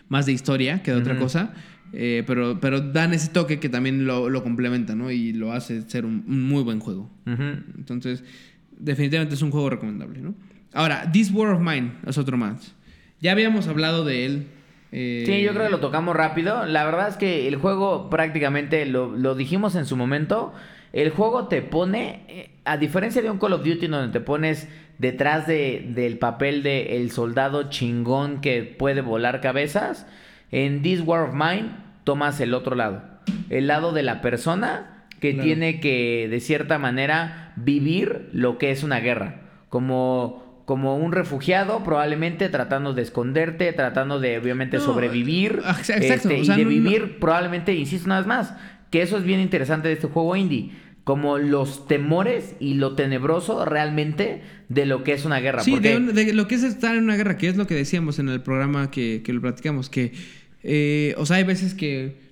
más 0.09 0.25
de 0.25 0.33
historia 0.33 0.81
que 0.83 0.91
de 0.91 0.97
otra 0.97 1.17
cosa. 1.17 1.53
Eh, 1.91 2.23
pero, 2.27 2.59
pero 2.59 2.81
dan 2.81 3.13
ese 3.13 3.29
toque 3.29 3.59
que 3.59 3.67
también 3.69 4.05
lo, 4.05 4.29
lo 4.29 4.43
complementa, 4.43 4.93
¿no? 4.95 5.09
Y 5.11 5.33
lo 5.33 5.53
hace 5.53 5.81
ser 5.83 6.05
un, 6.05 6.23
un 6.27 6.43
muy 6.43 6.61
buen 6.63 6.79
juego. 6.79 7.09
Entonces, 7.25 8.23
definitivamente 8.77 9.35
es 9.35 9.41
un 9.41 9.49
juego 9.51 9.69
recomendable, 9.71 10.19
¿no? 10.21 10.35
Ahora, 10.73 11.09
This 11.11 11.31
War 11.31 11.49
of 11.49 11.61
Mine 11.61 11.93
es 12.05 12.17
otro 12.19 12.37
más. 12.37 12.75
Ya 13.21 13.31
habíamos 13.31 13.67
hablado 13.67 14.05
de 14.05 14.25
él. 14.25 14.47
Eh, 14.91 15.23
Sí, 15.25 15.41
yo 15.41 15.53
creo 15.53 15.65
que 15.65 15.71
lo 15.71 15.79
tocamos 15.79 16.15
rápido. 16.15 16.65
La 16.65 16.83
verdad 16.85 17.07
es 17.09 17.17
que 17.17 17.47
el 17.47 17.55
juego 17.57 18.09
prácticamente 18.09 18.85
lo, 18.85 19.15
lo 19.15 19.35
dijimos 19.35 19.75
en 19.75 19.85
su 19.85 19.95
momento. 19.95 20.53
El 20.93 21.11
juego 21.11 21.47
te 21.47 21.61
pone, 21.61 22.21
eh, 22.27 22.49
a 22.65 22.77
diferencia 22.77 23.21
de 23.21 23.29
un 23.29 23.37
Call 23.37 23.53
of 23.53 23.63
Duty 23.63 23.87
donde 23.87 24.11
te 24.11 24.23
pones 24.23 24.67
detrás 24.97 25.45
de, 25.47 25.85
del 25.89 26.17
papel 26.17 26.63
de 26.63 26.97
el 26.97 27.11
soldado 27.11 27.69
chingón 27.69 28.41
que 28.41 28.63
puede 28.63 29.01
volar 29.01 29.39
cabezas, 29.41 30.07
en 30.51 30.81
This 30.81 31.01
War 31.05 31.29
of 31.29 31.33
Mine 31.35 31.69
tomas 32.03 32.39
el 32.41 32.53
otro 32.55 32.75
lado. 32.75 33.03
El 33.51 33.67
lado 33.67 33.91
de 33.91 34.01
la 34.03 34.21
persona 34.21 35.05
que 35.19 35.33
Claro. 35.33 35.43
tiene 35.45 35.79
que, 35.79 36.27
de 36.29 36.39
cierta 36.39 36.79
manera, 36.79 37.53
vivir 37.55 38.29
lo 38.33 38.57
que 38.57 38.71
es 38.71 38.83
una 38.83 38.99
guerra. 38.99 39.41
Como, 39.69 40.48
como 40.69 40.95
un 40.97 41.11
refugiado, 41.13 41.83
probablemente 41.83 42.47
tratando 42.47 42.93
de 42.93 43.01
esconderte, 43.01 43.73
tratando 43.73 44.19
de, 44.19 44.37
obviamente, 44.37 44.77
No, 44.77 44.83
sobrevivir. 44.83 45.61
ah, 45.65 45.75
exacto, 45.79 46.05
este, 46.05 46.41
o 46.41 46.45
sea, 46.45 46.53
y 46.53 46.57
de 46.59 46.63
no- 46.65 46.69
vivir, 46.69 47.17
probablemente, 47.19 47.73
insisto 47.73 48.05
una 48.05 48.19
vez 48.19 48.27
más, 48.27 48.53
que 48.91 49.01
eso 49.01 49.17
es 49.17 49.23
bien 49.23 49.39
interesante 49.39 49.87
de 49.87 49.95
este 49.95 50.05
juego 50.07 50.35
indie. 50.35 50.69
Como 51.05 51.39
los 51.39 51.87
temores 51.87 52.53
y 52.59 52.75
lo 52.75 52.93
tenebroso 52.93 53.65
realmente 53.65 54.43
de 54.67 54.85
lo 54.85 55.03
que 55.03 55.13
es 55.13 55.25
una 55.25 55.39
guerra. 55.39 55.63
Sí, 55.63 55.71
porque 55.71 55.89
de, 55.89 55.97
un- 55.97 56.13
de 56.13 56.33
lo 56.33 56.47
que 56.47 56.53
es 56.53 56.61
estar 56.63 56.95
en 56.95 57.05
una 57.05 57.15
guerra, 57.15 57.35
que 57.39 57.47
es 57.47 57.57
lo 57.57 57.65
que 57.65 57.73
decíamos 57.73 58.19
en 58.19 58.29
el 58.29 58.43
programa 58.43 58.91
que, 58.91 59.23
que 59.25 59.33
lo 59.33 59.41
platicamos, 59.41 59.89
que, 59.89 60.13
eh, 60.61 61.15
o 61.17 61.25
sea, 61.25 61.37
hay 61.37 61.45
veces 61.45 61.73
que 61.73 62.28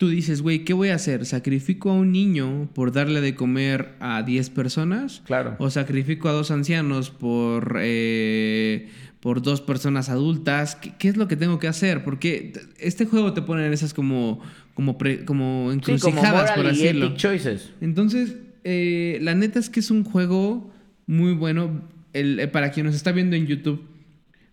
tú 0.00 0.08
dices, 0.08 0.40
güey, 0.40 0.64
¿qué 0.64 0.72
voy 0.72 0.88
a 0.88 0.94
hacer? 0.94 1.26
¿Sacrifico 1.26 1.90
a 1.90 1.92
un 1.92 2.10
niño 2.10 2.70
por 2.74 2.90
darle 2.90 3.20
de 3.20 3.34
comer 3.34 3.90
a 4.00 4.22
10 4.22 4.48
personas? 4.48 5.20
Claro. 5.26 5.56
¿O 5.58 5.68
sacrifico 5.68 6.30
a 6.30 6.32
dos 6.32 6.50
ancianos 6.50 7.10
por, 7.10 7.76
eh, 7.82 8.88
por 9.20 9.42
dos 9.42 9.60
personas 9.60 10.08
adultas? 10.08 10.74
¿Qué, 10.76 10.94
qué 10.98 11.08
es 11.10 11.18
lo 11.18 11.28
que 11.28 11.36
tengo 11.36 11.58
que 11.58 11.68
hacer? 11.68 12.02
Porque 12.02 12.54
este 12.78 13.04
juego 13.04 13.34
te 13.34 13.42
pone 13.42 13.66
en 13.66 13.74
esas 13.74 13.92
como, 13.92 14.40
como, 14.72 14.96
pre- 14.96 15.26
como 15.26 15.70
Sí, 15.74 15.80
como 15.80 15.94
encrucijadas, 15.96 16.52
por 16.52 16.66
decirlo. 16.66 17.14
choices. 17.16 17.70
Entonces, 17.82 18.36
eh, 18.64 19.18
la 19.20 19.34
neta 19.34 19.58
es 19.58 19.68
que 19.68 19.80
es 19.80 19.90
un 19.90 20.04
juego 20.04 20.72
muy 21.06 21.34
bueno. 21.34 21.82
El- 22.14 22.40
eh, 22.40 22.48
para 22.48 22.70
quien 22.70 22.86
nos 22.86 22.94
está 22.94 23.12
viendo 23.12 23.36
en 23.36 23.46
YouTube, 23.46 23.84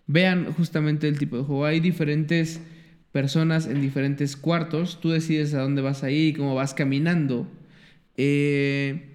vean 0.08 0.52
justamente 0.58 1.08
el 1.08 1.18
tipo 1.18 1.38
de 1.38 1.44
juego. 1.44 1.64
Hay 1.66 1.80
diferentes 1.80 2.60
personas 3.18 3.66
en 3.66 3.82
diferentes 3.82 4.38
cuartos. 4.38 5.00
Tú 5.02 5.10
decides 5.10 5.56
a 5.56 5.62
dónde 5.62 5.82
vas 5.82 6.04
a 6.04 6.12
ir 6.12 6.28
y 6.28 6.34
cómo 6.34 6.54
vas 6.54 6.76
caminando. 6.76 7.48
Eh, 8.16 9.14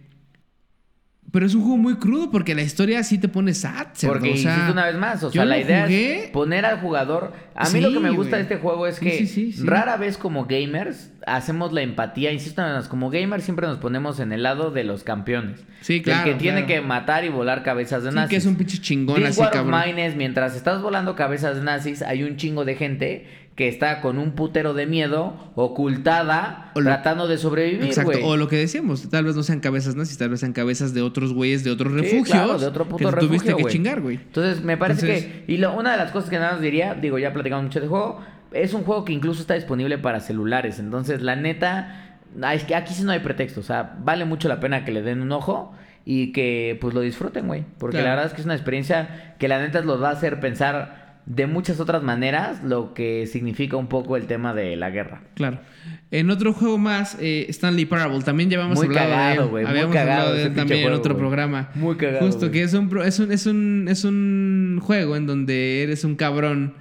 pero 1.30 1.46
es 1.46 1.55
un 1.55 1.62
juego 1.62 1.78
muy 1.78 1.94
crudo 1.94 2.30
porque 2.30 2.55
la 2.55 2.61
historia 2.62 3.03
sí 3.05 3.16
te 3.16 3.26
pone 3.28 3.55
sad. 3.55 3.86
cerdo. 3.94 4.14
Porque 4.14 4.32
o 4.32 4.36
sea, 4.36 4.50
insisto 4.53 4.72
una 4.72 4.86
vez 4.86 4.96
más, 4.96 5.22
o 5.22 5.30
sea, 5.30 5.44
la 5.46 5.57
idea 5.59 5.84
jugué- 5.84 6.24
es 6.24 6.30
poner 6.30 6.66
al 6.66 6.80
jugador. 6.80 7.32
A 7.55 7.70
mí 7.70 7.80
lo 7.80 7.90
que 7.92 8.00
me 8.00 8.11
gusta 8.11 8.36
güey. 8.36 8.42
de 8.46 8.55
este 8.55 8.57
juego 8.57 8.86
es 8.86 8.98
que 9.00 9.18
sí, 9.18 9.26
sí, 9.26 9.53
sí. 9.53 9.64
rara 9.64 9.96
vez 9.96 10.18
como 10.18 10.44
gamers 10.44 11.11
hacemos 11.26 11.72
la 11.72 11.80
empatía. 11.82 12.32
Insisto 12.32 12.61
una 12.61 12.72
vez 12.72 12.80
más, 12.80 12.88
como 12.88 13.09
gamers 13.09 13.44
siempre 13.44 13.66
nos 13.66 13.78
ponemos 13.78 14.20
en 14.20 14.32
el 14.32 14.42
lado 14.42 14.72
de 14.72 14.84
los 14.84 15.05
campeones. 15.05 15.64
Sí, 15.80 16.03
claro, 16.03 16.24
que 16.24 16.34
tiene 16.34 16.66
claro. 16.66 16.82
que 16.82 16.86
matar 16.86 17.24
y 17.24 17.28
volar 17.30 17.62
cabezas 17.62 18.03
de 18.05 18.11
nazis. 18.12 18.28
que 18.30 18.36
es 18.36 18.46
un 18.46 18.57
pinche 18.57 18.78
chingón 18.78 19.16
This 19.16 19.28
así, 19.28 19.40
War 19.40 19.48
of 19.48 19.55
cabrón. 19.55 19.80
Mine 19.86 20.07
es, 20.07 20.16
mientras 20.16 20.55
estás 20.55 20.82
volando 20.82 21.16
cabezas 21.16 21.57
de 21.57 21.62
nazis, 21.62 22.03
hay 22.03 22.24
un 22.24 22.36
chingo 22.36 22.66
de 22.66 22.74
gente 22.74 23.26
que 23.57 23.68
está 23.68 24.00
con 24.00 24.18
un 24.18 24.32
putero 24.32 24.72
de 24.74 24.86
miedo, 24.86 25.34
ocultada, 25.55 26.70
lo- 26.74 26.82
tratando 26.82 27.28
de 27.28 27.36
sobrevivir, 27.38 27.84
Exacto. 27.84 28.18
O 28.24 28.36
lo 28.36 28.48
que 28.48 28.57
decíamos, 28.57 29.09
tal 29.11 29.24
vez 29.24 29.36
no 29.36 29.42
sean 29.42 29.61
cabezas 29.61 29.94
nazis, 29.94 30.16
tal 30.18 30.30
vez 30.30 30.40
sean 30.40 30.53
cabezas 30.53 30.94
de 30.94 31.03
otros 31.03 31.32
güeyes 31.34 31.62
de 31.64 31.70
otros 31.70 31.92
Sí, 31.92 31.98
refugios. 32.00 32.28
claro, 32.28 32.59
de 32.59 32.66
otro 32.66 32.84
puto 32.86 32.98
que 33.11 33.16
tuviste 33.16 33.28
refugio, 33.50 33.57
que 33.57 33.62
güey. 33.62 33.72
chingar, 33.72 34.00
güey. 34.00 34.16
Entonces, 34.16 34.62
me 34.64 34.76
parece 34.76 35.07
Entonces- 35.07 35.42
que. 35.46 35.53
Y 35.53 35.59
lo- 35.59 35.74
una 35.76 35.92
de 35.92 35.98
las 35.98 36.11
cosas 36.12 36.30
que 36.30 36.38
nada 36.38 36.53
más 36.53 36.61
diría, 36.62 36.94
digo, 36.94 37.18
ya 37.18 37.32
platicamos 37.32 37.64
mucho 37.64 37.80
de 37.80 37.88
juego, 37.88 38.20
es 38.53 38.72
un 38.74 38.84
juego 38.84 39.05
que 39.05 39.12
incluso 39.12 39.40
está 39.42 39.55
disponible 39.55 39.98
para 39.98 40.20
celulares. 40.20 40.78
Entonces, 40.78 41.20
la 41.22 41.36
neta, 41.36 42.18
es 42.55 42.64
que 42.64 42.74
aquí 42.74 42.94
sí 42.94 43.03
no 43.03 43.12
hay 43.12 43.20
pretexto. 43.20 43.61
O 43.61 43.64
sea, 43.64 43.96
vale 44.03 44.24
mucho 44.24 44.48
la 44.48 44.61
pena 44.61 44.84
que 44.84 44.92
le 44.92 45.03
den 45.03 45.20
un 45.20 45.32
ojo 45.32 45.74
y 46.05 46.32
que 46.32 46.78
pues 46.80 46.94
lo 46.94 47.00
disfruten, 47.00 47.46
güey. 47.46 47.64
Porque 47.78 47.98
Claro. 47.98 48.07
la 48.09 48.14
verdad 48.14 48.26
es 48.28 48.34
que 48.34 48.40
es 48.40 48.44
una 48.46 48.55
experiencia 48.55 49.34
que 49.38 49.46
la 49.48 49.59
neta 49.61 49.80
los 49.82 50.03
va 50.03 50.09
a 50.09 50.12
hacer 50.12 50.40
pensar 50.40 51.01
de 51.26 51.46
muchas 51.46 51.78
otras 51.80 52.02
maneras 52.02 52.62
lo 52.64 52.94
que 52.94 53.26
significa 53.26 53.76
un 53.76 53.86
poco 53.86 54.16
el 54.16 54.26
tema 54.26 54.52
de 54.54 54.76
la 54.76 54.90
guerra. 54.90 55.22
Claro. 55.34 55.60
En 56.10 56.30
otro 56.30 56.52
juego 56.52 56.78
más, 56.78 57.16
eh, 57.20 57.46
Stanley 57.48 57.86
Parable. 57.86 58.20
También 58.22 58.52
habíamos 58.52 58.76
Muy 58.78 58.86
hablado 58.88 59.08
de 59.08 59.14
cagado, 59.14 59.42
él. 59.44 59.48
güey, 59.50 59.64
muy 59.64 59.70
Habíamos 59.70 59.94
cagado 59.94 60.20
hablado 60.20 60.34
de 60.36 60.42
él 60.44 60.54
también 60.54 60.86
en 60.86 60.92
otro 60.92 61.16
programa. 61.16 61.70
Muy 61.74 61.96
cagado, 61.96 62.26
Justo 62.26 62.50
que 62.50 62.62
es 62.62 62.74
un, 62.74 62.90
es, 63.04 63.18
un, 63.18 63.32
es, 63.32 63.46
un, 63.46 63.86
es 63.88 64.04
un 64.04 64.78
juego 64.82 65.16
en 65.16 65.26
donde 65.26 65.82
eres 65.82 66.04
un 66.04 66.16
cabrón 66.16 66.74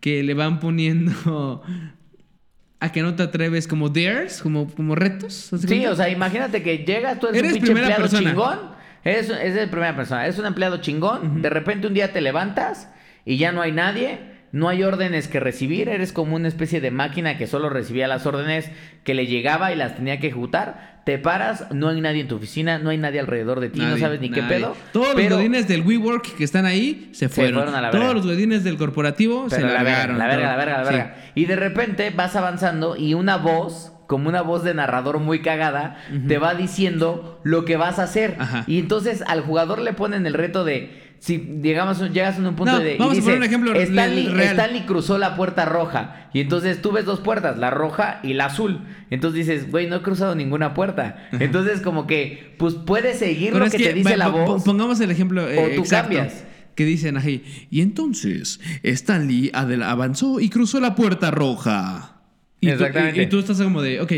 que 0.00 0.22
le 0.22 0.34
van 0.34 0.60
poniendo 0.60 1.62
a 2.80 2.92
que 2.92 3.02
no 3.02 3.14
te 3.14 3.22
atreves 3.24 3.66
como 3.68 3.88
dares, 3.90 4.40
como, 4.40 4.72
como 4.72 4.94
retos. 4.94 5.52
¿haz 5.52 5.62
de 5.62 5.68
Sí, 5.68 5.74
cuenta? 5.74 5.92
o 5.92 5.96
sea, 5.96 6.08
imagínate 6.08 6.62
que 6.62 6.78
llegas, 6.78 7.18
tú 7.20 7.26
eres, 7.26 7.40
Eres 7.40 7.52
un 7.54 7.58
pinche 7.58 7.72
empleado 7.72 8.02
persona. 8.02 8.30
chingón. 8.30 8.58
Eres, 9.04 9.30
es 9.30 9.54
de 9.54 9.66
primera 9.66 9.94
persona. 9.96 10.26
Es 10.26 10.38
un 10.38 10.46
empleado 10.46 10.78
chingón. 10.78 11.42
De 11.42 11.50
repente 11.50 11.86
un 11.86 11.94
día 11.94 12.12
te 12.12 12.20
levantas 12.20 12.88
y 13.30 13.36
ya 13.38 13.52
no 13.52 13.62
hay 13.62 13.72
nadie. 13.72 14.18
No 14.52 14.68
hay 14.68 14.82
órdenes 14.82 15.28
que 15.28 15.38
recibir. 15.38 15.88
Eres 15.88 16.12
como 16.12 16.34
una 16.34 16.48
especie 16.48 16.80
de 16.80 16.90
máquina 16.90 17.38
que 17.38 17.46
solo 17.46 17.68
recibía 17.70 18.08
las 18.08 18.26
órdenes 18.26 18.68
que 19.04 19.14
le 19.14 19.26
llegaba 19.28 19.72
y 19.72 19.76
las 19.76 19.94
tenía 19.94 20.18
que 20.18 20.26
ejecutar. 20.26 21.02
Te 21.06 21.18
paras, 21.18 21.66
no 21.72 21.88
hay 21.88 22.00
nadie 22.00 22.22
en 22.22 22.26
tu 22.28 22.34
oficina, 22.34 22.78
no 22.80 22.90
hay 22.90 22.98
nadie 22.98 23.20
alrededor 23.20 23.60
de 23.60 23.70
ti, 23.70 23.78
no 23.80 23.96
sabes 23.96 24.20
ni 24.20 24.28
qué 24.30 24.42
pedo. 24.42 24.76
Todos 24.92 25.14
pero- 25.14 25.28
los 25.30 25.38
godines 25.38 25.68
del 25.68 25.82
WeWork 25.82 26.34
que 26.36 26.42
están 26.42 26.66
ahí 26.66 27.10
se 27.12 27.28
fueron. 27.28 27.54
fueron 27.54 27.74
a 27.76 27.80
la 27.80 27.90
Todos 27.90 28.02
verga. 28.06 28.14
los 28.14 28.26
godines 28.26 28.64
del 28.64 28.76
corporativo 28.76 29.48
se 29.48 29.60
la 29.60 29.68
verga, 29.68 29.82
largaron. 29.84 30.18
la 30.18 30.26
verga, 30.26 30.48
la 30.50 30.56
verga, 30.56 30.78
la 30.78 30.84
Sí. 30.84 30.94
verga. 30.94 31.14
Y 31.36 31.44
de 31.44 31.56
repente 31.56 32.10
vas 32.10 32.34
avanzando 32.34 32.96
y 32.96 33.14
una 33.14 33.36
voz, 33.36 33.92
como 34.08 34.28
una 34.28 34.42
voz 34.42 34.64
de 34.64 34.74
narrador 34.74 35.20
muy 35.20 35.42
cagada, 35.42 35.96
te 36.26 36.38
va 36.38 36.54
diciendo 36.54 37.40
lo 37.44 37.64
que 37.64 37.76
vas 37.76 38.00
a 38.00 38.02
hacer. 38.02 38.34
Ajá. 38.40 38.64
Y 38.66 38.80
entonces 38.80 39.22
al 39.28 39.42
jugador 39.42 39.80
le 39.80 39.92
ponen 39.92 40.26
el 40.26 40.34
reto 40.34 40.64
de 40.64 41.09
si 41.20 41.36
digamos 41.36 42.00
llegas 42.12 42.38
a 42.38 42.40
un 42.40 42.56
punto 42.56 42.72
No, 42.72 42.78
de 42.80 42.94
y 42.94 42.98
vamos 42.98 43.18
a 43.18 43.20
poner 43.20 43.36
un 43.38 43.44
ejemplo 43.44 43.72
Stanley, 43.74 44.26
real. 44.28 44.56
Stanley 44.58 44.86
cruzó 44.86 45.18
la 45.18 45.36
puerta 45.36 45.66
roja 45.66 46.30
y 46.32 46.40
entonces 46.40 46.80
tú 46.82 46.92
ves 46.92 47.04
dos 47.04 47.20
puertas, 47.20 47.58
la 47.58 47.70
roja 47.70 48.20
y 48.22 48.32
la 48.32 48.46
azul. 48.46 48.80
Entonces 49.10 49.46
dices, 49.46 49.70
güey, 49.70 49.86
no 49.86 49.96
he 49.96 50.02
cruzado 50.02 50.34
ninguna 50.34 50.72
puerta. 50.74 51.28
Entonces 51.32 51.80
como 51.82 52.06
que 52.06 52.54
pues 52.58 52.74
puedes 52.74 53.18
seguir 53.18 53.48
Pero 53.52 53.60
lo 53.60 53.64
es 53.66 53.72
que, 53.72 53.78
te 53.84 53.92
dice 53.92 54.10
va, 54.12 54.16
la 54.16 54.28
voz. 54.28 54.64
Pongamos 54.64 54.98
el 55.00 55.10
ejemplo. 55.10 55.46
eh, 55.48 55.58
O 55.58 55.74
tú 55.76 55.82
exacto, 55.82 56.08
cambias. 56.16 56.44
Que 56.74 56.84
dicen 56.86 57.18
ahí. 57.18 57.44
Y 57.70 57.82
entonces 57.82 58.58
Stanley 58.82 59.50
avanzó 59.52 60.40
y 60.40 60.48
cruzó 60.48 60.80
la 60.80 60.94
puerta 60.94 61.30
roja. 61.30 62.22
Y 62.62 62.66
tú- 62.68 62.72
Exactamente. 62.72 63.20
y, 63.20 63.24
y 63.24 63.28
tú 63.28 63.38
estás 63.40 63.60
como 63.60 63.82
de, 63.82 64.00
ok, 64.00 64.12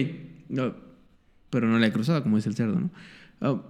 no, 0.50 0.74
pero 1.50 1.66
no 1.66 1.78
la 1.80 1.86
he 1.88 1.92
cruzado, 1.92 2.22
como 2.22 2.36
dice 2.36 2.48
el 2.48 2.54
cerdo, 2.54 2.78
¿no? 2.78 2.90
Oh, 3.40 3.64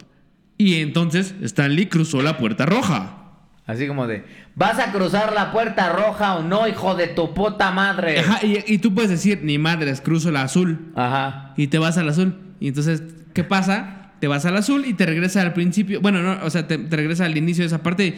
y 0.59 0.75
entonces 0.77 1.35
Stanley 1.43 1.87
cruzó 1.87 2.21
la 2.23 2.37
puerta 2.37 2.67
roja. 2.67 3.22
Así 3.65 3.87
como 3.87 4.07
de, 4.09 4.25
¿vas 4.57 4.79
a 4.81 4.91
cruzar 4.91 5.33
la 5.33 5.53
puerta 5.53 5.91
roja 5.91 6.35
o 6.37 6.43
no, 6.43 6.67
hijo 6.67 6.95
de 6.97 7.07
tu 7.07 7.33
puta 7.33 7.71
madre? 7.71 8.19
Ajá, 8.21 8.45
y, 8.45 8.59
y 8.67 8.79
tú 8.79 8.93
puedes 8.93 9.11
decir, 9.11 9.41
ni 9.43 9.57
madres, 9.59 10.01
cruzo 10.01 10.31
la 10.33 10.43
azul. 10.43 10.93
Ajá. 10.97 11.55
Y 11.57 11.69
te 11.69 11.79
vas 11.79 11.97
al 11.97 12.09
azul. 12.09 12.37
Y 12.59 12.69
entonces, 12.69 13.03
¿qué 13.35 13.45
pasa? 13.45 14.11
Te 14.21 14.27
vas 14.27 14.45
al 14.47 14.57
azul 14.57 14.85
y 14.87 14.95
te 14.95 15.07
regresa 15.07 15.43
al 15.43 15.53
principio. 15.53 16.01
Bueno, 16.01 16.23
no, 16.23 16.45
o 16.45 16.51
sea, 16.51 16.67
te, 16.67 16.77
te 16.79 16.97
regresa 16.97 17.25
al 17.25 17.37
inicio 17.37 17.63
de 17.63 17.67
esa 17.69 17.83
parte. 17.83 18.17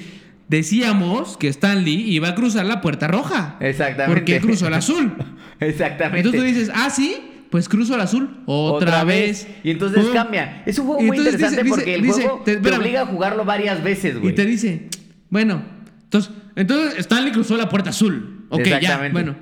Decíamos 0.49 1.37
que 1.39 1.49
Stanley 1.49 2.11
iba 2.15 2.29
a 2.29 2.35
cruzar 2.35 2.65
la 2.67 2.81
puerta 2.81 3.09
roja. 3.09 3.57
Exactamente. 3.61 4.15
Porque 4.15 4.41
cruzó 4.41 4.67
el 4.69 4.75
azul. 4.75 5.13
Exactamente. 5.61 6.19
Entonces 6.21 6.41
tú 6.41 6.47
dices, 6.47 6.71
ah, 6.75 6.91
sí, 6.91 7.17
pues 7.51 7.69
cruzo 7.69 7.95
el 7.95 8.01
azul. 8.03 8.43
Otra, 8.47 9.05
vez. 9.05 9.49
Y 9.63 9.71
entonces 9.71 10.07
cambia. 10.13 10.63
Es 10.67 10.79
un 10.79 10.87
juego 10.87 11.03
muy 11.03 11.17
interesante 11.19 11.63
dice- 11.63 11.69
porque 11.77 11.95
el 11.95 12.03
dice- 12.03 12.23
juego 12.23 12.43
te- 12.45 12.57
te, 12.59 12.71
obliga 12.73 13.03
a 13.03 13.07
jugarlo 13.07 13.45
varias 13.45 13.83
veces, 13.83 14.19
güey. 14.19 14.33
Y 14.33 14.35
te 14.35 14.45
dice, 14.45 14.89
bueno, 15.35 15.65
entonces, 16.05 16.33
entonces 16.55 16.97
Stanley 17.01 17.33
cruzó 17.33 17.57
la 17.57 17.69
puerta 17.69 17.91
azul. 17.91 18.47
Ok, 18.51 18.69
ya, 18.81 19.09
bueno. 19.11 19.35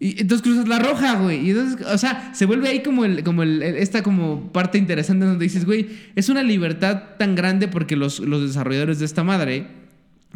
Y 0.00 0.20
entonces 0.20 0.42
cruzas 0.42 0.66
la 0.66 0.80
roja, 0.80 1.20
güey. 1.20 1.46
Y 1.46 1.50
entonces, 1.50 1.86
o 1.86 1.96
sea, 1.98 2.34
se 2.34 2.46
vuelve 2.46 2.68
ahí 2.68 2.82
como 2.82 3.04
el, 3.04 3.22
como 3.22 3.44
el, 3.44 3.62
esta 3.62 4.02
como 4.02 4.52
parte 4.52 4.76
interesante 4.76 5.24
donde 5.24 5.44
dices, 5.44 5.64
güey, 5.64 5.86
es 6.16 6.28
una 6.28 6.42
libertad 6.42 7.00
tan 7.16 7.36
grande 7.36 7.68
porque 7.68 7.94
los, 7.94 8.18
los 8.18 8.42
desarrolladores 8.42 8.98
de 8.98 9.04
esta 9.04 9.22
madre 9.22 9.68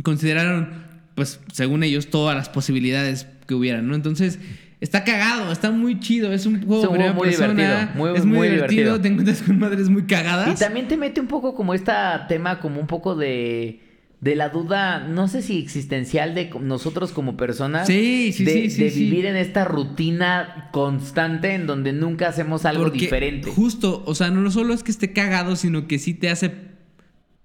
consideraron, 0.05 0.69
pues, 1.17 1.41
según 1.53 1.83
ellos, 1.83 2.07
todas 2.07 2.37
las 2.37 2.49
posibilidades 2.49 3.27
que 3.49 3.55
hubieran, 3.55 3.89
¿no? 3.89 3.97
Entonces, 3.97 4.39
está 4.81 5.03
cagado, 5.03 5.51
está 5.51 5.73
muy 5.73 5.99
chido. 5.99 6.33
Es 6.33 6.47
un 6.47 6.65
juego 6.65 6.85
Es 6.85 6.89
un 6.89 6.97
juego 6.99 7.15
muy 7.15 7.29
persona, 7.31 7.53
divertido, 7.55 7.97
muy, 7.97 8.17
es 8.17 8.25
muy, 8.25 8.39
muy 8.39 8.49
divertido. 8.49 8.95
divertido. 8.95 9.01
Te 9.01 9.09
encuentras 9.09 9.43
con 9.43 9.59
madres 9.59 9.89
muy 9.89 10.05
cagadas. 10.05 10.57
Y 10.57 10.65
también 10.65 10.87
te 10.87 10.97
mete 10.97 11.21
un 11.21 11.27
poco 11.27 11.57
como 11.57 11.75
este 11.75 11.93
tema, 12.29 12.61
como 12.61 12.81
un 12.81 12.87
poco 12.87 13.17
de. 13.17 13.90
De 14.21 14.37
la 14.37 14.51
duda, 14.51 15.01
no 15.01 15.29
sé 15.29 15.41
si 15.41 15.59
existencial 15.59 16.35
de 16.35 16.51
nosotros 16.61 17.13
como 17.13 17.39
personas. 17.39 17.87
Sí, 17.87 18.33
sí, 18.35 18.45
de, 18.45 18.53
sí, 18.53 18.71
sí, 18.71 18.83
De 18.85 18.91
sí. 18.91 19.05
vivir 19.05 19.25
en 19.25 19.37
esta 19.37 19.65
rutina 19.65 20.69
constante 20.73 21.55
en 21.55 21.67
donde 21.67 21.95
nunca 21.95 22.29
hacemos 22.29 22.67
algo 22.67 22.83
Porque 22.85 22.99
diferente. 22.99 23.51
Justo, 23.51 24.03
o 24.05 24.15
sea, 24.15 24.31
no 24.31 24.51
solo 24.51 24.75
es 24.75 24.83
que 24.83 24.91
esté 24.91 25.13
cagado, 25.15 25.57
sino 25.57 25.87
que 25.87 25.99
sí 25.99 26.13
te 26.13 26.29
hace 26.29 26.70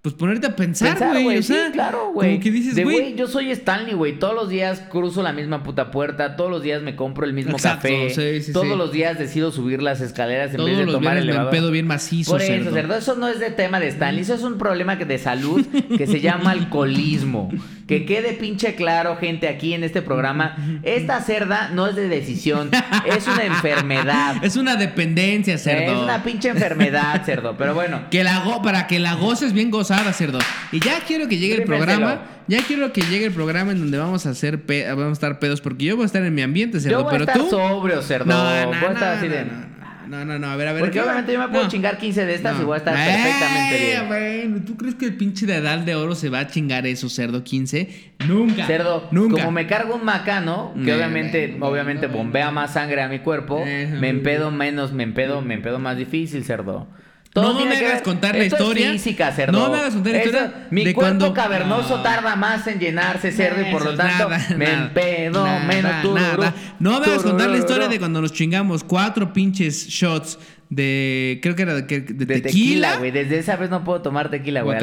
pues 0.06 0.14
ponerte 0.14 0.46
a 0.46 0.56
pensar, 0.56 0.96
güey. 1.24 1.40
O 1.40 1.42
sí, 1.42 1.56
claro, 1.74 2.12
güey. 2.14 2.34
Como 2.34 2.44
que 2.44 2.52
dices, 2.52 2.76
De, 2.76 2.84
güey. 2.84 3.16
yo 3.16 3.26
soy 3.26 3.50
Stanley, 3.50 3.96
güey. 3.96 4.20
Todos 4.20 4.36
los 4.36 4.50
días 4.50 4.84
cruzo 4.92 5.24
la 5.24 5.34
misma 5.34 5.64
puta 5.64 5.90
puerta. 5.90 6.36
Todos 6.36 6.52
los 6.52 6.62
días 6.62 6.84
me 6.84 6.96
compro 6.96 7.26
el 7.26 7.34
mismo 7.34 7.54
Exacto, 7.54 7.88
café. 7.88 8.10
sí, 8.12 8.44
sí, 8.44 8.54
todos 8.54 8.78
los 8.78 8.92
días 8.92 9.18
decido 9.18 9.52
subir 9.52 9.82
las 9.82 10.02
escaleras 10.02 10.52
en 10.52 10.58
Todos 10.58 10.70
vez 10.70 10.78
de 10.78 10.86
los 10.86 10.94
tomar 10.94 11.18
el 11.18 11.24
elevador. 11.24 11.52
empedo 11.56 11.72
bien 11.72 11.88
macizo, 11.88 12.34
Por 12.34 12.44
eso, 12.44 12.72
cerdo. 12.72 12.96
eso 12.96 13.16
no 13.16 13.28
es 13.28 13.40
de 13.40 13.50
tema 13.50 13.80
de 13.80 13.88
Stanley, 13.88 14.22
eso 14.22 14.36
es 14.36 14.44
un 14.44 14.60
problema 14.60 14.96
de 14.96 15.18
salud 15.18 15.66
que 15.98 16.06
se 16.06 16.22
llama 16.22 16.52
alcoholismo. 16.52 17.50
Que 17.88 18.06
quede 18.06 18.34
pinche 18.34 18.74
claro, 18.76 19.16
gente, 19.18 19.48
aquí 19.48 19.74
en 19.74 19.84
este 19.84 20.02
programa, 20.02 20.56
esta 20.84 21.22
cerda 21.22 21.70
no 21.72 21.88
es 21.88 21.96
de 21.96 22.08
decisión, 22.08 22.70
es 23.06 23.28
una 23.28 23.44
enfermedad. 23.44 24.36
Es 24.46 24.56
una 24.58 24.76
dependencia, 24.76 25.58
cerdo. 25.58 25.94
Es 25.94 25.98
una 26.04 26.24
pinche 26.24 26.50
enfermedad, 26.50 27.24
cerdo, 27.26 27.56
pero 27.58 27.74
bueno. 27.74 28.02
Que 28.12 28.24
la 28.24 28.40
go 28.42 28.62
para 28.62 28.86
que 28.88 29.00
la 29.00 29.14
goces 29.16 29.54
bien 29.54 29.72
gozada, 29.72 29.95
cerdo. 30.14 30.40
Y 30.72 30.80
ya 30.80 31.00
quiero 31.06 31.28
que 31.28 31.38
llegue 31.38 31.56
el 31.56 31.64
programa. 31.64 32.22
Ya 32.48 32.62
quiero 32.62 32.94
que 32.94 33.02
llegue 33.02 33.26
el 33.26 33.34
programa 33.34 33.72
en 33.72 33.80
donde 33.80 33.98
vamos 33.98 34.26
a 34.26 34.30
hacer 34.32 34.60
vamos 34.90 35.10
a 35.10 35.12
estar 35.14 35.40
pedos. 35.40 35.62
Porque 35.62 35.86
yo 35.86 35.96
voy 35.96 36.04
a 36.04 36.06
estar 36.06 36.24
en 36.24 36.34
mi 36.34 36.42
ambiente, 36.42 36.80
cerdo. 36.80 37.00
Yo 37.00 37.04
voy 37.04 37.16
a 37.16 37.18
pero 37.18 37.24
estar 37.24 37.38
tú. 37.38 37.50
sobrio, 37.50 38.02
cerdo. 38.02 38.26
No, 38.26 38.44
no, 38.62 38.68
voy 38.68 38.90
a 38.90 38.92
estar 38.94 39.14
no, 39.14 39.18
así 39.20 39.28
de... 39.28 39.46
no, 39.46 39.76
no, 40.08 40.26
no, 40.26 40.38
no, 40.40 40.48
a 40.52 40.56
ver, 40.56 40.68
a 40.68 40.74
ver. 40.74 40.82
Porque 40.84 41.02
obviamente 41.02 41.34
yo 41.34 41.40
me 41.40 41.48
puedo 41.48 41.64
No. 41.64 41.70
chingar 41.70 41.98
15 41.98 42.26
de 42.26 42.36
estas 42.36 42.56
No. 42.58 42.62
y 42.62 42.66
voy 42.66 42.76
a 42.76 42.78
estar 42.78 42.96
Eh, 42.96 43.12
perfectamente 43.12 43.78
bien. 43.86 44.08
bueno, 44.08 44.66
¿tú 44.66 44.78
crees 44.78 44.94
que 44.96 45.06
el 45.06 45.16
pinche 45.18 45.48
de 45.48 45.56
Adal 45.56 45.86
de 45.86 45.96
Oro 45.96 46.14
se 46.14 46.30
va 46.30 46.40
a 46.42 46.48
chingar 46.48 46.86
eso, 46.86 47.10
cerdo 47.10 47.44
15? 47.44 48.14
Nunca. 48.28 48.68
Cerdo, 48.68 49.08
Nunca. 49.12 49.38
como 49.38 49.52
me 49.52 49.66
cargo 49.66 49.96
un 49.96 50.06
macano, 50.06 50.72
que 50.76 50.92
No, 50.92 50.96
obviamente, 50.98 51.56
no, 51.58 51.66
obviamente 51.66 52.08
no, 52.08 52.14
bombea 52.14 52.52
más 52.52 52.74
sangre 52.74 53.02
a 53.02 53.08
mi 53.08 53.20
cuerpo, 53.20 53.64
Eh, 53.66 53.98
me 54.00 54.10
empedo 54.10 54.52
menos, 54.52 54.94
me 54.94 55.02
empedo, 55.02 55.42
me 55.42 55.56
empedo 55.56 55.80
más 55.80 55.98
difícil, 55.98 56.44
cerdo. 56.46 56.88
No 57.36 57.66
me 57.66 57.76
hagas 57.76 58.02
contar 58.02 58.36
la 58.36 58.44
Esto 58.46 58.56
es 58.56 58.62
historia. 58.62 58.92
física, 58.94 59.32
cerdo. 59.32 59.52
No 59.60 59.70
me 59.70 59.78
hagas 59.80 59.94
contar 59.94 60.14
la 60.14 60.20
Eso- 60.20 60.30
historia 60.30 60.68
Mi 60.72 60.86
de 60.86 60.94
cuerpo 60.94 61.20
cuando- 61.20 61.34
cavernoso 61.34 61.98
No. 61.98 62.04
tarda 62.04 62.36
más 62.36 62.66
en 62.68 62.80
llenarse, 62.80 63.32
cerdo, 63.32 63.62
y 63.62 63.72
por 63.72 63.84
lo 63.84 63.96
tanto 63.96 64.30
nada, 64.30 64.46
me 64.56 64.66
nada, 64.66 64.86
empedo 64.88 65.46
nada, 65.46 65.60
menos 65.66 66.14
nada. 66.14 66.54
No 66.80 67.00
me 67.00 67.06
hagas 67.08 67.24
contar 67.24 67.50
la 67.50 67.58
historia 67.58 67.88
de 67.90 68.00
cuando 68.00 68.22
nos 68.22 68.32
chingamos 68.32 68.84
cuatro 68.84 69.34
pinches 69.34 69.88
shots 69.88 70.40
de. 70.70 71.40
Creo 71.44 71.56
que 71.56 71.62
era 71.64 71.74
de, 71.76 71.82
de, 71.84 72.26
de 72.26 72.42
tequila. 72.42 72.98
güey. 72.98 73.12
Desde 73.12 73.38
esa 73.40 73.56
vez 73.58 73.70
no 73.70 73.84
puedo 73.84 74.02
tomar 74.02 74.30
tequila, 74.32 74.62
güey. 74.62 74.78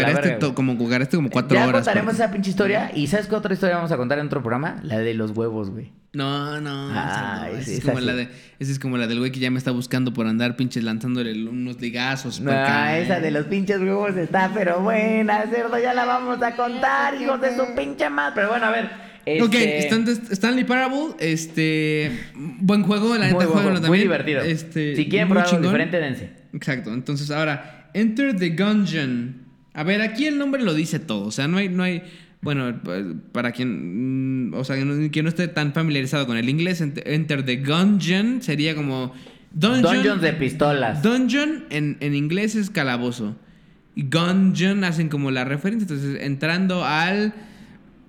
como, 0.55 0.75
guacareaste 0.77 1.17
como 1.17 1.31
cuatro 1.31 1.57
ya 1.57 1.67
horas. 1.67 1.81
contaremos 1.83 2.13
porque- 2.15 2.23
esa 2.23 2.33
pinche 2.33 2.51
historia. 2.51 2.91
¿Y 2.95 3.07
sabes 3.07 3.27
qué 3.29 3.35
otra 3.35 3.55
historia 3.55 3.77
vamos 3.77 3.93
a 3.93 3.97
contar 3.97 4.19
en 4.19 4.27
otro 4.27 4.43
programa? 4.43 4.79
La 4.83 4.99
de 4.99 5.15
los 5.15 5.31
huevos, 5.31 5.71
güey. 5.71 5.91
No, 6.15 6.61
no. 6.61 6.91
Esa 7.59 7.71
es 7.73 7.81
como 7.85 8.01
la 8.01 8.15
de, 8.15 8.29
esa 8.59 8.71
es 8.73 8.79
como 8.79 8.99
la 8.99 9.07
del 9.07 9.19
güey 9.19 9.33
que 9.33 9.41
ya 9.41 9.51
me 9.51 9.57
está 9.59 9.71
buscando 9.71 10.13
por 10.13 10.27
andar 10.27 10.57
pinches 10.57 10.85
lanzándole 10.85 11.33
unos 11.49 11.81
ligazos. 11.81 12.41
No, 12.41 12.51
esa 12.53 13.19
de 13.21 13.31
los 13.31 13.47
pinches 13.47 13.79
huevos 13.81 14.15
está 14.17 14.51
pero 14.53 14.81
buena, 14.81 15.45
cerdo, 15.51 15.79
ya 15.81 15.95
la 15.95 16.05
vamos 16.05 16.43
a 16.43 16.55
contar, 16.55 17.15
hijos 17.21 17.41
de 17.41 17.57
su 17.57 17.75
pinche 17.75 18.11
madre. 18.11 18.33
Pero 18.35 18.49
bueno, 18.51 18.67
a 18.67 18.71
ver. 18.71 19.13
Ok, 19.41 19.55
este, 19.55 19.79
Stan- 19.89 20.33
Stanley 20.33 20.65
Parable, 20.65 21.15
este. 21.21 22.11
Buen 22.35 22.83
juego, 22.83 23.17
la 23.17 23.27
neta, 23.29 23.47
jueguenlo 23.47 23.75
también. 23.81 23.89
muy 23.91 23.99
divertido. 24.01 24.41
Este, 24.43 24.97
si 24.97 25.09
quieren 25.09 25.29
probar 25.29 25.47
algo 25.47 25.61
diferente, 25.63 25.99
dense. 25.99 26.31
Exacto. 26.53 26.93
Entonces, 26.93 27.31
ahora, 27.31 27.89
Enter 27.95 28.37
the 28.37 28.51
Gungeon. 28.51 29.43
A 29.75 29.85
ver, 29.85 30.03
aquí 30.03 30.27
el 30.27 30.37
nombre 30.39 30.63
lo 30.63 30.75
dice 30.75 30.99
todo. 30.99 31.27
O 31.27 31.31
sea, 31.31 31.49
no 31.49 31.57
hay, 31.59 31.69
no 31.71 31.83
hay, 31.85 32.03
Bueno, 32.43 32.75
pues, 32.83 33.05
para 33.33 33.53
quien, 33.53 34.51
mm, 34.51 34.55
o 34.55 34.65
sea, 34.65 34.77
quien 34.77 35.25
no- 35.25 35.29
esté 35.29 35.49
tan 35.49 35.73
familiarizado 35.73 36.27
con 36.27 36.37
el 36.37 36.49
inglés, 36.49 36.83
ent- 36.83 37.03
Enter 37.07 37.45
the 37.45 37.57
Gungeon 37.57 38.43
sería 38.43 38.75
como... 38.75 39.15
Dungeon, 39.53 39.83
Dungeons 39.83 40.23
de 40.23 40.33
pistolas. 40.33 41.03
Dungeon 41.03 41.65
en, 41.71 41.99
en 42.01 42.15
inglés 42.15 42.55
es 42.57 42.71
calabozo. 42.71 43.37
Y 43.95 44.05
Gungeon 44.05 44.83
hacen 44.85 45.09
como 45.09 45.31
la 45.31 45.45
referencia. 45.45 45.85
Entonces, 45.85 46.23
entrando 46.23 46.85
al 46.85 47.35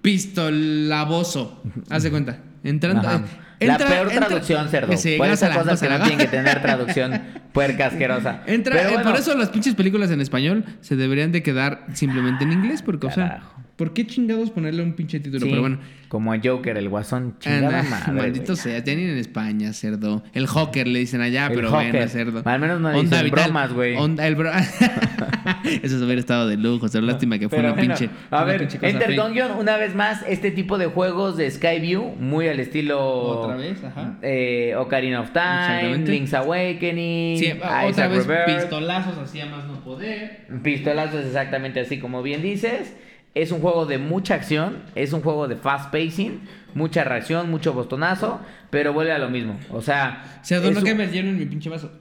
pistolaboso. 0.02 1.62
Haz 1.90 2.04
de 2.04 2.12
cuenta. 2.12 2.40
Entrando. 2.64 3.08
Ajá. 3.08 3.24
La 3.68 3.78
peor 3.78 4.08
entra- 4.12 4.28
traducción, 4.28 4.70
cerdo. 4.70 4.98
se 4.98 5.18
Por 5.18 5.28
esas 5.28 5.56
cosas 5.58 5.82
que 5.82 5.90
no 5.90 5.98
tienen 6.00 6.18
que 6.18 6.28
tener 6.28 6.62
traducción 6.62 7.22
puerca 7.54 7.88
asquerosa. 7.88 8.42
Entra, 8.48 8.76
Pero 8.76 8.90
eh, 8.90 8.94
bueno, 8.94 9.10
por 9.12 9.20
eso 9.20 9.36
las 9.38 9.50
pinches 9.50 9.76
películas 9.76 10.10
en 10.12 10.22
español 10.22 10.64
se 10.82 10.96
deberían 10.96 11.32
de 11.32 11.44
quedar 11.44 11.86
simplemente 11.94 12.44
en 12.44 12.52
inglés, 12.54 12.82
porque, 12.82 13.08
o 13.08 13.12
sea. 13.12 13.44
¿por 13.76 13.92
qué 13.94 14.06
chingados 14.06 14.52
ponerle 14.52 14.84
un 14.84 14.94
pinche 14.94 15.20
título? 15.20 15.42
sí, 15.46 15.50
Pero 15.50 15.62
bueno. 15.62 15.80
Como 16.08 16.32
a 16.32 16.38
Joker, 16.44 16.78
el 16.78 16.90
guasón. 16.90 17.36
Chingada 17.40 17.80
Anda, 17.80 17.90
madre. 17.90 18.12
maldito 18.14 18.54
güey. 18.54 18.58
sea, 18.58 18.84
tienen 18.84 19.10
en 19.10 19.18
España, 19.18 19.74
cerdo. 19.74 20.24
El 20.34 20.46
Joker 20.46 20.88
le 20.88 21.00
dicen 21.00 21.22
allá, 21.22 21.48
El 21.48 21.56
pero 21.56 21.72
Joker. 21.72 21.92
bueno, 21.92 22.08
cerdo. 22.08 22.42
Al 22.46 22.60
menos 22.60 22.80
no 22.80 22.92
dicen 23.02 23.30
bromas, 23.32 23.74
güey. 23.74 23.96
Onda, 23.98 24.28
el 24.28 24.36
bro... 24.36 24.52
Eso 25.84 25.98
se 26.00 26.04
hubiera 26.06 26.20
estado 26.20 26.48
de 26.48 26.58
lujo, 26.58 26.88
pero 26.92 27.06
lástima 27.06 27.38
que 27.40 27.50
fue 27.50 27.58
Pero 27.58 27.70
una 27.74 27.76
bueno, 27.78 27.96
pinche. 27.96 28.10
A 28.32 28.38
una 28.38 28.46
ver, 28.46 28.60
pinche 28.60 28.78
cosa 28.78 28.90
Enter 28.90 29.08
fake. 29.10 29.20
Gungeon, 29.22 29.52
una 29.60 29.78
vez 29.78 29.96
más, 29.96 30.24
este 30.28 30.52
tipo 30.52 30.78
de 30.78 30.86
juegos 30.88 31.38
de 31.38 31.50
Skyview, 31.52 32.16
muy 32.20 32.48
al 32.48 32.60
estilo. 32.60 33.00
Otra 33.02 33.56
vez, 33.56 33.84
ajá. 33.84 34.18
Eh, 34.22 34.76
Ocarina 34.78 35.22
of 35.22 35.32
Time. 35.32 35.98
Link's 36.00 36.34
Awakening. 36.34 37.38
Sí, 37.38 37.46
Isaac 37.48 37.86
otra 37.90 38.08
vez 38.08 38.26
Rebirth. 38.28 38.60
pistolazos 38.62 39.18
hacía 39.18 39.46
más 39.46 39.66
no 39.66 39.80
poder. 39.84 40.48
Pistolazos 40.64 41.26
exactamente 41.26 41.80
así 41.80 42.00
como 42.00 42.22
bien 42.24 42.42
dices. 42.42 42.96
Es 43.36 43.52
un 43.52 43.62
juego 43.62 43.88
de 43.88 43.98
mucha 43.98 44.36
acción, 44.36 44.84
es 44.94 45.12
un 45.12 45.22
juego 45.22 45.48
de 45.48 45.56
fast 45.56 45.92
pacing, 45.92 46.42
mucha 46.76 47.04
reacción, 47.04 47.50
mucho 47.50 47.74
bostonazo, 47.74 48.40
pero 48.70 48.94
vuelve 48.94 49.12
a 49.12 49.18
lo 49.18 49.28
mismo. 49.32 49.60
O 49.72 49.82
sea, 49.82 50.24
es 50.48 50.52
no 50.62 50.68
un- 50.70 50.84
que 50.84 50.94
me 50.94 51.08
lleno 51.08 51.30
en 51.30 51.40
mi 51.40 51.46
pinche 51.48 51.68
vaso. 51.68 51.92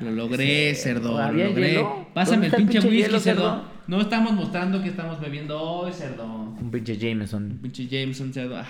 Lo 0.00 0.10
logré, 0.10 0.74
cerdo, 0.74 1.12
lo 1.12 1.18
¿Había 1.18 1.46
logré. 1.48 1.68
hielo? 1.72 2.08
Pásame 2.14 2.46
el 2.46 2.50
¿Dónde 2.52 2.56
está 2.56 2.56
el 2.56 2.62
pinche 2.64 2.80
pinche 2.80 2.88
whisky, 2.88 3.02
hielo, 3.08 3.20
cerdo? 3.20 3.42
cerdo? 3.42 3.64
No 3.86 4.00
estamos 4.00 4.32
mostrando 4.32 4.82
que 4.82 4.88
estamos 4.88 5.20
bebiendo 5.20 5.60
hoy, 5.60 5.92
cerdo. 5.92 6.24
un 6.60 6.70
pinche 6.70 6.96
Jameson. 6.96 7.58
Pinche 7.62 7.86
Jameson, 7.86 8.32
cerdo. 8.32 8.56
Ah, 8.58 8.66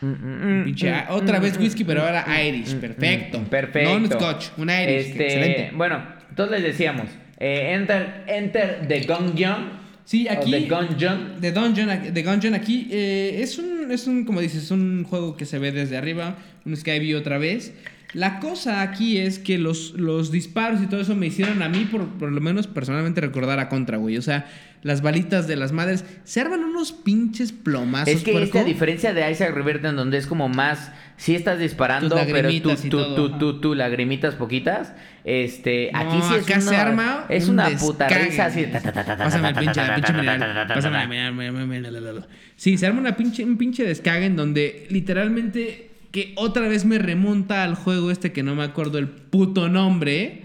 Mm, 0.00 0.06
mm, 0.08 0.60
mm, 0.60 0.64
pinche, 0.64 0.92
otra 1.08 1.38
mm, 1.38 1.42
vez 1.42 1.58
whisky, 1.58 1.84
pero 1.84 2.02
ahora 2.02 2.26
mm, 2.26 2.46
Irish. 2.48 2.74
mm, 2.74 2.78
Perfecto. 2.80 3.38
Perfecto. 3.48 3.90
No 3.90 3.96
un 3.96 4.06
scotch, 4.10 4.46
un 4.58 4.68
Irish. 4.68 5.06
Este, 5.10 5.24
Excelente. 5.26 5.70
Bueno, 5.76 6.02
entonces 6.28 6.60
les 6.60 6.72
decíamos, 6.72 7.06
eh, 7.38 7.72
enter, 7.74 8.24
enter 8.26 8.86
the 8.88 9.00
Gungeon. 9.06 9.84
Sí, 10.04 10.28
aquí. 10.28 10.50
The 10.50 10.60
Gungeon. 10.68 11.36
The 11.40 11.52
Dungeon, 11.52 12.12
The 12.12 12.22
Gungeon 12.22 12.54
aquí 12.54 12.88
eh, 12.90 13.36
es 13.40 13.56
un, 13.58 13.90
es 13.90 14.06
un, 14.06 14.24
como 14.26 14.40
dices, 14.40 14.64
es 14.64 14.70
un 14.70 15.04
juego 15.04 15.36
que 15.36 15.46
se 15.46 15.58
ve 15.58 15.72
desde 15.72 15.96
arriba, 15.96 16.36
un 16.66 16.76
Skyview 16.76 17.18
otra 17.18 17.38
vez. 17.38 17.72
La 18.14 18.38
cosa 18.38 18.80
aquí 18.80 19.18
es 19.18 19.38
que 19.40 19.58
los, 19.58 19.92
los 19.94 20.30
disparos 20.30 20.80
y 20.80 20.86
todo 20.86 21.00
eso 21.00 21.16
me 21.16 21.26
hicieron 21.26 21.62
a 21.62 21.68
mí, 21.68 21.84
por, 21.84 22.06
por 22.06 22.30
lo 22.30 22.40
menos 22.40 22.68
personalmente, 22.68 23.20
recordar 23.20 23.58
a 23.58 23.68
Contra, 23.68 23.98
güey. 23.98 24.16
O 24.16 24.22
sea, 24.22 24.46
las 24.82 25.02
balitas 25.02 25.48
de 25.48 25.56
las 25.56 25.72
madres 25.72 26.04
se 26.22 26.40
arman 26.40 26.62
unos 26.62 26.92
pinches 26.92 27.50
plomazos, 27.52 28.08
Es 28.14 28.22
que 28.22 28.32
puerco. 28.32 28.46
este, 28.46 28.58
a 28.60 28.64
diferencia 28.64 29.14
de 29.14 29.28
Isaac 29.30 29.52
Rebirth, 29.52 29.84
en 29.84 29.96
donde 29.96 30.18
es 30.18 30.28
como 30.28 30.48
más, 30.48 30.92
sí 31.16 31.34
estás 31.34 31.58
disparando, 31.58 32.16
pero 32.30 32.50
tú, 32.60 32.76
tú, 32.88 33.14
tú, 33.16 33.38
tú, 33.38 33.60
tú, 33.60 33.74
lagrimitas 33.74 34.36
poquitas. 34.36 34.92
Este, 35.24 35.90
No, 35.92 35.98
aquí 35.98 36.20
sí 36.28 36.34
es 36.34 36.44
acá 36.44 36.54
una, 36.60 36.70
se 36.70 36.76
arma 36.76 37.26
es 37.30 37.48
un 37.48 37.54
una 37.54 37.70
puta 37.70 38.08
risa 38.08 38.44
así. 38.44 38.66
Pásame 38.66 39.48
el 39.48 39.54
pinche, 39.56 39.80
el 39.80 39.94
pinche 39.94 40.12
mineral. 40.12 40.66
Pásame 40.68 41.02
el 41.02 41.66
mineral. 41.66 42.26
Sí, 42.54 42.78
se 42.78 42.86
arma 42.86 43.00
una 43.00 43.16
pinche, 43.16 43.42
un 43.42 43.56
pinche 43.56 43.84
descague 43.84 44.26
en 44.26 44.36
donde 44.36 44.86
literalmente 44.90 45.93
que 46.14 46.32
otra 46.36 46.68
vez 46.68 46.84
me 46.84 46.96
remonta 46.98 47.64
al 47.64 47.74
juego 47.74 48.12
este 48.12 48.30
que 48.30 48.44
no 48.44 48.54
me 48.54 48.62
acuerdo 48.62 48.98
el 48.98 49.08
puto 49.08 49.68
nombre. 49.68 50.42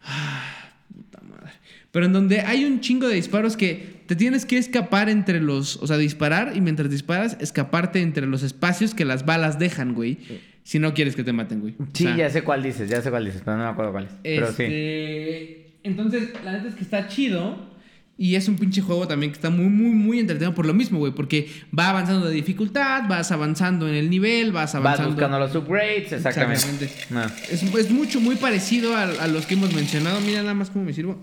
Ah, 0.00 0.70
puta 0.94 1.20
madre. 1.22 1.50
Pero 1.90 2.06
en 2.06 2.12
donde 2.12 2.42
hay 2.42 2.64
un 2.64 2.78
chingo 2.80 3.08
de 3.08 3.16
disparos 3.16 3.56
que 3.56 3.96
te 4.06 4.14
tienes 4.14 4.46
que 4.46 4.58
escapar 4.58 5.08
entre 5.08 5.40
los, 5.40 5.76
o 5.78 5.88
sea, 5.88 5.96
disparar 5.96 6.52
y 6.56 6.60
mientras 6.60 6.88
disparas 6.88 7.36
escaparte 7.40 8.00
entre 8.00 8.28
los 8.28 8.44
espacios 8.44 8.94
que 8.94 9.04
las 9.04 9.26
balas 9.26 9.58
dejan, 9.58 9.92
güey. 9.92 10.18
Si 10.62 10.78
no 10.78 10.94
quieres 10.94 11.16
que 11.16 11.24
te 11.24 11.32
maten, 11.32 11.60
güey. 11.62 11.74
O 11.80 11.86
Sí, 11.92 12.04
sea, 12.04 12.16
ya 12.16 12.30
sé 12.30 12.42
cuál 12.42 12.62
dices, 12.62 12.88
ya 12.88 13.02
sé 13.02 13.10
cuál 13.10 13.24
dices, 13.24 13.42
pero 13.44 13.56
no 13.56 13.64
me 13.64 13.70
acuerdo 13.70 13.90
cuál 13.90 14.04
es. 14.04 14.12
Pero 14.22 14.46
sí. 14.52 14.62
este, 14.62 15.72
Entonces, 15.82 16.28
la 16.44 16.52
neta 16.52 16.68
es 16.68 16.74
que 16.76 16.82
está 16.84 17.08
chido. 17.08 17.74
Y 18.18 18.34
es 18.34 18.48
un 18.48 18.56
pinche 18.56 18.80
juego 18.80 19.06
también 19.06 19.30
que 19.30 19.36
está 19.36 19.50
muy, 19.50 19.66
muy, 19.66 19.90
muy 19.90 20.18
entretenido 20.18 20.54
por 20.54 20.64
lo 20.64 20.72
mismo, 20.72 20.98
güey. 20.98 21.12
Porque 21.12 21.50
va 21.78 21.90
avanzando 21.90 22.26
de 22.26 22.34
dificultad, 22.34 23.06
vas 23.08 23.30
avanzando 23.30 23.86
en 23.88 23.94
el 23.94 24.08
nivel, 24.08 24.52
vas 24.52 24.72
Vas 24.72 24.74
avanzando. 24.76 25.10
buscando 25.12 25.38
los 25.38 25.54
upgrades, 25.54 26.12
exactamente. 26.12 26.54
Exactamente. 26.84 26.90
No. 27.10 27.24
Es, 27.52 27.62
es 27.62 27.90
mucho, 27.90 28.20
muy 28.20 28.36
parecido 28.36 28.96
a, 28.96 29.02
a 29.02 29.26
los 29.28 29.44
que 29.44 29.52
hemos 29.54 29.74
mencionado. 29.74 30.18
Mira 30.22 30.40
nada 30.40 30.54
más 30.54 30.70
cómo 30.70 30.86
me 30.86 30.94
sirvo. 30.94 31.20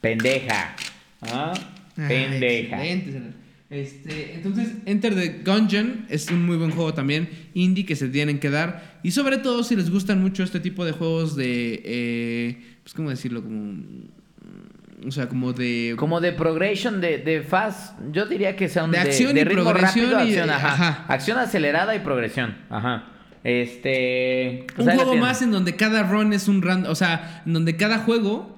Pendeja. 0.00 0.74
¿Ah? 1.20 1.52
Ah, 1.98 2.08
Pendeja. 2.08 2.84
excelente. 2.86 3.36
Este, 3.70 4.34
entonces, 4.34 4.68
Enter 4.84 5.14
the 5.14 5.40
Gungeon 5.44 6.04
es 6.10 6.28
un 6.28 6.44
muy 6.44 6.58
buen 6.58 6.72
juego 6.72 6.92
también, 6.92 7.28
indie, 7.54 7.86
que 7.86 7.96
se 7.96 8.08
tienen 8.08 8.38
que 8.38 8.50
dar. 8.50 8.98
Y 9.02 9.12
sobre 9.12 9.38
todo 9.38 9.62
si 9.64 9.76
les 9.76 9.88
gustan 9.90 10.20
mucho 10.20 10.42
este 10.42 10.60
tipo 10.60 10.84
de 10.84 10.92
juegos 10.92 11.36
de. 11.36 11.80
eh, 11.84 12.62
pues, 12.82 12.92
¿cómo 12.94 13.08
decirlo? 13.10 13.42
Como. 13.42 13.82
O 15.06 15.10
sea, 15.10 15.28
como 15.28 15.52
de. 15.52 15.94
Como 15.96 16.20
de 16.20 16.32
progression, 16.32 17.00
de, 17.00 17.18
de 17.18 17.42
fast, 17.42 17.94
yo 18.12 18.26
diría 18.26 18.54
que 18.56 18.68
son 18.68 18.90
De 18.90 18.98
de, 18.98 19.02
acción 19.04 19.34
de 19.34 19.40
y 19.40 19.44
ritmo 19.44 19.64
progresión 19.64 20.10
rápido, 20.12 20.24
y 20.24 20.28
acción, 20.38 20.50
ajá. 20.50 20.72
ajá. 20.72 21.04
Acción 21.08 21.38
acelerada 21.38 21.94
y 21.96 22.00
progresión, 22.00 22.56
ajá. 22.70 23.08
Este... 23.44 24.66
pues 24.76 24.86
un 24.86 24.94
juego 24.94 25.16
más 25.16 25.42
en 25.42 25.50
donde 25.50 25.74
cada 25.76 26.04
run 26.04 26.32
es 26.32 26.48
un 26.48 26.62
random. 26.62 26.90
O 26.90 26.94
sea, 26.94 27.42
en 27.46 27.52
donde 27.52 27.76
cada 27.76 27.98
juego 27.98 28.56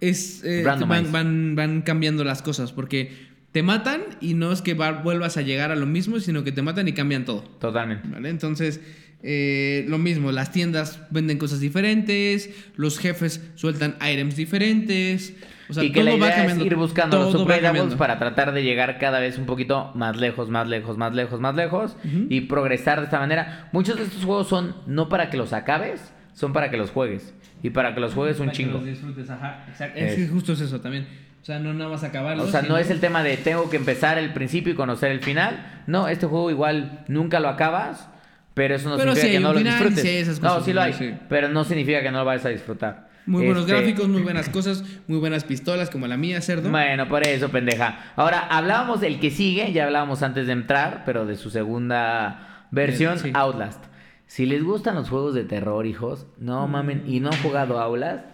es. 0.00 0.44
eh, 0.44 0.62
van, 0.64 1.10
van, 1.12 1.54
van 1.56 1.82
cambiando 1.82 2.22
las 2.24 2.40
cosas. 2.42 2.72
Porque 2.72 3.12
te 3.52 3.62
matan 3.62 4.02
y 4.20 4.34
no 4.34 4.52
es 4.52 4.62
que 4.62 4.74
va- 4.74 4.92
vuelvas 5.02 5.36
a 5.36 5.42
llegar 5.42 5.72
a 5.72 5.76
lo 5.76 5.86
mismo, 5.86 6.20
sino 6.20 6.44
que 6.44 6.52
te 6.52 6.62
matan 6.62 6.86
y 6.88 6.92
cambian 6.92 7.24
todo. 7.24 7.42
Totalmente. 7.42 8.06
¿Vale? 8.08 8.28
Entonces, 8.28 8.80
eh, 9.24 9.84
lo 9.88 9.98
mismo, 9.98 10.30
las 10.30 10.52
tiendas 10.52 11.00
venden 11.10 11.36
cosas 11.36 11.58
diferentes, 11.60 12.50
los 12.76 12.98
jefes 13.00 13.40
sueltan 13.56 13.96
items 14.00 14.36
diferentes. 14.36 15.34
O 15.70 15.72
sea, 15.72 15.84
y 15.84 15.92
que 15.92 16.02
la 16.02 16.12
idea 16.14 16.44
es 16.44 16.58
ir 16.58 16.76
buscando 16.76 17.18
los 17.32 17.46
cambiando. 17.46 17.96
para 17.96 18.18
tratar 18.18 18.52
de 18.52 18.62
llegar 18.62 18.98
cada 18.98 19.20
vez 19.20 19.38
un 19.38 19.46
poquito 19.46 19.92
más 19.94 20.16
lejos, 20.16 20.48
más 20.50 20.68
lejos, 20.68 20.98
más 20.98 21.14
lejos, 21.14 21.40
más 21.40 21.54
lejos 21.54 21.96
y 22.28 22.42
progresar 22.42 22.98
de 22.98 23.04
esta 23.04 23.18
manera. 23.20 23.68
Muchos 23.72 23.96
de 23.96 24.02
estos 24.04 24.24
juegos 24.24 24.48
son 24.48 24.74
no 24.86 25.08
para 25.08 25.30
que 25.30 25.36
los 25.36 25.52
acabes, 25.52 26.12
son 26.34 26.52
para 26.52 26.70
que 26.70 26.76
los 26.76 26.90
juegues. 26.90 27.32
Y 27.62 27.70
para 27.70 27.94
que 27.94 28.00
los 28.00 28.14
juegues 28.14 28.40
un 28.40 28.46
Para 28.46 28.52
que 28.56 28.62
chingo. 28.64 28.78
los 28.78 28.86
disfrutes, 28.86 29.28
ajá, 29.30 29.64
exacto. 29.68 29.98
Es- 30.00 30.30
justo 30.30 30.52
es 30.54 30.60
eso 30.62 30.80
también. 30.80 31.06
O 31.42 31.44
sea, 31.44 31.58
no 31.58 31.72
nada 31.72 31.90
más 31.90 32.02
acabarlo. 32.04 32.42
O 32.42 32.46
sea, 32.48 32.62
no 32.62 32.76
es 32.76 32.90
el 32.90 33.00
tema 33.00 33.22
de 33.22 33.36
tengo 33.36 33.70
que 33.70 33.76
empezar 33.76 34.18
el 34.18 34.32
principio 34.32 34.72
y 34.72 34.76
conocer 34.76 35.10
el 35.10 35.20
final. 35.20 35.82
No, 35.86 36.08
este 36.08 36.26
juego 36.26 36.50
igual 36.50 37.04
nunca 37.08 37.40
lo 37.40 37.48
acabas, 37.48 38.08
pero 38.54 38.74
eso 38.74 38.88
no 38.90 38.96
Pero 38.96 39.14
significa 39.14 39.32
que 39.38 39.40
no 39.40 39.48
un 39.50 39.54
lo 39.54 39.60
disfrutes. 39.60 40.40
no, 40.42 40.60
sí 40.62 40.72
lo 40.72 40.82
hay, 40.82 40.92
sí. 40.92 41.14
pero 41.28 41.48
no 41.48 41.64
significa 41.64 42.02
que 42.02 42.10
no 42.10 42.18
lo 42.18 42.24
vayas 42.24 42.44
a 42.46 42.50
disfrutar. 42.50 43.09
Muy 43.26 43.44
buenos 43.44 43.62
Este, 43.64 43.72
gráficos, 43.74 44.08
muy 44.08 44.22
buenas 44.24 44.48
cosas, 44.48 44.84
muy 45.06 45.18
buenas 45.18 45.44
pistolas 45.44 45.90
como 45.90 46.06
la 46.06 46.16
mía, 46.16 46.40
cerdo. 46.40 46.70
Bueno, 46.70 47.08
por 47.08 47.26
eso, 47.26 47.48
pendeja. 47.50 48.12
Ahora, 48.16 48.40
hablábamos 48.48 49.00
del 49.00 49.20
que 49.20 49.30
sigue, 49.30 49.72
ya 49.72 49.84
hablábamos 49.84 50.22
antes 50.22 50.46
de 50.46 50.52
entrar, 50.52 51.02
pero 51.06 51.26
de 51.26 51.36
su 51.36 51.50
segunda 51.50 52.66
versión, 52.70 53.18
Sí. 53.18 53.30
Outlast. 53.34 53.84
Si 54.26 54.46
les 54.46 54.62
gustan 54.62 54.94
los 54.94 55.08
juegos 55.08 55.34
de 55.34 55.44
terror, 55.44 55.86
hijos, 55.86 56.26
no 56.38 56.66
mamen, 56.68 57.02
y 57.06 57.20
no 57.20 57.30
han 57.30 57.42
jugado 57.42 57.80
Outlast, 57.80 58.24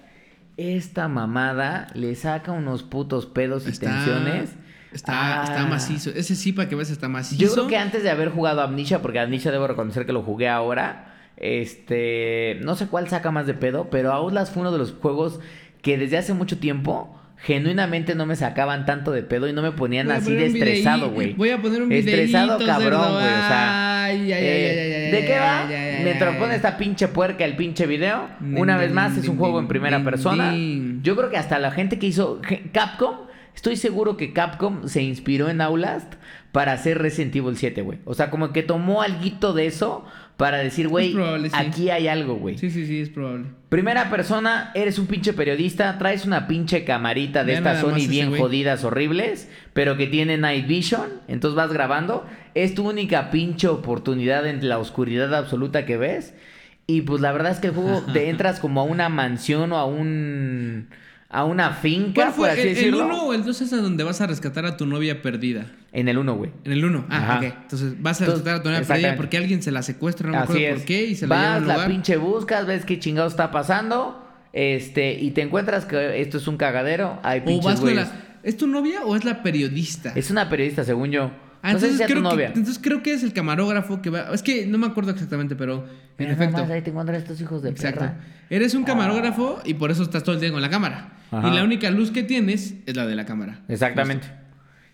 esta 0.57 1.09
mamada 1.09 1.87
le 1.95 2.14
saca 2.14 2.53
unos 2.53 2.82
putos 2.82 3.26
pedos 3.26 3.66
y 3.68 3.78
tensiones. 3.78 4.55
Está, 4.93 5.41
Ah. 5.41 5.45
está 5.45 5.66
macizo. 5.66 6.11
Ese 6.11 6.34
sí, 6.34 6.53
para 6.53 6.68
que 6.68 6.74
veas, 6.74 6.91
está 6.91 7.09
macizo. 7.09 7.43
Yo 7.43 7.53
creo 7.53 7.66
que 7.66 7.76
antes 7.76 8.03
de 8.03 8.09
haber 8.11 8.30
jugado 8.30 8.62
Amnesia, 8.62 9.03
porque 9.03 9.18
Amnesia 9.20 9.51
debo 9.51 9.66
reconocer 9.66 10.07
que 10.07 10.12
lo 10.12 10.22
jugué 10.22 10.49
ahora, 10.49 11.15
este, 11.37 12.59
no 12.62 12.76
sé 12.76 12.87
cuál 12.87 13.09
saca 13.09 13.30
más 13.30 13.47
de 13.47 13.55
pedo, 13.55 13.89
pero 13.91 14.12
Outlast 14.12 14.53
fue 14.53 14.62
uno 14.62 14.72
de 14.72 14.78
los 14.78 14.93
juegos 14.93 15.41
que 15.82 15.99
desde 15.99 16.18
hace 16.18 16.34
mucho 16.34 16.58
tiempo 16.58 17.17
genuinamente 17.38 18.14
no 18.14 18.26
me 18.26 18.34
sacaban 18.34 18.87
tanto 18.87 19.13
de 19.13 19.22
pedo 19.22 19.46
y 19.49 19.53
no 19.53 19.63
me 19.63 19.72
ponían 19.72 20.11
así 20.11 20.34
de 20.34 20.46
estresado, 20.46 21.11
güey. 21.11 21.34
Voy 21.34 21.50
a 21.50 21.61
poner 21.61 21.83
un 21.83 21.92
Estresado 21.92 22.58
cabrón, 22.64 23.13
güey, 23.13 23.25
o 23.25 23.49
sea, 23.49 24.04
Ay, 24.04 24.33
ay, 24.33 24.33
ay, 24.33 24.45
eh, 24.45 24.71
ay, 24.71 25.04
ay, 25.04 25.11
¿De 25.13 25.26
qué 25.26 25.38
va? 25.38 25.67
ay, 25.67 25.75
ay, 25.75 25.95
ay, 25.96 26.04
Mientras 26.04 26.34
ay. 26.34 26.41
pone 26.41 26.54
esta 26.54 26.76
pinche 26.79 27.08
puerca 27.08 27.45
el 27.45 27.57
pinche 27.57 27.87
video, 27.87 28.29
Din, 28.41 28.58
una 28.58 28.76
vez 28.76 28.92
más 28.92 29.17
es 29.17 29.22
din, 29.22 29.33
un 29.33 29.38
juego 29.38 29.58
en 29.58 29.68
primera 29.68 30.03
persona. 30.03 30.54
Yo 31.03 31.17
creo 31.17 31.29
que 31.29 31.37
hasta 31.37 31.58
la 31.58 31.71
gente 31.71 31.99
que 31.99 32.07
hizo 32.07 32.41
Capcom, 32.72 33.26
estoy 33.54 33.76
seguro 33.76 34.17
que 34.17 34.33
Capcom 34.33 34.88
se 34.88 35.03
inspiró 35.03 35.49
en 35.49 35.61
Outlast 35.61 36.14
para 36.53 36.72
hacer 36.72 36.99
Resident 36.99 37.37
Evil 37.37 37.57
7, 37.57 37.83
güey. 37.83 37.99
O 38.07 38.14
sea, 38.14 38.30
como 38.30 38.53
que 38.53 38.63
tomó 38.63 39.03
alguito 39.03 39.53
de 39.53 39.67
eso 39.67 40.07
para 40.37 40.58
decir, 40.58 40.88
güey, 40.88 41.13
sí. 41.13 41.50
aquí 41.54 41.91
hay 41.91 42.08
algo, 42.08 42.34
güey. 42.34 42.58
Sí, 42.58 42.71
sí, 42.71 42.87
sí, 42.87 43.00
es 43.00 43.08
probable. 43.08 43.46
Primera 43.71 44.11
persona, 44.11 44.71
eres 44.75 44.99
un 44.99 45.07
pinche 45.07 45.33
periodista, 45.33 45.96
traes 45.99 46.26
una 46.26 46.46
pinche 46.46 46.84
camarita 46.84 47.42
de 47.42 47.54
estas 47.54 47.80
Sony 47.80 48.07
bien 48.07 48.37
jodidas, 48.37 48.84
horribles, 48.84 49.50
pero 49.72 49.96
que 49.96 50.07
tiene 50.07 50.37
Night 50.37 50.67
Vision, 50.67 51.08
entonces 51.26 51.57
vas 51.57 51.72
grabando, 51.72 52.26
es 52.54 52.75
tu 52.75 52.88
única 52.88 53.30
pinche 53.30 53.67
oportunidad 53.68 54.46
en 54.46 54.68
la 54.68 54.79
oscuridad 54.79 55.34
absoluta 55.34 55.87
que 55.87 55.96
ves, 55.96 56.34
y 56.87 57.00
pues 57.00 57.21
la 57.21 57.33
verdad 57.33 57.53
es 57.53 57.58
que 57.58 57.68
el 57.68 57.75
juego 57.75 58.03
te 58.13 58.29
entras 58.30 58.61
como 58.61 58.83
a 58.83 58.84
una 58.84 59.08
mansión 59.08 59.72
o 59.72 59.79
a 59.79 59.87
un... 59.87 60.88
a 61.28 61.44
una 61.44 61.70
finca, 61.70 62.12
¿Cuál 62.22 62.32
fue? 62.32 62.48
por 62.48 62.50
así 62.50 62.61
¿El- 62.61 62.68
¿El 62.68 62.74
decirlo. 62.76 63.04
1 63.07 63.22
o 63.24 63.34
el 63.34 63.44
2 63.44 63.61
es 63.62 63.72
a 63.72 63.76
donde 63.78 64.04
vas 64.04 64.20
a 64.20 64.26
rescatar 64.26 64.64
a 64.64 64.76
tu 64.76 64.86
novia 64.86 65.22
perdida? 65.22 65.72
En 65.92 66.08
el 66.08 66.18
1, 66.18 66.34
güey. 66.36 66.50
En 66.64 66.72
el 66.72 66.84
1. 66.84 67.07
Ah, 67.08 67.16
Ajá. 67.16 67.38
ok. 67.38 67.42
Entonces 67.62 67.94
vas 68.00 68.20
a 68.20 68.24
Entonces, 68.24 68.44
rescatar 68.44 68.54
a 68.61 68.62
tu 68.62 68.68
novia 68.70 68.86
perdida 68.86 69.16
porque 69.16 69.36
alguien 69.36 69.62
se 69.62 69.70
la 69.72 69.82
secuestra, 69.82 70.26
no 70.26 70.32
me 70.32 70.38
Así 70.38 70.44
acuerdo 70.53 70.66
es. 70.68 70.74
por 70.76 70.84
qué, 70.84 71.04
y 71.07 71.14
se 71.16 71.26
la 71.26 71.36
lleva 71.36 71.54
a 71.57 71.58
Vas, 71.61 71.78
la 71.80 71.86
pinche 71.88 72.16
buscas, 72.16 72.66
ves 72.66 72.84
qué 72.84 72.98
chingado 73.00 73.26
está 73.28 73.50
pasando, 73.50 74.22
este, 74.53 75.14
y 75.20 75.32
te 75.32 75.42
encuentras 75.42 75.84
que 75.84 76.20
esto 76.20 76.38
es 76.38 76.46
un 76.46 76.57
cagadero, 76.57 77.18
hay 77.22 77.40
O 77.40 77.44
pinches 77.44 77.64
vas 77.64 77.80
con 77.80 77.94
la... 77.96 78.11
¿Es 78.42 78.57
tu 78.57 78.68
novia 78.68 79.04
o 79.04 79.16
es 79.16 79.24
la 79.24 79.42
periodista? 79.42 80.12
Es 80.14 80.30
una 80.30 80.48
periodista, 80.48 80.84
según 80.84 81.11
yo. 81.11 81.32
Ah, 81.62 81.72
no 81.72 81.80
sé 81.80 81.86
si 81.86 81.92
entonces, 81.92 81.96
sea 81.98 82.07
tu 82.07 82.12
creo 82.12 82.22
que, 82.22 82.28
novia. 82.36 82.46
entonces 82.48 82.78
creo 82.80 83.03
que 83.03 83.12
es 83.12 83.24
el 83.24 83.32
camarógrafo 83.32 84.00
que 84.00 84.11
va... 84.11 84.32
Es 84.32 84.42
que 84.42 84.66
no 84.66 84.78
me 84.78 84.86
acuerdo 84.86 85.11
exactamente, 85.11 85.57
pero 85.57 85.84
efecto. 86.18 86.59
más, 86.59 86.71
ahí 86.71 86.83
te 86.83 86.91
encuentras 86.91 87.18
estos 87.18 87.41
hijos 87.41 87.63
de 87.63 87.71
Exacto. 87.71 88.01
perra. 88.01 88.14
Eres 88.49 88.75
un 88.75 88.84
camarógrafo 88.84 89.61
y 89.64 89.75
por 89.75 89.91
eso 89.91 90.03
estás 90.03 90.22
todo 90.22 90.34
el 90.34 90.41
día 90.41 90.53
con 90.53 90.63
la 90.63 90.71
cámara. 90.71 91.13
Ajá. 91.30 91.49
Y 91.49 91.55
la 91.55 91.64
única 91.64 91.91
luz 91.91 92.11
que 92.11 92.22
tienes 92.22 92.75
es 92.87 92.97
la 92.97 93.07
de 93.07 93.14
la 93.17 93.26
cámara. 93.26 93.61
Exactamente. 93.68 94.26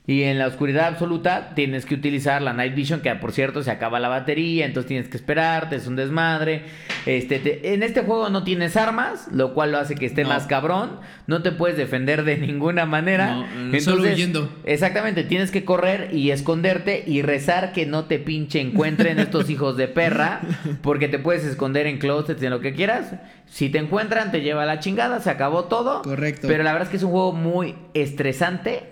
Y 0.05 0.25
en 0.25 0.37
la 0.41 0.49
oscuridad 0.49 0.87
absoluta 0.89 1.53
tienes 1.55 1.87
que 1.87 1.95
utilizar 1.95 2.43
la 2.43 2.53
Night 2.53 2.75
Vision, 2.75 3.03
que 3.03 3.15
por 3.15 3.31
cierto 3.31 3.63
se 3.63 3.71
acaba 3.71 4.01
la 4.01 4.09
batería, 4.09 4.67
entonces 4.67 4.89
tienes 4.89 5.09
que 5.09 5.17
esperarte, 5.17 5.77
es 5.77 5.87
un 5.87 5.95
desmadre. 5.95 6.65
Este, 7.07 7.39
te- 7.39 7.73
en 7.73 7.85
este 7.85 8.01
juego 8.01 8.29
no 8.29 8.43
tienes 8.43 8.77
armas, 8.77 9.29
lo 9.33 9.55
cual 9.55 9.71
lo 9.71 9.79
hace 9.79 9.95
que 9.95 10.07
esté 10.07 10.25
No. 10.25 10.31
más 10.31 10.47
cabrón. 10.49 10.99
No 11.29 11.43
te 11.43 11.53
puedes 11.53 11.77
defender 11.77 12.25
de 12.25 12.37
ninguna 12.37 12.85
manera. 12.85 13.47
No, 13.57 13.81
solo 13.81 14.03
huyendo. 14.03 14.51
Exactamente, 14.65 15.23
tienes 15.23 15.53
que 15.53 15.65
correr 15.65 16.09
y 16.13 16.33
esconderte 16.33 17.05
y 17.07 17.23
rezar 17.23 17.73
que 17.73 17.87
no 17.87 18.07
te 18.07 18.19
pinche 18.19 18.61
encuentren 18.61 19.21
estos 19.21 19.49
hijos 19.51 19.77
de 19.77 19.87
perra, 19.87 20.41
porque 20.83 21.07
te 21.07 21.21
puedes 21.21 21.45
esconder 21.45 21.87
en 21.87 21.99
closets, 21.99 22.43
en 22.43 22.51
lo 22.51 22.59
que 22.59 22.75
quieras. 22.75 23.15
Si 23.47 23.69
te 23.69 23.79
encuentran, 23.79 24.33
te 24.33 24.41
lleva 24.41 24.65
a 24.65 24.67
la 24.67 24.81
chingada, 24.81 25.21
se 25.21 25.31
acabó 25.31 25.67
todo. 25.67 26.03
Correcto. 26.03 26.49
Pero 26.49 26.65
la 26.65 26.73
verdad 26.73 26.87
es 26.89 26.91
que 26.91 26.97
es 26.97 27.03
un 27.05 27.13
juego 27.13 27.33
muy 27.33 27.77
estresante, 27.95 28.92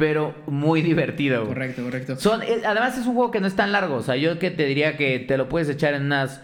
pero 0.00 0.34
muy 0.48 0.82
divertido. 0.82 1.44
Correcto, 1.46 1.84
correcto. 1.84 2.16
Son, 2.16 2.42
es- 2.42 2.64
además 2.64 2.98
es 2.98 3.06
un 3.06 3.14
juego 3.14 3.30
que 3.30 3.40
no 3.40 3.46
es 3.46 3.54
tan 3.54 3.70
largo, 3.70 3.94
o 3.96 4.02
sea, 4.02 4.16
yo 4.16 4.36
que 4.40 4.50
te 4.50 4.64
diría 4.66 4.96
que 4.96 5.20
te 5.20 5.36
lo 5.36 5.48
puedes 5.48 5.68
echar 5.68 5.94
en 5.94 6.06
unas 6.06 6.40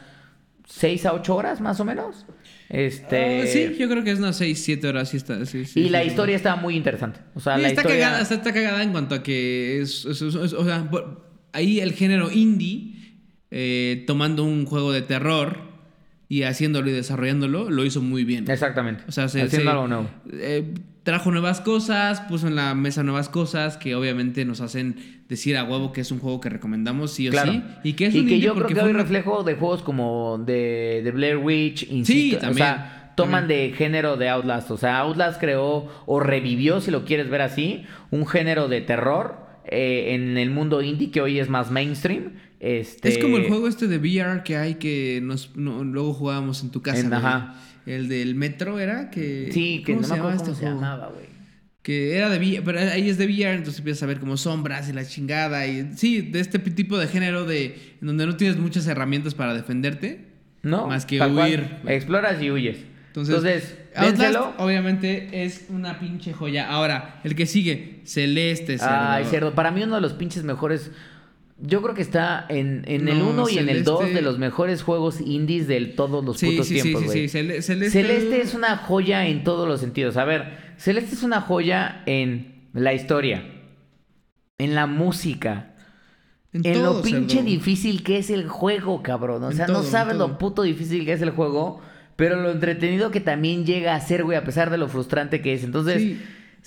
6 0.68 1.06
a 1.06 1.14
8 1.14 1.34
horas 1.34 1.60
más 1.60 1.80
o 1.80 1.84
menos. 1.84 2.24
Este 2.68 3.42
Ah, 3.42 3.46
sí, 3.46 3.76
yo 3.78 3.88
creo 3.88 4.04
que 4.04 4.10
es 4.10 4.18
unas 4.18 4.36
6, 4.36 4.62
7 4.62 4.88
horas. 4.88 5.08
Sí 5.08 5.16
está, 5.16 5.44
sí, 5.46 5.64
sí, 5.64 5.80
y 5.80 5.88
la 5.88 6.04
historia 6.04 6.36
está 6.36 6.56
muy 6.56 6.76
interesante. 6.76 7.20
O 7.34 7.40
sea, 7.40 7.56
la 7.56 7.68
está, 7.68 7.82
historia 7.82 8.00
cagada, 8.06 8.22
está, 8.22 8.34
está 8.34 8.52
cagada 8.52 8.82
en 8.82 8.90
cuanto 8.92 9.14
a 9.14 9.22
que 9.22 9.80
es, 9.80 10.04
es- 10.04 10.20
es- 10.22 10.34
es- 10.34 10.52
o 10.52 10.64
sea, 10.64 10.88
por- 10.90 11.24
ahí 11.52 11.80
el 11.80 11.92
género 11.92 12.30
indie, 12.30 12.92
eh, 13.50 14.04
tomando 14.06 14.44
un 14.44 14.66
juego 14.66 14.92
de 14.92 15.00
terror 15.02 15.58
y 16.28 16.42
haciéndolo 16.42 16.90
y 16.90 16.92
desarrollándolo, 16.92 17.70
lo 17.70 17.84
hizo 17.84 18.02
muy 18.02 18.24
bien. 18.24 18.50
Exactamente. 18.50 19.04
O 19.08 19.12
sea, 19.12 19.28
se, 19.28 19.42
haciendo 19.42 19.70
se- 19.70 19.76
algo 19.76 19.86
nuevo. 19.88 20.10
eh, 20.32 20.74
trajo 21.06 21.30
nuevas 21.30 21.62
cosas, 21.62 22.20
puso 22.22 22.48
en 22.48 22.56
la 22.56 22.74
mesa 22.74 23.02
nuevas 23.02 23.28
cosas 23.30 23.76
que 23.78 23.94
obviamente 23.94 24.44
nos 24.44 24.60
hacen 24.60 24.96
decir 25.28 25.56
a 25.56 25.64
huevo 25.64 25.92
que 25.92 26.00
es 26.02 26.10
un 26.12 26.18
juego 26.18 26.40
que 26.40 26.48
recomendamos 26.50 27.12
sí 27.12 27.28
o 27.28 27.30
Claro. 27.30 27.52
sí. 27.52 27.62
Y 27.84 27.92
que 27.94 28.06
es 28.06 28.14
y 28.14 28.18
un 28.20 28.26
que 28.26 28.40
yo 28.40 28.54
creo 28.54 28.66
que 28.66 28.74
hoy 28.80 28.90
una- 28.90 28.98
reflejo 29.02 29.44
de 29.44 29.54
juegos 29.54 29.82
como 29.82 30.36
de, 30.44 31.00
de 31.04 31.10
Blair 31.12 31.36
Witch, 31.38 31.84
insisto. 31.90 32.40
Sí, 32.40 32.46
O 32.50 32.54
sea, 32.54 33.12
toman 33.16 33.46
de 33.48 33.72
género 33.74 34.16
de 34.16 34.28
Outlast. 34.28 34.70
O 34.72 34.76
sea, 34.76 34.98
Outlast 34.98 35.40
creó 35.40 35.88
o 36.06 36.20
revivió, 36.20 36.80
si 36.80 36.90
lo 36.90 37.04
quieres 37.04 37.30
ver 37.30 37.40
así, 37.40 37.84
un 38.10 38.26
género 38.26 38.68
de 38.68 38.80
terror 38.82 39.36
eh, 39.64 40.14
en 40.14 40.36
el 40.36 40.50
mundo 40.50 40.82
indie 40.82 41.10
que 41.10 41.20
hoy 41.22 41.38
es 41.38 41.48
más 41.48 41.70
mainstream. 41.70 42.32
Este... 42.60 43.08
Es 43.10 43.18
como 43.18 43.36
el 43.36 43.46
juego 43.46 43.68
este 43.68 43.86
de 43.86 43.98
VR 43.98 44.42
que 44.42 44.56
hay 44.56 44.74
que 44.74 45.20
nos, 45.22 45.54
no- 45.56 45.84
luego 45.84 46.12
jugábamos 46.14 46.62
en 46.64 46.70
tu 46.70 46.82
casa. 46.82 47.00
En- 47.06 47.14
ajá. 47.14 47.54
El 47.86 48.08
del 48.08 48.34
metro 48.34 48.78
era 48.78 49.10
que... 49.10 49.50
Sí, 49.52 49.82
que 49.86 49.94
¿cómo 49.94 50.02
no 50.02 50.08
me 50.08 50.14
se 50.14 50.20
acuerdo 50.20 50.36
llamaba 50.36 50.44
cómo 50.44 50.52
este 50.52 50.64
se 50.64 50.70
llamaba, 50.70 51.08
güey. 51.08 51.26
Que 51.82 52.16
era 52.16 52.28
de 52.28 52.38
VR, 52.38 52.62
pero 52.64 52.80
ahí 52.80 53.08
es 53.08 53.16
de 53.16 53.26
VR, 53.26 53.54
entonces 53.54 53.78
empiezas 53.78 54.02
a 54.02 54.06
ver 54.06 54.18
como 54.18 54.36
sombras 54.36 54.88
y 54.88 54.92
la 54.92 55.06
chingada. 55.06 55.66
Y 55.68 55.92
sí, 55.94 56.20
de 56.20 56.40
este 56.40 56.58
tipo 56.58 56.98
de 56.98 57.06
género 57.06 57.44
de 57.44 57.96
en 58.00 58.08
donde 58.08 58.26
no 58.26 58.36
tienes 58.36 58.56
muchas 58.58 58.86
herramientas 58.88 59.34
para 59.34 59.54
defenderte. 59.54 60.26
¿No? 60.62 60.88
Más 60.88 61.06
que 61.06 61.18
cual. 61.18 61.32
huir. 61.32 61.76
Exploras 61.86 62.42
y 62.42 62.50
huyes. 62.50 62.78
Entonces, 63.08 63.76
Entonces, 63.94 64.36
Outlast, 64.36 64.60
obviamente 64.60 65.44
es 65.44 65.66
una 65.68 66.00
pinche 66.00 66.32
joya. 66.32 66.68
Ahora, 66.68 67.20
el 67.22 67.36
que 67.36 67.46
sigue, 67.46 68.00
Celeste, 68.04 68.78
cerdo. 68.78 68.94
Ay, 68.94 69.24
cerdo. 69.24 69.54
Para 69.54 69.70
mí 69.70 69.82
uno 69.82 69.94
de 69.94 70.00
los 70.00 70.12
pinches 70.12 70.42
mejores... 70.42 70.90
Yo 71.58 71.80
creo 71.80 71.94
que 71.94 72.02
está 72.02 72.44
en, 72.50 72.84
en 72.86 73.08
el 73.08 73.18
No, 73.18 73.30
1 73.30 73.48
y 73.48 73.58
en 73.58 73.68
el 73.70 73.78
Celeste- 73.78 73.84
2 73.84 74.14
de 74.14 74.20
los 74.22 74.38
mejores 74.38 74.82
juegos 74.82 75.20
indies 75.22 75.66
de 75.66 75.80
todos 75.86 76.22
los 76.24 76.36
Sí, 76.38 76.50
putos 76.50 76.66
sí, 76.68 76.74
tiempos, 76.82 77.04
güey. 77.04 77.28
sí, 77.28 77.38
Cele- 77.38 77.62
Celeste... 77.62 77.90
Celeste 77.90 78.40
es 78.42 78.52
una 78.54 78.76
joya 78.76 79.26
en 79.26 79.42
todos 79.42 79.66
los 79.66 79.80
sentidos. 79.80 80.18
A 80.18 80.24
ver, 80.26 80.58
Celeste 80.76 81.14
es 81.14 81.22
una 81.22 81.40
joya 81.40 82.02
en 82.04 82.68
la 82.74 82.92
historia, 82.92 83.42
en 84.58 84.74
la 84.74 84.86
música, 84.86 85.74
en, 86.52 86.62
todo, 86.74 86.94
lo 86.98 87.02
pinche 87.02 87.36
cerdo. 87.36 87.46
difícil 87.48 88.02
que 88.02 88.18
es 88.18 88.28
el 88.30 88.48
juego, 88.48 89.02
cabrón. 89.02 89.42
O 89.44 89.52
sea, 89.52 89.64
todo, 89.66 89.78
no 89.78 89.82
sabes 89.82 90.16
lo 90.16 90.36
puto 90.38 90.62
difícil 90.62 91.04
que 91.06 91.12
es 91.14 91.22
el 91.22 91.30
juego, 91.30 91.80
pero 92.16 92.40
lo 92.40 92.50
entretenido 92.50 93.10
que 93.10 93.20
también 93.20 93.64
llega 93.64 93.94
a 93.94 94.00
ser, 94.00 94.24
güey, 94.24 94.36
a 94.36 94.44
pesar 94.44 94.70
de 94.70 94.76
lo 94.78 94.88
frustrante 94.88 95.40
que 95.40 95.54
es. 95.54 95.64
Entonces, 95.64 96.02
Sí. 96.02 96.20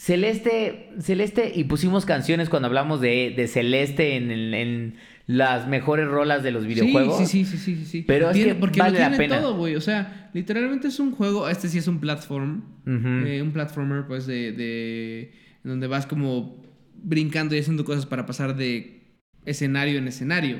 Celeste, 0.04 0.92
Celeste, 1.02 1.52
y 1.54 1.66
pusimos 1.66 2.06
canciones 2.06 2.50
cuando 2.50 2.68
hablamos 2.68 3.02
de, 3.02 3.34
de 3.36 3.48
Celeste 3.50 4.16
en, 4.16 4.32
en 4.32 4.96
las 5.28 5.68
mejores 5.68 6.08
rolas 6.08 6.42
de 6.42 6.52
los 6.52 6.66
videojuegos. 6.66 7.18
Sí, 7.18 7.26
sí, 7.26 7.44
sí, 7.44 7.58
sí, 7.58 7.76
sí, 7.76 7.86
sí. 7.86 8.04
Pero 8.08 8.30
es 8.30 8.34
Tiene- 8.36 8.54
que 8.54 8.60
porque 8.60 8.80
vale 8.80 8.94
lo 8.94 9.00
la 9.00 9.10
tiene 9.10 9.18
pena. 9.26 9.42
todo, 9.42 9.58
güey. 9.58 9.76
O 9.76 9.82
sea, 9.82 10.30
literalmente 10.34 10.88
es 10.88 11.02
un 11.02 11.12
juego. 11.12 11.50
Este 11.50 11.68
sí 11.68 11.78
es 11.80 11.88
un 11.90 12.00
platform. 12.00 12.64
Eh, 12.88 13.42
un 13.44 13.52
platformer, 13.52 14.06
pues, 14.08 14.26
de, 14.26 14.54
de. 14.54 15.34
en 15.66 15.70
donde 15.70 15.88
vas 15.88 16.06
como 16.08 16.64
brincando 16.96 17.54
y 17.56 17.60
haciendo 17.60 17.84
cosas 17.84 18.06
para 18.06 18.26
pasar 18.26 18.56
de 18.56 19.02
escenario 19.46 19.98
en 20.00 20.08
escenario. 20.08 20.60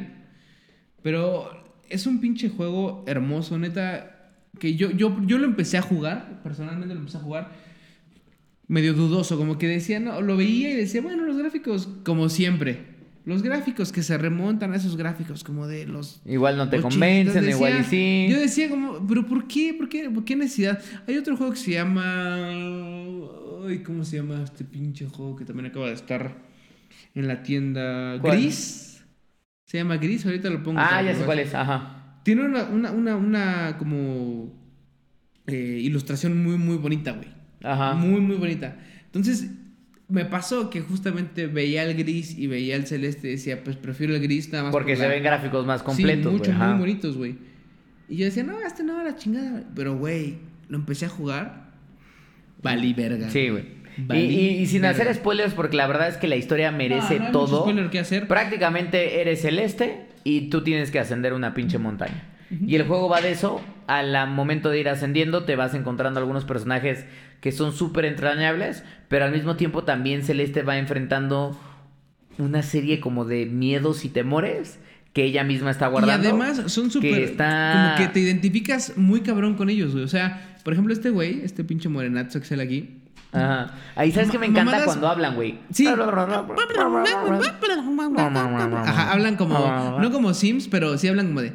Pero 1.02 1.80
es 1.90 2.06
un 2.06 2.20
pinche 2.20 2.50
juego 2.50 3.06
hermoso, 3.08 3.58
neta. 3.58 4.16
Que 4.60 4.76
yo, 4.76 4.92
yo, 4.92 5.16
yo 5.26 5.38
lo 5.38 5.46
empecé 5.46 5.78
a 5.78 5.82
jugar, 5.82 6.42
personalmente 6.44 6.94
lo 6.94 7.00
empecé 7.00 7.18
a 7.18 7.22
jugar 7.22 7.69
medio 8.70 8.94
dudoso, 8.94 9.38
como 9.38 9.58
que 9.58 9.68
decía, 9.68 10.00
no, 10.00 10.22
lo 10.22 10.38
veía 10.38 10.70
y 10.70 10.76
decía, 10.76 11.02
bueno, 11.02 11.26
los 11.26 11.38
gráficos, 11.38 11.90
como 12.06 12.30
siempre. 12.30 12.98
Los 13.26 13.44
gráficos 13.44 13.92
que 13.92 14.02
se 14.02 14.18
remontan 14.18 14.72
a 14.74 14.78
esos 14.78 14.96
gráficos, 14.96 15.44
como 15.44 15.68
de 15.68 15.86
los 15.86 16.22
Igual 16.26 16.56
no 16.56 16.70
te 16.70 16.80
convencen, 16.80 17.44
decía- 17.44 17.56
igual 17.56 17.82
y 17.82 17.84
sí. 17.84 18.28
Yo 18.32 18.40
decía 18.40 18.70
como, 18.70 19.06
pero 19.08 19.26
¿por 19.28 19.46
qué? 19.48 19.74
¿Por 19.74 19.90
qué? 19.90 20.10
¿Por 20.10 20.24
qué 20.24 20.36
necesidad? 20.38 20.82
Hay 21.08 21.18
otro 21.18 21.36
juego 21.36 21.52
que 21.52 21.60
se 21.60 21.72
llama... 21.72 22.48
Ay, 23.68 23.80
¿cómo 23.86 24.04
se 24.06 24.18
llama 24.18 24.42
este 24.44 24.64
pinche 24.64 25.06
juego 25.08 25.36
que 25.36 25.46
también 25.46 25.66
acaba 25.68 25.88
de 25.88 25.94
estar 25.94 26.38
en 27.14 27.28
la 27.28 27.44
tienda? 27.44 28.18
¿Cuál? 28.22 28.38
Gris. 28.40 29.04
Se 29.66 29.78
llama 29.78 29.98
Gris, 29.98 30.26
ahorita 30.26 30.50
lo 30.50 30.64
pongo. 30.64 30.80
Ah, 30.80 31.02
ya 31.04 31.14
sé 31.14 31.24
cuál 31.24 31.40
es, 31.40 31.54
ajá. 31.54 32.22
Tiene 32.24 32.46
una, 32.46 32.64
una, 32.66 32.92
una, 32.92 33.16
una 33.16 33.76
como 33.78 34.52
eh, 35.46 35.80
ilustración 35.84 36.42
muy, 36.42 36.58
muy 36.58 36.78
bonita, 36.78 37.12
güey. 37.12 37.28
Ajá. 37.64 37.94
Muy, 37.96 38.22
muy 38.22 38.36
bonita. 38.38 38.78
Entonces, 39.06 39.50
me 40.08 40.26
pasó 40.26 40.70
que 40.70 40.82
justamente 40.82 41.48
veía 41.48 41.84
el 41.84 41.96
gris 41.96 42.38
y 42.38 42.48
veía 42.48 42.76
el 42.76 42.88
celeste 42.88 43.28
y 43.28 43.32
decía, 43.32 43.64
pues 43.64 43.76
prefiero 43.76 44.16
el 44.16 44.22
gris 44.22 44.50
nada 44.52 44.66
más 44.66 44.72
Porque 44.72 44.94
por 44.94 44.98
se 44.98 45.08
la- 45.08 45.14
ven 45.14 45.24
gráficos 45.24 45.66
más 45.66 45.84
completos, 45.84 46.18
Sí, 46.18 46.24
güey. 46.24 46.38
mucho, 46.38 46.52
ajá. 46.52 46.70
muy 46.72 46.80
bonitos, 46.80 47.18
güey. 47.18 47.36
Y 48.08 48.18
yo 48.18 48.26
decía, 48.26 48.44
no, 48.44 48.60
este 48.60 48.84
no, 48.84 49.04
la 49.04 49.16
chingada. 49.16 49.64
Pero, 49.76 49.96
güey, 49.98 50.38
lo 50.68 50.78
empecé 50.78 51.06
a 51.06 51.10
jugar. 51.10 51.70
Valí 52.64 52.94
verga. 52.94 53.30
Sí, 53.30 53.50
güey. 53.50 53.64
Y, 53.98 54.02
Valí 54.04 54.22
y- 54.22 54.50
y 54.62 54.66
sin 54.66 54.86
hacer 54.86 55.14
spoilers, 55.14 55.54
porque 55.54 55.76
la 55.78 55.86
verdad 55.88 56.08
es 56.08 56.18
que 56.18 56.28
la 56.28 56.36
historia 56.36 56.72
merece 56.72 57.02
No, 57.02 57.08
no 57.10 57.14
hay 57.14 57.20
mucho 57.20 57.32
todo. 57.46 57.62
spoiler 57.62 57.90
que 57.90 58.00
hacer. 58.00 58.28
Prácticamente 58.28 59.22
eres 59.22 59.42
celeste 59.42 60.06
y 60.24 60.50
tú 60.50 60.64
tienes 60.64 60.90
que 60.92 61.00
ascender 61.00 61.34
una 61.34 61.54
pinche 61.54 61.78
montaña. 61.78 62.24
Y 62.52 62.76
el 62.76 62.86
juego 62.88 63.10
va 63.10 63.22
de 63.22 63.32
eso. 63.32 63.62
Al 63.88 64.30
momento 64.32 64.70
de 64.70 64.80
ir 64.80 64.90
ascendiendo, 64.90 65.44
te 65.46 65.56
vas 65.56 65.74
encontrando 65.74 66.20
algunos 66.20 66.46
personajes 66.46 67.06
que 67.42 67.52
son 67.52 67.74
súper 67.74 68.06
entrañables, 68.06 68.84
pero 69.08 69.26
al 69.26 69.32
mismo 69.32 69.56
tiempo 69.56 69.84
también 69.84 70.24
Celeste 70.24 70.62
va 70.64 70.78
enfrentando 70.78 71.60
una 72.38 72.62
serie 72.64 73.00
como 73.00 73.26
de 73.26 73.46
miedos 73.46 74.06
y 74.06 74.10
temores 74.10 74.80
que 75.14 75.24
ella 75.24 75.44
misma 75.44 75.72
está 75.72 75.88
Y 75.88 75.92
guardando. 75.92 76.30
además 76.30 76.72
son 76.72 76.92
súper... 76.92 77.24
está- 77.24 77.96
Como 77.98 78.08
que 78.08 78.14
te 78.14 78.20
identificas 78.20 78.94
muy 78.98 79.22
cabrón 79.22 79.56
con 79.56 79.70
ellos, 79.70 79.92
güey. 79.94 80.04
O 80.04 80.08
sea, 80.08 80.56
por 80.64 80.74
ejemplo, 80.74 80.94
este 80.94 81.10
güey, 81.10 81.42
este 81.44 81.64
pinche 81.64 81.90
morenazo 81.90 82.40
que 82.40 82.46
sale 82.46 82.64
aquí. 82.64 82.96
Ajá. 83.32 83.72
Ahí 83.96 84.12
sabes 84.12 84.30
que 84.32 84.38
me 84.40 84.46
encanta 84.48 84.72
Mamadas- 84.72 84.86
cuando 84.86 85.08
hablan, 85.08 85.36
güey. 85.36 85.60
Sí. 85.72 85.88
Ajá, 88.86 89.12
hablan 89.12 89.36
como... 89.36 90.00
No 90.00 90.12
como 90.12 90.34
Sims, 90.34 90.68
pero 90.68 90.98
sí 90.98 91.08
hablan 91.08 91.28
como 91.28 91.42
de... 91.42 91.54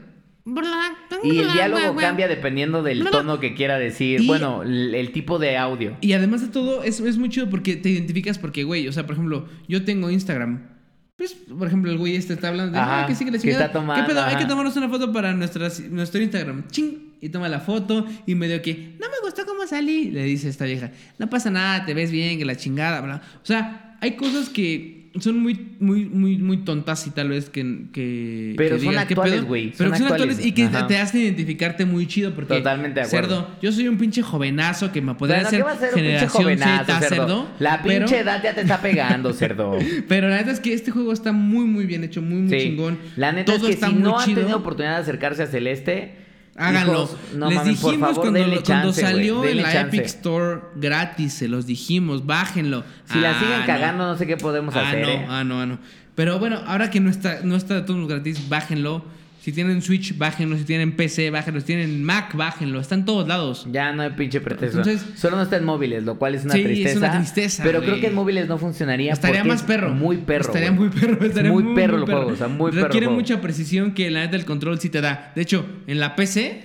Y 1.23 1.39
el 1.39 1.53
diálogo 1.53 1.97
cambia 1.97 2.29
dependiendo 2.29 2.83
del 2.83 3.05
tono 3.11 3.41
que 3.41 3.55
quiera 3.55 3.79
decir. 3.79 4.21
Y- 4.21 4.27
bueno, 4.27 4.63
el, 4.63 5.11
tipo 5.13 5.39
de 5.39 5.57
audio. 5.57 5.97
Y 6.01 6.13
además 6.13 6.43
de 6.43 6.49
todo, 6.49 6.83
es, 6.83 7.01
es 7.01 7.17
muy 7.17 7.31
chido 7.31 7.49
porque 7.49 7.77
te 7.77 7.89
identificas 7.89 8.39
porque, 8.39 8.65
güey, 8.65 8.87
o 8.89 8.93
sea, 8.93 9.07
por 9.07 9.15
ejemplo, 9.15 9.49
yo 9.69 9.85
tengo 9.85 10.11
Instagram. 10.11 10.75
Pues, 11.17 11.33
por 11.33 11.69
ejemplo, 11.69 11.93
el 11.93 11.99
güey 11.99 12.17
este 12.17 12.35
está 12.35 12.49
hablando 12.49 12.73
de, 12.73 12.79
Ajá, 12.79 13.05
ah, 13.05 13.07
que 13.07 13.15
sí, 13.15 13.25
que 13.25 13.31
la 13.31 13.39
que 13.39 13.43
chingada. 13.43 13.67
está 13.67 13.79
tomando, 13.79 14.03
¿Qué 14.03 14.13
pedo? 14.13 14.25
Hay 14.25 14.37
que 14.37 14.47
tomarnos 14.47 14.77
una 14.77 14.89
foto 14.89 15.13
para 15.13 15.33
nuestra, 15.33 15.69
nuestro 15.91 16.21
Instagram. 16.21 16.67
Ching. 16.69 17.15
Y 17.21 17.31
toma 17.31 17.49
la 17.49 17.61
foto 17.61 18.07
y 18.27 18.35
medio 18.35 18.61
que, 18.61 18.97
no 19.01 19.09
me 19.09 19.15
gustó 19.23 19.47
cómo 19.47 19.67
salí. 19.67 20.11
Le 20.11 20.25
dice 20.25 20.49
esta 20.49 20.67
vieja, 20.67 20.91
no 21.19 21.31
pasa 21.31 21.51
nada, 21.51 21.87
te 21.87 21.95
ves 21.95 22.11
bien, 22.11 22.37
que 22.37 22.45
la 22.45 22.57
chingada, 22.57 23.01
bla. 23.01 23.23
O 23.43 23.47
sea, 23.47 23.97
hay 24.03 24.17
cosas 24.17 24.51
que 24.51 25.04
son 25.21 25.39
muy, 25.41 25.77
muy, 25.79 26.07
muy, 26.07 26.39
muy 26.39 26.57
tontas 26.59 27.07
y 27.07 27.11
tal 27.11 27.29
vez 27.29 27.49
que. 27.49 27.87
que 27.93 28.55
Pero 28.57 28.77
que 28.77 28.83
son 28.83 28.91
digas, 28.91 29.05
¿qué 29.07 29.15
actuales, 29.15 29.45
güey, 29.45 29.73
Pero 29.77 29.91
son 29.91 29.99
son 29.99 30.07
actuales. 30.09 30.37
actuales 30.37 30.47
y 30.47 30.53
que 30.53 30.65
Ajá. 30.65 30.87
te 30.89 30.99
hacen 30.99 31.21
identificarte 31.23 31.85
muy 31.85 32.07
chido 32.07 32.35
porque. 32.35 32.57
Totalmente 32.57 33.01
de 33.01 33.07
acuerdo. 33.07 33.37
Cerdo, 33.43 33.51
yo 33.63 33.71
soy 33.73 33.87
un 33.89 33.97
pinche 33.97 34.23
jovenazo 34.23 34.91
que 34.91 35.01
me 35.01 35.15
podría 35.15 35.43
hacer 35.43 35.61
¿qué 35.61 35.63
va 35.65 35.71
a 35.73 35.77
ser 35.79 35.89
un 35.91 35.95
pinche 35.95 36.09
generación 36.11 36.43
jovenazo, 36.43 36.85
Z, 36.85 37.01
cerdo? 37.01 37.15
cerdo. 37.17 37.49
La 37.61 37.83
pero- 37.83 38.07
pinche 38.07 38.21
edad 38.21 38.43
ya 38.43 38.55
te 38.55 38.61
está 38.63 38.81
pegando, 38.83 39.33
cerdo. 39.35 39.79
pero 40.09 40.29
la 40.29 40.39
neta 40.39 40.51
es 40.51 40.61
que 40.61 40.73
este 40.73 40.91
juego 40.91 41.13
está 41.13 41.33
muy, 41.33 41.65
muy 41.67 41.87
bien 41.87 42.03
hecho, 42.05 42.21
muy, 42.21 42.41
muy 42.43 42.59
Sí. 42.61 42.67
chingón. 42.67 42.99
La 43.17 43.31
neta 43.33 43.53
Todo 43.53 43.69
es 43.69 43.69
que 43.69 43.75
está 43.75 43.89
si 43.89 43.95
no 43.95 44.19
han 44.19 44.35
tenido 44.35 44.57
oportunidad 44.57 44.97
de 44.97 45.03
acercarse 45.03 45.45
a 45.45 45.47
Celeste, 45.47 46.24
Háganlo. 46.57 47.05
hijos, 47.05 47.17
no 47.35 47.49
Les 47.49 47.57
mames, 47.59 47.79
por 47.81 47.91
dijimos 47.91 48.09
favor, 48.11 48.23
cuando, 48.23 48.39
denle 48.41 48.63
cuando 48.63 48.89
chance, 48.89 49.01
salió 49.01 49.41
en 49.43 49.49
denle 49.49 49.63
la 49.63 49.73
chance. 49.73 49.97
Epic 49.97 50.07
Store 50.07 50.61
gratis, 50.77 51.33
se 51.35 51.49
los 51.49 51.67
dijimos, 51.67 52.27
bájenlo. 52.27 52.85
Si 53.13 53.19
la 53.19 53.31
Ah, 53.33 53.41
siguen 53.41 53.61
no. 53.61 53.67
cagando, 53.67 54.07
no 54.07 54.17
sé 54.17 54.27
qué 54.27 54.37
podemos 54.37 54.75
ah, 54.77 54.89
hacer, 54.89 55.03
no, 55.03 55.09
¿eh? 55.09 55.27
ah, 55.29 55.45
no, 55.45 55.61
ah, 55.61 55.67
no. 55.67 55.79
Pero 56.15 56.39
bueno, 56.39 56.61
ahora 56.67 56.91
que 56.91 57.01
no 57.01 57.11
está, 57.11 57.41
no 57.43 57.57
está 57.57 57.75
de 57.75 57.83
todos 57.83 58.07
gratis, 58.09 58.49
bájenlo. 58.49 59.05
Si 59.45 59.53
tienen 59.53 59.83
Switch, 59.83 60.17
bájenlo. 60.17 60.57
Si 60.57 60.65
tienen 60.65 60.93
PC, 60.97 61.29
bájenlo. 61.29 61.61
Si 61.61 61.67
tienen 61.67 62.03
Mac, 62.03 62.35
bájenlo. 62.35 62.81
Está 62.81 62.95
en 62.95 63.05
todos 63.05 63.29
lados. 63.29 63.69
Ya 63.71 63.93
no 63.93 64.01
hay 64.01 64.09
pinche 64.13 64.41
pretexto. 64.41 64.79
Entonces- 64.79 65.07
Solo 65.21 65.37
no 65.37 65.43
está 65.43 65.59
en 65.59 65.65
móviles, 65.65 66.03
lo 66.03 66.19
cual 66.19 66.35
es 66.35 66.47
una 66.47 66.55
Sí, 66.55 66.61
es 66.61 66.67
tristeza. 66.67 66.99
una 66.99 67.19
tristeza, 67.19 67.63
Pero 67.63 67.83
creo 67.83 68.01
que 68.01 68.07
en 68.07 68.15
móviles 68.15 68.49
no 68.49 68.57
funcionaría. 68.57 69.13
Estaría 69.13 69.45
más 69.45 69.61
es 69.61 69.67
perro. 69.67 69.91
Muy 69.91 70.17
perro. 70.17 70.47
Estaría 70.47 70.73
muy 70.73 70.89
perro. 70.89 71.23
Estaría 71.27 71.53
muy 71.53 71.63
muy, 71.63 71.75
perro 71.75 71.99
muy 71.99 72.07
el 72.07 72.11
juego, 72.15 72.31
o 72.31 72.37
sea, 72.37 72.49
muy 72.49 72.71
perro 72.71 72.81
el 72.81 72.85
Requiere 72.87 73.09
mucha 73.11 73.43
precisión 73.43 73.93
que 73.93 74.11
la 74.11 74.21
neta 74.21 74.37
el 74.37 74.47
control 74.47 74.81
sí 74.81 74.89
te 74.89 75.03
da. 75.03 75.33
De 75.37 75.43
hecho, 75.43 75.67
en 75.87 76.01
la 76.01 76.17
PC, 76.17 76.65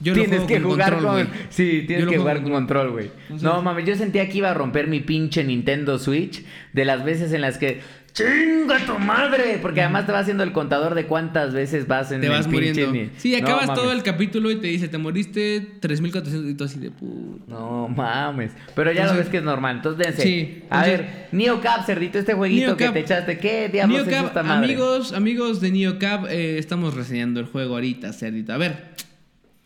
yo 0.00 0.14
lo 0.14 0.20
tienes 0.22 0.30
juego 0.30 0.46
que 0.46 0.62
con 0.62 0.70
jugar 0.72 0.92
control, 0.94 1.12
con. 1.14 1.26
güey. 1.26 1.40
Sí, 1.50 1.84
tienes 1.86 2.06
lo 2.06 2.10
que 2.10 2.16
jugar 2.18 2.36
con 2.36 2.44
con 2.44 2.52
control, 2.52 2.90
güey. 2.92 3.10
No 3.42 3.60
mames, 3.60 3.84
yo 3.84 3.94
sentía 3.96 4.26
que 4.30 4.38
iba 4.38 4.50
a 4.50 4.54
romper 4.54 4.86
mi 4.86 5.00
pinche 5.00 5.44
Nintendo 5.44 5.98
Switch 5.98 6.42
de 6.72 6.84
las 6.86 7.04
veces 7.04 7.34
en 7.34 7.42
las 7.42 7.58
que. 7.58 7.82
¡Chinga 8.18 8.84
tu 8.84 8.98
madre! 8.98 9.58
Porque 9.62 9.80
además 9.80 10.04
te 10.06 10.10
va 10.12 10.18
haciendo 10.18 10.42
el 10.42 10.50
contador 10.52 10.94
de 10.96 11.06
cuántas 11.06 11.52
veces 11.54 11.86
vas 11.86 12.10
en 12.10 12.20
Te 12.20 12.26
el 12.26 12.32
vas 12.32 12.48
pinche 12.48 12.84
muriendo. 12.86 12.92
ni- 12.92 13.10
Sí, 13.18 13.30
No 13.40 13.46
acabas 13.46 13.74
todo 13.74 13.92
el 13.92 14.02
capítulo 14.02 14.50
y 14.50 14.56
te 14.56 14.66
dice, 14.66 14.88
te 14.88 14.98
moriste 14.98 15.60
3400 15.80 16.50
y 16.50 16.54
tú 16.54 16.64
así 16.64 16.80
de 16.80 16.90
puta. 16.90 17.44
No 17.46 17.86
mames. 17.88 18.50
Pero 18.74 18.90
ya 18.90 19.02
lo 19.04 19.10
Entonces- 19.10 19.24
ves 19.26 19.28
que 19.30 19.36
es 19.38 19.42
normal. 19.44 19.76
Entonces 19.76 20.04
dense. 20.06 20.22
Sí, 20.22 20.62
A 20.68 20.84
entonces- 20.86 20.98
ver, 21.12 21.28
Neo 21.32 21.60
Cap, 21.60 21.86
cerdito, 21.86 22.18
este 22.18 22.34
jueguito 22.34 22.66
Neo 22.66 22.76
que 22.76 22.84
Cap- 22.86 22.94
te 22.94 23.00
echaste. 23.00 23.38
¿Qué 23.38 23.68
diablos 23.68 24.00
es 24.00 24.06
NeoCab, 24.08 24.26
esta 24.26 24.42
madre? 24.42 24.64
amigos, 24.72 25.12
amigos 25.12 25.60
de 25.60 25.70
NeoCab, 25.70 26.26
eh, 26.26 26.58
estamos 26.58 26.94
reseñando 26.94 27.38
el 27.38 27.46
juego 27.46 27.74
ahorita, 27.74 28.12
cerdito. 28.12 28.52
A 28.52 28.56
ver, 28.56 28.88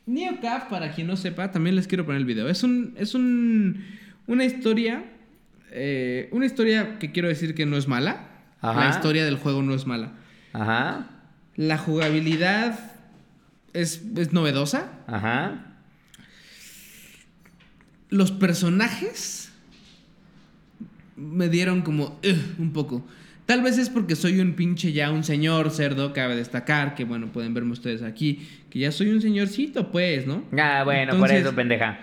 NeoCab, 0.06 0.68
para 0.68 0.92
quien 0.92 1.06
no 1.06 1.16
sepa, 1.16 1.50
también 1.52 1.74
les 1.76 1.86
quiero 1.86 2.04
poner 2.04 2.20
el 2.20 2.26
video. 2.26 2.48
Es 2.48 2.62
un, 2.62 2.94
es 2.98 3.14
un, 3.14 3.82
una 4.26 4.44
historia, 4.44 5.04
eh, 5.70 6.28
una 6.32 6.44
historia 6.44 6.98
que 6.98 7.12
quiero 7.12 7.28
decir 7.28 7.54
que 7.54 7.64
no 7.64 7.76
es 7.78 7.88
mala. 7.88 8.28
Ajá. 8.62 8.80
La 8.84 8.90
historia 8.90 9.24
del 9.24 9.36
juego 9.36 9.62
no 9.62 9.74
es 9.74 9.86
mala. 9.86 10.12
Ajá. 10.52 11.08
La 11.56 11.76
jugabilidad 11.76 12.78
es, 13.74 14.02
es 14.16 14.32
novedosa. 14.32 14.90
Ajá. 15.06 15.66
Los 18.08 18.30
personajes 18.30 19.52
me 21.16 21.48
dieron 21.48 21.82
como 21.82 22.18
un 22.58 22.72
poco. 22.72 23.04
Tal 23.46 23.62
vez 23.62 23.76
es 23.78 23.90
porque 23.90 24.14
soy 24.16 24.38
un 24.40 24.54
pinche 24.54 24.92
ya 24.92 25.10
un 25.10 25.24
señor 25.24 25.70
cerdo, 25.70 26.12
cabe 26.12 26.36
destacar, 26.36 26.94
que 26.94 27.04
bueno, 27.04 27.32
pueden 27.32 27.54
verme 27.54 27.72
ustedes 27.72 28.02
aquí, 28.02 28.46
que 28.70 28.78
ya 28.78 28.92
soy 28.92 29.10
un 29.10 29.20
señorcito, 29.20 29.90
pues, 29.90 30.26
¿no? 30.26 30.44
Ah, 30.56 30.82
bueno, 30.84 31.12
Entonces- 31.14 31.18
por 31.20 31.30
eso, 31.32 31.54
pendeja. 31.54 31.98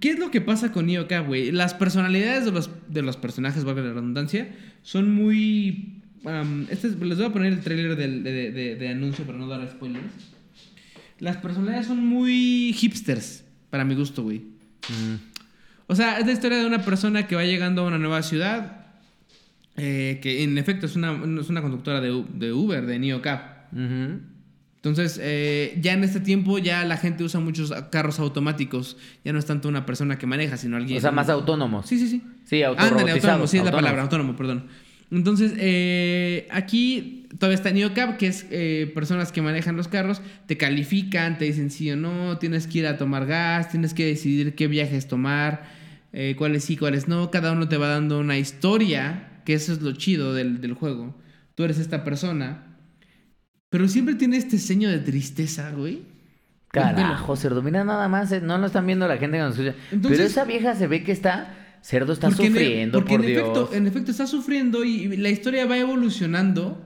¿Qué 0.00 0.10
es 0.10 0.18
lo 0.18 0.30
que 0.30 0.40
pasa 0.40 0.72
con 0.72 0.86
Neo 0.86 1.06
Cap, 1.08 1.26
güey? 1.26 1.50
Las 1.52 1.74
personalidades 1.74 2.44
de 2.44 2.52
los, 2.52 2.70
de 2.88 3.02
los 3.02 3.16
personajes, 3.16 3.64
valga 3.64 3.82
la 3.82 3.92
redundancia, 3.92 4.48
son 4.82 5.14
muy... 5.14 6.00
este 6.70 6.88
es- 6.88 6.98
les 6.98 7.18
voy 7.18 7.26
a 7.26 7.32
poner 7.32 7.52
el 7.52 7.60
tráiler 7.60 7.96
del- 7.96 8.22
de, 8.22 8.50
de- 8.52 8.76
de 8.76 8.88
anuncio 8.88 9.24
para 9.24 9.38
no 9.38 9.46
dar 9.48 9.68
spoilers. 9.70 10.04
Las 11.18 11.36
personalidades 11.36 11.86
son 11.86 12.04
muy 12.04 12.72
hipsters, 12.74 13.44
para 13.70 13.84
mi 13.84 13.94
gusto, 13.94 14.22
güey. 14.22 14.42
O 15.86 15.94
sea, 15.94 16.18
es 16.18 16.26
la 16.26 16.32
historia 16.32 16.58
de 16.58 16.66
una 16.66 16.82
persona 16.84 17.26
que 17.26 17.36
va 17.36 17.44
llegando 17.44 17.82
a 17.82 17.86
una 17.86 17.98
nueva 17.98 18.22
ciudad, 18.22 18.86
eh, 19.76 20.18
que 20.22 20.42
en 20.42 20.58
efecto 20.58 20.86
es 20.86 20.96
una, 20.96 21.12
es 21.40 21.48
una 21.48 21.62
conductora 21.62 22.00
de, 22.00 22.24
de 22.34 22.52
Uber, 22.52 22.86
de 22.86 22.98
NeoCab. 22.98 23.40
Ujú. 23.72 24.20
Entonces, 24.82 25.20
eh, 25.22 25.78
ya 25.80 25.92
en 25.92 26.02
este 26.02 26.18
tiempo 26.18 26.58
ya 26.58 26.84
la 26.84 26.96
gente 26.96 27.22
usa 27.22 27.38
muchos 27.38 27.72
carros 27.92 28.18
automáticos. 28.18 28.96
Ya 29.24 29.32
no 29.32 29.38
es 29.38 29.46
tanto 29.46 29.68
una 29.68 29.86
persona 29.86 30.18
que 30.18 30.26
maneja, 30.26 30.56
sino 30.56 30.76
alguien... 30.76 30.98
O 30.98 31.00
sea, 31.00 31.12
más 31.12 31.28
autónomos. 31.28 31.86
Sí, 31.86 32.00
sí, 32.00 32.08
sí. 32.08 32.22
Sí, 32.44 32.64
Ándale, 32.64 33.12
autónomo, 33.12 33.46
sí 33.46 33.58
es 33.58 33.64
la 33.64 33.70
palabra, 33.70 34.02
autónomo, 34.02 34.34
perdón. 34.34 34.66
Entonces, 35.12 35.52
eh, 35.56 36.48
aquí 36.50 37.28
todavía 37.38 37.54
está 37.54 37.70
NeoCab, 37.70 38.16
que 38.16 38.26
es 38.26 38.46
eh, 38.50 38.90
personas 38.92 39.30
que 39.30 39.40
manejan 39.40 39.76
los 39.76 39.86
carros, 39.86 40.20
te 40.46 40.56
califican, 40.56 41.38
te 41.38 41.44
dicen 41.44 41.70
sí 41.70 41.88
o 41.90 41.96
no, 41.96 42.38
tienes 42.38 42.66
que 42.66 42.78
ir 42.78 42.86
a 42.88 42.96
tomar 42.96 43.26
gas, 43.26 43.68
tienes 43.68 43.94
que 43.94 44.06
decidir 44.06 44.56
qué 44.56 44.66
viajes 44.66 45.06
tomar, 45.06 45.64
eh, 46.12 46.34
cuáles 46.36 46.64
sí, 46.64 46.76
cuáles 46.76 47.06
no. 47.06 47.30
Cada 47.30 47.52
uno 47.52 47.68
te 47.68 47.76
va 47.76 47.86
dando 47.88 48.18
una 48.18 48.36
historia, 48.36 49.42
que 49.44 49.54
eso 49.54 49.72
es 49.72 49.80
lo 49.80 49.92
chido 49.92 50.34
del, 50.34 50.60
del 50.60 50.72
juego. 50.72 51.14
Tú 51.54 51.62
eres 51.62 51.78
esta 51.78 52.02
persona, 52.02 52.71
pero 53.72 53.88
siempre 53.88 54.14
tiene 54.14 54.36
este 54.36 54.58
seño 54.58 54.88
de 54.90 54.98
tristeza, 54.98 55.70
güey. 55.72 56.02
Carajo, 56.68 57.34
cerdo. 57.36 57.62
Mira 57.62 57.82
nada 57.84 58.06
más. 58.08 58.30
eh, 58.32 58.40
No 58.40 58.56
lo 58.58 58.66
están 58.66 58.86
viendo 58.86 59.08
la 59.08 59.16
gente 59.16 59.38
que 59.38 59.42
nos 59.42 59.58
escucha. 59.58 59.74
Entonces- 59.90 60.18
Pero 60.18 60.28
esa 60.30 60.44
vieja 60.44 60.74
se 60.74 60.86
ve 60.86 61.02
que 61.02 61.12
está. 61.12 61.54
Cerdo 61.82 62.12
está 62.12 62.28
Porque 62.28 62.46
en 62.46 62.52
sufriendo, 62.52 62.98
porque 63.00 63.16
por 63.16 63.24
en 63.24 63.32
Dios. 63.32 63.42
efecto, 63.42 63.70
en 63.74 63.86
efecto 63.88 64.10
está 64.12 64.26
sufriendo 64.28 64.84
y, 64.84 64.90
y 65.02 65.16
la 65.16 65.30
historia 65.30 65.66
va 65.66 65.76
evolucionando. 65.78 66.80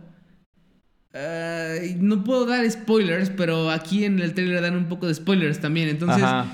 Y 1.84 1.94
no 1.94 2.22
puedo 2.24 2.44
dar 2.46 2.68
spoilers, 2.70 3.30
pero 3.30 3.70
aquí 3.70 4.04
en 4.04 4.20
el 4.20 4.34
trailer 4.34 4.60
dan 4.62 4.76
un 4.76 4.86
poco 4.86 5.06
de 5.06 5.14
spoilers 5.14 5.60
también. 5.60 5.88
Entonces, 5.88 6.22
Ajá. 6.22 6.46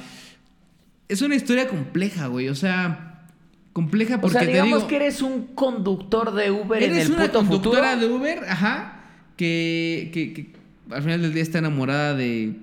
es 1.09 1.21
una 1.23 1.35
historia 1.35 1.67
compleja, 1.69 2.29
güey. 2.29 2.49
O 2.49 2.55
sea, 2.55 3.27
compleja 3.73 4.17
O 4.17 4.21
porque 4.21 4.33
sea, 4.39 4.41
te 4.43 4.53
digamos 4.53 4.79
digo, 4.79 4.89
que 4.89 4.97
eres 4.97 5.21
un 5.23 5.49
conductor 5.55 6.33
de 6.35 6.51
Uber 6.53 6.83
en 6.83 6.93
eres 6.93 7.07
el 7.07 7.13
una 7.13 7.23
puto 7.27 7.39
conductora 7.41 7.93
futuro. 7.95 8.09
de 8.09 8.15
Uber, 8.15 8.45
ajá, 8.49 9.02
que, 9.37 10.11
que, 10.13 10.33
que 10.33 10.47
al 10.91 11.03
final 11.03 11.23
del 11.23 11.35
día 11.35 11.43
está 11.43 11.59
enamorada 11.59 12.15
de 12.15 12.55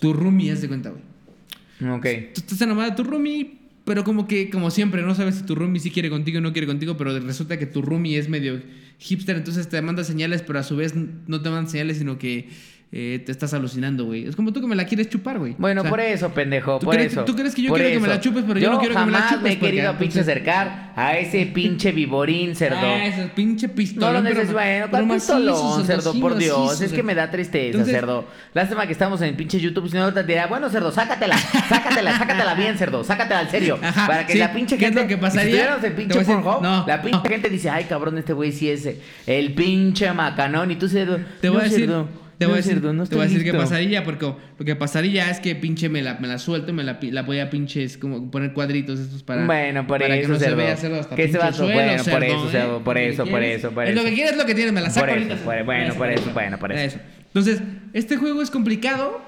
tu 0.00 0.12
roomie, 0.12 0.52
haz 0.52 0.60
de 0.60 0.68
cuenta, 0.68 0.90
güey. 0.90 1.90
Ok. 1.90 2.32
Tú 2.34 2.40
estás 2.40 2.60
enamorada 2.60 2.90
de 2.90 2.96
tu 2.96 3.04
roomie, 3.04 3.58
pero 3.84 4.04
como 4.04 4.26
que, 4.26 4.50
como 4.50 4.70
siempre, 4.70 5.02
no 5.02 5.14
sabes 5.14 5.36
si 5.36 5.42
tu 5.44 5.54
roomie 5.54 5.80
sí 5.80 5.90
quiere 5.90 6.10
contigo 6.10 6.38
o 6.38 6.40
no 6.40 6.52
quiere 6.52 6.66
contigo, 6.66 6.96
pero 6.96 7.18
resulta 7.20 7.58
que 7.58 7.66
tu 7.66 7.82
roomie 7.82 8.18
es 8.18 8.28
medio 8.28 8.60
hipster, 8.98 9.36
entonces 9.36 9.68
te 9.68 9.80
manda 9.80 10.04
señales, 10.04 10.42
pero 10.42 10.58
a 10.58 10.62
su 10.62 10.76
vez 10.76 10.94
no 10.94 11.40
te 11.40 11.50
manda 11.50 11.70
señales, 11.70 11.98
sino 11.98 12.18
que 12.18 12.48
eh, 12.90 13.22
te 13.24 13.32
estás 13.32 13.52
alucinando, 13.52 14.06
güey. 14.06 14.26
Es 14.26 14.34
como 14.34 14.50
tú 14.52 14.62
que 14.62 14.66
me 14.66 14.74
la 14.74 14.86
quieres 14.86 15.10
chupar, 15.10 15.38
güey. 15.38 15.54
Bueno, 15.58 15.82
O 15.82 15.84
sea, 15.84 15.90
por 15.90 16.00
eso, 16.00 16.30
pendejo, 16.30 16.78
¿tú 16.78 16.86
por 16.86 16.94
crees- 16.94 17.12
eso. 17.12 17.24
tú 17.26 17.34
crees 17.36 17.54
que 17.54 17.60
yo 17.60 17.68
por 17.68 17.78
quiero 17.78 17.92
que 17.92 18.00
me 18.00 18.06
eso. 18.06 18.14
la 18.16 18.20
chupes, 18.22 18.44
pero 18.48 18.58
yo 18.58 18.70
no 18.70 18.78
quiero 18.78 18.94
que 18.94 19.04
me 19.04 19.10
la 19.12 19.18
jamás 19.18 19.30
chupes 19.34 19.42
me 19.42 19.52
he 19.52 19.58
querido 19.58 19.98
pinche 19.98 20.20
acercar 20.20 20.92
a 20.96 21.18
ese 21.18 21.44
pinche 21.46 21.92
viborín, 21.92 22.56
cerdo. 22.56 22.78
Ah, 22.80 23.04
ese 23.04 23.26
pinche 23.34 23.68
No 23.68 23.74
pistolón. 23.74 24.14
lo 24.14 24.22
pero- 24.22 24.34
necesito, 24.36 24.52
bueno, 24.54 24.86
pero 24.86 24.90
¿cuál 24.90 25.06
macizo, 25.06 25.36
pistolón, 25.36 25.84
cerdo? 25.86 26.14
Por 26.18 26.36
Dios, 26.38 26.80
es 26.80 26.92
que 26.92 27.02
me 27.02 27.14
da 27.14 27.30
tristeza, 27.30 27.84
cerdo. 27.84 28.24
Lástima 28.54 28.86
que 28.86 28.92
estamos 28.92 29.20
en 29.20 29.36
pinche 29.36 29.60
YouTube, 29.60 29.90
si 29.90 29.96
no 29.96 30.12
te 30.14 30.22
dirá, 30.24 30.46
bueno, 30.46 30.70
cerdo, 30.70 30.90
sácatela, 30.90 31.36
sácatela, 31.68 32.16
sácatela 32.18 32.54
bien, 32.54 32.78
cerdo, 32.78 33.04
sácatela 33.04 33.40
al 33.40 33.50
serio. 33.50 33.78
Ajá, 33.82 34.06
para 34.06 34.26
que 34.26 34.32
sí, 34.32 34.38
la 34.38 34.52
pinche 34.54 34.78
¿qué 34.78 34.86
es 34.86 34.88
gente, 34.92 35.02
lo 35.02 35.08
que 35.08 35.18
pasaría? 35.18 35.78
si 35.78 35.86
el 35.86 35.92
pinche 35.92 36.18
decir, 36.20 36.36
no, 36.36 36.84
la 36.86 37.02
pinche 37.02 37.18
no. 37.18 37.24
gente 37.28 37.50
dice, 37.50 37.68
ay, 37.68 37.84
cabrón, 37.84 38.16
este 38.16 38.32
güey 38.32 38.50
sí 38.50 38.70
es 38.70 38.88
el 39.26 39.52
pinche 39.52 40.10
macanón, 40.12 40.70
y 40.70 40.76
tú, 40.76 40.88
cerdo, 40.88 41.18
Te 41.42 41.50
voy 41.50 41.58
no, 41.58 41.62
a 41.62 41.64
decir, 41.64 41.80
cerdo, 41.80 42.08
te 42.38 42.44
no, 42.44 42.50
voy 42.50 42.60
a 42.60 42.62
decir, 42.62 42.82
no 42.82 43.04
te 43.06 43.14
voy 43.16 43.24
a 43.24 43.28
decir 43.28 43.42
listo. 43.42 43.58
pasaría, 43.58 44.04
porque 44.04 44.26
lo 44.26 44.64
que 44.64 44.76
pasaría 44.76 45.28
es 45.30 45.40
que 45.40 45.56
pinche 45.56 45.88
me 45.88 46.02
la, 46.02 46.14
me 46.20 46.28
la 46.28 46.38
suelto 46.38 46.70
y 46.70 46.74
me 46.74 46.84
la, 46.84 46.98
la 47.02 47.22
voy 47.22 47.40
a 47.40 47.50
pinches 47.50 47.98
como 47.98 48.30
poner 48.30 48.52
cuadritos 48.52 49.00
estos 49.00 49.22
para 49.24 49.44
Bueno, 49.44 49.86
por 49.86 49.98
para 50.00 50.14
que 50.14 50.20
eso, 50.20 50.28
no 50.32 50.38
se 50.38 50.44
cerdo. 50.44 50.56
vea 50.56 50.76
cerdo 50.76 51.00
hasta 51.00 51.16
Que 51.16 51.28
se 51.28 51.38
pinche 51.38 51.52
suelo, 51.52 51.72
bueno, 51.74 52.04
por 52.04 52.24
eso, 52.24 52.48
cerdo, 52.50 52.84
por 52.84 52.94
que 52.96 53.08
eso, 53.08 53.26
por 53.26 53.42
eso, 53.42 53.70
por 53.72 53.84
es 53.84 53.90
eso. 53.90 54.02
lo 54.02 54.08
que 54.08 54.14
quieres 54.14 54.36
lo 54.36 54.46
que 54.46 54.54
tienes, 54.54 54.72
me 54.72 54.80
la 54.80 54.90
saco 54.90 55.06
Por 55.06 55.16
eso, 55.18 55.28
ahorita. 55.32 55.44
por- 55.44 55.64
bueno, 55.64 55.94
por 55.94 56.10
eso, 56.10 56.30
bueno, 56.32 56.58
por 56.58 56.72
eso. 56.72 56.98
Entonces, 57.26 57.60
este 57.92 58.16
juego 58.16 58.40
es 58.40 58.50
complicado. 58.50 59.20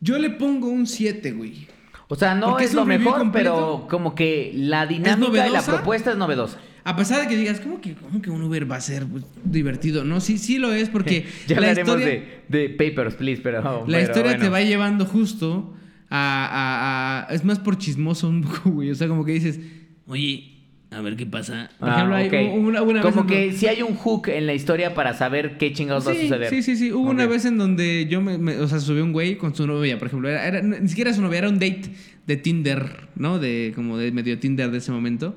Yo 0.00 0.18
le 0.18 0.30
pongo 0.30 0.68
un 0.68 0.86
7, 0.86 1.32
güey. 1.32 1.66
O 2.08 2.16
sea, 2.16 2.34
no 2.34 2.58
es, 2.58 2.66
es 2.66 2.74
lo 2.74 2.84
mejor, 2.84 3.18
completo. 3.18 3.54
pero 3.54 3.86
como 3.88 4.14
que 4.14 4.52
la 4.54 4.86
dinámica 4.86 5.46
y 5.46 5.50
la 5.50 5.62
propuesta 5.62 6.10
es 6.10 6.16
novedosa. 6.16 6.58
A 6.86 6.96
pesar 6.96 7.22
de 7.22 7.28
que 7.28 7.36
digas, 7.36 7.60
¿cómo 7.60 7.80
que, 7.80 7.94
cómo 7.94 8.20
que 8.20 8.28
un 8.30 8.42
Uber 8.42 8.70
va 8.70 8.76
a 8.76 8.80
ser 8.80 9.06
pues, 9.06 9.24
divertido? 9.42 10.04
No, 10.04 10.20
sí, 10.20 10.36
sí 10.38 10.58
lo 10.58 10.72
es 10.72 10.90
porque 10.90 11.24
ya 11.46 11.58
la 11.60 11.68
hablaremos 11.70 11.96
historia, 11.98 12.22
de, 12.48 12.58
de 12.60 12.68
Papers, 12.70 13.14
please, 13.14 13.40
pero... 13.42 13.62
la 13.62 13.84
pero 13.86 13.98
historia 14.00 14.36
te 14.38 14.48
va 14.50 14.60
llevando 14.60 15.06
justo 15.06 15.74
a, 16.10 17.24
a- 17.26 17.26
a- 17.30 17.34
Es 17.34 17.44
más 17.44 17.58
por 17.58 17.78
chismoso 17.78 18.28
un 18.28 18.42
poco, 18.42 18.70
güey. 18.70 18.90
O 18.90 18.94
sea, 18.94 19.08
como 19.08 19.24
que 19.24 19.32
dices, 19.32 19.58
oye, 20.06 20.50
a 20.90 21.00
ver 21.00 21.16
qué 21.16 21.24
pasa. 21.26 21.70
Por 21.80 21.88
Ah, 21.88 21.94
ejemplo, 21.94 22.16
hay 22.16 22.28
ok. 22.28 22.54
una, 22.54 22.82
una 22.82 23.02
vez 23.02 23.12
Como 23.14 23.26
que 23.26 23.52
si 23.52 23.66
hay 23.66 23.80
un 23.82 23.94
hook 23.96 24.28
en 24.28 24.46
la 24.46 24.52
historia 24.54 24.94
para 24.94 25.14
saber 25.14 25.56
qué 25.56 25.72
chingados 25.72 26.06
va 26.06 26.12
a 26.12 26.14
Sí, 26.14 26.20
suceder. 26.28 26.50
sí, 26.50 26.62
sí, 26.62 26.76
sí. 26.76 26.92
Hubo 26.92 27.08
una 27.10 27.26
vez 27.26 27.46
en 27.46 27.56
donde 27.56 28.06
yo 28.10 28.20
me, 28.20 28.36
me- 28.38 28.58
o 28.58 28.68
sea, 28.68 28.78
subió 28.78 29.02
un 29.02 29.12
güey 29.12 29.36
con 29.38 29.54
su 29.56 29.66
novia, 29.66 29.98
por 29.98 30.08
ejemplo. 30.08 30.28
Era, 30.28 30.46
era- 30.46 30.60
ni 30.62 30.86
siquiera 30.88 31.12
su 31.14 31.22
novia, 31.22 31.38
era 31.38 31.48
un 31.48 31.54
date 31.58 31.90
de 32.26 32.36
Tinder, 32.36 33.08
¿no? 33.16 33.38
De 33.38 33.72
como 33.74 33.96
de 33.96 34.12
medio 34.12 34.38
Tinder 34.38 34.70
de 34.70 34.78
ese 34.78 34.92
momento. 34.92 35.34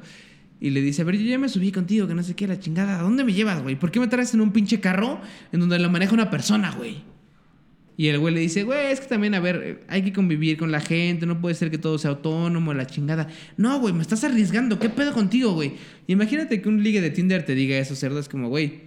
Y 0.60 0.72
le 0.72 0.82
dice, 0.82 1.04
a 1.04 1.06
ver, 1.06 1.18
yo 1.18 1.26
ya 1.26 1.38
me 1.38 1.50
subí 1.50 1.72
contigo, 1.72 2.08
que 2.08 2.16
no 2.16 2.24
sé 2.24 2.36
qué, 2.36 2.48
la 2.48 2.60
chingada. 2.60 3.00
¿A 3.00 3.04
dónde 3.04 3.24
me 3.24 3.34
llevas, 3.34 3.62
güey? 3.62 3.76
¿Por 3.76 3.92
qué 3.92 4.00
me 4.00 4.08
traes 4.08 4.34
en 4.34 4.42
un 4.42 4.52
pinche 4.52 4.80
carro 4.80 5.22
en 5.52 5.60
donde 5.60 5.78
lo 5.78 5.90
maneja 5.90 6.14
una 6.14 6.30
persona, 6.30 6.72
güey? 6.72 7.04
Y 8.00 8.10
el 8.10 8.20
güey 8.20 8.34
le 8.34 8.40
dice, 8.40 8.64
güey, 8.64 8.92
es 8.92 9.02
que 9.02 9.08
también, 9.08 9.34
a 9.34 9.40
ver, 9.40 9.84
hay 9.88 10.04
que 10.04 10.14
convivir 10.14 10.58
con 10.58 10.72
la 10.72 10.80
gente, 10.80 11.26
no 11.26 11.42
puede 11.42 11.56
ser 11.56 11.72
que 11.72 11.80
todo 11.80 11.98
sea 11.98 12.12
autónomo, 12.12 12.72
la 12.76 12.86
chingada. 12.86 13.28
No, 13.58 13.80
güey, 13.80 13.92
me 13.92 14.04
estás 14.04 14.24
arriesgando, 14.24 14.78
¿qué 14.78 14.90
pedo 14.90 15.14
contigo, 15.14 15.54
güey? 15.54 15.74
Y 16.06 16.14
imagínate 16.14 16.62
que 16.62 16.70
un 16.70 16.84
ligue 16.84 17.02
de 17.02 17.10
Tinder 17.10 17.44
te 17.44 17.56
diga 17.56 17.76
eso, 17.76 17.96
cerdo, 17.96 18.20
es 18.20 18.30
como, 18.30 18.50
güey, 18.50 18.82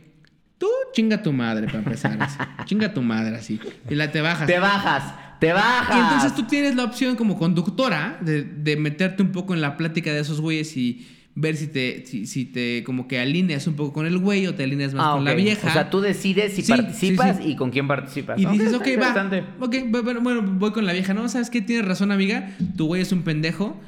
tú 0.58 0.68
chinga 0.92 1.22
tu 1.22 1.32
madre 1.32 1.66
para 1.66 1.78
empezar, 1.78 2.16
así. 2.22 2.38
chinga 2.66 2.94
tu 2.94 3.02
madre, 3.02 3.34
así. 3.34 3.58
Y 3.88 3.96
la 3.96 4.12
te 4.12 4.20
bajas. 4.20 4.46
Te 4.46 4.60
bajas, 4.60 5.14
te 5.40 5.52
bajas. 5.52 5.96
Y 5.96 6.00
entonces 6.00 6.34
tú 6.36 6.44
tienes 6.44 6.76
la 6.76 6.84
opción 6.84 7.16
como 7.16 7.36
conductora 7.36 8.16
de, 8.20 8.44
de 8.44 8.76
meterte 8.76 9.24
un 9.24 9.32
poco 9.32 9.54
en 9.54 9.60
la 9.60 9.76
plática 9.76 10.12
de 10.12 10.20
esos 10.20 10.40
güeyes 10.40 10.76
y 10.76 11.04
ver 11.34 11.56
si 11.56 11.68
te, 11.68 12.04
si, 12.06 12.26
si 12.26 12.44
te 12.44 12.82
como 12.84 13.06
que 13.08 13.18
alineas 13.18 13.66
un 13.66 13.74
poco 13.74 13.92
con 13.92 14.06
el 14.06 14.18
güey 14.18 14.46
o 14.46 14.54
te 14.54 14.64
alineas 14.64 14.92
más 14.94 15.06
Ah, 15.08 15.12
con 15.14 15.24
la 15.24 15.34
vieja. 15.34 15.68
O 15.68 15.72
sea, 15.72 15.88
tú 15.90 16.00
decides 16.00 16.52
si 16.54 16.62
Sí, 16.62 16.72
participas 16.72 17.36
sí, 17.38 17.42
sí. 17.44 17.50
y 17.52 17.56
con 17.56 17.70
quién 17.70 17.86
participas. 17.86 18.38
Y 18.40 18.46
dices, 18.46 18.74
ok, 18.74 18.86
va. 19.00 19.30
Ok, 19.60 19.76
bueno, 19.88 20.20
bueno, 20.20 20.42
voy 20.42 20.72
con 20.72 20.84
la 20.86 20.92
vieja. 20.92 21.14
No, 21.14 21.28
¿sabes 21.28 21.48
qué? 21.50 21.62
Tienes 21.62 21.86
razón, 21.86 22.10
amiga. 22.12 22.54
Tu 22.76 22.86
güey 22.86 23.02
es 23.02 23.12
un 23.12 23.22
pendejo. 23.22 23.80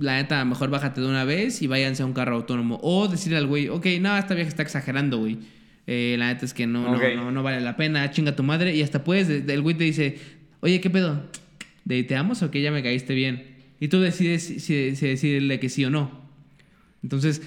La 0.00 0.16
neta, 0.16 0.44
mejor 0.44 0.68
bájate 0.70 1.00
de 1.00 1.06
una 1.08 1.24
vez 1.24 1.62
y 1.62 1.66
váyanse 1.66 2.02
a 2.02 2.06
un 2.06 2.12
carro 2.12 2.36
autónomo. 2.36 2.78
O 2.82 3.08
decirle 3.08 3.38
al 3.38 3.46
güey, 3.46 3.68
ok, 3.68 3.86
no, 4.00 4.16
esta 4.16 4.34
vieja 4.34 4.48
está 4.48 4.62
exagerando, 4.62 5.18
güey. 5.18 5.38
Eh, 5.86 6.16
la 6.18 6.26
neta 6.28 6.44
es 6.44 6.52
que 6.52 6.66
no, 6.66 6.82
no, 6.96 7.14
no, 7.16 7.32
no 7.32 7.42
vale 7.42 7.60
la 7.62 7.76
pena. 7.76 8.10
Chinga 8.10 8.36
tu 8.36 8.42
madre. 8.42 8.76
Y 8.76 8.82
hasta 8.82 9.02
puedes, 9.02 9.28
de- 9.28 9.52
el 9.54 9.62
güey 9.62 9.74
te 9.76 9.84
dice, 9.84 10.18
oye, 10.60 10.80
¿qué 10.80 10.90
pedo? 10.90 11.24
¿De 11.84 12.02
te 12.04 12.14
amo 12.16 12.34
o 12.40 12.50
que 12.50 12.60
ya 12.60 12.70
me 12.70 12.82
caíste 12.82 13.14
bien? 13.14 13.56
Y 13.80 13.88
tú 13.88 13.98
decides 14.00 14.42
si, 14.44 14.60
si, 14.60 14.94
si 14.94 15.06
decirle 15.06 15.58
que 15.58 15.68
sí 15.70 15.84
o 15.86 15.90
no. 15.90 16.27
Entonces, 17.02 17.42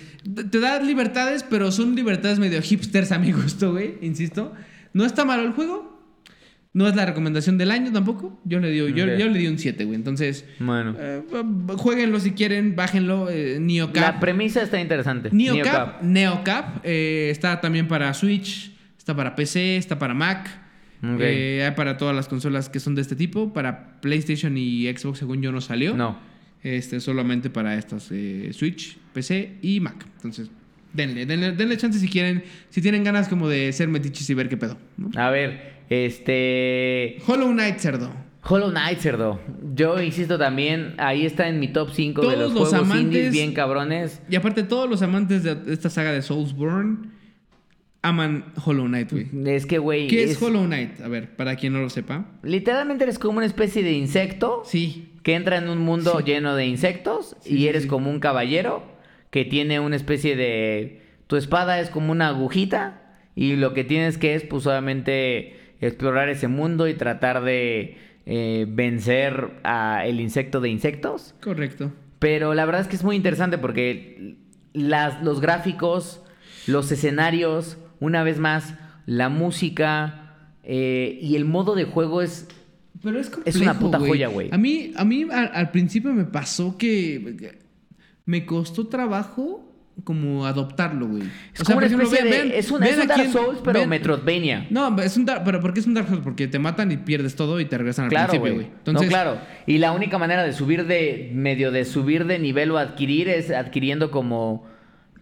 te- 0.50 0.60
da 0.60 0.80
libertades, 0.82 1.44
pero 1.44 1.72
son 1.72 1.96
libertades 1.96 2.40
medio 2.40 2.62
hipsters 2.62 3.12
a 3.12 3.20
mi 3.20 3.32
gusto, 3.32 3.72
güey, 3.74 3.96
insisto. 4.02 4.54
No 4.94 5.06
está 5.06 5.26
malo 5.26 5.44
el 5.44 5.52
juego. 5.52 5.90
No 6.74 6.88
es 6.88 6.96
la 6.96 7.06
recomendación 7.06 7.58
del 7.58 7.70
año 7.70 7.92
tampoco. 7.92 8.40
Yo 8.46 8.62
le, 8.62 8.72
digo, 8.72 8.88
yo, 8.88 9.06
le 9.06 9.38
di 9.40 9.48
un 9.48 9.58
7, 9.60 9.84
güey. 9.84 9.96
Entonces, 9.98 10.46
Bueno. 10.60 10.96
eh, 10.98 11.22
jueguenlo 11.76 12.18
si 12.22 12.32
quieren, 12.32 12.78
bájenlo. 12.78 13.30
Eh, 13.30 13.56
La 13.56 13.60
Neocap. 13.60 14.20
premisa 14.22 14.62
está 14.62 14.80
interesante. 14.80 15.30
Neocap. 15.34 16.02
Neocap. 16.02 16.80
eh, 16.86 17.28
está 17.30 17.60
también 17.60 17.90
para 17.90 18.14
Switch, 18.14 18.72
está 18.98 19.14
para 19.14 19.36
PC, 19.36 19.76
está 19.76 20.00
para 20.00 20.14
Mac. 20.14 20.50
Para 21.76 21.98
todas 21.98 22.16
las 22.16 22.28
consolas 22.30 22.70
que 22.70 22.80
son 22.80 22.96
de 22.96 23.02
este 23.02 23.16
tipo. 23.18 23.52
Para 23.52 24.00
PlayStation 24.00 24.56
y 24.58 24.86
Xbox, 24.96 25.20
según 25.20 25.42
yo, 25.42 25.52
no 25.52 25.60
salió. 25.60 25.96
No. 25.98 26.18
Este, 26.64 27.00
solamente 27.00 27.50
para 27.50 27.76
estas 27.76 28.10
eh, 28.12 28.50
Switch, 28.54 28.98
PC 29.14 29.58
y 29.62 29.80
Mac. 29.80 30.06
Entonces, 30.18 30.50
denle, 30.94 31.26
denle, 31.26 31.54
denle 31.54 31.78
chance 31.78 31.98
si 32.00 32.08
quieren, 32.08 32.44
si 32.70 32.82
tienen 32.82 33.04
ganas 33.04 33.28
como 33.28 33.50
de 33.50 33.72
ser 33.74 33.88
metiches 33.88 34.30
y 34.30 34.34
ver 34.36 34.48
qué 34.50 34.58
pedo. 34.58 34.78
¿no? 34.98 35.10
A 35.20 35.30
ver, 35.32 35.82
este. 35.90 37.18
Hollow 37.26 37.52
Knight, 37.52 37.78
cerdo. 37.80 38.12
Hollow 38.44 38.72
Knight, 38.72 39.00
cerdo. 39.00 39.40
Yo 39.76 40.02
insisto 40.02 40.38
también, 40.38 40.96
ahí 40.98 41.26
está 41.26 41.48
en 41.48 41.60
mi 41.60 41.68
top 41.68 41.90
5 41.94 42.22
de 42.22 42.28
los 42.38 42.54
los 42.54 42.70
juegos 42.70 42.74
amantes- 42.74 43.02
indies 43.02 43.32
bien 43.32 43.54
cabrones. 43.54 44.22
Y 44.30 44.36
aparte, 44.36 44.64
todos 44.64 44.90
los 44.90 45.02
amantes 45.02 45.44
de 45.44 45.58
esta 45.74 45.90
saga 45.90 46.12
de 46.12 46.22
Soulsborne 46.22 47.10
aman 48.04 48.46
Hollow 48.66 48.88
Knight, 48.88 49.12
güey. 49.12 49.28
Es 49.48 49.66
que, 49.66 49.78
güey. 49.78 50.08
¿Qué 50.08 50.24
es 50.24 50.42
Hollow 50.42 50.66
Knight? 50.66 51.02
A 51.02 51.08
ver, 51.08 51.36
para 51.36 51.56
quien 51.56 51.74
no 51.74 51.80
lo 51.80 51.90
sepa. 51.90 52.26
Literalmente 52.44 53.04
eres 53.04 53.20
como 53.20 53.38
una 53.38 53.46
especie 53.46 53.84
de 53.84 53.92
insecto 53.94 54.64
Sí. 54.66 55.10
que 55.24 55.36
entra 55.36 55.58
en 55.58 55.70
un 55.70 55.78
mundo 55.80 56.16
Sí. 56.20 56.24
lleno 56.26 56.56
de 56.56 56.66
insectos 56.66 57.36
Sí, 57.42 57.56
y 57.58 57.68
eres 57.68 57.84
sí. 57.84 57.88
como 57.90 58.10
un 58.10 58.20
caballero 58.20 58.84
que 59.30 59.46
tiene 59.46 59.80
una 59.80 59.96
especie 59.96 60.36
de... 60.36 61.02
Tu 61.28 61.36
espada 61.38 61.80
es 61.80 61.90
como 61.90 62.12
una 62.12 62.28
agujita 62.30 63.18
y 63.36 63.56
lo 63.56 63.74
que 63.74 63.84
tienes 63.86 64.18
que 64.18 64.36
es 64.36 64.44
pues 64.44 64.68
obviamente 64.68 65.56
explorar 65.80 66.28
ese 66.30 66.48
mundo 66.50 66.88
y 66.88 66.94
tratar 66.96 67.44
de 67.44 67.98
eh, 68.26 68.66
vencer 68.68 69.52
a 69.64 70.06
el 70.06 70.20
insecto 70.20 70.60
de 70.60 70.70
insectos. 70.70 71.34
Correcto. 71.42 71.92
Pero 72.20 72.54
la 72.54 72.66
verdad 72.66 72.82
es 72.82 72.88
que 72.88 72.96
es 72.98 73.04
muy 73.04 73.16
interesante 73.16 73.58
porque 73.58 74.36
las, 74.74 75.24
los 75.24 75.40
gráficos, 75.42 76.22
los 76.68 76.92
escenarios, 76.92 77.78
una 78.02 78.24
vez 78.24 78.38
más, 78.40 78.74
la 79.06 79.30
música 79.30 80.34
eh, 80.64 81.18
y 81.22 81.36
el 81.38 81.46
modo 81.46 81.74
de 81.76 81.86
juego 81.86 82.22
es 82.22 82.48
Pero 83.02 83.18
es 83.20 83.30
complejo, 83.30 83.58
Es 83.58 83.62
una 83.62 83.80
puta 83.80 83.98
joya, 84.00 84.28
güey. 84.28 84.50
A 84.52 84.58
mí, 84.58 84.92
a 84.98 85.06
mí 85.06 85.26
al, 85.32 85.50
al 85.54 85.72
principio 85.72 86.12
me 86.14 86.26
pasó 86.26 86.78
que 86.78 87.56
me 88.26 88.46
costó 88.46 88.88
trabajo 88.88 89.68
como 90.04 90.46
adoptarlo, 90.46 91.08
güey. 91.08 91.24
Es 91.54 91.64
como 91.64 91.78
una 91.78 91.86
especie 91.88 92.24
de- 92.24 92.58
es 92.58 92.72
un, 92.72 92.82
es 92.84 92.98
un 92.98 93.08
Dark 93.08 93.30
Souls, 93.32 93.60
pero 93.64 93.82
ven- 93.82 93.90
Metroidvania. 93.90 94.66
No, 94.72 94.98
es 95.00 95.16
un 95.18 95.26
Dark, 95.26 95.44
pero 95.44 95.60
¿por 95.60 95.74
qué 95.74 95.80
es 95.82 95.86
un 95.88 95.94
Dark 95.94 96.08
Souls? 96.08 96.22
Porque 96.24 96.48
te 96.48 96.58
matan 96.60 96.92
y 96.92 96.98
pierdes 96.98 97.36
todo 97.36 97.60
y 97.60 97.66
te 97.66 97.78
regresan 97.78 98.06
al 98.06 98.10
Claro, 98.10 98.30
principio, 98.32 98.54
güey. 98.56 98.66
güey. 98.68 98.78
Entonces, 98.80 99.06
no, 99.08 99.10
claro. 99.10 99.38
Y 99.68 99.78
la 99.78 99.92
única 99.92 100.18
manera 100.18 100.44
de 100.44 100.54
subir 100.54 100.86
de 100.88 101.32
medio 101.36 101.72
de 101.72 101.86
subir 101.86 102.26
de 102.26 102.40
nivel 102.40 102.72
o 102.72 102.78
adquirir 102.78 103.30
es 103.30 103.52
adquiriendo 103.52 104.10
como 104.12 104.66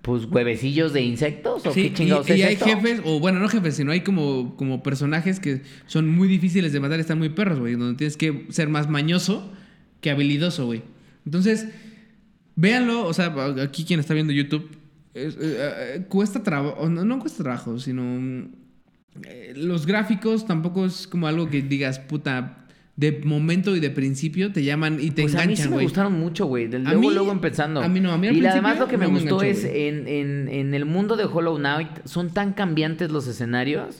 pues 0.01 0.25
huevecillos 0.25 0.93
de 0.93 1.01
insectos 1.01 1.65
o 1.65 1.73
Sí, 1.73 1.89
qué 1.89 1.93
chingados 1.93 2.29
y, 2.29 2.33
es 2.33 2.37
y 2.39 2.43
hay 2.43 2.53
esto? 2.53 2.65
jefes, 2.65 3.01
o 3.05 3.19
bueno, 3.19 3.39
no 3.39 3.49
jefes, 3.49 3.75
sino 3.75 3.91
hay 3.91 4.01
como, 4.01 4.55
como 4.55 4.81
personajes 4.81 5.39
que 5.39 5.61
son 5.87 6.09
muy 6.09 6.27
difíciles 6.27 6.71
de 6.71 6.79
matar 6.79 6.99
están 6.99 7.19
muy 7.19 7.29
perros, 7.29 7.59
güey. 7.59 7.75
Donde 7.75 7.97
tienes 7.97 8.17
que 8.17 8.47
ser 8.49 8.69
más 8.69 8.89
mañoso 8.89 9.51
que 10.01 10.09
habilidoso, 10.09 10.65
güey. 10.65 10.83
Entonces, 11.25 11.67
véanlo, 12.55 13.05
o 13.05 13.13
sea, 13.13 13.35
aquí 13.61 13.83
quien 13.83 13.99
está 13.99 14.13
viendo 14.13 14.33
YouTube, 14.33 14.69
eh, 15.13 15.31
eh, 15.39 16.05
cuesta 16.07 16.43
trabajo, 16.43 16.87
no, 16.89 17.03
no 17.03 17.19
cuesta 17.19 17.43
trabajo, 17.43 17.79
sino 17.79 18.03
mm, 18.03 18.51
eh, 19.25 19.53
los 19.55 19.85
gráficos 19.85 20.45
tampoco 20.45 20.85
es 20.85 21.07
como 21.07 21.27
algo 21.27 21.49
que 21.49 21.61
digas, 21.61 21.99
puta, 21.99 22.67
de 22.99 23.21
momento 23.23 23.75
y 23.77 23.79
de 23.79 23.89
principio 23.91 24.51
te 24.51 24.61
llaman 24.63 24.97
y 24.99 25.11
te 25.11 25.21
Pues 25.21 25.35
a 25.35 25.37
mí 25.39 25.43
sí 25.55 25.61
enganchan, 25.63 25.69
me 25.69 25.73
güey. 25.75 25.85
gustaron 25.85 26.19
mucho, 26.19 26.45
güey. 26.47 26.67
Luego, 26.67 26.99
mí- 26.99 27.13
luego 27.13 27.31
empezando. 27.31 27.81
a 27.81 27.87
mí 27.87 28.01
no, 28.01 28.11
a 28.11 28.17
mí 28.17 28.27
al 28.27 28.35
y 28.35 28.45
además 28.45 28.77
lo 28.77 28.87
que 28.89 28.97
me 28.97 29.07
me 29.07 29.13
gustó 29.13 29.41
enganchó, 29.41 29.43
es 29.43 29.65
güey. 29.65 29.87
en, 29.87 30.07
en- 30.07 30.49
en 30.49 30.73
el 30.73 30.83
mundo 30.85 31.15
de 31.15 31.23
Hollow 31.23 31.55
Knight 31.57 31.89
son 32.05 32.31
tan 32.33 32.51
cambiantes 32.51 33.09
los 33.11 33.25
escenarios 33.27 33.99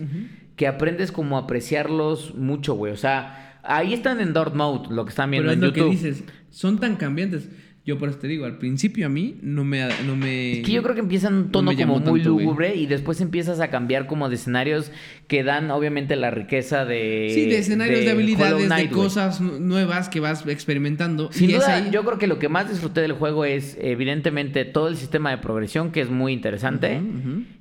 que 0.58 0.68
aprendes 0.68 1.14
como 1.14 1.38
a 1.38 1.42
apreciarlos 1.44 2.36
mucho, 2.36 2.74
güey. 2.74 2.92
O 2.92 2.98
sea, 2.98 3.60
ahí 3.64 3.94
están 3.94 4.20
en 4.20 4.34
Dark 4.34 4.54
Mode, 4.54 4.94
lo 4.94 5.06
que 5.06 5.10
están 5.12 5.32
viendo 5.32 5.50
Pero 5.50 5.52
es 5.52 5.56
en 5.58 5.62
lo 5.62 5.68
YouTube. 5.74 6.02
que 6.02 6.08
dices, 6.10 6.24
son 6.50 6.78
tan 6.80 6.98
cambiantes. 6.98 7.48
Yo 7.90 7.98
por 7.98 8.10
eso 8.10 8.20
te 8.20 8.28
digo, 8.28 8.46
al 8.46 8.58
principio 8.60 9.08
a 9.08 9.10
mí 9.10 9.38
no 9.42 9.64
me... 9.64 9.88
No 10.06 10.16
me 10.16 10.60
Es 10.60 10.66
que 10.66 10.72
yo 10.72 10.84
creo 10.84 10.94
que 10.94 11.02
empieza 11.02 11.28
en 11.30 11.34
un 11.34 11.52
tono 11.52 11.72
como 11.76 12.00
muy 12.00 12.20
tanto, 12.22 12.30
lúgubre 12.40 12.76
y 12.76 12.86
después 12.86 13.20
empiezas 13.20 13.60
a 13.62 13.70
cambiar 13.72 14.06
como 14.06 14.30
de 14.30 14.36
escenarios 14.36 14.92
que 15.28 15.44
dan 15.44 15.72
obviamente 15.72 16.16
la 16.16 16.30
riqueza 16.30 16.86
de... 16.86 17.32
Sí, 17.34 17.46
de 17.46 17.58
escenarios, 17.58 18.02
de, 18.02 18.12
habilidades, 18.12 18.66
Knight, 18.68 18.90
de 18.92 18.96
cosas 18.96 19.42
nu- 19.42 19.60
nuevas 19.60 20.08
que 20.08 20.20
vas 20.20 20.46
experimentando. 20.46 21.32
Sin 21.32 21.50
y 21.50 21.54
duda, 21.54 21.78
ahí... 21.78 21.90
yo 21.92 22.04
creo 22.06 22.20
que 22.20 22.28
lo 22.28 22.38
que 22.38 22.48
más 22.48 22.70
disfruté 22.70 23.02
del 23.02 23.14
juego 23.14 23.44
es 23.44 23.76
evidentemente 23.82 24.66
todo 24.66 24.88
el 24.88 24.96
sistema 24.96 25.32
de 25.32 25.40
progresión 25.40 25.92
que 25.92 26.02
es 26.02 26.12
muy 26.12 26.32
interesante 26.34 27.02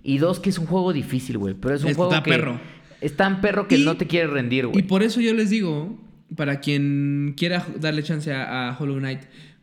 y 0.02 0.18
dos 0.18 0.40
que 0.40 0.50
es 0.50 0.58
un 0.58 0.66
juego 0.66 0.92
difícil, 0.92 1.38
güey, 1.38 1.54
pero 1.54 1.74
es 1.74 1.82
un 1.84 1.88
Es- 1.90 1.96
juego 1.96 2.12
está 2.12 2.22
que 2.22 2.30
perro. 2.32 2.60
es 3.00 3.16
tan 3.16 3.40
perro 3.40 3.66
que 3.66 3.78
Y- 3.78 3.84
no 3.84 3.96
te 3.96 4.06
quiere 4.06 4.26
rendir, 4.26 4.64
Y 4.64 4.68
güey. 4.68 4.82
por 4.86 5.02
eso 5.02 5.20
yo 5.22 5.32
les 5.32 5.48
digo, 5.48 5.98
para 6.36 6.60
quien 6.60 7.32
quiera 7.36 7.64
darle 7.80 8.02
chance 8.02 8.30
a, 8.30 8.68
a 8.68 8.78
Hollow 8.78 8.98
Knight, 8.98 9.20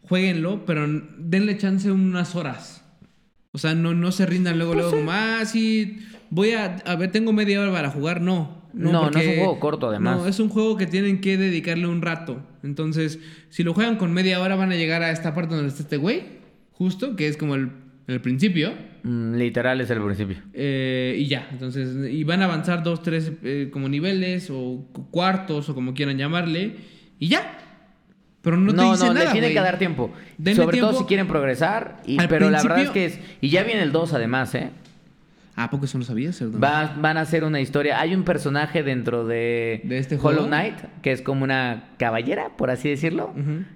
jueguenlo, 0.08 0.66
pero 0.66 0.86
denle 1.18 1.58
chance 1.58 1.92
unas 1.92 2.36
horas. 2.36 2.84
O 3.52 3.58
sea, 3.58 3.74
no, 3.74 3.94
no 3.94 4.12
se 4.12 4.26
rindan 4.26 4.58
luego, 4.58 4.74
Pues 4.74 4.84
luego 4.86 4.98
como, 4.98 5.12
ah, 5.14 5.44
sí, 5.46 6.00
voy 6.30 6.52
a, 6.52 6.76
a 6.86 6.96
ver, 6.96 7.12
tengo 7.12 7.32
media 7.34 7.62
hora 7.62 7.72
para 7.72 7.90
jugar. 7.90 8.22
No. 8.22 8.64
No, 8.74 8.92
no 8.92 9.02
porque- 9.04 9.20
es 9.22 9.28
un 9.28 9.36
juego 9.38 9.60
corto, 9.62 9.88
además. 9.90 10.18
No, 10.18 10.28
es 10.28 10.40
un 10.42 10.50
juego 10.50 10.76
que 10.76 10.86
tienen 10.86 11.22
que 11.22 11.38
dedicarle 11.38 11.88
un 11.88 12.02
rato. 12.02 12.46
Entonces, 12.64 13.20
si 13.50 13.64
lo 13.64 13.74
juegan 13.74 13.96
con 13.96 14.12
media 14.12 14.42
hora, 14.42 14.56
van 14.58 14.72
a 14.74 14.76
llegar 14.76 15.02
a 15.02 15.12
esta 15.12 15.34
parte 15.34 15.56
donde 15.56 15.70
está 15.70 15.84
este 15.84 15.96
güey, 15.96 16.24
justo, 16.74 17.16
que 17.16 17.30
es 17.30 17.38
como 17.38 17.56
el, 17.56 17.70
el 18.08 18.20
principio. 18.20 18.74
Mm, 19.04 19.36
literal 19.36 19.80
es 19.80 19.90
el 19.92 20.02
principio. 20.04 20.36
Eh, 20.54 21.16
y 21.18 21.28
ya, 21.28 21.48
entonces, 21.54 22.12
y 22.12 22.26
van 22.26 22.42
a 22.42 22.46
avanzar 22.46 22.84
dos, 22.84 23.02
tres 23.02 23.32
eh, 23.44 23.70
como 23.72 23.88
niveles 23.88 24.50
o 24.52 24.86
cu- 24.92 25.10
cuartos 25.10 25.70
o 25.70 25.74
como 25.76 25.94
quieran 25.94 26.18
llamarle, 26.18 26.76
y 27.18 27.30
ya. 27.30 27.60
Pero 28.46 28.58
no, 28.58 28.72
te 28.72 28.78
no, 28.78 28.92
dice 28.92 29.06
no, 29.08 29.14
nada, 29.14 29.26
le 29.26 29.32
tienen 29.32 29.54
que 29.54 29.60
dar 29.60 29.78
tiempo. 29.80 30.14
Denle 30.38 30.64
Sobre 30.64 30.78
todo 30.80 30.94
si 31.00 31.04
quieren 31.06 31.28
progresar. 31.28 31.98
Y, 32.06 32.18
pero 32.28 32.50
la 32.50 32.62
verdad 32.62 32.80
es 32.80 32.90
que 32.92 33.06
es. 33.06 33.20
Y 33.42 33.50
ya 33.50 33.64
viene 33.64 33.82
el 33.82 33.92
2 33.92 34.14
además, 34.14 34.54
¿eh? 34.56 34.70
Ah, 35.56 35.64
¿a 35.66 35.70
poco 35.70 35.86
eso 35.86 35.98
no 35.98 36.04
sabías? 36.04 36.42
Va- 36.42 36.96
van 36.98 37.18
a 37.18 37.22
hacer 37.22 37.44
una 37.44 37.60
historia. 37.60 38.00
Hay 38.00 38.14
un 38.14 38.24
personaje 38.24 38.84
dentro 38.84 39.26
de, 39.26 39.82
¿De 39.84 39.98
este 39.98 40.20
Hollow? 40.22 40.46
Knight, 40.46 40.76
que 41.02 41.12
es 41.12 41.22
como 41.22 41.44
una 41.44 41.86
caballera, 41.98 42.50
por 42.58 42.70
así 42.70 42.88
decirlo, 42.90 43.34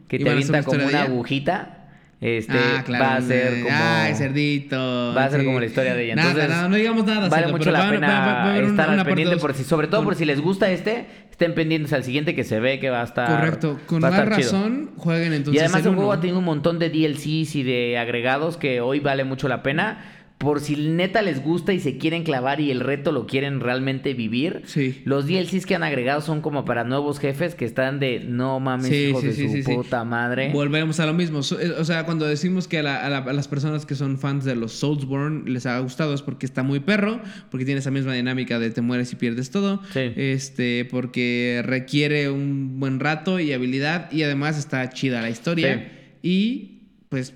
que 0.07 0.17
¿Y 0.17 0.23
te 0.23 0.29
avienta 0.29 0.61
como 0.63 0.85
una 0.85 1.03
agujita. 1.03 1.78
Este, 2.21 2.57
ah, 2.57 2.83
claro. 2.85 3.05
va 3.05 3.15
a 3.15 3.21
ser 3.21 3.61
como. 3.63 3.75
Ay, 3.75 4.13
cerdito. 4.13 5.13
Va 5.15 5.25
a 5.25 5.29
ser 5.29 5.39
sí. 5.39 5.45
como 5.45 5.59
la 5.59 5.65
historia 5.65 5.95
de 5.95 6.03
ella. 6.03 6.13
Entonces, 6.13 6.49
nada, 6.49 6.67
no 6.67 6.75
digamos 6.75 7.05
nada. 7.05 7.29
Vale 7.29 7.47
mucho 7.47 7.71
la 7.71 7.89
pena 7.89 8.43
va- 8.45 8.57
estar 8.57 8.89
al 8.89 9.05
pendiente 9.05 9.37
por 9.37 9.53
si, 9.53 9.63
sobre 9.63 9.87
todo 9.87 10.03
por 10.03 10.15
si 10.15 10.25
les 10.25 10.41
gusta 10.41 10.69
este, 10.69 11.05
estén 11.31 11.53
pendientes 11.53 11.93
al 11.93 12.03
siguiente 12.03 12.35
que 12.35 12.43
se 12.43 12.59
ve 12.59 12.79
que 12.79 12.89
va 12.89 13.01
a 13.01 13.05
estar. 13.05 13.39
Correcto. 13.39 13.79
Con 13.85 14.01
más 14.01 14.11
chido. 14.11 14.25
razón, 14.25 14.91
jueguen 14.97 15.31
entonces. 15.31 15.61
y 15.61 15.63
además 15.63 15.85
el 15.85 15.93
juego 15.93 16.09
uno. 16.09 16.11
ha 16.11 16.19
tenido 16.19 16.39
un 16.39 16.45
montón 16.45 16.77
de 16.77 16.89
DLCs 16.89 17.55
y 17.55 17.63
de 17.63 17.97
agregados 17.97 18.57
que 18.57 18.81
hoy 18.81 18.99
vale 18.99 19.23
mucho 19.23 19.47
la 19.47 19.63
pena. 19.63 20.18
Por 20.39 20.61
si 20.61 20.77
neta 20.77 21.21
les 21.21 21.43
gusta 21.43 21.73
y 21.73 21.81
se 21.81 21.97
quieren 21.97 22.23
clavar 22.23 22.61
y 22.61 22.71
el 22.71 22.79
reto 22.79 23.11
lo 23.11 23.27
quieren 23.27 23.59
realmente 23.59 24.13
vivir. 24.13 24.61
Sí. 24.65 25.01
Los 25.03 25.27
DLCs 25.27 25.65
que 25.65 25.75
han 25.75 25.83
agregado 25.83 26.21
son 26.21 26.39
como 26.39 26.63
para 26.63 26.85
nuevos 26.85 27.19
jefes 27.19 27.55
que 27.55 27.65
están 27.65 27.99
de 27.99 28.21
no 28.21 28.61
mames, 28.61 28.87
Sí, 28.87 28.95
hijos 29.09 29.21
sí, 29.21 29.47
de 29.47 29.63
su 29.63 29.75
puta 29.75 30.05
madre. 30.05 30.51
Volvemos 30.53 31.01
a 31.01 31.05
lo 31.05 31.13
mismo. 31.13 31.41
Eh, 31.59 31.71
O 31.77 31.83
sea, 31.83 32.05
cuando 32.05 32.25
decimos 32.25 32.69
que 32.69 32.79
a, 32.79 32.83
la- 32.83 33.05
a 33.05 33.09
la- 33.09 33.17
a 33.17 33.33
las 33.33 33.49
personas 33.49 33.85
que 33.85 33.95
son 33.95 34.17
fans 34.17 34.45
de 34.45 34.55
los 34.55 34.71
Soulsborne 34.71 35.49
les 35.49 35.65
ha 35.65 35.77
gustado 35.79 36.13
es 36.13 36.21
porque 36.21 36.45
está 36.45 36.63
muy 36.63 36.79
perro, 36.79 37.19
porque 37.51 37.65
tiene 37.65 37.79
esa 37.79 37.91
misma 37.91 38.13
dinámica 38.13 38.59
de 38.59 38.69
te 38.71 38.79
mueres 38.81 39.11
y 39.11 39.17
pierdes 39.17 39.51
todo. 39.51 39.81
Este, 39.93 40.85
porque 40.85 41.61
requiere 41.65 42.29
un 42.29 42.79
buen 42.79 43.01
rato 43.01 43.41
y 43.41 43.51
habilidad 43.51 44.09
y 44.09 44.23
además 44.23 44.57
está 44.57 44.89
chida 44.89 45.21
la 45.21 45.29
historia. 45.29 45.91
Y 46.23 46.79
pues, 47.09 47.33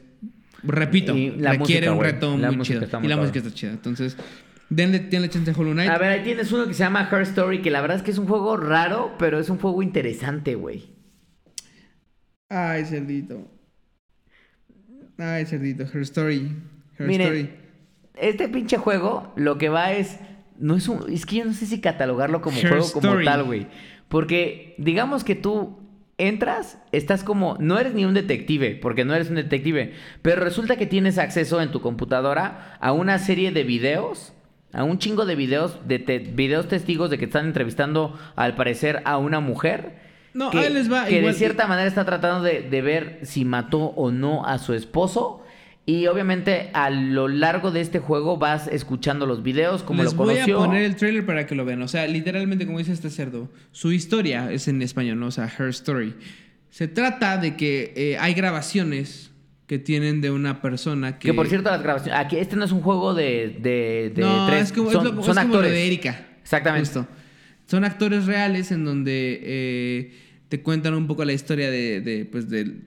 repito, 0.63 1.15
Y 1.15 1.31
la 1.31 1.53
requiere 1.53 1.89
música, 1.89 1.93
un 1.93 2.03
reto 2.03 2.37
muy 2.37 2.65
chido. 2.65 2.87
Y 3.01 3.07
la 3.07 3.17
música 3.17 3.39
está 3.39 3.53
chida. 3.53 3.71
Entonces, 3.71 4.17
denle, 4.69 4.99
denle 4.99 5.29
chance 5.29 5.51
a 5.51 5.53
Hollow 5.53 5.73
Knight. 5.73 5.89
A 5.89 5.97
ver, 5.97 6.11
ahí 6.11 6.23
tienes 6.23 6.51
uno 6.51 6.67
que 6.67 6.73
se 6.73 6.83
llama 6.83 7.09
Her 7.11 7.21
Story, 7.21 7.61
que 7.61 7.71
la 7.71 7.81
verdad 7.81 7.97
es 7.97 8.03
que 8.03 8.11
es 8.11 8.17
un 8.17 8.27
juego 8.27 8.57
raro, 8.57 9.13
pero 9.19 9.39
es 9.39 9.49
un 9.49 9.57
juego 9.57 9.81
interesante, 9.83 10.55
güey. 10.55 10.93
Ay, 12.49 12.85
cerdito. 12.85 13.47
Ay, 15.17 15.45
cerdito. 15.45 15.83
Her 15.83 16.01
Story. 16.01 16.51
Her 16.97 17.07
Miren, 17.07 17.27
Story. 17.27 17.49
este 18.15 18.49
pinche 18.49 18.77
juego 18.77 19.33
lo 19.35 19.57
que 19.57 19.69
va 19.69 19.93
es. 19.93 20.19
No 20.59 20.75
es 20.75 20.87
un. 20.87 21.11
Es 21.11 21.25
que 21.25 21.37
yo 21.37 21.45
no 21.45 21.53
sé 21.53 21.65
si 21.65 21.81
catalogarlo 21.81 22.41
como 22.41 22.57
Her 22.57 22.69
juego 22.69 22.91
como 22.91 23.23
tal, 23.23 23.43
güey. 23.43 23.67
Porque 24.07 24.75
digamos 24.77 25.23
que 25.23 25.33
tú 25.35 25.82
entras, 26.17 26.77
estás 26.91 27.23
como. 27.23 27.57
No 27.59 27.79
eres 27.79 27.93
ni 27.93 28.05
un 28.05 28.13
detective, 28.13 28.77
porque 28.81 29.05
no 29.05 29.13
eres 29.15 29.29
un 29.29 29.35
detective. 29.35 29.93
Pero 30.21 30.43
resulta 30.43 30.75
que 30.75 30.85
tienes 30.85 31.17
acceso 31.17 31.61
en 31.61 31.71
tu 31.71 31.81
computadora 31.81 32.77
a 32.79 32.91
una 32.91 33.19
serie 33.19 33.51
de 33.51 33.63
videos. 33.63 34.33
A 34.71 34.83
un 34.83 34.97
chingo 34.97 35.25
de 35.27 35.35
videos, 35.35 35.87
de 35.87 35.99
te- 35.99 36.17
videos 36.17 36.67
testigos 36.67 37.11
de 37.11 37.19
que 37.19 37.25
están 37.25 37.45
entrevistando, 37.45 38.17
al 38.35 38.55
parecer, 38.55 39.03
a 39.05 39.17
una 39.19 39.39
mujer. 39.39 40.01
No, 40.33 40.49
que, 40.49 40.57
ahí 40.57 40.73
les 40.73 40.91
va. 40.91 41.05
que 41.05 41.17
igual- 41.19 41.33
de 41.33 41.37
cierta 41.37 41.67
manera 41.67 41.87
está 41.87 42.05
tratando 42.05 42.41
de, 42.43 42.61
de 42.63 42.81
ver 42.81 43.19
si 43.21 43.45
mató 43.45 43.79
o 43.95 44.09
no 44.09 44.43
a 44.47 44.57
su 44.57 44.73
esposo. 44.73 45.42
Y 45.85 46.07
obviamente 46.07 46.69
a 46.73 46.89
lo 46.89 47.27
largo 47.27 47.69
de 47.71 47.81
este 47.81 47.99
juego 47.99 48.37
vas 48.37 48.67
escuchando 48.67 49.25
los 49.25 49.43
videos, 49.43 49.83
como 49.83 50.01
Les 50.03 50.13
lo 50.13 50.17
voy 50.17 50.35
conoció. 50.35 50.61
a 50.63 50.65
poner 50.65 50.83
el 50.83 50.95
trailer 50.95 51.25
para 51.25 51.45
que 51.45 51.55
lo 51.55 51.65
vean. 51.65 51.81
O 51.81 51.89
sea, 51.89 52.07
literalmente, 52.07 52.65
como 52.65 52.77
dice 52.79 52.93
este 52.93 53.09
cerdo, 53.09 53.49
su 53.73 53.91
historia 53.91 54.49
es 54.51 54.69
en 54.69 54.81
español, 54.81 55.19
¿no? 55.19 55.27
O 55.27 55.31
sea, 55.31 55.51
her 55.59 55.67
story. 55.69 56.13
Se 56.69 56.87
trata 56.87 57.37
de 57.37 57.57
que 57.57 57.93
eh, 57.97 58.17
hay 58.17 58.33
grabaciones 58.33 59.31
que 59.67 59.77
tienen 59.77 60.21
de 60.21 60.31
una 60.31 60.61
persona 60.61 61.19
que. 61.19 61.27
Que 61.27 61.33
por 61.33 61.47
cierto, 61.47 61.69
las 61.69 61.83
grabaciones. 61.83 62.17
Aquí, 62.19 62.37
este 62.37 62.55
no 62.55 62.63
es 62.63 62.71
un 62.71 62.81
juego 62.81 63.13
de, 63.13 63.57
de, 63.61 64.11
de 64.15 64.21
no, 64.21 64.47
tres. 64.47 64.63
es 64.63 64.71
como, 64.71 64.89
son, 64.89 65.05
es 65.07 65.13
lo- 65.13 65.21
son 65.23 65.37
es 65.37 65.43
como 65.43 65.53
lo 65.53 65.59
actores. 65.59 65.71
de 65.71 65.85
Erika. 65.87 66.27
Exactamente. 66.41 66.85
Justo. 66.87 67.07
Son 67.65 67.83
actores 67.83 68.25
reales 68.25 68.71
en 68.71 68.85
donde 68.85 69.39
eh, 69.43 70.13
te 70.47 70.61
cuentan 70.61 70.93
un 70.93 71.07
poco 71.07 71.25
la 71.25 71.33
historia 71.33 71.69
de, 71.69 71.99
de, 72.01 72.25
pues, 72.25 72.49
del, 72.49 72.83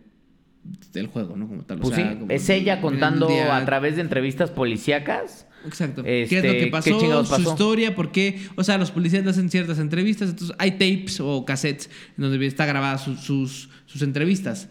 del 0.93 1.07
juego, 1.09 1.37
¿no? 1.37 1.47
Como 1.49 1.63
tal. 1.63 1.79
O 1.79 1.81
Pues 1.83 1.95
sea, 1.95 2.13
sí, 2.13 2.19
como 2.19 2.31
es 2.33 2.49
ella 2.49 2.81
contando 2.81 3.29
a 3.29 3.65
través 3.65 3.97
de 3.97 4.03
entrevistas 4.03 4.51
policíacas. 4.51 5.47
Exacto. 5.67 6.03
Este, 6.05 6.29
¿Qué 6.29 6.39
es 6.39 6.45
lo 6.45 6.53
que 6.53 6.65
¿qué 6.65 6.67
pasó? 6.69 7.25
Su 7.25 7.43
historia, 7.43 7.95
por 7.95 8.13
qué. 8.13 8.41
O 8.57 8.65
sea, 8.65 8.79
los 8.79 8.91
policías 8.91 9.25
le 9.25 9.31
hacen 9.31 9.51
ciertas 9.51 9.79
entrevistas. 9.79 10.31
Entonces, 10.31 10.57
hay 10.59 10.73
tapes 10.73 11.21
o 11.21 11.45
cassettes 11.45 11.91
en 12.17 12.23
donde 12.23 12.47
está 12.47 12.67
grabadas 12.67 13.03
sus, 13.03 13.21
sus, 13.21 13.69
sus 13.87 14.03
entrevistas. 14.03 14.69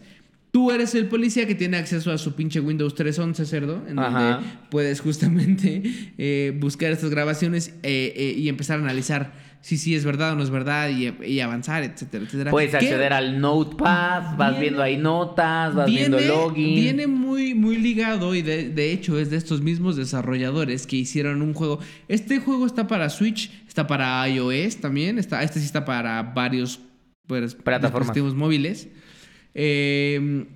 Tú 0.52 0.70
eres 0.70 0.94
el 0.94 1.06
policía 1.06 1.46
que 1.46 1.54
tiene 1.54 1.76
acceso 1.76 2.10
a 2.10 2.16
su 2.16 2.34
pinche 2.34 2.60
Windows 2.60 2.94
311, 2.94 3.44
cerdo, 3.44 3.84
en 3.86 3.98
Ajá. 3.98 4.36
donde 4.36 4.48
puedes 4.70 5.00
justamente 5.02 5.82
eh, 6.16 6.56
buscar 6.58 6.92
estas 6.92 7.10
grabaciones 7.10 7.74
eh, 7.82 8.14
eh, 8.16 8.34
y 8.38 8.48
empezar 8.48 8.78
a 8.78 8.82
analizar 8.82 9.34
si 9.66 9.78
sí 9.78 9.96
es 9.96 10.04
verdad 10.04 10.32
o 10.34 10.36
no 10.36 10.44
es 10.44 10.50
verdad 10.50 10.90
y, 10.90 11.12
y 11.24 11.40
avanzar, 11.40 11.82
etcétera, 11.82 12.22
etcétera. 12.24 12.50
Puedes 12.52 12.70
¿Qué? 12.70 12.76
acceder 12.76 13.12
al 13.12 13.40
Notepad, 13.40 14.36
vas 14.36 14.50
Viene- 14.52 14.60
viendo 14.60 14.82
ahí 14.82 14.96
notas, 14.96 15.74
vas 15.74 15.86
viendo 15.90 16.18
el 16.18 16.28
login. 16.28 16.76
Viene 16.76 17.08
muy, 17.08 17.52
muy 17.54 17.76
ligado 17.76 18.32
y 18.36 18.42
de, 18.42 18.68
de 18.68 18.92
hecho 18.92 19.18
es 19.18 19.28
de 19.28 19.36
estos 19.36 19.62
mismos 19.62 19.96
desarrolladores 19.96 20.86
que 20.86 20.94
hicieron 20.94 21.42
un 21.42 21.52
juego. 21.52 21.80
Este 22.06 22.38
juego 22.38 22.64
está 22.64 22.86
para 22.86 23.10
Switch, 23.10 23.50
está 23.66 23.88
para 23.88 24.28
iOS 24.28 24.76
también, 24.76 25.18
está, 25.18 25.42
este 25.42 25.58
sí 25.58 25.66
está 25.66 25.84
para 25.84 26.22
varios 26.22 26.78
pues, 27.26 27.56
Plataformas. 27.56 28.06
dispositivos 28.14 28.36
móviles. 28.36 28.88
Eh, 29.52 30.46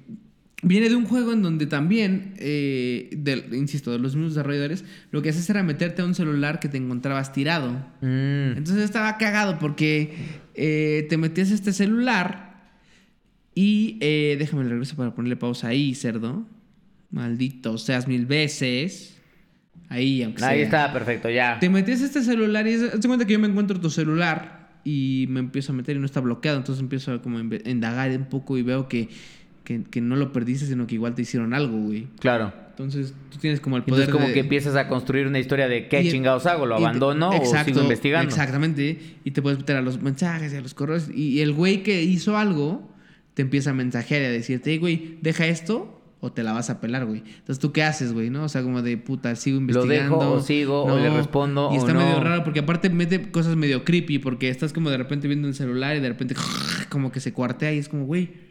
viene 0.62 0.88
de 0.88 0.96
un 0.96 1.06
juego 1.06 1.32
en 1.32 1.42
donde 1.42 1.66
también, 1.66 2.34
eh, 2.38 3.10
insisto, 3.52 3.92
de 3.92 3.98
los 3.98 4.14
mismos 4.14 4.34
desarrolladores, 4.34 4.84
lo 5.10 5.22
que 5.22 5.30
haces 5.30 5.48
era 5.48 5.62
meterte 5.62 6.02
a 6.02 6.04
un 6.04 6.14
celular 6.14 6.60
que 6.60 6.68
te 6.68 6.76
encontrabas 6.76 7.32
tirado. 7.32 7.72
Mm. 8.00 8.56
Entonces 8.58 8.84
estaba 8.84 9.16
cagado 9.18 9.58
porque 9.58 10.14
eh, 10.54 11.06
te 11.08 11.16
metías 11.16 11.50
a 11.50 11.54
este 11.54 11.72
celular 11.72 12.70
y 13.54 13.98
eh, 14.00 14.36
déjame 14.38 14.62
el 14.62 14.70
regreso 14.70 14.96
para 14.96 15.14
ponerle 15.14 15.36
pausa 15.36 15.68
ahí, 15.68 15.94
cerdo. 15.94 16.46
Maldito 17.10 17.78
seas 17.78 18.06
mil 18.06 18.26
veces. 18.26 19.16
Ahí, 19.88 20.22
aunque 20.22 20.44
Ahí 20.44 20.58
sea. 20.58 20.64
está, 20.64 20.92
perfecto, 20.92 21.28
ya. 21.28 21.58
Te 21.58 21.68
metías 21.68 22.00
a 22.02 22.04
este 22.04 22.22
celular 22.22 22.66
y 22.66 22.76
de 22.76 22.90
cuenta 23.06 23.26
que 23.26 23.32
yo 23.32 23.40
me 23.40 23.48
encuentro 23.48 23.80
tu 23.80 23.90
celular 23.90 24.60
y 24.84 25.26
me 25.28 25.40
empiezo 25.40 25.72
a 25.72 25.74
meter 25.74 25.96
y 25.96 25.98
no 25.98 26.06
está 26.06 26.20
bloqueado. 26.20 26.58
Entonces 26.58 26.80
empiezo 26.80 27.12
a 27.12 27.22
como 27.22 27.40
indagar 27.40 28.10
un 28.12 28.26
poco 28.26 28.56
y 28.56 28.62
veo 28.62 28.88
que, 28.88 29.08
que, 29.64 29.82
que 29.84 30.00
no 30.00 30.16
lo 30.16 30.32
perdiste, 30.32 30.66
sino 30.66 30.86
que 30.86 30.94
igual 30.96 31.14
te 31.14 31.22
hicieron 31.22 31.54
algo, 31.54 31.76
güey. 31.78 32.08
Claro. 32.18 32.52
Entonces 32.70 33.14
tú 33.30 33.36
tienes 33.38 33.60
como 33.60 33.76
el 33.76 33.82
poder 33.82 34.04
Entonces 34.04 34.12
como 34.14 34.26
de- 34.28 34.32
que 34.34 34.40
empiezas 34.40 34.74
a 34.74 34.88
construir 34.88 35.26
una 35.26 35.38
historia 35.38 35.68
de 35.68 35.88
qué 35.88 36.02
y- 36.02 36.10
chingados 36.10 36.46
hago, 36.46 36.64
lo 36.66 36.76
te- 36.76 36.82
abandono 36.84 37.28
o 37.30 37.34
Exacto, 37.34 37.66
sigo 37.72 37.82
investigando. 37.82 38.28
Exactamente. 38.28 38.98
Y 39.22 39.30
te 39.32 39.42
puedes 39.42 39.58
meter 39.58 39.76
a 39.76 39.82
los 39.82 40.00
mensajes 40.00 40.52
y 40.52 40.56
a 40.56 40.60
los 40.62 40.72
correos. 40.74 41.08
Y 41.14 41.40
el 41.40 41.52
güey 41.52 41.82
que 41.82 42.02
hizo 42.02 42.36
algo 42.38 42.90
te 43.34 43.42
empieza 43.42 43.70
a 43.70 43.74
mensajear 43.74 44.22
y 44.22 44.24
a 44.24 44.30
decirte, 44.30 44.70
hey, 44.72 44.78
güey, 44.78 45.18
deja 45.20 45.46
esto 45.46 45.96
o 46.22 46.32
te 46.32 46.42
la 46.42 46.52
vas 46.52 46.68
a 46.70 46.80
pelar, 46.80 47.04
güey. 47.06 47.18
Entonces, 47.26 47.58
¿tú 47.58 47.72
qué 47.72 47.82
haces, 47.82 48.12
güey? 48.12 48.28
¿No? 48.30 48.44
O 48.44 48.48
sea, 48.48 48.62
como 48.62 48.80
de 48.82 48.96
puta, 48.96 49.34
sigo 49.36 49.56
Lo 49.56 49.60
investigando. 49.62 50.18
dejo 50.18 50.30
o 50.32 50.40
sigo 50.40 50.84
o 50.84 50.98
le 50.98 51.10
respondo 51.10 51.70
Y 51.72 51.76
o 51.76 51.78
está 51.80 51.92
no. 51.92 52.00
medio 52.00 52.20
raro 52.20 52.44
porque 52.44 52.60
aparte 52.60 52.88
mete 52.90 53.30
cosas 53.30 53.56
medio 53.56 53.84
creepy 53.84 54.18
porque 54.18 54.48
estás 54.48 54.72
como 54.72 54.90
de 54.90 54.96
repente 54.98 55.28
viendo 55.28 55.48
el 55.48 55.54
celular 55.54 55.96
y 55.96 56.00
de 56.00 56.08
repente 56.08 56.34
como 56.90 57.12
que 57.12 57.20
se 57.20 57.32
cuartea 57.34 57.72
y 57.74 57.78
es 57.78 57.88
como, 57.90 58.06
güey. 58.06 58.48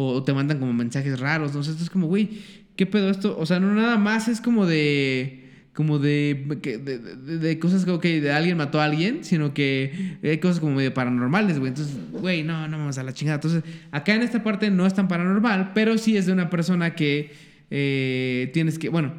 O 0.00 0.22
te 0.22 0.32
mandan 0.32 0.58
como 0.60 0.72
mensajes 0.72 1.18
raros. 1.18 1.48
Entonces, 1.48 1.72
esto 1.72 1.82
es 1.84 1.90
como, 1.90 2.06
güey, 2.06 2.28
¿qué 2.76 2.86
pedo 2.86 3.10
esto? 3.10 3.36
O 3.38 3.46
sea, 3.46 3.58
no 3.58 3.74
nada 3.74 3.98
más 3.98 4.28
es 4.28 4.40
como 4.40 4.64
de. 4.66 5.44
Como 5.74 5.98
de, 6.00 6.44
de, 6.60 6.98
de- 6.98 7.38
de 7.38 7.58
cosas 7.60 7.84
como 7.84 8.00
que 8.00 8.20
de 8.20 8.32
alguien 8.32 8.56
mató 8.56 8.80
a 8.80 8.84
alguien, 8.84 9.22
sino 9.22 9.54
que 9.54 10.18
hay 10.24 10.38
cosas 10.38 10.58
como 10.60 10.74
medio 10.74 10.92
paranormales, 10.92 11.58
güey. 11.60 11.68
Entonces, 11.70 11.96
güey, 12.12 12.42
no, 12.42 12.66
no 12.66 12.78
vamos 12.78 12.98
a 12.98 13.02
la 13.04 13.12
chingada. 13.12 13.36
Entonces, 13.36 13.62
acá 13.92 14.14
en 14.14 14.22
esta 14.22 14.42
parte 14.42 14.70
no 14.70 14.86
es 14.86 14.94
tan 14.94 15.06
paranormal, 15.08 15.72
pero 15.74 15.96
sí 15.98 16.16
es 16.16 16.26
de 16.26 16.32
una 16.32 16.50
persona 16.50 16.94
que 16.96 17.30
eh, 17.70 18.50
tienes 18.52 18.78
que, 18.78 18.88
bueno, 18.88 19.14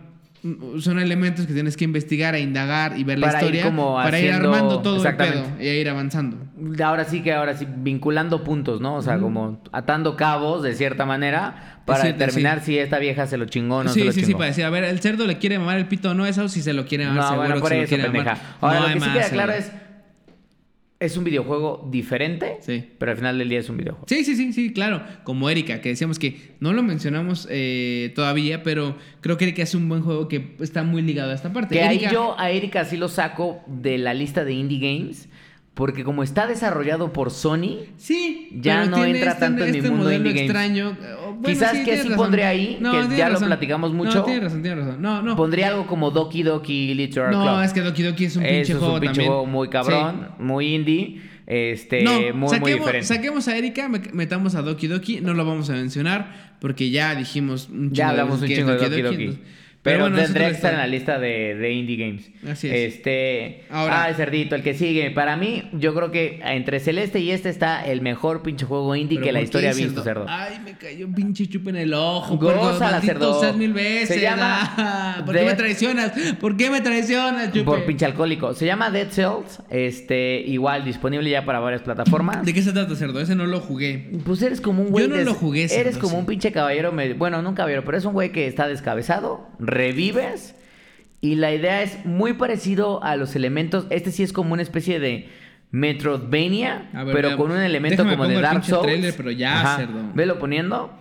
son 0.80 1.00
elementos 1.00 1.46
que 1.46 1.54
tienes 1.54 1.76
que 1.76 1.84
investigar 1.84 2.34
e 2.36 2.40
indagar 2.40 2.98
y 2.98 3.04
ver 3.04 3.20
la 3.20 3.28
Para 3.28 3.40
ir 3.40 3.44
historia 3.44 3.64
como 3.66 3.96
para 3.96 4.20
ir 4.20 4.30
haciendo- 4.32 4.54
armando 4.54 4.80
todo 4.82 5.06
el 5.06 5.16
pedo 5.18 5.44
y 5.60 5.68
ir 5.68 5.90
avanzando. 5.90 6.38
Ahora 6.84 7.04
sí 7.04 7.22
que 7.22 7.34
ahora 7.34 7.56
sí, 7.58 7.68
vinculando 7.70 8.44
puntos, 8.44 8.80
¿no? 8.80 8.96
O 8.96 9.02
sea, 9.02 9.18
como 9.20 9.62
atando 9.72 10.16
cabos 10.16 10.64
de 10.64 10.74
cierta 10.76 11.06
manera 11.06 11.82
para 11.86 12.02
cierto, 12.04 12.20
determinar 12.20 12.62
si 12.62 12.78
esta 12.78 13.00
vieja 13.00 13.28
se 13.28 13.38
lo 13.38 13.46
chingó 13.46 13.78
o 13.78 13.84
no 13.84 13.90
sí, 13.92 14.00
se 14.00 14.06
lo 14.06 14.12
sí, 14.12 14.20
sí, 14.22 14.26
chingó. 14.28 14.38
para 14.40 14.48
decir, 14.50 14.64
a 14.64 14.70
ver, 14.70 14.84
el 14.86 15.00
cerdo 15.00 15.28
le 15.28 15.38
quiere 15.40 15.60
mamar 15.60 15.78
el 15.78 15.88
pito 15.88 16.12
o 16.12 16.14
no 16.14 16.26
eso, 16.26 16.48
si 16.48 16.62
se 16.62 16.74
lo 16.74 16.86
quiere 16.86 17.06
mamar 17.06 17.18
No, 17.24 17.30
seguro 17.30 17.40
bueno, 17.42 17.56
que 17.56 17.62
por 17.62 17.70
se 17.70 17.76
lo 17.76 17.82
eso, 17.84 17.90
quiere 17.90 18.04
pendeja. 18.06 18.26
mamar. 18.36 18.40
Ahora, 18.62 18.80
No 18.80 18.88
lo 18.88 18.94
que 18.94 19.00
sí 19.02 19.10
queda 19.12 19.30
claro 19.30 19.52
es 19.54 19.72
es 21.00 21.16
un 21.16 21.24
videojuego 21.24 21.88
diferente, 21.90 22.58
Sí. 22.60 22.84
pero 22.98 23.12
al 23.12 23.18
final 23.18 23.38
del 23.38 23.48
día 23.48 23.60
es 23.60 23.70
un 23.70 23.78
videojuego. 23.78 24.06
Sí, 24.10 24.26
sí, 24.26 24.36
sí, 24.36 24.52
sí, 24.52 24.74
claro. 24.74 25.02
Como 25.24 25.50
Erika, 25.50 25.80
que 25.80 25.88
decíamos 25.90 26.20
que 26.20 26.52
no 26.60 26.74
lo 26.74 26.84
mencionamos 26.84 27.48
eh, 27.50 28.12
todavía, 28.16 28.64
pero 28.64 28.98
creo 29.22 29.38
que 29.38 29.46
Erika 29.46 29.64
es 29.64 29.74
un 29.76 29.88
buen 29.88 30.02
juego 30.02 30.28
que 30.28 30.56
está 30.60 30.84
muy 30.84 31.02
ligado 31.02 31.32
a 31.32 31.36
esta 31.36 31.54
parte. 31.54 31.76
Que 31.76 31.84
ahí 31.84 32.02
yo 32.12 32.38
a 32.38 32.52
Erika 32.52 32.84
sí 32.84 32.98
lo 32.98 33.08
saco 33.08 33.62
de 33.68 33.98
la 33.98 34.14
lista 34.14 34.44
de 34.44 34.52
indie 34.52 34.80
games. 34.80 35.29
Porque 35.80 36.04
como 36.04 36.24
está 36.24 36.46
desarrollado 36.46 37.14
por 37.14 37.32
Sony, 37.32 37.78
Sí, 37.96 38.50
Ya 38.54 38.84
no 38.86 38.98
tiene 38.98 39.12
entra 39.12 39.32
este- 39.32 39.40
tanto 39.40 39.64
en 39.64 39.72
mi 39.72 39.78
este 39.78 39.90
mundo 39.90 40.04
modelo 40.06 40.28
indie 40.28 40.34
games. 40.34 40.50
extraño. 40.52 40.98
Oh, 41.24 41.26
bueno, 41.36 41.42
Quizás 41.48 41.72
que 41.72 41.96
sí 41.98 42.04
razón. 42.04 42.16
pondré 42.18 42.44
ahí, 42.44 42.78
que 43.10 43.16
ya 43.18 43.30
lo 43.30 43.40
platicamos 43.40 43.94
mucho. 43.94 44.20
No, 44.20 44.24
tienes 44.26 44.44
razón, 44.44 44.62
tienes 44.62 44.86
razón. 44.86 45.02
No, 45.02 45.22
no. 45.22 45.36
pondría 45.38 45.70
algo 45.70 45.88
como 45.88 46.12
Doki 46.12 46.44
Doki 46.44 46.94
Literature 46.94 47.34
No, 47.36 47.44
Club. 47.44 47.64
es 47.64 47.72
que 47.74 47.80
Doki 47.82 48.04
Doki 48.04 48.26
es 48.26 48.36
un 48.36 48.44
pinche 48.44 48.62
Eso 48.62 48.74
es 48.74 48.78
juego 48.80 48.94
un 48.96 49.00
pinche 49.00 49.26
juego 49.26 49.46
muy 49.46 49.70
cabrón, 49.70 50.28
muy 50.38 50.76
indie, 50.76 51.22
este, 51.48 52.04
No, 52.04 52.12
muy, 52.14 52.34
muy 52.34 52.50
saquemos, 52.50 52.80
diferente. 52.80 53.08
saquemos 53.08 53.48
a 53.48 53.58
Erika, 53.58 53.88
me- 53.88 54.02
metamos 54.12 54.56
a 54.56 54.62
Doki 54.62 54.88
Doki, 54.88 55.22
no 55.22 55.34
lo 55.34 55.46
vamos 55.46 55.70
a 55.70 55.74
mencionar 55.74 56.58
porque 56.60 56.90
ya 56.90 57.16
dijimos 57.16 57.70
un 57.70 57.92
chingo 57.92 57.94
Ya 57.94 58.06
de 58.08 58.12
hablamos 58.12 58.36
un 58.36 58.42
veces 58.42 58.50
que 58.50 58.62
chingo 58.62 58.72
de 58.78 58.90
Doki 58.90 59.02
Doki. 59.02 59.24
entonces- 59.24 59.46
Pero, 59.82 60.02
bueno, 60.02 60.18
tendría 60.18 60.50
que 60.50 60.56
estar 60.56 60.74
en 60.74 60.80
la 60.80 60.88
lista 60.88 61.20
de, 61.20 61.56
de 61.56 61.72
Indie 61.72 61.96
Games. 61.96 62.30
Así 62.50 62.68
es. 62.68 62.94
Este. 62.94 63.64
Ahora- 63.70 64.04
Ah, 64.06 64.14
Cerdito, 64.14 64.56
el 64.56 64.62
que 64.62 64.74
sigue. 64.74 65.10
Para 65.12 65.38
mí, 65.38 65.70
yo 65.74 65.94
creo 65.96 66.12
que 66.12 66.42
entre 66.44 66.80
Celeste 66.82 67.20
y 67.22 67.32
este 67.32 67.48
está 67.50 67.86
el 67.86 68.02
mejor 68.02 68.42
pinche 68.42 68.66
juego 68.66 68.94
indie 68.96 69.18
Pero 69.20 69.26
que 69.26 69.32
la 69.32 69.40
¿por 69.40 69.44
historia 69.46 69.70
ha 69.72 69.74
visto, 69.74 70.04
cerdo. 70.04 70.26
Ay, 70.28 70.60
me 70.66 70.78
cayó 70.78 71.06
un 71.08 71.14
pinche 71.14 71.48
chupe 71.48 71.70
en 71.70 71.78
el 71.78 71.94
ojo. 71.94 72.36
Gózala, 72.38 72.98
maldito 72.98 73.40
cerdo. 73.42 73.58
mil 73.58 73.72
veces. 73.74 74.10
Se 74.10 74.22
llama 74.22 74.60
ah, 74.78 75.24
¿Por 75.26 75.34
qué 75.36 75.46
me 75.46 75.54
traicionas? 75.54 76.12
¿Por 76.42 76.58
qué 76.58 76.70
me 76.70 76.82
traicionas, 76.82 77.48
chupe? 77.54 77.64
Por 77.64 77.86
pinche 77.86 78.06
alcohólico. 78.06 78.54
Se 78.54 78.66
llama 78.66 78.92
Dead 78.92 79.08
Cells. 79.10 79.62
Este, 79.70 80.42
igual 80.46 80.84
disponible 80.84 81.30
ya 81.30 81.46
para 81.46 81.60
varias 81.60 81.82
plataformas. 81.84 82.46
¿De 82.46 82.54
qué 82.54 82.62
se 82.62 82.74
trata, 82.74 82.96
cerdo? 82.96 83.22
Ese 83.22 83.34
no 83.36 83.46
lo 83.48 83.60
jugué. 83.62 84.10
Pues 84.26 84.42
eres 84.42 84.60
como 84.62 84.84
un 84.84 84.90
güey. 84.90 85.06
Yo 85.06 85.10
no 85.10 85.16
des- 85.16 85.26
lo 85.26 85.34
jugué, 85.34 85.68
cerdo, 85.70 85.82
Eres 85.82 85.98
como 85.98 86.14
sí. 86.16 86.20
un 86.20 86.26
pinche 86.26 86.52
caballero. 86.52 86.94
Bueno, 87.18 87.42
no 87.42 87.50
un 87.50 87.56
caballero, 87.56 87.84
pero 87.86 87.98
es 87.98 88.04
un 88.06 88.14
güey 88.14 88.32
que 88.32 88.46
está 88.48 88.68
descabezado. 88.68 89.48
Revives. 89.70 90.56
Y 91.22 91.36
la 91.36 91.54
idea 91.54 91.82
es 91.82 92.06
muy 92.06 92.34
parecido 92.34 93.04
a 93.04 93.16
los 93.16 93.36
elementos. 93.36 93.86
Este 93.90 94.12
sí 94.12 94.24
es 94.24 94.32
como 94.32 94.54
una 94.54 94.62
especie 94.62 95.00
de 95.00 95.30
Metroidvania, 95.72 96.90
ver, 96.94 97.14
pero 97.14 97.28
veamos. 97.30 97.46
con 97.46 97.52
un 97.52 97.62
elemento 97.62 98.04
Déjame 98.04 98.18
como 98.18 98.30
de 98.30 98.42
Dark 98.42 98.64
Souls. 98.64 98.84
trailer, 98.84 99.14
pero 99.16 99.32
ya, 99.32 99.76
cerdo. 99.78 100.12
Velo 100.14 100.40
poniendo. 100.40 100.92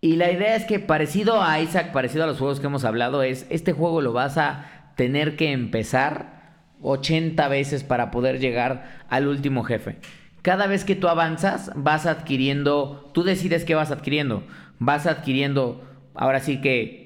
Y 0.00 0.16
la 0.16 0.30
idea 0.30 0.56
es 0.56 0.64
que 0.64 0.78
parecido 0.78 1.42
a 1.42 1.60
Isaac, 1.60 1.92
parecido 1.92 2.24
a 2.24 2.26
los 2.26 2.38
juegos 2.38 2.60
que 2.60 2.66
hemos 2.66 2.84
hablado, 2.84 3.22
es 3.22 3.46
este 3.50 3.72
juego 3.72 4.00
lo 4.00 4.12
vas 4.12 4.38
a 4.38 4.92
tener 4.96 5.36
que 5.36 5.52
empezar 5.52 6.40
80 6.82 7.48
veces 7.48 7.84
para 7.84 8.10
poder 8.10 8.38
llegar 8.38 9.00
al 9.10 9.28
último 9.28 9.62
jefe. 9.64 9.96
Cada 10.42 10.66
vez 10.66 10.84
que 10.84 10.96
tú 10.96 11.08
avanzas, 11.08 11.70
vas 11.74 12.06
adquiriendo, 12.06 13.10
tú 13.12 13.22
decides 13.22 13.64
qué 13.64 13.74
vas 13.74 13.90
adquiriendo. 13.90 14.44
Vas 14.78 15.06
adquiriendo, 15.06 15.84
ahora 16.14 16.40
sí 16.40 16.62
que, 16.62 16.99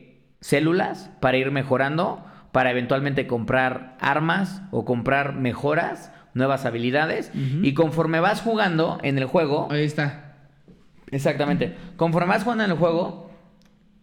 células 0.45 1.11
para 1.21 1.39
ir 1.39 1.51
mejorando, 1.51 2.23
para 2.53 2.71
eventualmente 2.71 3.27
comprar 3.27 3.97
armas 3.99 4.61
o 4.73 4.85
comprar 4.85 5.35
mejoras, 5.35 6.12
nuevas 6.35 6.66
habilidades. 6.66 7.33
Y 7.35 7.73
conforme 7.73 8.21
vas 8.21 8.43
jugando 8.43 8.99
en 9.03 9.16
el 9.16 9.25
juego, 9.25 9.69
Ahí 9.71 9.85
está. 9.85 10.35
Exactamente. 11.11 11.75
Conforme 11.97 12.29
vas 12.29 12.43
jugando 12.43 12.62
en 12.62 12.73
el 12.73 12.77
juego 12.77 13.31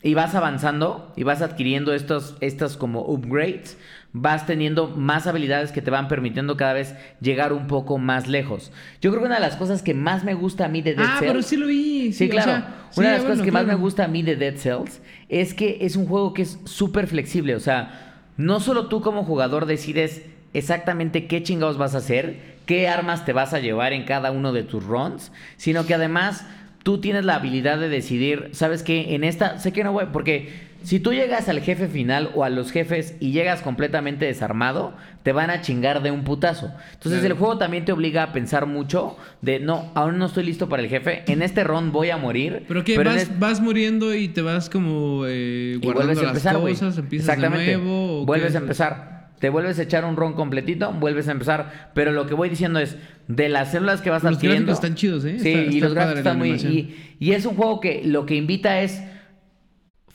y 0.02 0.16
vas 0.16 0.34
avanzando 0.34 1.14
y 1.16 1.22
vas 1.22 1.44
adquiriendo 1.44 1.94
estos, 1.94 2.38
estos 2.40 2.76
como 2.76 3.02
upgrades, 3.02 3.78
vas 4.14 4.46
teniendo 4.46 4.88
más 4.90 5.26
habilidades 5.28 5.72
que 5.72 5.82
te 5.82 5.90
van 5.90 6.08
permitiendo 6.08 6.58
cada 6.58 6.74
vez 6.74 6.96
llegar 7.22 7.54
un 7.54 7.68
poco 7.68 7.98
más 7.98 8.28
lejos. 8.28 8.72
Yo 9.02 9.10
creo 9.12 9.22
que 9.22 9.28
una 9.28 9.36
de 9.36 9.42
las 9.42 9.56
cosas 9.56 9.82
que 9.82 9.94
más 9.94 10.24
me 10.24 10.34
gusta 10.34 10.66
a 10.66 10.68
mí 10.68 10.82
de 10.82 10.96
Dead 10.96 11.06
Ah, 11.08 11.16
Cells... 11.20 11.32
pero 11.32 11.42
sí 11.42 11.56
lo 11.58 11.68
vi. 11.68 12.12
Sí, 12.12 12.28
claro. 12.30 12.52
sea, 12.52 12.86
Una 12.98 13.12
de 13.12 13.18
las 13.20 13.24
cosas 13.26 13.42
que 13.42 13.52
más 13.52 13.66
me 13.66 13.76
gusta 13.76 14.06
a 14.06 14.08
mí 14.08 14.22
de 14.22 14.36
Dead 14.36 14.56
Cells 14.58 15.02
es 15.30 15.54
que 15.54 15.78
es 15.82 15.96
un 15.96 16.08
juego 16.08 16.34
que 16.34 16.42
es 16.42 16.60
súper 16.66 17.08
flexible. 17.08 17.56
O 17.56 17.60
sea, 17.62 18.26
no 18.38 18.60
solo 18.60 18.88
tú 18.88 19.02
como 19.02 19.24
jugador 19.24 19.66
decides 19.66 20.24
exactamente 20.54 21.28
qué 21.28 21.42
chingados 21.44 21.78
vas 21.78 21.96
a 21.96 22.00
hacer, 22.00 22.58
qué 22.66 22.90
armas 22.90 23.24
te 23.24 23.32
vas 23.34 23.54
a 23.54 23.60
llevar 23.60 23.94
en 23.94 24.04
cada 24.04 24.32
uno 24.32 24.52
de 24.52 24.64
tus 24.64 24.84
runs, 24.84 25.32
sino 25.56 25.86
que 25.86 25.94
además 25.94 26.46
tú 26.84 27.00
tienes 27.00 27.24
la 27.24 27.36
habilidad 27.36 27.80
de 27.80 27.88
decidir, 27.88 28.50
¿sabes 28.52 28.84
qué? 28.84 29.16
En 29.16 29.24
esta, 29.24 29.58
sé 29.60 29.72
que 29.72 29.84
no 29.84 29.94
voy, 29.94 30.06
porque 30.12 30.71
si 30.84 31.00
tú 31.00 31.14
llegas 31.14 31.48
al 31.50 31.62
jefe 31.62 31.88
final 31.88 32.32
o 32.36 32.44
a 32.44 32.50
los 32.50 32.72
jefes 32.72 33.16
y 33.20 33.32
llegas 33.32 33.62
completamente 33.62 34.26
desarmado, 34.26 34.94
te 35.24 35.32
van 35.32 35.50
a 35.50 35.62
chingar 35.62 36.02
de 36.02 36.12
un 36.12 36.24
putazo. 36.24 36.72
Entonces 36.94 37.24
el 37.24 37.34
juego 37.34 37.58
también 37.58 37.86
te 37.86 37.92
obliga 37.92 38.24
a 38.24 38.34
pensar 38.34 38.66
mucho 38.66 39.18
de, 39.42 39.60
no, 39.60 39.92
aún 39.94 40.18
no 40.18 40.26
estoy 40.26 40.44
listo 40.44 40.70
para 40.70 40.82
el 40.82 40.90
jefe, 40.90 41.24
en 41.32 41.42
este 41.42 41.64
run 41.64 41.92
voy 41.92 42.10
a 42.10 42.18
morir. 42.18 42.66
Pero 42.68 42.84
que 42.84 42.98
vas, 42.98 43.40
vas 43.40 43.62
muriendo 43.62 44.14
y 44.16 44.28
te 44.28 44.42
vas 44.42 44.70
como 44.70 45.24
eh, 45.28 45.74
y 45.82 45.86
guardando 45.86 46.08
vuelves 46.14 46.18
a 46.18 46.22
las 46.22 46.32
empezar, 46.32 46.58
güey. 46.58 46.74
cosas, 46.74 46.98
empiezas 46.98 47.30
Exactamente. 47.30 47.72
de 47.72 47.78
nuevo. 47.78 48.22
¿o 48.22 48.26
vuelves 48.26 48.52
qué? 48.52 48.58
a 48.58 48.62
empezar. 48.62 49.22
Te 49.40 49.50
vuelves 49.50 49.80
a 49.80 49.82
echar 49.84 50.06
un 50.06 50.16
ron 50.18 50.34
completito, 50.34 50.92
vuelves 50.94 51.28
a 51.28 51.32
empezar. 51.32 51.92
Pero 51.96 52.12
lo 52.12 52.28
que 52.28 52.36
voy 52.36 52.48
diciendo 52.50 52.80
es, 52.80 52.96
de 53.28 53.50
las 53.50 53.72
células 53.72 54.02
que 54.02 54.12
vas 54.12 54.22
Los 54.24 54.36
adquiriendo... 54.36 54.68
gráficos 54.68 54.84
están 54.84 54.96
chidos, 54.96 55.26
¿eh? 55.26 55.40
Sí, 55.40 55.50
Está- 55.52 55.72
y 55.72 55.76
está 55.78 55.86
los 55.86 55.94
gráficos 55.96 56.18
están 56.20 56.38
muy... 56.38 56.50
Y, 56.52 57.16
y 57.20 57.32
es 57.32 57.46
un 57.48 57.56
juego 57.56 57.80
que 57.80 58.04
lo 58.06 58.28
que 58.28 58.36
invita 58.36 58.82
es 58.82 59.02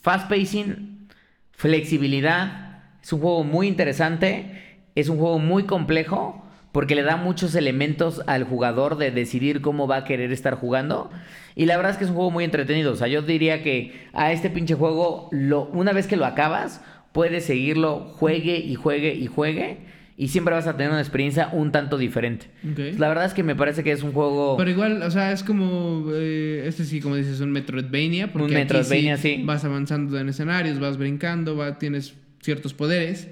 fast 0.07 0.28
pacing, 0.28 1.09
flexibilidad. 1.51 2.85
Es 3.03 3.12
un 3.12 3.20
juego 3.20 3.43
muy 3.43 3.66
interesante. 3.66 4.78
Es 4.95 5.09
un 5.09 5.19
juego 5.19 5.41
muy 5.41 5.65
complejo 5.65 6.45
porque 6.70 6.95
le 6.95 7.03
da 7.03 7.16
muchos 7.16 7.57
elementos 7.57 8.23
al 8.28 8.45
jugador 8.45 8.99
de 8.99 9.11
decidir 9.11 9.61
cómo 9.62 9.89
va 9.89 9.97
a 9.97 10.05
querer 10.05 10.31
estar 10.31 10.55
jugando. 10.55 11.11
Y 11.57 11.66
la 11.66 11.77
verdad 11.77 11.91
es 11.91 11.99
que 11.99 12.05
es 12.05 12.11
un 12.11 12.15
juego 12.15 12.31
muy 12.31 12.45
entretenido. 12.45 12.93
O 12.93 12.95
sea, 12.95 13.09
yo 13.09 13.20
diría 13.20 13.65
que 13.65 14.09
a 14.12 14.31
este 14.31 14.49
pinche 14.49 14.77
juego, 14.77 15.28
lo, 15.33 15.65
una 15.73 15.93
vez 15.93 16.07
que 16.07 16.16
lo 16.16 16.24
acabas, 16.24 16.83
puedes 17.11 17.45
seguirlo, 17.45 18.12
juegue 18.16 18.59
y 18.59 18.77
juegue 18.77 19.12
y 19.12 19.27
juegue. 19.27 19.78
Y 20.18 20.28
siempre 20.28 20.55
vas 20.55 20.66
a 20.66 20.76
tener 20.76 20.90
una 20.90 21.01
experiencia 21.01 21.51
un 21.52 21.72
tanto 21.72 21.98
diferente. 21.98 22.47
Ok. 22.72 22.98
La 22.98 23.09
verdad 23.09 23.26
es 23.26 23.34
que 23.34 23.43
me 23.43 23.55
parece 23.55 23.84
que 23.84 23.93
es 23.93 24.02
un 24.02 24.12
juego... 24.12 24.56
Pero 24.56 24.70
igual, 24.70 25.02
o 25.02 25.10
sea, 25.10 25.32
es 25.32 25.43
como. 25.43 26.06
eh, 26.14 26.64
este 26.66 26.84
sí, 26.84 27.01
como 27.01 27.16
dices, 27.16 27.40
un 27.40 27.52
Metroidvania. 27.52 28.32
Porque 28.32 28.47
Un 28.47 28.51
aquí 28.52 28.74
Metroidvania, 28.74 29.18
sí. 29.18 29.43
Vas 29.44 29.64
avanzando 29.64 30.18
en 30.18 30.30
escenarios, 30.30 30.80
vas 30.80 30.97
brincando, 30.97 31.55
va, 31.55 31.78
tienes 31.78 32.14
ciertos 32.40 32.72
poderes. 32.72 33.28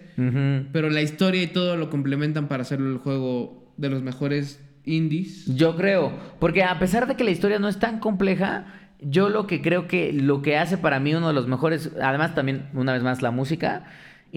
Pero 0.73 0.91
la 0.91 1.01
historia 1.01 1.43
y 1.43 1.47
todo 1.47 1.77
lo 1.77 1.89
complementan 1.89 2.49
para 2.49 2.63
hacerlo 2.63 2.91
el 2.91 2.99
juego 2.99 3.73
de 3.77 3.89
los 3.89 4.03
mejores 4.03 4.61
indies. 4.85 5.47
Yo 5.57 5.77
creo, 5.77 6.13
porque 6.39 6.63
a 6.63 6.79
pesar 6.79 7.07
de 7.07 7.17
que 7.17 7.25
la 7.25 7.31
historia 7.31 7.59
no 7.59 7.69
es 7.69 7.79
tan 7.79 7.99
compleja, 7.99 8.67
yo 9.01 9.29
lo 9.29 9.47
que 9.47 9.63
creo 9.63 9.89
que 9.89 10.13
lo 10.13 10.43
que 10.43 10.57
hace 10.57 10.79
para 10.79 11.01
mí 11.01 11.15
uno 11.15 11.29
de 11.29 11.35
los 11.35 11.49
mejores, 11.49 11.91
además 12.01 12.35
también 12.35 12.67
una 12.75 12.93
vez 12.93 13.03
más 13.03 13.23
la 13.23 13.31
música, 13.31 13.85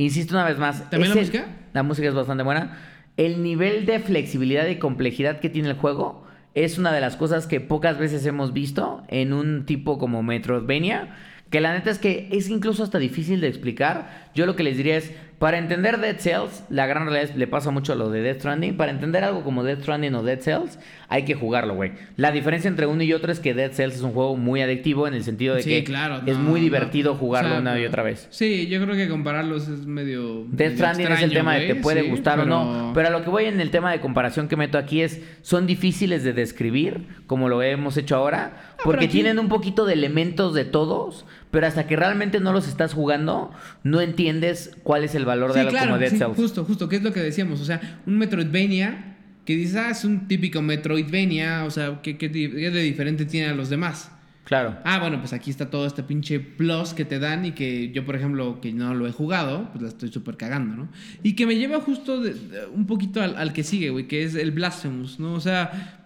insisto 0.03 0.33
una 0.35 0.45
vez 0.45 0.57
más, 0.57 0.89
¿También 0.89 1.09
la 1.13 1.15
el- 1.15 1.27
música? 1.27 1.45
La 1.73 1.83
música 1.83 2.07
es 2.07 2.13
bastante 2.15 2.43
buena. 2.43 2.77
El 3.17 3.43
nivel 3.43 3.85
de 3.85 3.99
flexibilidad 3.99 4.67
y 4.67 4.77
complejidad 4.77 5.39
que 5.39 5.49
tiene 5.49 5.69
el 5.69 5.75
juego 5.75 6.25
es 6.53 6.77
una 6.77 6.91
de 6.91 7.01
las 7.01 7.15
cosas 7.17 7.45
que 7.47 7.59
pocas 7.59 7.97
veces 7.97 8.25
hemos 8.25 8.53
visto 8.53 9.03
en 9.09 9.33
un 9.33 9.65
tipo 9.65 9.97
como 9.99 10.23
Metroidvania. 10.23 11.15
Que 11.49 11.61
la 11.61 11.73
neta 11.73 11.89
es 11.91 11.97
que 11.99 12.27
es 12.31 12.49
incluso 12.49 12.83
hasta 12.83 12.99
difícil 12.99 13.39
de 13.41 13.47
explicar. 13.47 14.29
Yo 14.35 14.45
lo 14.45 14.55
que 14.55 14.63
les 14.63 14.75
diría 14.77 14.97
es, 14.97 15.11
para 15.39 15.59
entender 15.59 15.99
Dead 15.99 16.17
Cells, 16.17 16.63
la 16.69 16.87
gran 16.87 17.03
realidad 17.05 17.29
es, 17.31 17.35
le 17.35 17.45
pasa 17.45 17.69
mucho 17.69 17.93
a 17.93 17.95
lo 17.95 18.09
de 18.09 18.21
Death 18.21 18.39
Stranding. 18.39 18.75
Para 18.75 18.91
entender 18.91 19.23
algo 19.23 19.43
como 19.43 19.63
Death 19.63 19.81
Stranding 19.81 20.15
o 20.15 20.23
Dead 20.23 20.39
Cells, 20.39 20.79
hay 21.09 21.25
que 21.25 21.35
jugarlo, 21.35 21.75
güey. 21.75 21.91
La 22.15 22.31
diferencia 22.31 22.67
entre 22.67 22.87
uno 22.87 23.03
y 23.03 23.13
otro 23.13 23.31
es 23.31 23.39
que 23.39 23.53
Dead 23.53 23.71
Cells 23.71 23.95
es 23.95 24.01
un 24.01 24.13
juego 24.13 24.35
muy 24.35 24.61
adictivo 24.61 25.07
en 25.07 25.13
el 25.13 25.23
sentido 25.23 25.53
de 25.53 25.61
Sí, 25.61 25.69
que 25.69 25.83
claro, 25.83 26.21
es 26.25 26.37
muy 26.37 26.59
no. 26.59 26.63
divertido 26.63 27.13
jugarlo 27.15 27.49
O 27.49 27.51
sea, 27.53 27.61
una 27.61 27.79
y 27.79 27.85
otra 27.85 28.01
vez. 28.01 28.27
Sí, 28.31 28.67
yo 28.67 28.81
creo 28.83 28.95
que 28.95 29.07
compararlos 29.07 29.67
es 29.67 29.85
medio. 29.85 30.45
Death 30.49 30.57
medio 30.71 30.75
Stranding 30.75 31.11
es 31.11 31.21
el 31.21 31.31
tema 31.33 31.53
de 31.55 31.67
te 31.67 31.75
puede 31.75 32.01
sí, 32.01 32.09
gustar 32.09 32.39
pero- 32.39 32.59
o 32.59 32.73
no. 32.73 32.93
Pero 32.95 33.07
a 33.09 33.11
lo 33.11 33.23
que 33.23 33.29
voy 33.29 33.45
en 33.45 33.61
el 33.61 33.69
tema 33.69 33.91
de 33.91 33.99
comparación 33.99 34.47
que 34.47 34.55
meto 34.55 34.79
aquí 34.79 35.01
es, 35.01 35.21
son 35.43 35.67
difíciles 35.67 36.23
de 36.23 36.33
describir, 36.33 37.05
como 37.27 37.47
lo 37.47 37.61
hemos 37.61 37.95
hecho 37.97 38.15
ahora, 38.15 38.53
pero 38.77 38.85
porque 38.85 39.05
aquí- 39.05 39.13
tienen 39.13 39.37
un 39.37 39.49
poquito 39.49 39.85
de 39.85 39.93
elementos 39.93 40.55
de 40.55 40.65
todos, 40.65 41.25
pero 41.51 41.67
hasta 41.67 41.87
que 41.87 41.95
realmente 41.95 42.39
no 42.39 42.51
los 42.53 42.67
estás 42.67 42.93
jugando, 42.93 43.51
no 43.83 44.01
entiendes 44.01 44.75
cuál 44.83 45.03
es 45.03 45.15
el 45.15 45.25
valor 45.25 45.49
de 45.49 45.53
Sí, 45.55 45.59
algo 45.59 45.71
claro, 45.71 45.87
como 45.87 45.99
Dead 45.99 46.09
sí, 46.11 46.17
Cells. 46.17 46.35
justo, 46.35 46.65
justo, 46.65 46.89
que 46.89 46.97
es 46.97 47.03
lo 47.03 47.13
que 47.13 47.21
decíamos, 47.21 47.61
o 47.61 47.65
sea, 47.65 47.99
un 48.05 48.17
Metroidvania 48.17 49.15
que 49.45 49.55
dices, 49.55 49.75
ah, 49.77 49.89
es 49.91 50.03
un 50.03 50.27
típico 50.27 50.61
Metroidvania, 50.61 51.63
o 51.65 51.71
sea, 51.71 52.01
¿qué, 52.01 52.17
qué, 52.17 52.27
di- 52.29 52.49
qué 52.51 52.69
de 52.71 52.81
diferente 52.81 53.25
tiene 53.25 53.47
a 53.47 53.53
los 53.55 53.69
demás? 53.69 54.11
Claro. 54.43 54.77
Ah, 54.85 54.99
bueno, 54.99 55.19
pues 55.19 55.33
aquí 55.33 55.49
está 55.49 55.69
todo 55.69 55.85
este 55.85 56.03
pinche 56.03 56.39
plus 56.39 56.93
que 56.93 57.03
te 57.03 57.19
dan 57.19 57.43
y 57.45 57.51
que 57.51 57.91
yo, 57.91 58.05
por 58.05 58.15
ejemplo, 58.15 58.61
que 58.61 58.71
no 58.71 58.93
lo 58.93 59.05
he 59.05 59.11
jugado, 59.11 59.69
pues 59.71 59.81
la 59.81 59.89
estoy 59.89 60.09
súper 60.09 60.37
cagando, 60.37 60.73
¿no? 60.75 60.89
Y 61.21 61.35
que 61.35 61.45
me 61.45 61.55
lleva 61.55 61.81
justo 61.81 62.21
de- 62.21 62.33
de- 62.33 62.65
un 62.67 62.87
poquito 62.87 63.21
al, 63.21 63.35
al 63.35 63.51
que 63.51 63.63
sigue, 63.63 63.89
güey, 63.89 64.07
que 64.07 64.23
es 64.23 64.35
el 64.35 64.51
Blasphemous, 64.51 65.19
¿no? 65.19 65.33
O 65.33 65.39
sea, 65.41 65.96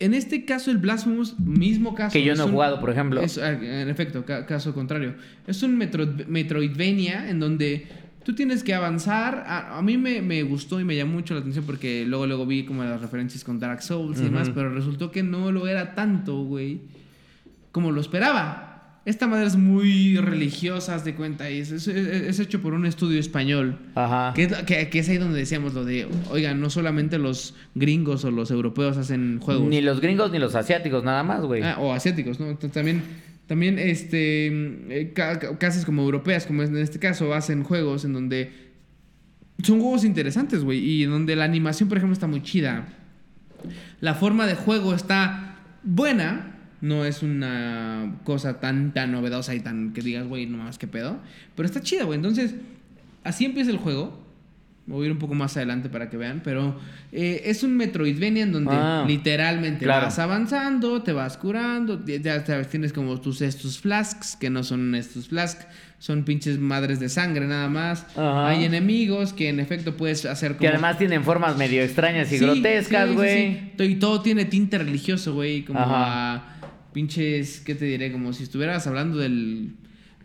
en 0.00 0.14
este 0.14 0.44
caso 0.44 0.70
el 0.70 0.78
Blasphemous, 0.78 1.38
mismo 1.38 1.94
caso... 1.94 2.12
Que 2.12 2.24
yo 2.24 2.34
no 2.34 2.42
he 2.42 2.46
un- 2.46 2.52
jugado, 2.52 2.80
por 2.80 2.90
ejemplo. 2.90 3.20
es, 3.20 3.38
ah, 3.38 3.52
en 3.52 3.88
efecto, 3.88 4.24
ca- 4.24 4.46
caso 4.46 4.74
contrario. 4.74 5.14
Es 5.46 5.62
un 5.62 5.76
metro, 5.78 6.06
Metroidvania 6.26 7.28
en 7.30 7.38
donde 7.38 7.86
tú 8.24 8.34
tienes 8.34 8.62
que 8.64 8.74
avanzar. 8.74 9.44
A, 9.46 9.78
a 9.78 9.82
mí 9.82 9.96
me, 9.98 10.22
me 10.22 10.42
gustó 10.42 10.80
y 10.80 10.84
me 10.84 10.96
llamó 10.96 11.12
mucho 11.14 11.34
la 11.34 11.40
atención 11.40 11.64
porque 11.66 12.04
luego, 12.06 12.26
luego 12.26 12.46
vi 12.46 12.64
como 12.64 12.82
las 12.82 13.00
referencias 13.00 13.44
con 13.44 13.60
Dark 13.60 13.82
Souls 13.82 14.18
y 14.20 14.24
demás, 14.24 14.50
pero 14.54 14.72
resultó 14.74 15.10
que 15.10 15.22
no 15.22 15.52
lo 15.52 15.66
era 15.68 15.94
tanto, 15.94 16.42
güey, 16.44 16.80
como 17.72 17.92
lo 17.92 18.00
esperaba. 18.00 18.69
Esta 19.10 19.26
madre 19.26 19.46
es 19.46 19.56
muy 19.56 20.16
religiosa, 20.16 20.94
haz 20.94 21.04
de 21.04 21.14
cuenta, 21.14 21.50
y 21.50 21.58
es, 21.58 21.70
es- 21.70 21.86
es 21.88 22.38
hecho 22.40 22.62
por 22.62 22.72
un 22.74 22.86
estudio 22.86 23.20
español. 23.20 23.78
Ajá. 23.94 24.32
Que 24.34 24.44
es, 24.44 24.50
lo- 24.50 24.64
que- 24.64 24.88
que 24.88 24.98
es 25.00 25.08
ahí 25.08 25.18
donde 25.18 25.38
decíamos 25.38 25.74
lo 25.74 25.84
de, 25.84 26.08
oigan, 26.30 26.60
no 26.60 26.70
solamente 26.70 27.18
los 27.18 27.54
gringos 27.74 28.24
o 28.24 28.30
los 28.30 28.50
europeos 28.50 28.96
hacen 28.96 29.38
juegos. 29.40 29.68
Ni 29.68 29.80
los 29.80 30.00
gringos 30.00 30.30
ni 30.32 30.38
los 30.38 30.54
asiáticos, 30.54 31.04
nada 31.04 31.22
más, 31.22 31.42
güey. 31.42 31.62
Ah, 31.62 31.76
o 31.78 31.92
asiáticos, 31.92 32.40
¿no? 32.40 32.46
Entonces, 32.46 32.72
también, 32.72 33.02
también 33.46 33.78
este, 33.78 34.46
eh, 34.46 35.12
ca- 35.14 35.38
ca- 35.38 35.58
casas 35.58 35.84
como 35.84 36.02
europeas, 36.02 36.46
como 36.46 36.62
en 36.62 36.76
este 36.76 36.98
caso, 36.98 37.34
hacen 37.34 37.64
juegos 37.64 38.04
en 38.04 38.12
donde 38.12 38.70
son 39.62 39.80
juegos 39.80 40.04
interesantes, 40.04 40.64
güey, 40.64 40.78
y 40.78 41.02
en 41.04 41.10
donde 41.10 41.36
la 41.36 41.44
animación, 41.44 41.88
por 41.88 41.98
ejemplo, 41.98 42.14
está 42.14 42.26
muy 42.26 42.42
chida. 42.42 42.88
La 44.00 44.14
forma 44.14 44.46
de 44.46 44.54
juego 44.54 44.94
está 44.94 45.56
buena, 45.82 46.59
no 46.80 47.04
es 47.04 47.22
una 47.22 48.16
cosa 48.24 48.60
tan, 48.60 48.92
tan 48.94 49.12
novedosa 49.12 49.54
y 49.54 49.60
tan 49.60 49.92
que 49.92 50.00
digas, 50.02 50.26
güey, 50.26 50.46
no 50.46 50.58
más 50.58 50.78
que 50.78 50.86
pedo, 50.86 51.18
pero 51.56 51.66
está 51.66 51.80
chida, 51.82 52.04
güey. 52.04 52.16
Entonces, 52.16 52.54
así 53.24 53.44
empieza 53.44 53.70
el 53.70 53.76
juego. 53.78 54.18
Voy 54.86 55.04
a 55.04 55.06
ir 55.06 55.12
un 55.12 55.18
poco 55.18 55.34
más 55.34 55.56
adelante 55.56 55.88
para 55.88 56.10
que 56.10 56.16
vean, 56.16 56.40
pero 56.42 56.76
eh, 57.12 57.42
es 57.44 57.62
un 57.62 57.76
Metroidvania 57.76 58.42
en 58.42 58.50
donde 58.50 58.72
Ah, 58.74 59.04
literalmente 59.06 59.84
claro. 59.84 60.06
vas 60.06 60.18
avanzando, 60.18 61.02
te 61.02 61.12
vas 61.12 61.36
curando, 61.36 62.04
ya- 62.04 62.44
sabes, 62.44 62.68
tienes 62.70 62.92
como 62.92 63.20
tus 63.20 63.40
estos 63.40 63.78
flasks, 63.78 64.34
que 64.34 64.50
no 64.50 64.64
son 64.64 64.94
estos 64.96 65.28
flasks, 65.28 65.64
son 66.00 66.24
pinches 66.24 66.58
madres 66.58 66.98
de 66.98 67.08
sangre 67.08 67.46
nada 67.46 67.68
más. 67.68 68.04
Ajá. 68.16 68.48
Hay 68.48 68.64
enemigos 68.64 69.32
que 69.32 69.48
en 69.50 69.60
efecto 69.60 69.96
puedes 69.96 70.24
hacer 70.24 70.52
como... 70.52 70.60
Que 70.62 70.68
además 70.68 70.98
tienen 70.98 71.22
formas 71.22 71.56
medio 71.56 71.82
extrañas 71.82 72.32
y 72.32 72.38
Sí, 72.38 72.44
grotescas, 72.44 73.04
sí, 73.04 73.10
sí, 73.10 73.14
güey. 73.16 73.60
sí. 73.78 73.84
Y 73.84 73.94
todo 73.96 74.22
tiene 74.22 74.46
tinte 74.46 74.78
religioso, 74.78 75.34
güey. 75.34 75.62
Como 75.64 75.78
Ajá. 75.78 76.34
a 76.34 76.59
pinches, 76.92 77.60
¿qué 77.60 77.74
te 77.74 77.84
diré? 77.84 78.12
Como 78.12 78.32
si 78.32 78.42
estuvieras 78.44 78.86
hablando 78.86 79.18
del 79.18 79.74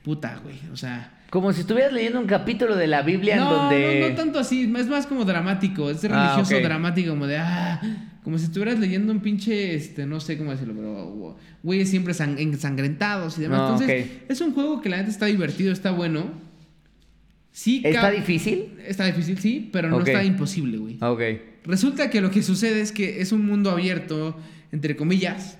puta, 0.03 0.39
güey. 0.43 0.55
O 0.71 0.77
sea. 0.77 1.11
Como 1.29 1.51
si 1.51 1.61
estuvieras 1.61 1.91
leyendo 1.91 2.19
un 2.19 2.27
capítulo 2.27 2.75
de 2.75 2.87
la 2.87 3.01
Biblia 3.01 3.35
No, 3.37 3.43
en 3.43 3.49
donde. 3.57 3.99
no, 4.01 4.09
no 4.09 4.15
tanto 4.15 4.39
así. 4.39 4.71
Es 4.77 4.87
más 4.87 5.07
como 5.07 5.25
dramático. 5.25 5.89
Es 5.89 6.03
Ah, 6.05 6.35
religioso 6.37 6.61
dramático, 6.63 7.09
como 7.09 7.27
de 7.27 7.37
ah. 7.37 7.81
Como 8.23 8.37
si 8.39 8.45
estuvieras 8.45 8.79
leyendo 8.79 9.11
un 9.11 9.19
pinche, 9.19 9.75
este, 9.75 10.05
no 10.07 10.19
sé 10.19 10.37
cómo 10.37 10.49
decirlo, 10.51 10.73
pero 10.75 11.37
güeyes 11.61 11.89
siempre 11.89 12.13
sang- 12.13 12.39
ensangrentados 12.39 13.37
y 13.37 13.41
demás. 13.41 13.59
No, 13.59 13.65
Entonces, 13.73 14.05
ok. 14.05 14.31
es 14.31 14.41
un 14.41 14.53
juego 14.53 14.81
que 14.81 14.89
la 14.89 14.97
neta 14.97 15.09
está 15.09 15.27
divertido, 15.27 15.71
está 15.71 15.91
bueno. 15.91 16.31
Sí, 17.51 17.81
¿Está 17.85 18.09
difícil? 18.11 18.73
Está 18.85 19.05
difícil, 19.05 19.37
sí, 19.39 19.69
pero 19.71 19.89
no 19.89 19.99
está 20.01 20.23
imposible, 20.23 20.77
güey. 20.77 20.97
Ok. 21.01 21.21
Resulta 21.65 22.09
que 22.09 22.19
lo 22.19 22.29
que 22.31 22.41
sucede 22.43 22.81
es 22.81 22.91
que 22.91 23.21
es 23.21 23.31
un 23.31 23.45
mundo 23.45 23.71
abierto, 23.71 24.37
entre 24.71 24.95
comillas. 24.95 25.57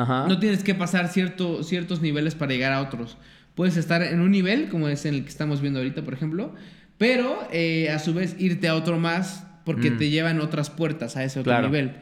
Ajá. 0.00 0.26
No 0.28 0.38
tienes 0.38 0.62
que 0.62 0.74
pasar 0.74 1.08
cierto, 1.08 1.62
ciertos 1.62 2.00
niveles 2.02 2.34
para 2.34 2.52
llegar 2.52 2.72
a 2.72 2.80
otros. 2.82 3.16
Puedes 3.54 3.76
estar 3.76 4.02
en 4.02 4.20
un 4.20 4.30
nivel, 4.30 4.68
como 4.68 4.88
es 4.88 5.04
en 5.04 5.14
el 5.14 5.22
que 5.22 5.28
estamos 5.28 5.60
viendo 5.60 5.80
ahorita, 5.80 6.02
por 6.04 6.14
ejemplo, 6.14 6.54
pero 6.96 7.38
eh, 7.52 7.90
a 7.90 7.98
su 7.98 8.14
vez 8.14 8.36
irte 8.38 8.68
a 8.68 8.74
otro 8.74 8.98
más 8.98 9.44
porque 9.64 9.90
Mm. 9.90 9.98
te 9.98 10.10
llevan 10.10 10.40
otras 10.40 10.70
puertas 10.70 11.16
a 11.16 11.24
ese 11.24 11.40
otro 11.40 11.50
Claro. 11.52 11.66
nivel. 11.68 11.92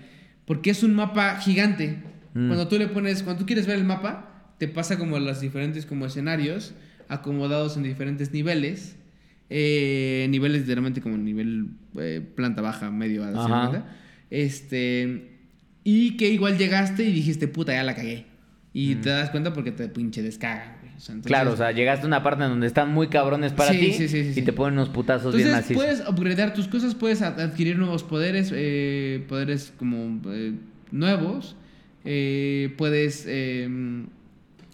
Porque 0.44 0.70
es 0.70 0.82
un 0.82 0.94
mapa 0.94 1.36
gigante. 1.40 2.02
Mm. 2.35 2.48
Cuando 2.48 2.68
tú 2.68 2.78
le 2.78 2.86
pones, 2.89 3.23
cuando 3.23 3.40
tú 3.40 3.47
quieres 3.47 3.66
ver 3.66 3.77
el 3.78 3.85
mapa, 3.85 4.52
te 4.59 4.68
pasa 4.68 4.98
como 4.98 5.18
los 5.18 5.40
diferentes 5.40 5.85
como 5.86 6.06
escenarios 6.06 6.74
acomodados 7.09 7.77
en 7.77 7.82
diferentes 7.82 8.32
niveles. 8.32 8.97
Eh, 9.48 10.27
niveles 10.31 10.62
literalmente 10.62 11.01
como 11.01 11.16
nivel 11.16 11.68
eh, 11.98 12.20
planta 12.35 12.62
baja, 12.62 12.90
medio, 12.90 13.24
a. 13.24 13.85
Este. 14.31 15.36
Y 15.89 16.17
que 16.17 16.29
igual 16.31 16.59
llegaste 16.59 17.05
y 17.05 17.13
dijiste, 17.13 17.47
puta, 17.47 17.73
ya 17.73 17.85
la 17.85 17.95
cagué. 17.95 18.27
Y 18.73 18.97
te 18.97 19.09
das 19.11 19.31
cuenta 19.31 19.53
porque 19.53 19.71
te 19.71 19.89
pinche 19.89 20.21
descagan, 20.21 20.79
güey. 20.81 20.93
O 20.97 21.01
sea, 21.01 21.15
entonces- 21.15 21.29
Claro, 21.31 21.53
o 21.53 21.57
sea, 21.57 21.71
llegaste 21.71 22.05
a 22.05 22.09
una 22.09 22.25
parte 22.25 22.43
en 22.43 22.51
donde 22.51 22.67
están 22.67 22.91
muy 22.93 23.07
cabrones 23.09 23.53
para 23.53 23.71
Sí, 23.73 23.79
ti 23.79 23.93
sí, 23.93 24.09
sí, 24.09 24.35
sí, 24.35 24.41
y 24.41 24.43
te 24.43 24.53
ponen 24.53 24.75
unos 24.75 24.89
putazos 24.89 25.33
bien 25.35 25.47
Entonces 25.49 25.77
macizos. 25.77 25.83
puedes 26.03 26.09
upgradear 26.11 26.53
tus 26.55 26.67
cosas, 26.67 26.97
puedes 26.97 27.23
ad- 27.23 27.39
adquirir 27.41 27.79
nuevos 27.79 28.03
poderes, 28.03 28.51
eh, 28.53 29.25
poderes 29.29 29.73
como 29.79 30.21
eh, 30.33 30.55
nuevos. 30.91 31.55
eh, 32.05 32.75
puedes 32.77 33.25
eh, 33.29 33.69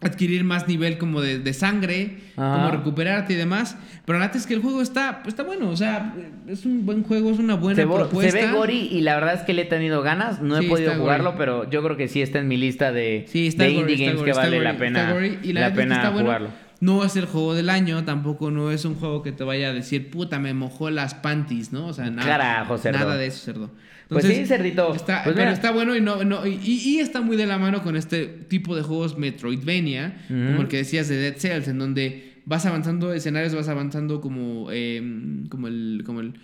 adquirir 0.03 0.45
más 0.45 0.69
nivel 0.69 0.99
como 0.99 1.20
de, 1.20 1.39
de 1.39 1.53
sangre, 1.53 2.19
Ajá. 2.37 2.55
como 2.57 2.70
recuperarte 2.70 3.33
y 3.33 3.37
demás. 3.37 3.77
Pero 4.05 4.19
la 4.19 4.27
neta 4.27 4.39
es 4.39 4.47
que 4.47 4.55
el 4.55 4.61
juego 4.61 4.83
está, 4.83 5.23
pues, 5.23 5.33
está 5.35 5.43
bueno, 5.45 5.70
o 5.70 5.77
sea, 5.77 6.15
es 6.49 6.66
un 6.66 6.85
buen 6.85 7.03
juego, 7.05 7.31
es 7.31 7.39
una 7.39 7.55
buena 7.55 7.77
Se, 7.77 7.87
propuesta. 7.87 8.31
se 8.33 8.47
ve 8.47 8.53
gory 8.53 8.89
y 8.91 9.01
la 9.03 9.15
verdad 9.15 9.35
es 9.35 9.41
que 9.43 9.53
le 9.55 9.62
he 9.62 9.66
tenido 9.66 10.03
ganas. 10.03 10.41
No 10.43 10.59
he 10.59 10.62
podido 10.69 10.95
jugarlo, 10.95 11.31
gory. 11.33 11.39
pero 11.39 11.70
yo 11.70 11.83
creo 11.83 11.97
que 11.97 12.09
sí 12.09 12.20
está 12.20 12.39
en 12.41 12.49
mi 12.49 12.57
lista 12.57 12.93
de, 12.93 13.27
Sí, 13.29 13.49
de 13.51 13.73
gory, 13.74 13.81
indie 13.93 13.97
games 14.07 14.20
gory, 14.20 14.33
que 14.33 14.37
vale 14.37 14.61
la 14.61 14.77
pena, 14.77 15.15
la 15.45 15.73
pena 15.73 16.11
bueno. 16.11 16.49
No 16.83 17.05
es 17.05 17.15
el 17.17 17.27
juego 17.27 17.55
del 17.55 17.71
año, 17.71 18.05
tampoco 18.05 18.51
no 18.51 18.73
es 18.73 18.85
un 18.85 18.97
juego 18.97 19.23
que 19.23 19.31
te 19.31 19.45
vaya 19.45 19.69
a 19.69 19.73
decir, 19.73 20.11
puta, 20.11 20.39
me 20.41 20.53
mojó 20.53 20.91
las 20.91 21.15
panties, 21.15 21.73
¿no? 21.73 21.87
O 21.87 21.93
sea, 21.93 22.11
nada. 22.11 22.29
Carajo, 22.29 22.77
cerdo. 22.77 22.99
Nada 22.99 23.17
de 23.17 23.27
eso, 23.29 23.39
cerdo. 23.45 23.71
Pues 24.09 24.25
sí, 24.27 24.45
cerdito. 24.47 24.93
Está, 24.95 25.23
Pues 25.23 25.35
pero 25.37 25.47
mira. 25.47 25.53
está 25.53 25.71
bueno 25.71 25.95
y, 25.97 26.01
no, 26.01 26.25
no- 26.25 26.45
y, 26.47 26.59
y 26.65 26.99
está 26.99 27.21
muy 27.21 27.37
de 27.37 27.47
la 27.47 27.57
mano 27.57 27.83
con 27.83 27.97
este 27.97 28.27
tipo 28.27 28.75
de 28.75 28.83
juegos 28.83 29.17
Metroidvania, 29.17 30.25
como 30.29 30.63
el 30.63 30.69
que 30.69 30.79
decías 30.79 31.09
de 31.09 31.17
Dead 31.17 31.37
Cells, 31.37 31.69
en 31.69 31.79
donde 31.79 32.33
vas 32.47 32.67
avanzando 32.67 33.13
escenarios, 33.15 33.55
vas 33.55 33.69
avanzando 33.69 34.21
como, 34.21 34.67
eh, 34.73 35.01
como 35.49 35.69
el, 35.69 36.03
como 36.05 36.21
el, 36.21 36.35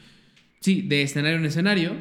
sí, 0.60 0.82
de 0.82 1.02
escenario 1.02 1.38
en 1.38 1.44
escenario, 1.46 1.92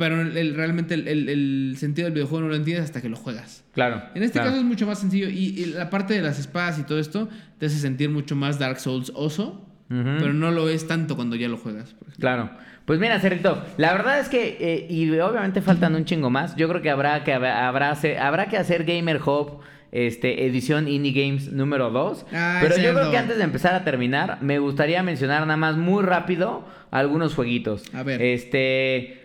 pero 0.00 0.20
el- 0.20 0.36
el- 0.36 0.54
realmente 0.56 0.94
el, 0.94 1.74
sentido 1.78 2.06
del 2.06 2.14
videojuego 2.14 2.42
no 2.42 2.48
lo 2.48 2.56
entiendes 2.56 2.86
hasta 2.86 3.00
que 3.00 3.08
lo 3.08 3.16
juegas. 3.16 3.64
Claro. 3.72 4.02
En 4.16 4.22
este 4.24 4.32
claro. 4.40 4.48
caso 4.50 4.60
es 4.60 4.66
mucho 4.66 4.86
más 4.86 4.98
sencillo 4.98 5.28
y, 5.28 5.54
y 5.60 5.64
la 5.66 5.88
parte 5.90 6.14
de 6.14 6.22
las 6.22 6.38
espadas 6.40 6.78
y 6.80 6.82
todo 6.82 6.98
esto 6.98 7.28
te 7.58 7.66
hace 7.66 7.78
sentir 7.78 8.10
mucho 8.10 8.34
más 8.34 8.58
Dark 8.58 8.80
Souls 8.80 9.12
oso, 9.14 9.64
pero 9.88 10.32
no 10.32 10.50
lo 10.50 10.68
es 10.68 10.86
tanto 10.88 11.14
cuando 11.16 11.36
ya 11.36 11.48
lo 11.48 11.56
juegas. 11.58 11.94
Por. 11.94 12.12
Claro. 12.14 12.50
Pues 12.84 12.98
mira, 12.98 13.20
Cerrito, 13.20 13.64
la 13.76 13.92
verdad 13.92 14.18
es 14.20 14.28
que, 14.28 14.56
eh, 14.60 14.86
y 14.90 15.10
obviamente 15.20 15.62
faltan 15.62 15.94
un 15.94 16.04
chingo 16.04 16.30
más, 16.30 16.56
yo 16.56 16.68
creo 16.68 16.80
que 16.82 16.90
habrá 16.90 17.22
que, 17.22 17.32
habrá, 17.34 17.90
hacer- 17.90 18.18
habrá 18.18 18.46
que 18.48 18.56
hacer 18.56 18.84
Gamer 18.84 19.20
Hub 19.24 19.60
este, 19.92 20.46
edición 20.46 20.86
Indie 20.88 21.12
Games 21.12 21.52
número 21.52 21.90
2. 21.90 22.26
Ay, 22.32 22.58
Pero 22.62 22.76
yo 22.78 22.94
creo 22.94 23.10
que 23.10 23.18
antes 23.18 23.36
de 23.38 23.42
empezar 23.44 23.74
a 23.74 23.82
terminar, 23.84 24.38
me 24.40 24.58
gustaría 24.60 25.02
mencionar 25.02 25.42
nada 25.42 25.56
más 25.56 25.76
muy 25.76 26.02
rápido 26.04 26.64
algunos 26.92 27.34
jueguitos. 27.34 27.82
A 27.94 28.02
ver. 28.04 28.22
Este, 28.22 29.19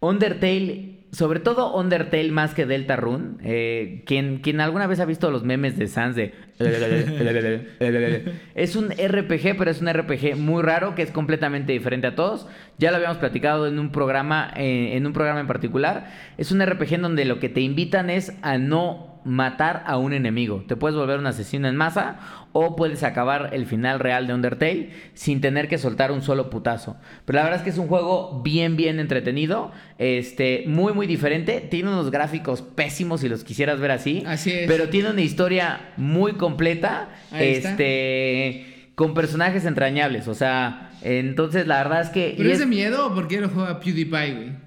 Undertale, 0.00 0.96
sobre 1.12 1.40
todo 1.40 1.74
Undertale 1.76 2.30
más 2.30 2.54
que 2.54 2.66
Deltarune. 2.66 3.36
Eh, 3.42 4.02
quien, 4.06 4.38
quien 4.38 4.60
alguna 4.60 4.86
vez 4.86 5.00
ha 5.00 5.04
visto 5.04 5.30
los 5.30 5.44
memes 5.44 5.78
de 5.78 5.86
Sans 5.86 6.14
de... 6.14 6.34
es 8.54 8.76
un 8.76 8.90
RPG, 8.90 9.56
pero 9.58 9.70
es 9.70 9.80
un 9.80 9.92
RPG 9.92 10.36
muy 10.36 10.62
raro 10.62 10.94
que 10.94 11.02
es 11.02 11.10
completamente 11.10 11.72
diferente 11.72 12.06
a 12.06 12.14
todos. 12.14 12.46
Ya 12.78 12.90
lo 12.90 12.96
habíamos 12.96 13.18
platicado 13.18 13.66
en 13.66 13.78
un 13.78 13.92
programa, 13.92 14.52
eh, 14.56 14.96
en 14.96 15.06
un 15.06 15.12
programa 15.12 15.40
en 15.40 15.46
particular. 15.46 16.10
Es 16.38 16.52
un 16.52 16.64
RPG 16.64 16.94
en 16.94 17.02
donde 17.02 17.24
lo 17.24 17.40
que 17.40 17.48
te 17.48 17.60
invitan 17.60 18.10
es 18.10 18.32
a 18.42 18.58
no 18.58 19.15
matar 19.26 19.82
a 19.86 19.98
un 19.98 20.12
enemigo. 20.12 20.64
Te 20.68 20.76
puedes 20.76 20.96
volver 20.96 21.18
un 21.18 21.26
asesino 21.26 21.66
en 21.68 21.74
masa 21.76 22.16
o 22.52 22.76
puedes 22.76 23.02
acabar 23.02 23.50
el 23.52 23.66
final 23.66 23.98
real 24.00 24.26
de 24.26 24.32
Undertale 24.34 24.90
sin 25.14 25.40
tener 25.40 25.68
que 25.68 25.78
soltar 25.78 26.12
un 26.12 26.22
solo 26.22 26.48
putazo. 26.48 26.96
Pero 27.24 27.36
la 27.38 27.42
verdad 27.42 27.58
es 27.58 27.64
que 27.64 27.70
es 27.70 27.78
un 27.78 27.88
juego 27.88 28.40
bien, 28.44 28.76
bien 28.76 29.00
entretenido. 29.00 29.72
Este, 29.98 30.64
muy, 30.68 30.92
muy 30.92 31.06
diferente. 31.06 31.60
Tiene 31.60 31.88
unos 31.90 32.10
gráficos 32.10 32.62
pésimos 32.62 33.20
si 33.20 33.28
los 33.28 33.42
quisieras 33.44 33.80
ver 33.80 33.90
así. 33.90 34.22
Así 34.26 34.52
es. 34.52 34.68
Pero 34.68 34.88
tiene 34.88 35.10
una 35.10 35.22
historia 35.22 35.80
muy 35.96 36.34
completa. 36.34 37.08
Ahí 37.32 37.48
está. 37.54 37.70
este. 37.72 38.72
Con 38.94 39.12
personajes 39.12 39.64
entrañables. 39.64 40.28
O 40.28 40.34
sea. 40.34 40.90
Entonces 41.02 41.66
la 41.66 41.78
verdad 41.82 42.00
es 42.02 42.08
que. 42.10 42.34
¿Pero 42.36 42.48
es 42.48 42.54
es- 42.54 42.60
de 42.60 42.66
miedo 42.66 43.08
o 43.08 43.14
por 43.14 43.28
qué 43.28 43.40
lo 43.40 43.48
juega 43.48 43.80
PewDiePie, 43.80 44.32
güey? 44.34 44.65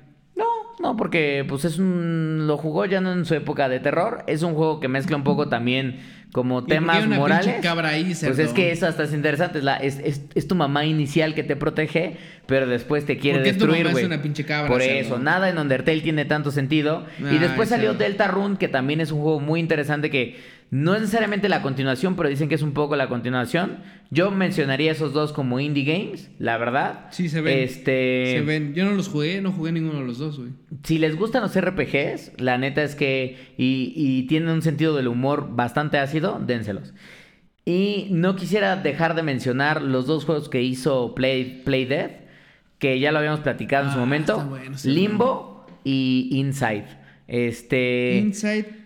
No, 0.80 0.96
porque 0.96 1.46
pues 1.48 1.66
es 1.66 1.78
un. 1.78 2.48
Lo 2.48 2.58
jugó 2.58 2.86
ya 2.86 3.02
no 3.02 3.12
en 3.12 3.26
su 3.26 3.36
época 3.36 3.68
de 3.68 3.80
terror. 3.80 4.24
Es 4.28 4.44
un 4.44 4.54
juego 4.56 4.80
que 4.80 4.88
mezcla 4.88 5.18
un 5.18 5.24
poco 5.24 5.50
también 5.50 6.00
como 6.32 6.60
¿Y 6.60 6.62
por 6.62 6.68
qué 6.70 6.76
temas 6.76 7.06
una 7.06 7.18
morales. 7.18 7.56
cabra 7.62 7.90
ahí, 7.90 8.04
pues 8.22 8.40
es 8.40 8.52
que 8.54 8.72
eso 8.72 8.88
hasta 8.88 9.04
es 9.04 9.14
interesante. 9.14 9.58
Es, 9.60 9.64
la, 9.64 9.78
es, 9.78 10.00
es, 10.00 10.22
es 10.36 10.48
tu 10.48 10.56
mamá 10.56 10.86
inicial 10.86 11.34
que 11.36 11.44
te 11.44 11.56
protege, 11.56 12.18
pero 12.46 12.68
después 12.68 13.06
te 13.06 13.18
quiere 13.18 13.40
¿Por 13.40 13.46
qué 13.46 13.54
tu 13.54 13.66
destruir, 13.66 13.92
güey. 13.92 14.06
una 14.06 14.22
pinche 14.22 14.46
cabra, 14.46 14.68
Por 14.70 14.82
cerdo? 14.82 15.00
eso, 15.00 15.20
nada 15.20 15.50
en 15.50 15.58
Undertale 15.58 16.02
tiene 16.02 16.26
tanto 16.26 16.52
sentido. 16.52 17.06
y 17.20 17.38
después 17.40 17.70
salió 17.70 17.92
cerdo. 17.92 18.04
Deltarune, 18.04 18.58
que 18.58 18.68
también 18.68 19.02
es 19.02 19.12
un 19.12 19.22
juego 19.22 19.40
muy 19.40 19.60
interesante 19.60 20.10
que 20.10 20.38
no 20.72 20.94
es 20.94 21.02
necesariamente 21.02 21.50
la 21.50 21.62
continuación, 21.64 22.16
pero 22.16 22.30
dicen 22.30 22.48
que 22.48 22.56
es 22.56 22.62
un 22.62 22.74
poco 22.74 22.96
la 22.96 23.10
continuación. 23.10 23.78
Yo 24.12 24.30
mencionaría 24.30 24.92
esos 24.92 25.14
dos 25.14 25.34
como 25.34 25.60
indie 25.60 25.84
games, 25.84 26.30
la 26.38 26.58
verdad. 26.58 27.08
Sí, 27.12 27.28
se 27.30 27.42
ven. 27.42 27.60
Este... 27.60 28.36
Se 28.38 28.42
ven. 28.42 28.74
Yo 28.76 28.86
no 28.86 28.92
los 28.92 29.08
jugué, 29.08 29.42
no 29.42 29.52
jugué 29.52 29.72
ninguno 29.72 30.00
de 30.00 30.06
los 30.06 30.18
dos, 30.20 30.38
güey. 30.38 30.52
Si 30.84 31.00
les 31.00 31.16
gustan 31.16 31.42
los 31.42 31.60
RPGs, 31.60 32.34
la 32.40 32.58
neta 32.60 32.84
es 32.84 32.94
que. 32.96 33.54
Y, 33.58 33.94
y 33.96 34.24
tienen 34.28 34.50
un 34.50 34.62
sentido 34.62 34.96
del 34.96 35.08
humor 35.08 35.50
bastante 35.56 35.98
ácido, 35.98 36.40
dénselos. 36.46 36.94
Y 37.66 38.08
no 38.12 38.36
quisiera 38.36 38.76
dejar 38.76 39.16
de 39.16 39.24
mencionar 39.24 39.82
los 39.82 40.08
dos 40.08 40.26
juegos 40.26 40.50
que 40.50 40.62
hizo 40.62 41.14
Play, 41.14 41.62
Play 41.66 41.86
Dead, 41.86 42.12
que 42.80 43.00
ya 43.00 43.12
lo 43.12 43.20
habíamos 43.20 43.42
platicado 43.42 43.86
en 43.86 43.92
su 43.92 43.98
Ah, 43.98 44.02
momento: 44.02 44.40
bueno. 44.46 44.76
Limbo 44.86 45.66
y 45.84 46.30
Inside. 46.32 46.86
Este. 47.28 48.18
Inside. 48.24 48.79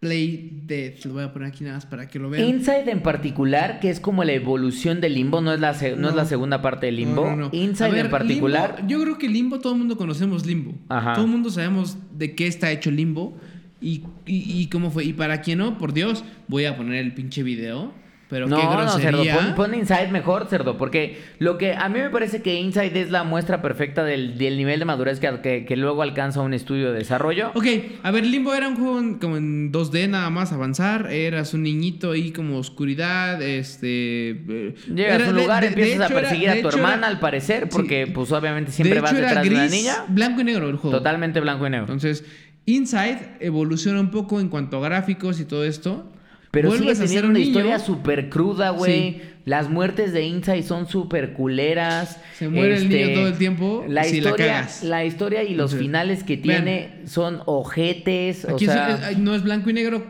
Play 0.00 0.62
Dead. 0.66 0.94
Lo 1.04 1.12
voy 1.12 1.24
a 1.24 1.32
poner 1.32 1.48
aquí 1.48 1.62
nada 1.62 1.76
más 1.76 1.84
para 1.84 2.08
que 2.08 2.18
lo 2.18 2.30
vean. 2.30 2.48
Inside 2.48 2.90
en 2.90 3.02
particular, 3.02 3.80
que 3.80 3.90
es 3.90 4.00
como 4.00 4.24
la 4.24 4.32
evolución 4.32 5.02
del 5.02 5.14
limbo, 5.14 5.42
no 5.42 5.52
es 5.52 5.60
la, 5.60 5.72
no 5.96 6.08
es 6.08 6.14
la 6.14 6.24
segunda 6.24 6.62
parte 6.62 6.86
del 6.86 6.96
limbo. 6.96 7.26
No, 7.26 7.36
no, 7.36 7.36
no. 7.36 7.50
Inside 7.52 7.90
ver, 7.90 8.06
en 8.06 8.10
particular. 8.10 8.76
Limbo, 8.78 8.88
yo 8.88 9.02
creo 9.02 9.18
que 9.18 9.28
Limbo, 9.28 9.60
todo 9.60 9.74
el 9.74 9.78
mundo 9.78 9.98
conocemos 9.98 10.46
Limbo. 10.46 10.72
Ajá. 10.88 11.12
Todo 11.12 11.26
el 11.26 11.30
mundo 11.30 11.50
sabemos 11.50 11.98
de 12.16 12.34
qué 12.34 12.46
está 12.46 12.72
hecho 12.72 12.90
Limbo 12.90 13.36
y, 13.80 14.04
y, 14.26 14.62
y 14.62 14.66
cómo 14.68 14.90
fue. 14.90 15.04
Y 15.04 15.12
para 15.12 15.42
quien 15.42 15.58
no, 15.58 15.76
por 15.76 15.92
Dios, 15.92 16.24
voy 16.48 16.64
a 16.64 16.78
poner 16.78 16.94
el 16.94 17.12
pinche 17.12 17.42
video. 17.42 17.92
Pero 18.30 18.46
qué 18.46 18.50
no, 18.52 18.58
no, 18.84 18.88
cerdo, 18.98 19.18
grosería. 19.22 19.34
pon, 19.34 19.54
pon 19.56 19.74
Inside 19.74 20.08
mejor, 20.12 20.46
cerdo, 20.48 20.78
porque 20.78 21.20
lo 21.40 21.58
que 21.58 21.74
a 21.74 21.88
mí 21.88 21.98
me 21.98 22.10
parece 22.10 22.40
que 22.42 22.54
Inside 22.54 23.00
es 23.00 23.10
la 23.10 23.24
muestra 23.24 23.60
perfecta 23.60 24.04
del, 24.04 24.38
del 24.38 24.56
nivel 24.56 24.78
de 24.78 24.84
madurez 24.84 25.18
que, 25.18 25.40
que, 25.42 25.64
que 25.64 25.76
luego 25.76 26.00
alcanza 26.02 26.40
un 26.40 26.54
estudio 26.54 26.92
de 26.92 26.98
desarrollo. 26.98 27.50
Ok, 27.54 27.66
a 28.04 28.10
ver, 28.12 28.24
Limbo 28.24 28.54
era 28.54 28.68
un 28.68 28.76
juego 28.76 28.98
en- 29.00 29.14
como 29.18 29.36
en 29.36 29.72
2D 29.72 30.08
nada 30.08 30.30
más 30.30 30.52
avanzar. 30.52 31.10
Eras 31.12 31.54
un 31.54 31.64
niñito 31.64 32.12
ahí 32.12 32.30
como 32.30 32.56
oscuridad, 32.58 33.42
este... 33.42 34.30
eh, 34.30 34.74
Llegas 34.94 35.14
era 35.16 35.26
a 35.26 35.30
un 35.30 35.34
de- 35.36 35.42
lugar, 35.42 35.62
de- 35.64 35.70
de 35.70 35.74
empiezas 35.82 36.00
a 36.02 36.06
era- 36.12 36.20
perseguir 36.20 36.50
a 36.50 36.54
de 36.54 36.62
tu 36.62 36.68
hermana, 36.68 36.96
era- 36.98 37.06
al 37.08 37.18
parecer, 37.20 37.64
Sí. 37.64 37.68
porque 37.72 38.06
pues 38.06 38.30
obviamente 38.30 38.70
de 38.70 38.76
siempre 38.76 39.00
vas 39.00 39.10
hecho, 39.10 39.18
era 39.18 39.28
detrás 39.28 39.44
de 39.44 39.50
una 39.50 39.60
gris, 39.66 39.72
niña. 39.72 39.94
Blanco 40.08 40.40
y 40.40 40.44
negro 40.44 40.68
el 40.68 40.76
juego. 40.76 40.96
Totalmente 40.96 41.40
blanco 41.40 41.66
y 41.66 41.70
negro. 41.70 41.86
Entonces, 41.92 42.24
Inside 42.66 43.36
evoluciona 43.40 43.98
un 44.00 44.10
poco 44.12 44.38
en 44.38 44.48
cuanto 44.48 44.76
a 44.76 44.80
gráficos 44.88 45.40
y 45.40 45.44
todo 45.46 45.64
esto. 45.64 46.12
Pero 46.50 46.72
sigue 46.72 46.94
teniendo 46.94 47.20
un 47.26 47.30
una 47.30 47.38
niño, 47.38 47.48
historia 47.48 47.78
súper 47.78 48.28
cruda, 48.28 48.70
güey. 48.70 48.92
Sí. 49.12 49.22
Las 49.44 49.70
muertes 49.70 50.12
de 50.12 50.24
Inside 50.26 50.62
son 50.64 50.86
súper 50.88 51.32
culeras. 51.32 52.16
Este, 52.16 52.36
Se 52.36 52.48
muere 52.48 52.76
el 52.76 52.88
niño 52.88 53.14
todo 53.14 53.28
el 53.28 53.38
tiempo 53.38 53.84
La 53.88 54.04
si 54.04 54.20
la 54.20 54.28
historia, 54.30 54.46
cagas. 54.46 54.82
la 54.84 55.04
historia 55.04 55.42
y 55.44 55.54
los 55.54 55.74
finales 55.74 56.24
que 56.24 56.36
vean. 56.36 56.64
tiene 56.64 56.90
son 57.06 57.40
ojetes. 57.46 58.44
Aquí 58.44 58.66
o 58.66 58.70
es- 58.70 58.74
sea, 58.74 59.12
no 59.18 59.34
es 59.34 59.42
blanco 59.42 59.70
y 59.70 59.72
negro 59.72 60.04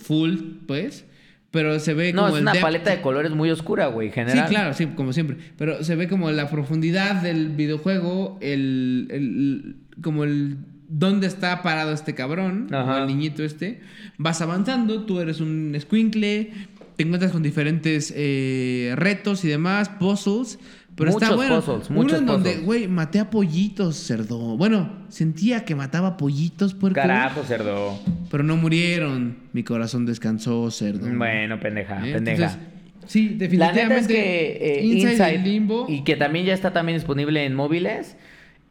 full, 0.00 0.36
pues. 0.66 1.04
Pero 1.50 1.78
se 1.80 1.94
ve 1.94 2.12
no, 2.12 2.22
como 2.22 2.28
es 2.34 2.36
el 2.36 2.42
una 2.42 2.52
depth. 2.52 2.62
paleta 2.62 2.90
de 2.90 3.00
colores 3.00 3.32
muy 3.32 3.50
oscura, 3.50 3.86
güey, 3.86 4.08
Sí, 4.08 4.14
general. 4.14 4.48
claro, 4.48 4.74
sí, 4.74 4.86
como 4.94 5.12
siempre. 5.14 5.36
Pero 5.56 5.82
se 5.82 5.96
ve 5.96 6.06
como 6.06 6.30
la 6.30 6.50
profundidad 6.50 7.22
del 7.22 7.48
videojuego, 7.48 8.38
el, 8.42 9.08
el- 9.10 9.76
como 10.02 10.24
el 10.24 10.58
dónde 10.88 11.26
está 11.26 11.62
parado 11.62 11.92
este 11.92 12.14
cabrón, 12.14 12.68
Ajá. 12.72 12.96
o 12.96 12.98
el 12.98 13.06
niñito 13.06 13.42
este. 13.44 13.80
Vas 14.16 14.40
avanzando, 14.40 15.04
tú 15.04 15.20
eres 15.20 15.40
un 15.40 15.76
squinkle, 15.78 16.50
te 16.96 17.02
encuentras 17.04 17.30
con 17.32 17.42
diferentes 17.42 18.12
eh, 18.16 18.92
retos 18.96 19.44
y 19.44 19.48
demás, 19.48 19.88
puzzles. 19.88 20.58
Pero 20.96 21.10
está 21.10 21.32
bueno. 21.36 21.60
puzzles, 21.60 21.90
Uno 21.90 22.02
muchos 22.02 22.18
en 22.18 22.26
donde, 22.26 22.56
güey, 22.56 22.88
maté 22.88 23.20
a 23.20 23.30
pollitos, 23.30 23.94
cerdo. 23.96 24.56
Bueno, 24.56 24.90
sentía 25.08 25.64
que 25.64 25.76
mataba 25.76 26.16
pollitos, 26.16 26.74
puerco. 26.74 26.96
Carajo, 26.96 27.44
cerdo. 27.44 27.96
Pero 28.30 28.42
no 28.42 28.56
murieron. 28.56 29.36
Mi 29.52 29.62
corazón 29.62 30.06
descansó, 30.06 30.68
cerdo. 30.72 31.06
Bueno, 31.16 31.60
pendeja, 31.60 32.04
¿Eh? 32.04 32.14
pendeja. 32.14 32.44
Entonces, 32.46 32.58
sí, 33.06 33.28
La 33.28 33.36
definitivamente. 33.36 33.82
neta 33.84 34.00
es 34.00 34.08
que 34.08 34.78
eh, 34.78 34.84
Inside, 34.86 35.12
Inside, 35.12 35.38
Limbo. 35.38 35.86
y 35.88 36.02
que 36.02 36.16
también 36.16 36.46
ya 36.46 36.54
está 36.54 36.72
también 36.72 36.98
disponible 36.98 37.44
en 37.44 37.54
móviles, 37.54 38.16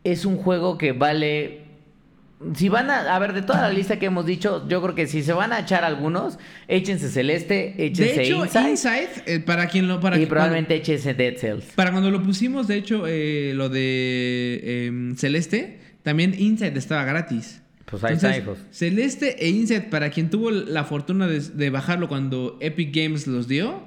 es 0.04 0.26
un 0.26 0.36
juego 0.36 0.78
que 0.78 0.92
vale... 0.92 1.67
Si 2.56 2.70
van 2.70 2.90
a... 2.92 3.16
A 3.16 3.20
ver, 3.20 3.34
de 3.34 3.42
toda 3.42 3.62
la 3.62 3.70
lista 3.72 3.98
que 3.98 4.06
hemos 4.06 4.26
dicho, 4.26 4.68
yo 4.68 4.82
creo 4.82 4.94
que 4.94 5.08
si 5.08 5.24
se 5.24 5.34
van 5.34 5.54
a 5.54 5.60
echar 5.60 5.84
algunos, 5.84 6.38
échense 6.68 7.10
Celeste, 7.10 7.74
échense 7.84 8.14
de 8.14 8.24
hecho, 8.26 8.44
Inside, 8.46 8.70
Inside, 8.70 9.10
eh, 9.26 9.40
para 9.40 9.68
quien 9.68 9.88
lo. 9.88 10.00
Para 10.00 10.18
y 10.18 10.22
que- 10.22 10.28
probablemente 10.28 10.76
échense 10.76 11.16
Dead 11.16 11.36
Cells. 11.38 11.66
Para 11.76 11.92
cuando 11.92 12.12
lo 12.12 12.22
pusimos, 12.22 12.68
de 12.68 12.76
hecho, 12.76 13.06
eh, 13.08 13.54
lo 13.56 13.70
de 13.70 14.86
em, 14.88 15.16
Celeste, 15.16 15.80
también 16.04 16.36
Inside 16.38 16.78
estaba 16.78 17.04
gratis. 17.06 17.62
Pues 17.86 18.04
ahí 18.04 18.16
está, 18.16 18.38
hijos. 18.38 18.60
Celeste 18.70 19.44
e 19.44 19.50
Inside, 19.50 19.82
para 19.90 20.10
quien 20.12 20.30
tuvo 20.30 20.52
la 20.52 20.84
fortuna 20.84 21.26
de, 21.26 21.40
de 21.40 21.70
bajarlo 21.70 22.08
cuando 22.08 22.58
Epic 22.60 22.94
Games 22.96 23.26
los 23.28 23.48
dio, 23.48 23.82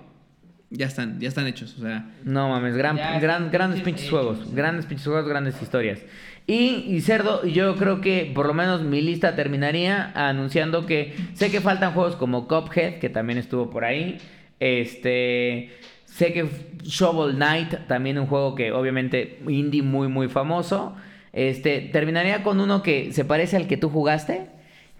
ya 0.70 0.86
están, 0.86 1.20
ya 1.20 1.28
están 1.28 1.47
hechos. 1.47 1.77
O 1.78 1.82
sea, 1.82 2.10
No 2.24 2.48
mames, 2.48 2.77
gran, 2.77 2.97
gran, 3.20 3.51
grandes 3.51 3.81
pinches 3.82 4.05
pinches 4.06 4.10
juegos. 4.10 4.55
Grandes 4.55 4.86
pinches 4.86 5.06
juegos, 5.06 5.28
grandes 5.28 5.60
historias. 5.60 5.98
Y, 6.46 6.84
y 6.88 7.00
Cerdo, 7.00 7.46
yo 7.46 7.76
creo 7.76 8.00
que 8.00 8.30
por 8.34 8.46
lo 8.46 8.54
menos 8.54 8.82
mi 8.82 9.00
lista 9.00 9.36
terminaría 9.36 10.10
anunciando 10.14 10.84
que 10.86 11.14
sé 11.34 11.50
que 11.50 11.60
faltan 11.60 11.92
juegos 11.92 12.16
como 12.16 12.48
Cuphead, 12.48 12.98
que 12.98 13.08
también 13.08 13.38
estuvo 13.38 13.70
por 13.70 13.84
ahí. 13.84 14.18
Este. 14.58 15.70
Sé 16.04 16.32
que 16.32 16.46
Shovel 16.82 17.36
Knight, 17.36 17.86
también 17.86 18.18
un 18.18 18.26
juego 18.26 18.54
que 18.56 18.72
obviamente 18.72 19.38
indie 19.48 19.82
muy, 19.82 20.08
muy 20.08 20.28
famoso. 20.28 20.96
Este, 21.32 21.88
terminaría 21.92 22.42
con 22.42 22.60
uno 22.60 22.82
que 22.82 23.12
se 23.12 23.24
parece 23.24 23.56
al 23.56 23.68
que 23.68 23.76
tú 23.76 23.88
jugaste, 23.90 24.46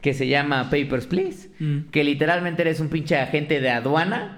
que 0.03 0.15
se 0.15 0.29
llama 0.29 0.71
Papers, 0.71 1.07
Please. 1.07 1.51
Mm. 1.59 1.91
Que 1.91 2.05
literalmente 2.05 2.63
eres 2.63 2.79
un 2.79 2.89
pinche 2.89 3.17
agente 3.17 3.61
de 3.61 3.71
aduana 3.71 4.37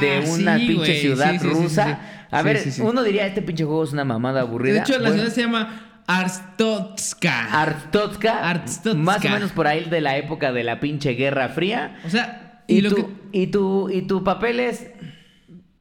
de 0.00 0.16
Ah, 0.16 0.30
una 0.30 0.58
sí, 0.58 0.66
pinche 0.66 0.94
ciudad 0.98 1.32
Sí, 1.32 1.38
sí, 1.40 1.46
sí, 1.46 1.50
rusa. 1.52 2.00
A 2.30 2.40
ver, 2.42 2.58
uno 2.80 3.02
diría, 3.02 3.26
este 3.26 3.42
pinche 3.42 3.64
juego 3.64 3.84
es 3.84 3.92
una 3.92 4.04
mamada 4.06 4.40
aburrida. 4.40 4.76
de 4.76 4.80
hecho, 4.80 4.94
la 4.94 5.10
Bueno, 5.10 5.14
ciudad 5.16 5.30
se 5.34 5.40
llama 5.42 5.93
Arstotska. 6.06 7.62
Arstotska, 7.62 8.48
Arstotska. 8.50 8.94
más 8.94 9.24
o 9.24 9.28
menos 9.28 9.52
por 9.52 9.66
ahí 9.66 9.84
de 9.84 10.00
la 10.00 10.16
época 10.16 10.52
de 10.52 10.64
la 10.64 10.80
pinche 10.80 11.12
Guerra 11.14 11.48
Fría. 11.48 11.96
o 12.04 12.10
sea, 12.10 12.62
Y, 12.66 12.76
y, 12.76 12.80
lo 12.82 12.90
tu, 12.90 12.96
que. 12.96 13.06
y, 13.32 13.46
tu, 13.48 13.90
y 13.90 14.02
tu 14.02 14.22
papel 14.24 14.60
es, 14.60 14.90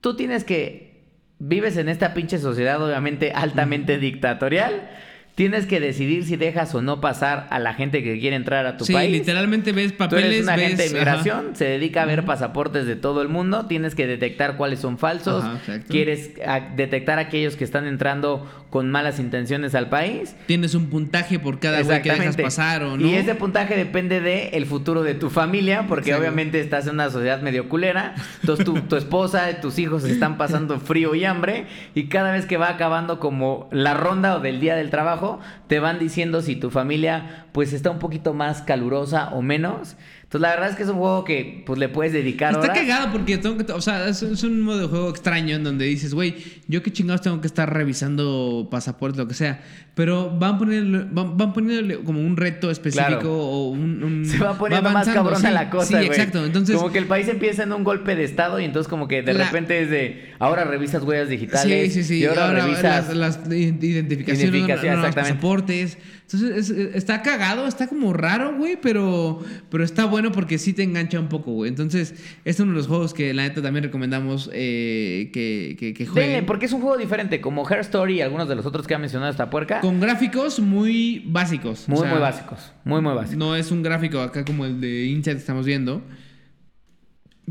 tú 0.02 0.16
tienes 0.16 0.44
que, 0.44 1.04
vives 1.40 1.76
en 1.78 1.90
esta 1.90 2.14
pinche 2.14 2.40
sociedad 2.40 2.82
obviamente 2.82 3.32
altamente 3.34 3.98
dictatorial, 3.98 4.90
tienes 5.36 5.66
que 5.66 5.80
decidir 5.80 6.26
si 6.26 6.36
dejas 6.36 6.76
o 6.76 6.82
no 6.84 7.02
pasar 7.02 7.48
a 7.50 7.58
la 7.60 7.74
gente 7.74 8.04
que 8.04 8.20
quiere 8.20 8.36
entrar 8.36 8.66
a 8.68 8.78
tu 8.78 8.86
Sí, 8.86 8.94
país. 8.94 9.12
literalmente 9.12 9.72
ves 9.72 9.92
Tú 9.94 9.98
papeles. 9.98 10.26
eres 10.26 10.44
un 10.44 10.50
agente 10.50 10.76
de 10.76 10.84
ves- 10.84 10.92
inmigración, 10.92 11.38
ajá. 11.48 11.56
se 11.56 11.66
dedica 11.66 12.04
a 12.04 12.06
ver 12.06 12.24
pasaportes 12.26 12.86
de 12.86 12.96
todo 12.96 13.22
el 13.24 13.30
mundo, 13.30 13.66
tienes 13.66 13.96
que 13.96 14.06
detectar 14.06 14.58
cuáles 14.58 14.80
son 14.80 14.98
falsos, 15.00 15.44
Ajá, 15.44 15.60
quieres 15.90 16.32
detectar 16.76 17.18
aquellos 17.20 17.56
que 17.56 17.64
están 17.64 17.88
entrando 17.88 18.48
con 18.70 18.90
malas 18.90 19.20
intenciones 19.20 19.76
al 19.76 19.88
país. 19.90 20.36
Tienes 20.48 20.74
un 20.74 20.88
puntaje 20.90 21.38
por 21.38 21.60
cada 21.60 21.82
güey 21.84 22.02
que 22.02 22.12
dejas 22.12 22.36
pasar 22.38 22.82
o 22.84 22.98
no. 22.98 23.06
Y 23.08 23.14
ese 23.14 23.36
puntaje 23.36 23.76
depende 23.78 24.20
de 24.20 24.50
el 24.50 24.66
futuro 24.66 25.04
de 25.04 25.14
tu 25.14 25.30
familia, 25.30 25.86
porque 25.88 26.10
Exacto. 26.10 26.22
obviamente 26.28 26.60
estás 26.60 26.88
en 26.88 26.94
una 26.96 27.12
sociedad 27.12 27.40
medio 27.42 27.70
culera. 27.70 28.16
Entonces 28.42 28.66
tu, 28.66 28.74
tu 28.82 28.96
esposa, 28.96 29.48
tus 29.62 29.78
hijos 29.78 30.04
están 30.06 30.38
pasando 30.38 30.80
frío 30.80 31.14
y 31.14 31.24
hambre. 31.24 31.66
Y 31.94 32.06
cada 32.08 32.32
vez 32.32 32.48
que 32.48 32.58
va 32.58 32.70
acabando 32.70 33.20
como 33.20 33.70
la 33.72 33.94
ronda 33.94 34.38
o 34.38 34.40
del 34.40 34.60
día 34.60 34.76
del 34.76 34.90
trabajo, 34.90 35.23
te 35.68 35.80
van 35.80 36.00
diciendo 36.00 36.42
si 36.42 36.56
tu 36.56 36.70
familia 36.70 37.48
pues 37.52 37.74
está 37.74 37.92
un 37.92 38.00
poquito 38.00 38.34
más 38.34 38.62
calurosa 38.62 39.30
o 39.34 39.42
menos. 39.42 39.96
Entonces 40.34 40.50
la 40.50 40.56
verdad 40.56 40.70
es 40.72 40.76
que 40.78 40.82
es 40.84 40.90
un 40.90 40.96
juego 40.98 41.24
que 41.24 41.62
pues 41.64 41.78
le 41.78 41.90
puedes 41.90 42.12
dedicar 42.12 42.54
Está 42.54 42.64
horas. 42.64 42.76
cagado 42.80 43.12
porque 43.12 43.38
tengo 43.38 43.56
que, 43.56 43.72
o 43.72 43.82
sea, 43.82 44.08
es, 44.10 44.24
es 44.24 44.42
un 44.44 44.62
modo 44.62 44.80
de 44.80 44.88
juego 44.88 45.10
extraño 45.12 45.56
en 45.56 45.64
donde 45.64 45.86
dices, 45.86 46.16
güey, 46.16 46.34
yo 46.68 46.82
qué 46.82 46.92
chingados 46.92 47.22
tengo 47.22 47.40
que 47.40 47.46
estar 47.46 47.72
revisando 47.72 48.68
pasaportes, 48.72 49.20
lo 49.20 49.28
que 49.28 49.36
sea. 49.36 49.62
Pero 49.94 50.32
van 50.36 50.58
poniéndole, 50.58 51.06
van, 51.12 51.38
van 51.38 51.54
poniéndole 51.54 52.00
como 52.00 52.20
un 52.20 52.36
reto 52.36 52.72
específico 52.72 53.10
Claro. 53.20 53.32
o 53.32 53.70
un, 53.70 54.04
un- 54.04 54.26
Se 54.26 54.40
va 54.40 54.58
poniendo 54.58 54.90
más 54.90 55.08
avanzando, 55.08 55.30
cabrona 55.30 55.50
sí, 55.50 55.54
la 55.54 55.70
cosa, 55.70 55.86
Sí, 55.86 55.94
güey. 55.94 56.08
exacto. 56.08 56.44
Entonces, 56.44 56.78
como 56.78 56.92
que 56.92 56.98
el 56.98 57.06
país 57.06 57.28
empieza 57.28 57.62
en 57.62 57.72
un 57.74 57.84
golpe 57.84 58.16
de 58.16 58.24
estado 58.24 58.60
y 58.60 58.66
entonces 58.66 58.90
como 58.90 59.08
que 59.08 59.22
de 59.22 59.36
La- 59.36 59.46
repente 59.46 59.84
es 59.84 59.92
de 59.92 60.32
ahora 60.40 60.64
revisas 60.64 61.04
huellas 61.04 61.30
digitales 61.30 61.94
Sí, 61.94 62.02
sí, 62.02 62.08
sí. 62.08 62.20
y 62.22 62.26
ahora, 62.26 62.48
Ahora 62.48 62.64
revisas 62.66 63.16
las, 63.16 63.38
las 63.38 63.54
identificaciones, 63.54 64.42
Identificación, 64.46 64.94
nuevos 64.96 65.10
exactamente. 65.10 65.34
pasaportes. 65.36 65.98
Entonces, 66.24 66.70
es- 66.72 66.96
está 66.96 67.22
cagado, 67.22 67.68
está 67.68 67.86
como 67.88 68.14
raro, 68.14 68.56
güey, 68.58 68.78
pero, 68.82 69.44
pero 69.70 69.84
está 69.84 70.06
bueno 70.06 70.23
porque 70.32 70.58
sí 70.58 70.74
te 70.74 70.84
engancha 70.84 71.20
un 71.20 71.28
poco, 71.28 71.52
güey. 71.52 71.70
Entonces, 71.70 72.16
es 72.46 72.60
uno 72.60 72.72
de 72.72 72.78
los 72.78 72.88
juegos 72.88 73.14
que 73.14 73.34
la 73.34 73.44
neta 73.44 73.62
también 73.62 73.84
recomendamos 73.84 74.50
eh, 74.54 75.30
que, 75.34 75.76
que, 75.80 75.94
que 75.94 76.06
jueguen. 76.06 76.32
Denle, 76.32 76.48
porque 76.48 76.66
es 76.66 76.74
un 76.74 76.82
juego 76.82 76.98
diferente, 76.98 77.42
como 77.42 77.70
Her 77.70 77.80
Story 77.80 78.16
y 78.16 78.22
algunos 78.22 78.48
de 78.48 78.56
los 78.56 78.66
otros 78.66 78.88
que 78.88 78.96
ha 78.96 79.00
mencionado 79.00 79.32
esta 79.32 79.50
puerca. 79.50 79.82
Con 79.82 80.00
gráficos 80.00 80.60
muy 80.60 81.24
básicos. 81.26 81.88
muy, 81.88 82.00
O 82.00 82.02
sea, 82.02 82.12
muy 82.12 82.20
básicos. 82.20 82.72
Muy, 82.84 83.02
muy 83.02 83.14
básicos. 83.14 83.38
No 83.38 83.56
es 83.56 83.72
un 83.72 83.84
gráfico 83.84 84.20
acá 84.20 84.46
como 84.46 84.66
el 84.66 84.80
de 84.80 85.06
Inside 85.06 85.36
que 85.36 85.40
estamos 85.40 85.66
viendo. 85.66 86.02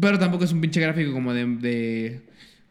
Pero 0.01 0.19
tampoco 0.19 0.45
es 0.45 0.53
un 0.53 0.61
pinche 0.61 0.81
gráfico 0.81 1.13
como 1.13 1.35
de. 1.35 1.47
de, 1.47 2.23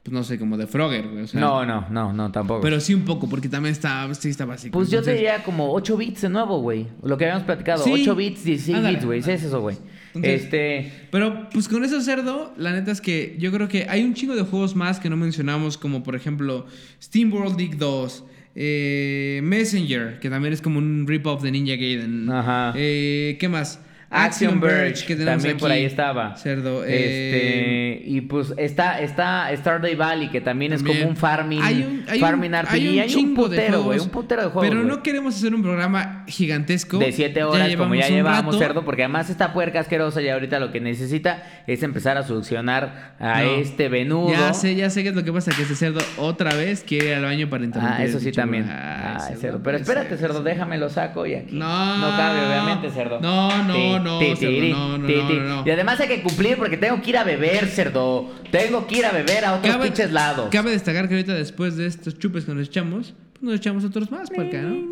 pues 0.03 0.11
no 0.13 0.23
sé, 0.23 0.39
como 0.39 0.57
de 0.57 0.65
Frogger, 0.67 1.07
güey. 1.07 1.23
o 1.23 1.27
sea, 1.27 1.39
no, 1.39 1.65
no, 1.65 1.87
no, 1.91 2.11
no, 2.11 2.31
tampoco. 2.31 2.61
Pero 2.61 2.79
sí 2.79 2.93
un 2.95 3.05
poco, 3.05 3.29
porque 3.29 3.49
también 3.49 3.71
está, 3.73 4.11
sí 4.15 4.29
está 4.29 4.45
básico. 4.45 4.73
pues 4.77 4.89
yo 4.89 5.01
te 5.03 5.13
diría 5.13 5.43
como 5.43 5.71
8 5.73 5.95
bits 5.97 6.21
de 6.21 6.29
nuevo, 6.29 6.59
güey. 6.59 6.87
Lo 7.03 7.17
que 7.17 7.25
habíamos 7.25 7.43
platicado. 7.45 7.83
Sí. 7.83 7.91
8 8.01 8.15
bits, 8.15 8.43
16 8.43 8.77
Ándale, 8.77 8.95
bits, 8.95 9.05
güey. 9.05 9.19
Es 9.19 9.27
eso, 9.27 9.61
güey. 9.61 9.77
Entonces- 10.15 10.43
Este. 10.43 10.91
Pero 11.11 11.49
pues 11.53 11.67
con 11.67 11.85
eso 11.85 12.01
cerdo, 12.01 12.53
la 12.57 12.71
neta 12.71 12.91
es 12.91 12.99
que 12.99 13.35
yo 13.39 13.51
creo 13.51 13.67
que 13.67 13.85
hay 13.87 14.03
un 14.03 14.13
chingo 14.13 14.35
de 14.35 14.41
juegos 14.41 14.75
más 14.75 14.99
que 14.99 15.09
no 15.09 15.17
mencionamos, 15.17 15.77
como 15.77 16.01
por 16.03 16.15
ejemplo 16.15 16.65
Steam 17.01 17.31
World 17.31 17.57
League 17.57 17.75
2, 17.77 18.25
eh, 18.55 19.39
Messenger, 19.43 20.19
que 20.19 20.29
también 20.29 20.53
es 20.53 20.61
como 20.61 20.79
un 20.79 21.05
rip-off 21.07 21.41
de 21.43 21.51
Ninja 21.51 21.75
Gaiden. 21.75 22.29
Ajá. 22.29 22.73
Eh, 22.75 23.37
¿Qué 23.39 23.47
más? 23.49 23.79
Action 24.11 24.59
Verge, 24.59 25.05
que 25.05 25.15
tenemos 25.15 25.37
también 25.41 25.57
por 25.57 25.71
ahí 25.71 25.85
estaba. 25.85 26.35
Cerdo. 26.35 26.83
eh, 26.85 27.99
Este, 28.01 28.09
y 28.09 28.21
pues 28.21 28.53
está, 28.57 28.99
está 29.01 29.49
Stardew 29.55 29.95
Valley, 29.97 30.29
que 30.29 30.41
también, 30.41 30.73
es 30.73 30.83
como 30.83 31.05
un 31.07 31.15
farming, 31.15 31.61
Hay 31.61 31.81
un, 31.83 32.05
hay 32.09 32.19
farming 32.19 32.49
un, 32.53 32.59
RPG. 32.61 32.71
hay 32.73 32.87
un 32.89 32.99
Hay 32.99 33.15
un 33.15 33.33
putero, 33.35 33.83
güey, 33.83 33.99
un 33.99 34.09
putero 34.09 34.41
de 34.43 34.49
juegos. 34.49 34.69
Pero 34.69 34.83
no 34.83 35.01
queremos 35.01 35.35
hacer 35.35 35.55
un 35.55 35.61
programa 35.63 36.25
gigantesco. 36.27 36.97
de 36.97 37.11
7 37.11 37.43
horas, 37.43 37.75
como 37.77 37.95
ya 37.95 38.07
rato. 38.21 38.51
cerdo, 38.59 38.83
porque 38.83 39.03
además 39.03 39.29
está 39.29 39.53
puerca 39.53 39.79
asquerosa 39.79 40.21
y 40.21 40.27
ahorita 40.29 40.59
lo 40.59 40.71
que 40.71 40.81
necesita 40.81 41.43
es 41.65 41.81
empezar 41.83 42.17
a 42.17 42.23
succionar 42.23 43.15
a 43.19 43.41
No. 43.43 43.51
este 43.55 43.87
venudo. 43.89 44.31
Ya 44.31 44.53
sé, 44.53 44.75
ya 44.75 44.89
sé 44.89 45.03
qué 45.03 45.09
es 45.09 45.15
lo 45.15 45.23
que 45.23 45.31
pasa, 45.31 45.51
que 45.55 45.61
este 45.61 45.75
cerdo 45.75 46.01
otra 46.17 46.53
vez 46.53 46.83
quiere 46.85 47.07
ir 47.09 47.13
al 47.15 47.23
baño 47.23 47.49
para 47.49 47.63
interrumpir. 47.63 47.97
Ah, 47.99 48.03
eso 48.03 48.19
sí 48.19 48.31
también. 48.31 48.69
Ay, 48.69 49.35
cerdo, 49.39 49.61
Pero 49.63 49.77
espérate, 49.77 50.17
cerdo, 50.17 50.43
déjame 50.43 50.77
lo 50.77 50.89
saco 50.89 51.25
y 51.25 51.35
aquí. 51.35 51.55
No. 51.55 51.97
No 51.97 52.17
cabe, 52.17 52.45
obviamente, 52.45 52.89
cerdo. 52.89 53.19
No, 53.21 53.63
no, 53.63 53.99
tiri, 54.19 54.71
no, 54.71 54.97
no, 54.97 54.97
no, 54.99 55.07
ti. 55.07 55.13
no, 55.15 55.39
no. 55.61 55.63
Y 55.65 55.71
además 55.71 55.99
hay 55.99 56.07
que 56.07 56.21
cumplir 56.21 56.57
porque 56.57 56.77
tengo 56.77 57.01
que 57.01 57.09
ir 57.09 57.17
a 57.17 57.23
beber, 57.23 57.67
cerdo. 57.67 58.29
Tengo 58.51 58.87
que 58.87 58.97
ir 58.99 59.05
a 59.05 59.11
beber 59.11 59.45
a 59.45 59.53
otros 59.55 59.77
pinches 59.77 60.11
lados. 60.11 60.49
Cabe 60.51 60.71
destacar 60.71 61.07
que 61.07 61.15
ahorita 61.15 61.33
después 61.33 61.77
de 61.77 61.87
estos 61.87 62.17
chupes 62.19 62.45
que 62.45 62.53
nos 62.53 62.67
echamos, 62.67 63.13
pues 63.33 63.41
nos 63.43 63.55
echamos 63.55 63.83
otros 63.85 64.11
más, 64.11 64.29
por 64.29 64.45
acá, 64.45 64.61
¿no? 64.61 64.89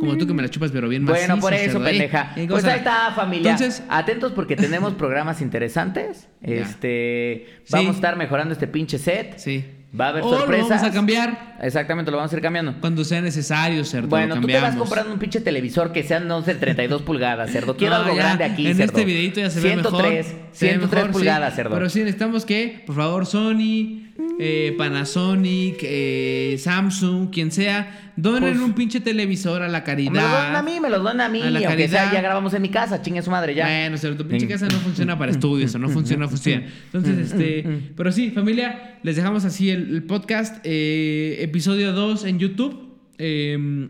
Como 0.00 0.16
tú 0.16 0.26
que 0.26 0.34
me 0.34 0.42
la 0.42 0.48
chupas, 0.48 0.70
pero 0.72 0.88
bien 0.88 1.04
Bueno, 1.04 1.36
macizo, 1.36 1.40
por 1.40 1.54
eso, 1.54 1.72
cerdo, 1.72 1.86
¿eh? 1.86 1.90
pendeja. 1.90 2.32
¿Eh? 2.36 2.46
Pues 2.48 2.64
ahí 2.64 2.78
está, 2.78 3.12
familia. 3.14 3.52
Entonces- 3.52 3.82
atentos 3.88 4.32
porque 4.32 4.56
tenemos 4.56 4.94
programas 4.94 5.40
interesantes. 5.40 6.28
Este, 6.40 7.46
vamos 7.70 7.92
a 7.92 7.96
estar 7.96 8.16
mejorando 8.16 8.52
este 8.52 8.66
pinche 8.66 8.98
set. 8.98 9.38
Sí. 9.38 9.64
Va 9.98 10.06
a 10.06 10.08
haber 10.08 10.22
O 10.22 10.30
lo 10.30 10.38
sorpresas. 10.38 10.68
vamos 10.70 10.82
a 10.84 10.90
cambiar 10.92 11.56
Exactamente, 11.60 12.10
lo 12.10 12.16
vamos 12.16 12.32
a 12.32 12.36
ir 12.36 12.42
cambiando. 12.42 12.74
cuando 12.80 13.04
sea 13.04 13.20
necesario, 13.20 13.84
cerdo. 13.84 14.08
Bueno, 14.08 14.34
lo 14.36 14.40
tú 14.40 14.46
te 14.46 14.58
vas 14.60 14.74
comprando 14.74 15.12
un 15.12 15.18
pinche 15.18 15.40
televisor 15.40 15.92
que 15.92 16.02
sean, 16.02 16.26
no 16.26 16.42
sé, 16.42 16.54
32 16.54 17.02
pulgadas, 17.02 17.50
cerdo. 17.50 17.76
Quiero 17.76 17.96
No, 17.98 18.02
algo 18.04 18.16
ya, 18.16 18.22
grande 18.22 18.44
aquí, 18.44 18.66
En 18.66 18.76
cerdo. 18.76 18.92
este 18.98 19.04
videito 19.04 19.40
ya 19.40 19.50
se 19.50 19.60
ve 19.60 19.68
103, 19.74 20.26
mejor. 20.26 20.42
se 20.52 20.66
ve 20.66 20.72
103 20.72 20.90
mejor, 21.02 21.12
pulgadas, 21.12 21.50
sí. 21.50 21.56
cerdo. 21.56 21.74
Pero 21.74 21.88
sí 21.90 21.98
necesitamos 22.00 22.44
que, 22.46 22.82
por 22.86 22.96
favor, 22.96 23.26
Sony, 23.26 24.08
eh, 24.38 24.74
Panasonic, 24.78 25.76
eh, 25.82 26.56
Samsung, 26.58 27.30
quien 27.30 27.50
sea, 27.52 28.12
donen 28.16 28.54
Pues, 28.54 28.62
un 28.64 28.72
pinche 28.74 29.00
televisor 29.00 29.62
a 29.62 29.68
la 29.68 29.84
caridad. 29.84 30.12
me 30.12 30.20
lo 30.20 30.28
donan 30.28 30.56
a 30.56 30.62
mí, 30.62 30.80
me 30.80 30.90
lo 30.90 30.98
donan 30.98 31.20
a 31.20 31.28
mí. 31.28 31.42
A 31.42 31.50
la 31.50 31.60
sea, 31.60 31.68
caridad. 31.70 32.12
ya 32.12 32.20
grabamos 32.20 32.54
en 32.54 32.62
mi 32.62 32.68
casa, 32.68 33.00
chingue 33.02 33.22
su 33.22 33.30
madre, 33.30 33.54
ya. 33.54 33.64
Bueno, 33.66 33.96
pero 34.00 34.16
tu 34.16 34.26
pinche 34.26 34.46
Mm. 34.46 34.48
casa 34.48 34.66
no 34.66 34.78
funciona 34.78 35.18
para 35.18 35.30
estudios, 35.38 35.74
o 35.74 35.78
no 35.78 35.88
funciona, 35.88 36.28
funciona. 36.28 36.66
Entonces, 36.92 37.30
este, 37.32 37.64
pero 37.96 38.10
sí, 38.12 38.30
familia, 38.30 38.98
les 39.02 39.16
dejamos 39.16 39.44
así 39.44 39.70
el, 39.70 39.94
el 39.94 40.02
podcast, 40.04 40.58
eh, 40.64 41.36
episodio 41.40 41.92
2 41.92 42.24
en 42.24 42.38
YouTube. 42.38 42.98
Eh, 43.18 43.88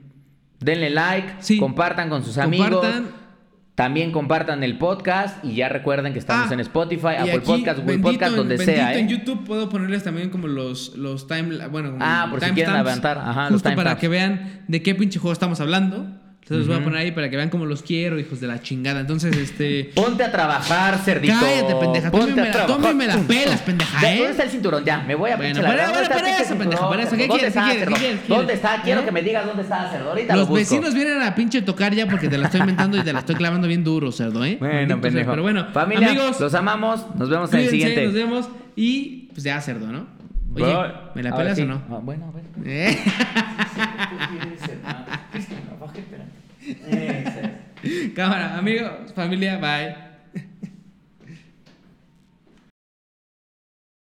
Denle 0.61 0.91
like, 0.91 1.29
Sí. 1.41 1.59
compartan 1.59 2.09
con 2.09 2.25
sus 2.25 2.39
amigos. 2.39 2.69
compartan. 2.69 3.22
También 3.75 4.13
compartan 4.13 4.63
el 4.63 4.77
podcast 4.77 5.43
y 5.43 5.55
ya 5.55 5.69
recuerden 5.71 6.13
que 6.13 6.19
estamos 6.19 6.51
Ah, 6.51 6.55
en 6.55 6.61
Spotify, 6.61 7.07
Apple 7.19 7.33
aquí, 7.33 7.47
Podcast, 7.47 7.79
Google 7.79 7.93
bendito 7.97 8.13
Podcast, 8.13 8.37
donde 8.37 8.57
bendito 8.59 8.79
sea, 8.79 8.95
¿eh? 8.95 8.99
en 8.99 9.09
YouTube 9.09 9.45
puedo 9.47 9.71
ponerles 9.71 10.05
también 10.05 10.29
como 10.29 10.47
los, 10.47 10.95
los 10.97 11.27
time, 11.27 11.67
bueno, 11.69 11.93
como 11.93 12.05
Ah, 12.05 12.27
por 12.31 12.45
si 12.45 12.51
quieren 12.51 12.75
adelantar, 12.75 13.17
ajá, 13.19 13.45
los 13.45 13.63
justo 13.63 13.75
para 13.75 13.97
que 13.97 14.09
vean 14.09 14.63
de 14.69 14.83
qué 14.83 14.95
pinche 14.95 15.19
juego 15.19 15.33
estamos 15.33 15.59
hablando. 15.61 16.07
Entonces 16.43 16.67
los 16.67 16.77
voy 16.77 16.83
a 16.83 16.85
poner 16.85 16.99
ahí 17.01 17.13
para 17.13 17.31
que 17.31 17.37
vean 17.37 17.51
cómo 17.51 17.67
los 17.67 17.83
quiero, 17.85 18.19
hijos 18.19 18.41
de 18.41 18.49
la 18.49 18.61
chingada. 18.61 18.99
Entonces, 19.01 19.35
este. 19.37 19.93
Ponte 19.95 20.25
a 20.25 20.33
trabajar, 20.33 20.99
cerdito. 20.99 21.35
Cállate, 21.41 21.75
pendeja. 21.77 22.11
Ponte 22.11 22.33
a 22.41 22.45
la- 22.45 22.51
trabajar. 22.51 22.83
tú 22.91 22.95
me 22.97 23.07
la 23.07 23.17
pelas, 23.19 23.61
pendeja, 23.61 24.13
¿eh? 24.13 24.17
¿Dónde 24.19 24.31
está 24.33 24.43
el 24.43 24.51
cinturón? 24.51 24.85
Ya, 24.85 24.99
me 25.07 25.15
voy 25.15 25.31
a 25.31 25.37
Bueno, 25.37 25.63
para- 25.63 25.69
¿Dónde 25.87 25.93
para- 25.93 26.03
está 26.03 26.03
el 26.03 26.09
para 26.21 26.27
pinche 26.27 26.43
eso, 26.43 26.59
pendeja, 26.59 26.89
para 26.89 27.03
eso. 27.05 27.17
¿Qué 27.17 27.29
quieres? 27.29 27.55
¿Dónde 28.29 28.53
está? 28.55 28.83
Quiero 28.83 29.01
¿Eh? 29.01 29.05
que 29.05 29.13
me 29.13 29.23
digas 29.23 29.47
dónde 29.47 29.63
está, 29.63 29.89
cerdo. 29.89 30.11
Ahorita 30.11 30.35
Los 30.37 30.53
vecinos 30.53 30.95
vienen 30.95 31.23
a 31.23 31.33
pinche 31.35 31.63
tocar 31.63 31.95
ya 31.95 32.07
porque 32.07 32.29
te 32.29 32.37
la 32.37 32.47
estoy 32.47 32.61
inventando 32.61 32.99
y 32.99 33.03
te 33.03 33.13
la 33.13 33.21
estoy 33.21 33.37
clavando 33.37 33.69
bien 33.69 33.85
duro, 33.85 34.11
cerdo, 34.11 34.45
¿eh? 34.45 34.57
Bueno, 34.59 35.01
pendejo. 35.01 35.31
Pero 35.31 35.43
bueno, 35.43 35.69
Familia, 35.73 36.09
amigos, 36.09 36.41
los 36.41 36.55
amamos. 36.55 37.07
Nos 37.15 37.31
vemos 37.31 37.53
en 37.55 37.61
el 37.61 37.71
siguiente. 37.71 38.05
nos 38.05 38.15
vemos 38.15 38.49
y 38.75 39.29
pues 39.33 39.45
ya, 39.45 39.61
cerdo, 39.61 39.87
¿no? 39.87 40.07
Oye. 40.55 40.67
¿me 41.15 41.23
la 41.23 41.35
pelas 41.37 41.59
o 41.61 41.65
no? 41.65 41.83
Ah, 41.89 42.01
bueno, 42.03 42.27
a 42.27 42.61
ver. 42.61 42.99
Cámara, 48.15 48.57
amigos, 48.59 49.13
familia, 49.15 49.59
bye. 49.59 50.12